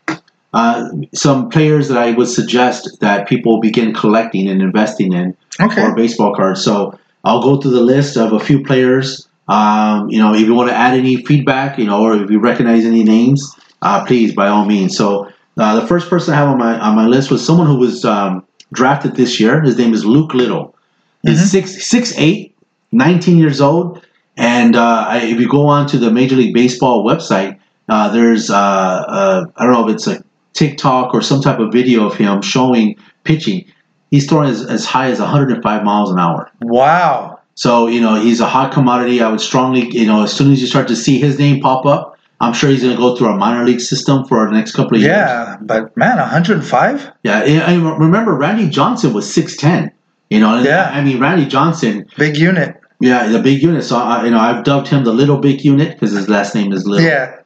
Uh, 0.54 0.90
some 1.14 1.50
players 1.50 1.88
that 1.88 1.98
I 1.98 2.12
would 2.12 2.28
suggest 2.28 3.00
that 3.00 3.28
people 3.28 3.62
begin 3.62 3.94
collecting 3.94 4.50
and 4.50 4.62
investing 4.62 5.14
in 5.14 5.36
okay, 5.62 5.76
for 5.76 5.96
baseball 5.96 6.36
cards. 6.36 6.62
So 6.64 6.98
I'll 7.24 7.42
go 7.42 7.58
through 7.62 7.72
the 7.72 7.82
list 7.82 8.18
of 8.18 8.34
a 8.34 8.40
few 8.40 8.64
players. 8.64 9.28
Um, 9.48 10.10
you 10.10 10.20
know, 10.20 10.34
if 10.34 10.42
you 10.42 10.54
want 10.54 10.70
to 10.70 10.76
add 10.76 10.94
any 10.98 11.24
feedback, 11.24 11.78
you 11.78 11.86
know, 11.86 12.02
or 12.02 12.16
if 12.22 12.30
you 12.30 12.40
recognize 12.40 12.86
any 12.86 13.04
names, 13.04 13.56
uh, 13.82 14.04
please 14.06 14.34
by 14.36 14.48
all 14.50 14.66
means. 14.66 14.96
So 14.98 15.32
uh, 15.58 15.80
the 15.80 15.88
first 15.88 16.10
person 16.10 16.34
I 16.34 16.38
have 16.38 16.50
on 16.50 16.58
my 16.58 16.78
on 16.80 16.96
my 16.96 17.08
list 17.08 17.32
was 17.32 17.46
someone 17.46 17.68
who 17.68 17.78
was 17.78 18.04
um, 18.04 18.46
drafted 18.74 19.16
this 19.16 19.40
year. 19.40 19.62
His 19.62 19.78
name 19.78 19.94
is 19.94 20.04
Luke 20.06 20.34
Little. 20.34 20.76
He's 21.24 21.40
Mhm. 21.40 21.46
six 21.46 21.88
six 21.88 22.14
eight, 22.18 22.56
19 22.92 23.38
years 23.38 23.62
old, 23.62 24.02
and 24.38 24.76
uh, 24.76 25.06
I, 25.08 25.18
if 25.20 25.40
you 25.40 25.48
go 25.48 25.68
on 25.68 25.88
to 25.88 25.98
the 25.98 26.12
Major 26.12 26.36
League 26.36 26.54
Baseball 26.54 27.06
website, 27.06 27.58
uh, 27.90 28.10
there's 28.10 28.50
uh, 28.50 28.56
uh, 28.58 29.46
I 29.56 29.64
don't 29.64 29.74
know 29.74 29.88
if 29.88 29.96
it's 29.96 30.08
a 30.08 30.24
TikTok 30.54 31.14
or 31.14 31.22
some 31.22 31.42
type 31.42 31.60
of 31.60 31.72
video 31.72 32.06
of 32.06 32.16
him 32.16 32.42
showing 32.42 32.96
pitching. 33.24 33.66
He's 34.10 34.28
throwing 34.28 34.50
as, 34.50 34.66
as 34.66 34.86
high 34.86 35.10
as 35.10 35.20
105 35.20 35.84
miles 35.84 36.12
an 36.12 36.20
hour. 36.20 36.52
wow, 36.62 37.40
So, 37.56 37.88
you 37.88 38.02
know, 38.02 38.16
he's 38.16 38.40
a 38.42 38.48
hot 38.48 38.74
commodity. 38.74 39.22
I 39.22 39.30
would 39.30 39.40
strongly, 39.42 39.88
you 39.90 40.06
know, 40.06 40.24
as 40.24 40.34
soon 40.34 40.52
as 40.52 40.60
you 40.62 40.68
start 40.68 40.88
to 40.90 40.96
see 40.96 41.18
his 41.20 41.40
name 41.40 41.62
pop 41.62 41.86
up, 41.86 42.18
I'm 42.42 42.54
sure 42.54 42.70
he's 42.70 42.82
going 42.82 42.96
to 42.96 43.00
go 43.02 43.16
through 43.16 43.28
a 43.30 43.38
minor 43.38 43.64
league 43.64 43.80
system 43.80 44.26
for 44.26 44.46
the 44.48 44.52
next 44.52 44.74
couple 44.76 44.96
of 44.98 45.02
years. 45.02 45.12
yeah, 45.12 45.58
but 45.62 45.96
man, 45.96 46.18
one 46.18 46.28
hundred 46.28 46.58
and 46.58 46.66
five, 46.68 47.12
Yeah. 47.24 47.44
And 47.44 47.62
I 47.64 47.76
remember 47.98 48.34
Randy 48.34 48.68
Johnson 48.68 49.14
was 49.14 49.26
6'10. 49.34 49.92
You 50.30 50.40
know, 50.40 50.60
Yeah. 50.62 50.90
I 50.92 51.02
mean, 51.04 51.20
Randy 51.20 51.46
Johnson, 51.46 52.06
big 52.18 52.36
unit. 52.38 52.82
yeah, 53.00 53.28
the 53.28 53.40
big 53.40 53.62
unit. 53.62 53.84
So, 53.84 53.96
I, 53.98 54.26
you 54.26 54.32
know, 54.32 54.40
I've 54.40 54.64
dubbed 54.66 54.88
him 54.88 55.04
the 55.06 55.14
little 55.14 55.38
big 55.38 55.64
unit 55.64 55.94
because 55.94 56.12
his 56.14 56.28
last 56.28 56.54
name 56.56 56.74
is 56.74 56.86
Little. 56.88 57.06
Yeah, 57.08 57.38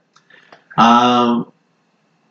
Um, 0.77 1.51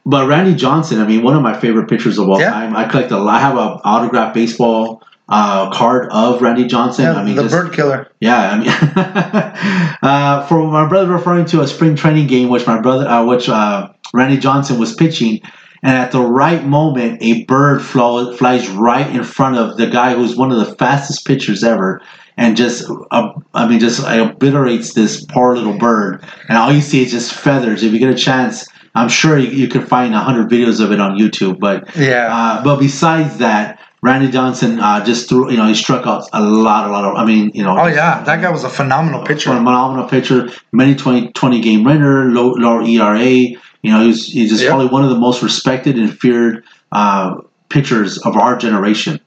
but 0.07 0.26
Randy 0.28 0.55
Johnson, 0.55 1.00
I 1.00 1.07
mean, 1.07 1.22
one 1.22 1.34
of 1.36 1.42
my 1.42 1.59
favorite 1.59 1.88
pitchers 1.88 2.18
of 2.18 2.28
all 2.28 2.38
Yeah. 2.40 2.50
time. 2.50 2.76
I 2.76 2.84
collect 2.86 3.11
a 3.11 3.18
lot. 3.18 3.36
I 3.36 3.40
have 3.40 3.57
an 3.57 3.80
autographed 3.84 4.34
baseball 4.34 5.02
uh, 5.28 5.70
card 5.70 6.11
of 6.12 6.42
Randy 6.42 6.66
Johnson. 6.66 7.05
yeah 7.07 7.14
I 7.14 7.24
mean, 7.24 7.34
the 7.36 7.42
just- 7.44 7.55
bird 7.55 7.72
killer. 7.72 8.09
Yeah, 8.20 8.50
I 8.52 8.59
mean, 8.59 8.68
uh, 10.02 10.46
for 10.46 10.66
my 10.70 10.86
brother 10.86 11.11
referring 11.11 11.46
to 11.46 11.61
a 11.62 11.66
spring 11.66 11.96
training 11.96 12.26
game, 12.26 12.48
which 12.48 12.66
my 12.66 12.80
brother, 12.80 13.07
uh, 13.09 13.24
which 13.24 13.48
uh, 13.48 13.88
Randy 14.12 14.36
Johnson 14.38 14.78
was 14.78 14.94
pitching, 14.94 15.40
and 15.82 15.96
at 15.96 16.12
the 16.12 16.20
right 16.20 16.64
moment, 16.64 17.22
a 17.22 17.44
bird 17.44 17.80
flo- 17.82 18.34
flies 18.36 18.68
right 18.68 19.09
in 19.14 19.22
front 19.24 19.57
of 19.57 19.76
the 19.76 19.86
guy 19.86 20.14
who's 20.14 20.36
one 20.36 20.50
of 20.52 20.59
the 20.59 20.74
fastest 20.76 21.26
pitchers 21.26 21.62
ever, 21.64 22.00
and 22.36 22.57
just, 22.57 22.90
uh, 23.11 23.30
I 23.55 23.66
mean, 23.68 23.80
just 23.80 24.00
obliterates 24.07 24.92
this 24.94 25.24
poor 25.24 25.57
little 25.57 25.78
bird, 25.78 26.22
and 26.48 26.59
all 26.59 26.72
you 26.72 26.80
see 26.80 27.02
is 27.02 27.11
just 27.11 27.32
feathers. 27.32 27.82
If 27.82 27.92
you 27.92 27.98
get 27.98 28.11
a 28.11 28.14
chance, 28.14 28.66
I'm 28.95 29.09
sure 29.09 29.36
you, 29.38 29.49
you 29.51 29.68
can 29.68 29.84
find 29.86 30.14
a 30.14 30.20
hundred 30.20 30.49
videos 30.51 30.80
of 30.80 30.92
it 30.92 31.01
on 31.01 31.18
YouTube, 31.18 31.59
but 31.59 31.97
Yeah, 31.97 32.28
uh, 32.30 32.64
but 32.64 32.78
besides 32.78 33.38
that, 33.38 33.80
Randy 34.03 34.30
Johnson 34.30 34.78
uh, 34.80 35.05
just 35.05 35.28
threw, 35.28 35.51
you 35.51 35.57
know, 35.57 35.66
he 35.66 35.74
struck 35.74 36.07
out 36.07 36.28
a 36.32 36.42
lot, 36.42 36.88
a 36.88 36.92
lot 36.92 37.05
of, 37.05 37.16
I 37.16 37.24
mean, 37.24 37.51
you 37.55 37.62
know, 37.64 37.76
oh 37.78 37.86
yeah, 37.86 38.22
that 38.22 38.40
guy 38.42 38.51
was 38.51 38.62
a 38.64 38.68
phenomenal 38.68 39.20
for 39.24 39.32
a 39.32 39.34
pitcher. 39.34 39.51
phenomenal 39.51 40.07
pitcher, 40.09 40.49
many 40.72 40.95
20, 40.95 41.32
20 41.32 41.61
game 41.61 41.84
winner, 41.84 42.26
low, 42.30 42.53
low 42.53 42.84
ERA. 42.86 43.24
You 43.24 43.90
know, 43.92 44.05
he's, 44.07 44.26
he's 44.26 44.51
just 44.51 44.62
Yep. 44.62 44.70
probably 44.70 44.88
one 44.88 45.05
of 45.05 45.11
the 45.11 45.18
most 45.18 45.42
respected 45.42 45.99
and 45.99 46.16
feared 46.18 46.64
uh, 46.92 47.36
pitchers 47.70 48.18
of 48.18 48.36
our 48.36 48.57
generation. 48.57 49.20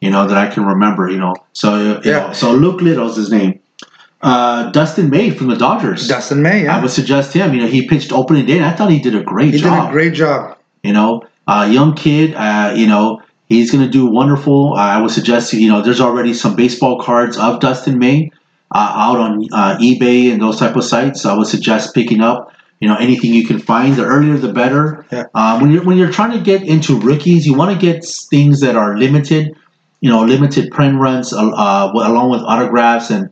You 0.00 0.10
know 0.10 0.26
that 0.26 0.36
I 0.36 0.52
can 0.52 0.64
remember. 0.66 1.08
You 1.08 1.18
know, 1.18 1.36
so 1.52 2.00
you 2.04 2.10
Yeah. 2.10 2.26
know, 2.26 2.32
so 2.32 2.52
Luke 2.52 2.80
Little's 2.80 3.16
his 3.16 3.30
name. 3.30 3.60
Uh, 4.22 4.70
Dustin 4.70 5.10
May 5.10 5.30
from 5.30 5.48
the 5.48 5.56
Dodgers. 5.56 6.06
Dustin 6.06 6.42
May, 6.42 6.64
yeah. 6.64 6.76
I 6.76 6.80
would 6.80 6.92
suggest 6.92 7.32
him. 7.34 7.52
You 7.54 7.62
know, 7.62 7.66
he 7.66 7.88
pitched 7.88 8.12
opening 8.12 8.46
day, 8.46 8.56
and 8.56 8.64
I 8.64 8.72
thought 8.72 8.90
he 8.90 9.00
did 9.00 9.16
a 9.16 9.22
great 9.22 9.52
he 9.52 9.60
job. 9.60 9.72
He 9.72 9.80
did 9.80 9.88
a 9.88 9.92
great 9.92 10.14
job. 10.14 10.58
You 10.84 10.92
know, 10.92 11.24
uh, 11.48 11.68
young 11.70 11.96
kid. 11.96 12.34
Uh, 12.34 12.72
you 12.76 12.86
know, 12.86 13.20
he's 13.46 13.72
going 13.72 13.84
to 13.84 13.90
do 13.90 14.06
wonderful. 14.06 14.74
I 14.74 15.00
would 15.00 15.10
suggest 15.10 15.52
you 15.52 15.68
know 15.68 15.82
there's 15.82 16.00
already 16.00 16.34
some 16.34 16.54
baseball 16.54 17.00
cards 17.02 17.36
of 17.36 17.58
Dustin 17.58 17.98
May 17.98 18.30
uh, 18.70 18.92
out 18.94 19.18
on 19.18 19.48
uh, 19.52 19.76
eBay 19.78 20.32
and 20.32 20.40
those 20.40 20.56
type 20.56 20.76
of 20.76 20.84
sites. 20.84 21.26
I 21.26 21.36
would 21.36 21.48
suggest 21.48 21.92
picking 21.92 22.20
up. 22.20 22.52
You 22.78 22.88
know, 22.88 22.96
anything 22.96 23.32
you 23.34 23.46
can 23.46 23.58
find. 23.58 23.96
The 23.96 24.04
earlier, 24.04 24.36
the 24.36 24.52
better. 24.52 25.04
Yeah. 25.10 25.24
Um, 25.34 25.62
when 25.62 25.72
you're 25.72 25.82
when 25.82 25.98
you're 25.98 26.12
trying 26.12 26.32
to 26.32 26.40
get 26.40 26.62
into 26.62 26.98
rookies, 26.98 27.44
you 27.44 27.54
want 27.54 27.72
to 27.72 27.78
get 27.78 28.04
things 28.30 28.60
that 28.60 28.76
are 28.76 28.96
limited. 28.96 29.56
You 30.00 30.10
know, 30.10 30.22
limited 30.24 30.70
print 30.70 30.98
runs 31.00 31.32
uh, 31.32 31.90
along 31.92 32.30
with 32.30 32.42
autographs 32.42 33.10
and. 33.10 33.28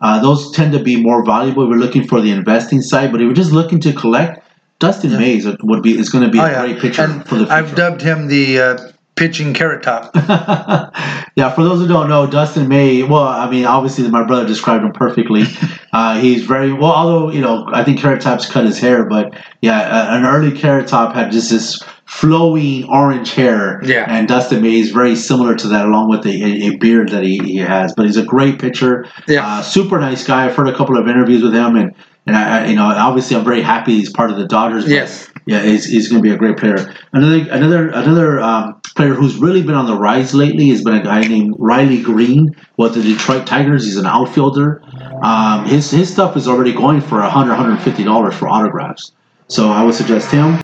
Uh, 0.00 0.20
those 0.20 0.52
tend 0.52 0.72
to 0.72 0.82
be 0.82 1.00
more 1.00 1.24
valuable 1.24 1.64
if 1.64 1.68
you're 1.70 1.78
looking 1.78 2.06
for 2.06 2.20
the 2.20 2.30
investing 2.30 2.80
side, 2.80 3.10
but 3.10 3.20
if 3.20 3.24
you're 3.24 3.34
just 3.34 3.52
looking 3.52 3.80
to 3.80 3.92
collect, 3.92 4.44
Dustin 4.78 5.10
Yeah. 5.10 5.18
Mays 5.18 5.46
would 5.62 5.82
be 5.82 5.98
is 5.98 6.08
going 6.08 6.24
to 6.24 6.30
be 6.30 6.38
Oh 6.38 6.44
a 6.44 6.50
yeah, 6.50 6.66
great 6.66 6.80
pitcher 6.80 7.02
and 7.02 7.26
for 7.26 7.34
the 7.34 7.46
future. 7.46 7.52
I've 7.52 7.74
dubbed 7.74 8.00
him 8.00 8.28
the 8.28 8.60
uh, 8.60 8.78
pitching 9.16 9.52
carrot 9.52 9.82
top. 9.82 10.14
yeah, 11.34 11.50
for 11.50 11.64
those 11.64 11.80
who 11.80 11.88
don't 11.88 12.08
know, 12.08 12.26
Dustin 12.30 12.68
May. 12.68 13.02
Well, 13.02 13.24
I 13.24 13.50
mean, 13.50 13.64
obviously, 13.64 14.08
my 14.08 14.24
brother 14.24 14.46
described 14.46 14.84
him 14.84 14.92
perfectly. 14.92 15.44
Uh, 15.90 16.20
he's 16.20 16.44
very 16.44 16.70
well. 16.70 16.92
Although 16.92 17.30
you 17.30 17.40
know, 17.40 17.66
I 17.72 17.82
think 17.82 17.98
Carrot 17.98 18.20
Top's 18.20 18.44
cut 18.44 18.66
his 18.66 18.78
hair, 18.78 19.06
but 19.06 19.32
yeah, 19.62 19.78
uh, 19.80 20.16
an 20.18 20.26
early 20.26 20.52
Carrot 20.52 20.86
Top 20.86 21.14
had 21.14 21.32
just 21.32 21.50
this 21.50 21.82
flowing 22.08 22.84
orange 22.88 23.34
hair. 23.34 23.80
Yeah. 23.84 24.06
and 24.08 24.26
Dustin 24.26 24.62
May 24.62 24.80
is 24.80 24.90
very 24.90 25.14
similar 25.14 25.54
to 25.54 25.68
that, 25.68 25.84
along 25.84 26.08
with 26.08 26.24
a, 26.26 26.30
a, 26.66 26.76
beard 26.76 27.10
that 27.10 27.22
he, 27.22 27.38
he 27.38 27.56
has. 27.58 27.92
But 27.94 28.06
he's 28.06 28.16
a 28.16 28.24
great 28.24 28.58
pitcher. 28.58 29.06
Yeah. 29.28 29.46
uh, 29.46 29.62
super 29.62 30.00
nice 30.00 30.26
guy. 30.26 30.46
I've 30.46 30.56
heard 30.56 30.68
a 30.68 30.74
couple 30.76 30.96
of 30.96 31.06
interviews 31.06 31.42
with 31.42 31.54
him, 31.54 31.76
and 31.76 31.94
and 32.26 32.34
I, 32.34 32.60
I- 32.62 32.66
you 32.66 32.76
know, 32.76 32.84
obviously, 32.84 33.36
I'm 33.36 33.44
very 33.44 33.60
happy 33.60 33.92
he's 33.98 34.10
part 34.10 34.30
of 34.30 34.38
the 34.38 34.46
Dodgers. 34.46 34.88
Yes. 34.88 35.30
yeah, 35.46 35.62
he's, 35.62 35.84
he's 35.84 36.08
going 36.08 36.22
to 36.22 36.26
be 36.26 36.34
a 36.34 36.38
great 36.38 36.56
player. 36.56 36.94
Another 37.12 37.50
another 37.50 37.88
another 37.90 38.40
um, 38.40 38.80
player 38.96 39.12
who's 39.12 39.36
really 39.36 39.62
been 39.62 39.74
on 39.74 39.86
the 39.86 39.94
rise 39.96 40.32
lately 40.34 40.68
has 40.70 40.82
been 40.82 40.94
a 40.94 41.02
guy 41.02 41.20
named 41.20 41.56
Riley 41.58 42.00
Greene 42.02 42.56
with 42.78 42.94
the 42.94 43.02
Detroit 43.02 43.46
Tigers. 43.46 43.84
He's 43.84 43.98
an 43.98 44.06
outfielder. 44.06 44.82
Um, 45.22 45.66
his 45.66 45.90
his 45.90 46.10
stuff 46.10 46.36
is 46.38 46.48
already 46.48 46.72
going 46.72 47.02
for 47.02 47.18
100 47.20 47.50
150 47.50 48.02
dollars 48.04 48.34
for 48.34 48.48
autographs. 48.48 49.12
So 49.48 49.70
I 49.70 49.82
would 49.84 49.94
suggest 49.94 50.30
him. 50.30 50.60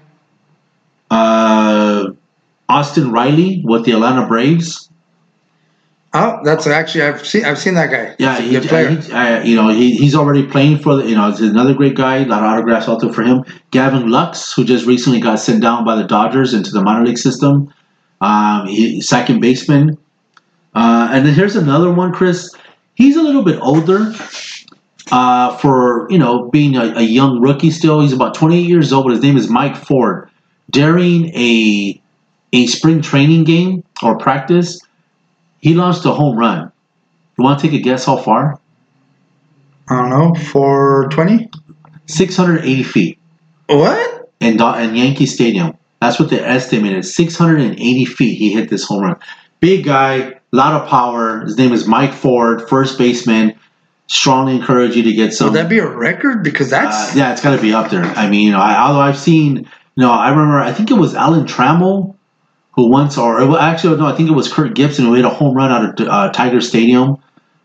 Uh, 1.14 2.12
Austin 2.68 3.12
Riley 3.12 3.62
with 3.64 3.84
the 3.84 3.92
Atlanta 3.92 4.26
Braves. 4.26 4.88
Oh, 6.16 6.38
that's 6.44 6.66
actually 6.66 7.02
I've 7.02 7.26
seen 7.26 7.44
I've 7.44 7.58
seen 7.58 7.74
that 7.74 7.90
guy. 7.90 8.14
Yeah, 8.18 8.40
He's 8.40 8.56
a 8.56 8.60
he, 8.60 8.68
player. 8.68 8.90
he- 8.90 9.12
uh, 9.12 9.42
you 9.42 9.56
know, 9.56 9.68
he, 9.68 9.96
he's 9.96 10.14
already 10.14 10.46
playing 10.46 10.78
for 10.78 10.96
the, 10.96 11.08
you 11.08 11.14
know, 11.16 11.30
he's 11.30 11.40
another 11.40 11.74
great 11.74 11.96
guy. 11.96 12.16
A 12.18 12.24
lot 12.26 12.38
of 12.42 12.50
autographs 12.50 12.88
out 12.88 13.00
there 13.00 13.12
for 13.12 13.22
him. 13.22 13.44
Gavin 13.72 14.08
Lux, 14.10 14.52
who 14.54 14.64
just 14.64 14.86
recently 14.86 15.20
got 15.20 15.40
sent 15.40 15.60
down 15.62 15.84
by 15.84 15.96
the 15.96 16.04
Dodgers 16.04 16.54
into 16.54 16.70
the 16.70 16.82
minor 16.82 17.04
league 17.04 17.18
system. 17.18 17.72
Um, 18.20 18.66
he, 18.68 19.00
second 19.00 19.40
baseman. 19.40 19.98
Uh, 20.74 21.08
and 21.12 21.26
then 21.26 21.34
here's 21.34 21.56
another 21.56 21.92
one, 21.92 22.12
Chris. 22.12 22.52
He's 22.94 23.16
a 23.16 23.22
little 23.22 23.42
bit 23.42 23.58
older 23.60 24.12
uh, 25.10 25.56
for, 25.58 26.06
you 26.10 26.18
know, 26.18 26.48
being 26.50 26.76
a, 26.76 26.94
a 26.96 27.02
young 27.02 27.40
rookie 27.40 27.70
still. 27.72 28.00
He's 28.00 28.12
about 28.12 28.34
28 28.34 28.60
years 28.60 28.92
old, 28.92 29.04
but 29.06 29.12
his 29.14 29.22
name 29.22 29.36
is 29.36 29.48
Mike 29.48 29.76
Ford. 29.76 30.30
During 30.74 31.28
a, 31.36 32.02
a 32.52 32.66
spring 32.66 33.00
training 33.00 33.44
game 33.44 33.84
or 34.02 34.18
practice, 34.18 34.80
he 35.60 35.72
launched 35.74 36.04
a 36.04 36.10
home 36.10 36.36
run. 36.36 36.72
You 37.38 37.44
want 37.44 37.60
to 37.60 37.68
take 37.68 37.80
a 37.80 37.82
guess 37.82 38.04
how 38.04 38.16
far? 38.16 38.58
I 39.88 39.96
don't 40.00 40.10
know, 40.10 40.34
four 40.50 41.08
twenty. 41.10 41.48
680 42.06 42.82
feet 42.82 43.18
What? 43.68 44.30
in, 44.40 44.56
Do- 44.58 44.74
in 44.74 44.94
Yankee 44.94 45.24
Stadium. 45.26 45.74
That's 46.02 46.18
what 46.20 46.28
they 46.28 46.38
estimated. 46.40 47.04
680 47.06 48.04
feet 48.04 48.34
he 48.36 48.52
hit 48.52 48.68
this 48.68 48.84
home 48.84 49.02
run. 49.04 49.16
Big 49.60 49.84
guy, 49.84 50.34
lot 50.52 50.74
of 50.74 50.86
power. 50.88 51.40
His 51.44 51.56
name 51.56 51.72
is 51.72 51.86
Mike 51.86 52.12
Ford, 52.12 52.68
first 52.68 52.98
baseman. 52.98 53.54
Strongly 54.08 54.56
encourage 54.56 54.96
you 54.96 55.02
to 55.04 55.12
get 55.14 55.32
some. 55.32 55.46
Would 55.52 55.56
that 55.56 55.70
be 55.70 55.78
a 55.78 55.88
record? 55.88 56.42
Because 56.44 56.70
uh, 56.70 56.82
that's 56.82 57.16
yeah, 57.16 57.32
it's 57.32 57.40
got 57.40 57.56
to 57.56 57.62
be 57.62 57.72
up 57.72 57.90
there. 57.90 58.04
I 58.04 58.28
mean, 58.28 58.46
you 58.48 58.52
know, 58.52 58.58
I, 58.60 58.78
although 58.78 59.00
I've 59.00 59.16
seen, 59.18 59.66
know, 60.02 60.10
I 60.10 60.30
remember, 60.30 60.58
I 60.58 60.72
think 60.72 60.90
it 60.90 60.94
was 60.94 61.14
Alan 61.14 61.46
Trammell 61.46 62.16
who 62.72 62.90
once, 62.90 63.16
or 63.16 63.36
well, 63.46 63.56
actually, 63.56 63.96
no, 63.96 64.06
I 64.06 64.16
think 64.16 64.28
it 64.28 64.32
was 64.32 64.52
Kirk 64.52 64.74
Gibson 64.74 65.04
who 65.04 65.14
hit 65.14 65.24
a 65.24 65.30
home 65.30 65.56
run 65.56 65.70
out 65.70 66.00
of 66.00 66.08
uh, 66.08 66.32
Tiger 66.32 66.60
Stadium. 66.60 67.18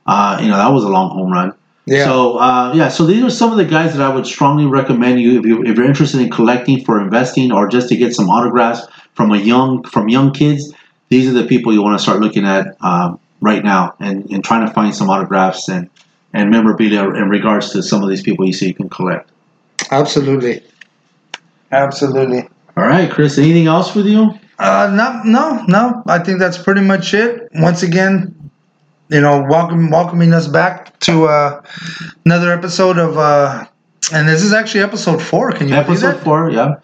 Uh, 0.05 0.39
you 0.41 0.47
know, 0.47 0.57
that 0.57 0.69
was 0.69 0.83
a 0.83 0.89
long 0.89 1.09
home 1.11 1.31
run. 1.31 1.53
yeah. 1.85 2.05
So 2.05 2.37
uh, 2.37 2.73
yeah, 2.73 2.89
so 2.89 3.05
these 3.05 3.23
are 3.23 3.29
some 3.29 3.51
of 3.51 3.57
the 3.57 3.65
guys 3.65 3.95
that 3.95 4.01
I 4.01 4.13
would 4.13 4.25
strongly 4.25 4.65
recommend 4.65 5.19
you 5.19 5.39
if 5.39 5.45
you 5.45 5.63
if 5.63 5.77
you're 5.77 5.85
interested 5.85 6.21
in 6.21 6.29
collecting 6.29 6.83
for 6.85 7.01
investing 7.01 7.51
or 7.51 7.67
just 7.67 7.89
to 7.89 7.95
get 7.95 8.13
some 8.13 8.29
autographs 8.29 8.87
from 9.13 9.31
a 9.31 9.37
young 9.37 9.83
from 9.83 10.09
young 10.09 10.31
kids. 10.31 10.73
These 11.09 11.27
are 11.27 11.33
the 11.33 11.47
people 11.47 11.73
you 11.73 11.81
want 11.81 11.97
to 11.97 12.03
start 12.03 12.19
looking 12.19 12.45
at. 12.45 12.77
Um, 12.81 13.19
right 13.41 13.63
now 13.63 13.95
and, 13.99 14.29
and 14.31 14.43
trying 14.43 14.65
to 14.65 14.73
find 14.73 14.95
some 14.95 15.09
autographs 15.09 15.69
and, 15.69 15.89
and 16.33 16.49
memorabilia 16.49 17.03
in 17.03 17.29
regards 17.29 17.71
to 17.71 17.83
some 17.83 18.03
of 18.03 18.09
these 18.09 18.21
people 18.21 18.45
you 18.45 18.53
see 18.53 18.67
you 18.67 18.73
can 18.73 18.89
collect. 18.89 19.29
Absolutely. 19.91 20.61
Absolutely. 21.71 22.47
All 22.77 22.87
right, 22.87 23.09
Chris, 23.11 23.37
anything 23.37 23.67
else 23.67 23.93
with 23.95 24.05
you? 24.05 24.31
Uh, 24.57 24.91
no, 24.93 25.21
no, 25.23 25.63
no. 25.67 26.03
I 26.07 26.19
think 26.19 26.39
that's 26.39 26.57
pretty 26.57 26.81
much 26.81 27.13
it. 27.13 27.49
Once 27.55 27.83
again, 27.83 28.35
you 29.09 29.21
know, 29.21 29.45
welcome, 29.49 29.89
welcoming 29.89 30.33
us 30.33 30.47
back 30.47 30.97
to 30.99 31.25
uh, 31.25 31.61
another 32.25 32.51
episode 32.51 32.97
of, 32.97 33.17
uh, 33.17 33.65
and 34.13 34.27
this 34.27 34.43
is 34.43 34.53
actually 34.53 34.81
episode 34.81 35.21
four. 35.21 35.51
Can 35.51 35.67
you 35.67 35.75
Episode 35.75 36.19
four, 36.21 36.51
yeah. 36.51 36.75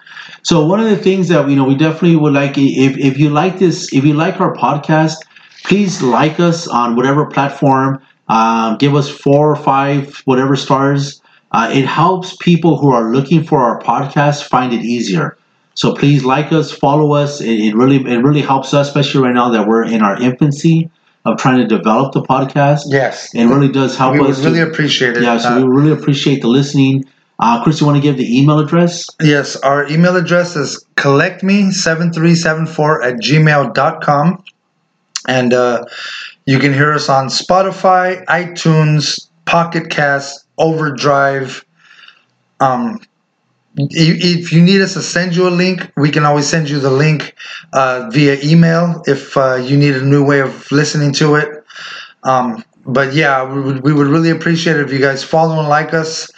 So 0.43 0.65
one 0.65 0.79
of 0.79 0.89
the 0.89 0.97
things 0.97 1.27
that 1.29 1.49
you 1.49 1.55
know 1.55 1.63
we 1.63 1.75
definitely 1.75 2.17
would 2.17 2.33
like 2.33 2.57
if 2.57 2.97
if 2.97 3.17
you 3.17 3.29
like 3.31 3.57
this 3.57 3.91
if 3.91 4.05
you 4.05 4.13
like 4.13 4.39
our 4.39 4.53
podcast, 4.53 5.15
please 5.63 6.03
like 6.03 6.39
us 6.39 6.67
on 6.67 6.95
whatever 6.95 7.25
platform. 7.25 8.01
Um, 8.27 8.77
give 8.77 8.95
us 8.95 9.09
four 9.09 9.49
or 9.51 9.55
five 9.55 10.21
whatever 10.25 10.55
stars. 10.55 11.21
Uh, 11.55 11.69
it 11.71 11.85
helps 11.85 12.35
people 12.37 12.77
who 12.77 12.91
are 12.91 13.13
looking 13.13 13.41
for 13.41 13.61
our 13.61 13.79
podcast 13.81 14.43
find 14.43 14.73
it 14.73 14.81
easier. 14.81 15.37
So 15.73 15.93
please 15.95 16.25
like 16.25 16.51
us, 16.51 16.71
follow 16.71 17.13
us. 17.13 17.39
It, 17.39 17.59
it 17.67 17.75
really 17.75 17.97
it 17.97 18.21
really 18.23 18.41
helps 18.41 18.73
us, 18.73 18.87
especially 18.87 19.21
right 19.21 19.33
now 19.33 19.49
that 19.49 19.65
we're 19.65 19.85
in 19.85 20.01
our 20.01 20.21
infancy 20.21 20.89
of 21.23 21.37
trying 21.37 21.59
to 21.59 21.67
develop 21.67 22.13
the 22.13 22.21
podcast. 22.21 22.81
Yes. 22.87 23.33
It 23.33 23.45
really 23.45 23.69
does 23.71 23.97
help 23.97 24.19
us. 24.19 24.39
we 24.39 24.45
really 24.45 24.59
to, 24.59 24.69
appreciate 24.69 25.15
it. 25.17 25.23
yeah, 25.23 25.37
so 25.37 25.49
Uh, 25.49 25.57
we 25.59 25.63
really 25.63 25.91
appreciate 25.91 26.41
the 26.41 26.47
listening. 26.49 27.05
Uh, 27.39 27.63
Chris, 27.63 27.79
you 27.81 27.87
want 27.87 27.97
to 27.97 28.01
give 28.01 28.15
the 28.17 28.37
email 28.39 28.59
address? 28.59 29.05
Yes, 29.21 29.55
our 29.57 29.87
email 29.89 30.15
address 30.15 30.55
is 30.55 30.85
collectme7374 30.95 33.05
at 33.05 33.15
gmail.com. 33.15 34.43
And 35.27 35.53
uh, 35.53 35.83
you 36.45 36.59
can 36.59 36.73
hear 36.73 36.93
us 36.93 37.09
on 37.09 37.27
Spotify, 37.27 38.23
iTunes, 38.25 39.27
Pocket 39.45 39.89
Cast, 39.89 40.44
Overdrive. 40.57 41.65
Um, 42.59 42.99
if 43.77 44.51
you 44.53 44.61
need 44.61 44.81
us 44.81 44.93
to 44.93 45.01
send 45.01 45.35
you 45.35 45.47
a 45.47 45.49
link, 45.51 45.91
we 45.97 46.09
can 46.09 46.23
always 46.25 46.47
send 46.47 46.69
you 46.69 46.79
the 46.79 46.89
link 46.89 47.35
uh, 47.73 48.09
via 48.11 48.37
email 48.43 49.03
if 49.05 49.35
uh, 49.35 49.55
you 49.55 49.77
need 49.77 49.95
a 49.95 50.01
new 50.01 50.25
way 50.25 50.39
of 50.39 50.71
listening 50.71 51.11
to 51.13 51.35
it. 51.35 51.63
Um, 52.23 52.63
but 52.85 53.13
yeah, 53.13 53.51
we 53.51 53.61
would, 53.61 53.83
we 53.83 53.93
would 53.93 54.07
really 54.07 54.29
appreciate 54.29 54.77
it 54.77 54.83
if 54.83 54.93
you 54.93 54.99
guys 54.99 55.23
follow 55.23 55.59
and 55.59 55.67
like 55.67 55.93
us. 55.93 56.31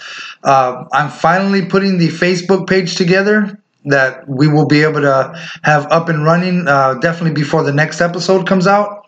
Uh, 0.44 0.86
I'm 0.94 1.10
finally 1.10 1.66
putting 1.66 1.98
the 1.98 2.08
Facebook 2.08 2.68
page 2.68 2.96
together 2.96 3.62
that 3.86 4.28
we 4.28 4.48
will 4.48 4.66
be 4.66 4.82
able 4.82 5.02
to 5.02 5.34
have 5.64 5.86
up 5.92 6.10
and 6.10 6.24
running 6.24 6.68
uh, 6.68 6.96
definitely 6.96 7.34
before 7.34 7.64
the 7.64 7.72
next 7.72 8.02
episode 8.02 8.48
comes 8.48 8.68
out. 8.68 9.06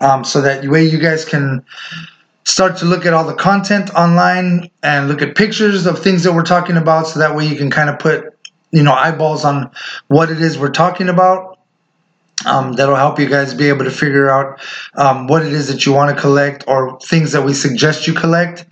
Um, 0.00 0.24
so 0.24 0.40
that 0.40 0.66
way 0.66 0.84
you 0.84 0.98
guys 0.98 1.24
can 1.24 1.64
start 2.48 2.78
to 2.78 2.86
look 2.86 3.04
at 3.04 3.12
all 3.12 3.24
the 3.24 3.34
content 3.34 3.94
online 3.94 4.70
and 4.82 5.06
look 5.06 5.20
at 5.20 5.36
pictures 5.36 5.84
of 5.84 5.98
things 5.98 6.24
that 6.24 6.32
we're 6.32 6.42
talking 6.42 6.78
about 6.78 7.06
so 7.06 7.18
that 7.18 7.36
way 7.36 7.46
you 7.46 7.56
can 7.56 7.70
kind 7.70 7.90
of 7.90 7.98
put 7.98 8.34
you 8.70 8.82
know 8.82 8.92
eyeballs 8.92 9.44
on 9.44 9.70
what 10.08 10.30
it 10.30 10.40
is 10.40 10.58
we're 10.58 10.70
talking 10.70 11.08
about. 11.08 11.58
Um, 12.46 12.72
that'll 12.74 12.96
help 12.96 13.18
you 13.18 13.28
guys 13.28 13.52
be 13.52 13.68
able 13.68 13.84
to 13.84 13.90
figure 13.90 14.30
out 14.30 14.60
um, 14.94 15.26
what 15.26 15.44
it 15.44 15.52
is 15.52 15.68
that 15.68 15.84
you 15.84 15.92
want 15.92 16.14
to 16.14 16.20
collect 16.20 16.64
or 16.68 16.98
things 17.00 17.32
that 17.32 17.42
we 17.42 17.52
suggest 17.52 18.06
you 18.06 18.14
collect. 18.14 18.64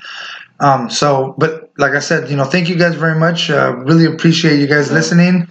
Um, 0.61 0.89
so 0.89 1.35
but 1.37 1.71
like 1.77 1.93
i 1.93 1.99
said 1.99 2.31
you 2.31 2.37
know 2.37 2.45
thank 2.45 2.71
you 2.71 2.77
guys 2.77 2.95
very 2.95 3.19
much. 3.19 3.51
Uh, 3.51 3.77
really 3.77 4.07
appreciate 4.07 4.59
you 4.59 4.67
guys 4.67 4.91
listening 4.91 5.47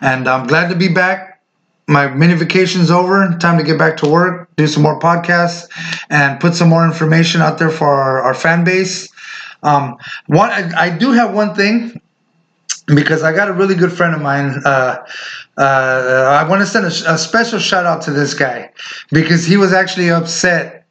and 0.00 0.28
i'm 0.28 0.46
glad 0.46 0.68
to 0.68 0.76
be 0.76 0.88
back 0.88 1.27
my 1.88 2.06
mini 2.08 2.34
vacation's 2.34 2.90
over. 2.90 3.34
Time 3.40 3.58
to 3.58 3.64
get 3.64 3.78
back 3.78 3.96
to 3.98 4.08
work, 4.08 4.48
do 4.56 4.66
some 4.66 4.82
more 4.82 4.98
podcasts, 5.00 5.68
and 6.10 6.38
put 6.38 6.54
some 6.54 6.68
more 6.68 6.84
information 6.84 7.40
out 7.40 7.58
there 7.58 7.70
for 7.70 7.88
our, 7.88 8.22
our 8.22 8.34
fan 8.34 8.62
base. 8.62 9.08
Um, 9.62 9.96
one, 10.26 10.50
I, 10.50 10.70
I 10.76 10.90
do 10.90 11.10
have 11.12 11.34
one 11.34 11.54
thing 11.54 12.00
because 12.86 13.22
I 13.22 13.32
got 13.32 13.48
a 13.48 13.52
really 13.52 13.74
good 13.74 13.92
friend 13.92 14.14
of 14.14 14.20
mine. 14.20 14.60
Uh, 14.64 15.04
uh, 15.56 16.38
I 16.40 16.48
want 16.48 16.60
to 16.60 16.66
send 16.66 16.84
a, 16.84 17.14
a 17.14 17.18
special 17.18 17.58
shout 17.58 17.86
out 17.86 18.02
to 18.02 18.10
this 18.10 18.34
guy 18.34 18.70
because 19.10 19.44
he 19.44 19.56
was 19.56 19.72
actually 19.72 20.10
upset 20.10 20.86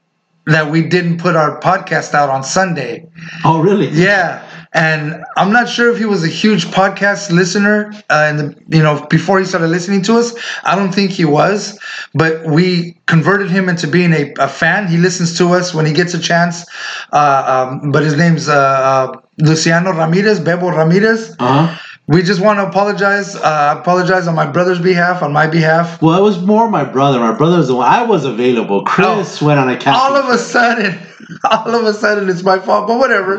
that 0.45 0.71
we 0.71 0.81
didn't 0.81 1.19
put 1.19 1.35
our 1.35 1.59
podcast 1.59 2.13
out 2.13 2.29
on 2.29 2.43
Sunday. 2.43 3.07
Oh, 3.43 3.61
really? 3.61 3.89
Yeah, 3.89 4.66
and 4.77 5.23
I'm 5.37 5.51
not 5.51 5.67
sure 5.67 5.91
if 5.91 5.97
he 5.97 6.05
was 6.05 6.23
a 6.23 6.27
huge 6.27 6.65
podcast 6.67 7.31
listener, 7.31 7.91
uh, 8.11 8.31
in 8.31 8.65
you 8.69 8.83
know 8.83 9.05
before 9.09 9.39
he 9.39 9.45
started 9.45 9.69
listening 9.69 10.03
to 10.03 10.17
us. 10.17 10.35
I 10.63 10.75
don't 10.75 10.93
think 10.93 11.09
he 11.09 11.25
was, 11.25 11.79
but 12.13 12.45
we 12.45 12.95
converted 13.07 13.49
him 13.49 13.69
into 13.69 13.87
being 13.87 14.13
a, 14.13 14.33
a 14.37 14.47
fan. 14.47 14.87
He 14.87 14.97
listens 14.97 15.35
to 15.39 15.49
us 15.49 15.73
when 15.73 15.87
he 15.87 15.93
gets 15.93 16.13
a 16.13 16.19
chance. 16.19 16.63
Uh, 17.11 17.69
um, 17.81 17.91
but 17.91 18.03
his 18.03 18.15
name's 18.15 18.47
uh, 18.47 18.53
uh, 18.53 19.19
Luciano 19.39 19.93
Ramirez, 19.93 20.39
Bebo 20.39 20.71
Ramirez. 20.71 21.35
Uh 21.39 21.65
huh. 21.65 21.77
We 22.05 22.21
just 22.21 22.39
want 22.39 22.59
to 22.59 22.67
apologize. 22.67 23.35
Uh, 23.35 23.75
apologize 23.79 24.27
on 24.27 24.35
my 24.35 24.45
brother's 24.45 24.79
behalf, 24.79 25.23
on 25.23 25.33
my 25.33 25.47
behalf. 25.47 26.01
Well, 26.03 26.17
it 26.17 26.23
was 26.23 26.39
more 26.41 26.69
my 26.69 26.83
brother. 26.85 27.19
My 27.19 27.35
brother 27.35 27.57
was 27.57 27.67
the 27.67 27.75
one. 27.75 27.87
I 27.87 28.03
was 28.03 28.25
available. 28.25 28.85
Chris 28.85 29.41
went 29.41 29.59
on 29.59 29.69
a 29.69 29.77
all 29.87 30.15
of 30.15 30.29
a 30.29 30.37
sudden 30.37 30.99
all 31.51 31.75
of 31.75 31.85
a 31.85 31.93
sudden 31.93 32.29
it's 32.29 32.43
my 32.43 32.59
fault 32.59 32.87
but 32.87 32.97
whatever. 32.97 33.37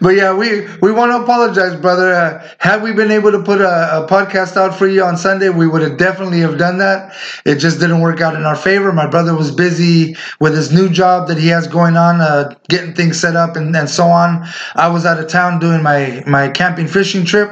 But 0.00 0.10
yeah 0.10 0.34
we 0.34 0.66
we 0.80 0.92
want 0.92 1.12
to 1.12 1.22
apologize 1.22 1.78
brother. 1.80 2.12
Uh, 2.12 2.48
had 2.58 2.82
we 2.82 2.92
been 2.92 3.10
able 3.10 3.30
to 3.32 3.42
put 3.42 3.60
a, 3.60 4.04
a 4.04 4.06
podcast 4.08 4.56
out 4.56 4.74
for 4.74 4.86
you 4.86 5.02
on 5.02 5.16
sunday 5.16 5.48
we 5.48 5.66
would 5.66 5.82
have 5.82 5.96
definitely 5.96 6.40
have 6.40 6.58
done 6.58 6.78
that. 6.78 7.14
It 7.44 7.56
just 7.56 7.80
didn't 7.80 8.00
work 8.00 8.20
out 8.20 8.34
in 8.34 8.42
our 8.44 8.56
favor. 8.56 8.92
My 8.92 9.06
brother 9.06 9.34
was 9.34 9.50
busy 9.50 10.16
with 10.40 10.54
his 10.54 10.72
new 10.72 10.88
job 10.88 11.28
that 11.28 11.38
he 11.38 11.48
has 11.48 11.66
going 11.66 11.96
on 11.96 12.20
uh, 12.20 12.54
getting 12.68 12.94
things 12.94 13.20
set 13.20 13.36
up 13.36 13.56
and, 13.56 13.74
and 13.76 13.88
so 13.88 14.06
on. 14.06 14.46
I 14.74 14.88
was 14.88 15.04
out 15.06 15.18
of 15.18 15.28
town 15.28 15.58
doing 15.58 15.82
my 15.82 16.22
my 16.26 16.48
camping 16.48 16.88
fishing 16.88 17.24
trip 17.24 17.50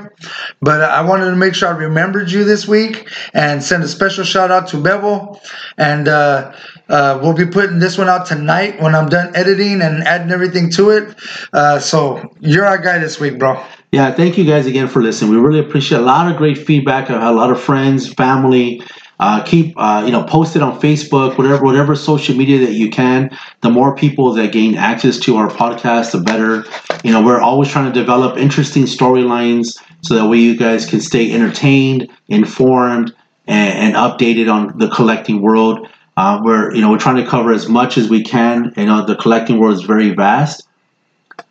but 0.61 0.81
i 0.81 1.01
wanted 1.03 1.27
to 1.31 1.37
make 1.37 1.55
sure 1.55 1.69
i 1.69 1.77
remembered 1.77 2.31
you 2.31 2.45
this 2.45 2.67
week 2.67 3.09
and 3.35 3.63
send 3.63 3.83
a 3.83 3.89
special 3.89 4.25
shout 4.25 4.51
out 4.51 4.67
to 4.69 4.77
Bebo 4.77 5.39
and 5.77 6.09
uh 6.09 6.55
uh, 6.89 7.19
we'll 7.23 7.35
be 7.35 7.47
putting 7.47 7.79
this 7.79 7.99
one 7.99 8.09
out 8.09 8.27
tonight 8.27 8.81
when 8.81 8.95
I'm 8.95 9.09
done 9.09 9.35
editing 9.35 9.83
and 9.83 10.05
adding 10.05 10.31
everything 10.31 10.71
to 10.73 10.91
it. 10.91 11.17
Uh, 11.53 11.79
so 11.79 12.33
you're 12.41 12.65
our 12.65 12.79
guy 12.79 12.99
this 12.99 13.19
week, 13.19 13.39
bro. 13.39 13.63
Yeah, 13.93 14.13
thank 14.13 14.37
you 14.37 14.45
guys 14.45 14.67
again 14.67 14.89
for 14.89 15.03
listening. 15.03 15.31
We 15.31 15.39
really 15.39 15.61
appreciate 15.61 15.99
a 15.99 16.05
lot 16.05 16.31
of 16.31 16.37
great 16.37 16.59
feedback. 16.59 17.09
A 17.09 17.33
lot 17.33 17.51
of 17.51 17.61
friends, 17.61 18.13
family. 18.13 18.83
Uh, 19.19 19.43
keep 19.45 19.73
uh, 19.79 20.03
you 20.05 20.13
know 20.13 20.23
post 20.25 20.57
it 20.57 20.63
on 20.63 20.79
Facebook, 20.79 21.39
whatever 21.39 21.65
whatever 21.65 21.95
social 21.97 22.37
media 22.37 22.59
that 22.59 22.75
you 22.75 22.91
can. 22.91 23.37
The 23.63 23.71
more 23.71 23.97
people 23.97 24.33
that 24.35 24.53
gain 24.53 24.75
access 24.75 25.19
to 25.21 25.37
our 25.37 25.49
podcast, 25.49 26.13
the 26.13 26.21
better. 26.21 26.65
You 27.03 27.13
know, 27.13 27.25
we're 27.25 27.41
always 27.41 27.71
trying 27.71 27.91
to 27.91 27.99
develop 27.99 28.37
interesting 28.37 28.83
storylines 28.85 29.81
so 30.03 30.15
that 30.15 30.29
way 30.29 30.39
you 30.39 30.57
guys 30.57 30.85
can 30.85 31.01
stay 31.01 31.33
entertained, 31.33 32.11
informed, 32.29 33.15
and, 33.47 33.79
and 33.79 33.95
updated 33.95 34.53
on 34.53 34.77
the 34.79 34.89
collecting 34.89 35.41
world. 35.41 35.89
Uh, 36.17 36.41
we're 36.43 36.75
you 36.75 36.81
know 36.81 36.91
we're 36.91 36.99
trying 36.99 37.23
to 37.23 37.27
cover 37.27 37.53
as 37.53 37.69
much 37.69 37.99
as 37.99 38.09
we 38.09 38.23
can. 38.23 38.73
You 38.77 38.87
know, 38.87 39.05
the 39.05 39.17
collecting 39.17 39.59
world 39.59 39.75
is 39.75 39.83
very 39.83 40.15
vast. 40.15 40.67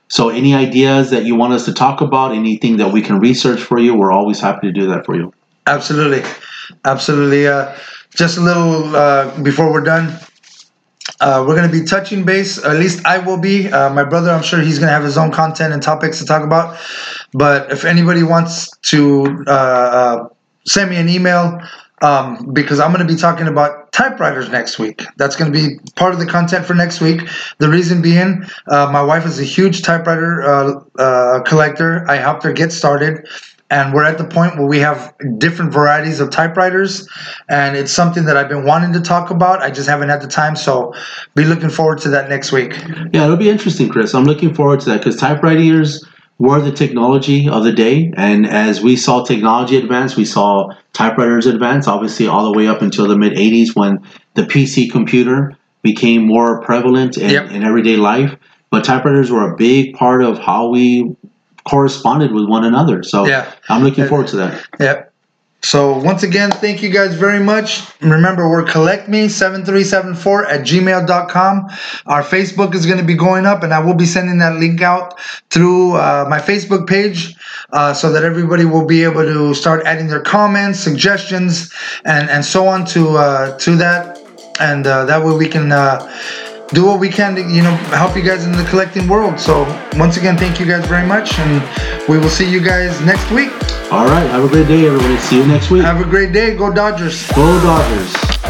So, 0.08 0.30
any 0.30 0.54
ideas 0.54 1.10
that 1.12 1.26
you 1.26 1.36
want 1.36 1.54
us 1.54 1.66
to 1.66 1.74
talk 1.74 2.02
about, 2.02 2.34
anything 2.34 2.78
that 2.78 2.92
we 2.92 3.02
can 3.02 3.20
research 3.20 3.62
for 3.62 3.80
you, 3.80 3.96
we're 3.96 4.12
always 4.12 4.40
happy 4.40 4.68
to 4.68 4.74
do 4.74 4.88
that 4.88 5.06
for 5.06 5.16
you. 5.16 5.34
Absolutely, 5.68 6.24
absolutely. 6.84 7.48
Uh, 7.48 7.76
just 8.16 8.38
a 8.38 8.42
little 8.42 8.96
uh, 8.96 9.42
before 9.42 9.72
we're 9.72 9.84
done. 9.84 10.18
Uh, 11.22 11.46
we're 11.48 11.56
going 11.56 11.70
to 11.70 11.80
be 11.80 11.86
touching 11.86 12.24
base. 12.24 12.64
At 12.64 12.78
least 12.78 13.06
I 13.06 13.20
will 13.20 13.38
be. 13.38 13.72
Uh, 13.72 13.94
my 13.94 14.04
brother, 14.04 14.32
I'm 14.32 14.44
sure 14.44 14.60
he's 14.60 14.80
going 14.80 14.88
to 14.88 14.94
have 14.94 15.04
his 15.04 15.18
own 15.18 15.32
content 15.32 15.74
and 15.74 15.82
topics 15.82 16.20
to 16.20 16.26
talk 16.26 16.44
about. 16.44 16.78
But 17.34 17.72
if 17.72 17.86
anybody 17.86 18.24
wants 18.24 18.70
to 18.90 19.44
uh, 19.48 19.52
uh, 19.52 20.30
send 20.66 20.90
me 20.90 20.98
an 20.98 21.08
email, 21.08 21.60
um, 22.02 22.52
because 22.54 22.80
I'm 22.80 22.92
going 22.92 23.06
to 23.06 23.12
be 23.12 23.20
talking 23.20 23.48
about 23.48 23.85
typewriters 23.96 24.50
next 24.50 24.78
week. 24.78 25.06
That's 25.16 25.36
going 25.36 25.52
to 25.52 25.58
be 25.58 25.80
part 25.96 26.14
of 26.14 26.20
the 26.20 26.26
content 26.26 26.66
for 26.66 26.74
next 26.74 27.00
week. 27.00 27.22
The 27.60 27.70
reason 27.70 28.02
being, 28.02 28.44
uh, 28.68 28.90
my 28.92 29.02
wife 29.02 29.26
is 29.26 29.40
a 29.40 29.44
huge 29.44 29.84
typewriter 29.84 30.42
uh, 30.44 30.82
uh, 31.00 31.42
collector. 31.44 32.06
I 32.10 32.18
helped 32.18 32.44
her 32.44 32.52
get 32.52 32.72
started. 32.74 33.28
And 33.72 33.94
we're 33.96 34.04
at 34.04 34.20
the 34.20 34.26
point 34.26 34.58
where 34.58 34.68
we 34.68 34.78
have 34.80 35.16
different 35.40 35.74
varieties 35.74 36.20
of 36.20 36.30
typewriters, 36.30 37.10
and 37.50 37.76
it's 37.76 37.92
something 37.92 38.26
that 38.26 38.38
I've 38.38 38.48
been 38.48 38.64
wanting 38.64 38.94
to 38.94 39.02
talk 39.02 39.32
about. 39.32 39.64
I 39.64 39.72
just 39.72 39.90
haven't 39.90 40.10
had 40.10 40.22
the 40.22 40.28
time, 40.28 40.56
so 40.56 40.94
be 41.34 41.46
looking 41.46 41.72
forward 41.72 41.98
to 42.02 42.10
that 42.10 42.30
next 42.30 42.52
week. 42.52 42.74
Yeah, 43.12 43.24
it'll 43.24 43.38
be 43.38 43.50
interesting, 43.50 43.90
Chris. 43.90 44.14
I'm 44.14 44.26
looking 44.26 44.54
forward 44.54 44.82
to 44.82 44.90
that 44.92 45.00
because 45.00 45.16
typewriters 45.16 46.06
were 46.38 46.60
the 46.60 46.72
technology 46.72 47.48
of 47.48 47.64
the 47.64 47.72
day. 47.72 48.12
And 48.18 48.46
as 48.46 48.82
we 48.82 48.96
saw 48.96 49.24
technology 49.24 49.78
advance, 49.78 50.16
we 50.16 50.26
saw 50.26 50.74
typewriters 50.94 51.46
advance, 51.46 51.88
obviously, 51.88 52.28
all 52.28 52.44
the 52.52 52.58
way 52.58 52.68
up 52.68 52.82
until 52.82 53.08
the 53.08 53.18
mid 53.18 53.34
80s 53.34 53.76
when 53.76 54.00
the 54.34 54.44
PC 54.44 54.92
computer 54.92 55.56
became 55.82 56.26
more 56.26 56.62
prevalent 56.62 57.18
in, 57.18 57.30
Yep. 57.30 57.52
in 57.52 57.64
everyday 57.64 57.96
life. 57.96 58.36
But 58.70 58.84
typewriters 58.84 59.32
were 59.32 59.54
a 59.54 59.56
big 59.56 59.94
part 59.96 60.24
of 60.24 60.40
how 60.40 60.68
we 60.70 61.16
corresponded 61.64 62.32
with 62.32 62.46
one 62.46 62.66
another. 62.66 63.04
So 63.04 63.26
Yeah. 63.26 63.50
I'm 63.70 63.84
looking 63.84 64.04
uh, 64.04 64.08
forward 64.08 64.28
to 64.28 64.36
that. 64.38 64.68
Yep. 64.80 65.14
So 65.66 65.98
once 65.98 66.22
again, 66.22 66.52
thank 66.52 66.84
you 66.84 66.92
guys 66.92 67.16
very 67.16 67.40
much. 67.40 67.82
Remember, 68.00 68.48
we're 68.48 68.66
collectme7374 68.66 70.46
at 70.48 70.62
gmail.com. 70.62 71.70
Our 72.06 72.22
Facebook 72.22 72.76
is 72.76 72.86
going 72.86 73.00
to 73.00 73.04
be 73.04 73.16
going 73.16 73.48
up, 73.48 73.64
and 73.64 73.74
I 73.74 73.80
will 73.80 73.96
be 73.96 74.06
sending 74.06 74.38
that 74.38 74.58
link 74.58 74.84
out 74.84 75.20
through 75.50 75.96
uh, 75.96 76.28
my 76.30 76.38
Facebook 76.38 76.86
page 76.88 77.34
uh, 77.74 77.96
so 77.96 78.12
that 78.12 78.24
everybody 78.24 78.66
will 78.66 78.86
be 78.86 79.04
able 79.04 79.24
to 79.24 79.56
start 79.56 79.84
adding 79.86 80.08
their 80.08 80.22
comments, 80.22 80.80
suggestions, 80.80 81.74
and, 82.06 82.30
and 82.30 82.46
so 82.46 82.68
on 82.68 82.86
to 82.86 83.18
uh, 83.18 83.58
to 83.58 83.76
that. 83.78 84.20
And 84.60 84.86
uh, 84.86 85.06
that 85.06 85.26
way 85.26 85.36
we 85.36 85.48
can 85.48 85.72
uh, 85.72 86.00
do 86.70 86.86
what 86.86 87.00
we 87.00 87.10
can 87.10 87.36
to 87.36 87.42
you 87.42 87.62
know 87.62 87.76
help 87.94 88.16
you 88.16 88.24
guys 88.24 88.46
in 88.46 88.52
the 88.52 88.64
collecting 88.66 89.08
world. 89.08 89.40
So 89.40 89.64
once 89.98 90.18
again, 90.18 90.38
thank 90.38 90.60
you 90.60 90.66
guys 90.66 90.86
very 90.88 91.06
much, 91.06 91.38
and 91.40 92.08
we 92.10 92.18
will 92.18 92.30
see 92.30 92.50
you 92.50 92.62
guys 92.62 93.00
next 93.02 93.30
week. 93.32 93.52
All 93.92 94.06
right. 94.06 94.28
Have 94.30 94.44
a 94.44 94.48
great 94.48 94.68
day, 94.68 94.88
everybody. 94.88 95.18
See 95.18 95.38
you 95.38 95.48
next 95.48 95.70
week. 95.70 95.84
Have 95.84 96.02
a 96.02 96.10
great 96.10 96.34
day. 96.34 96.56
Go 96.56 96.74
Dodgers. 96.74 97.28
Go 97.32 97.46
Dodgers. 97.62 98.45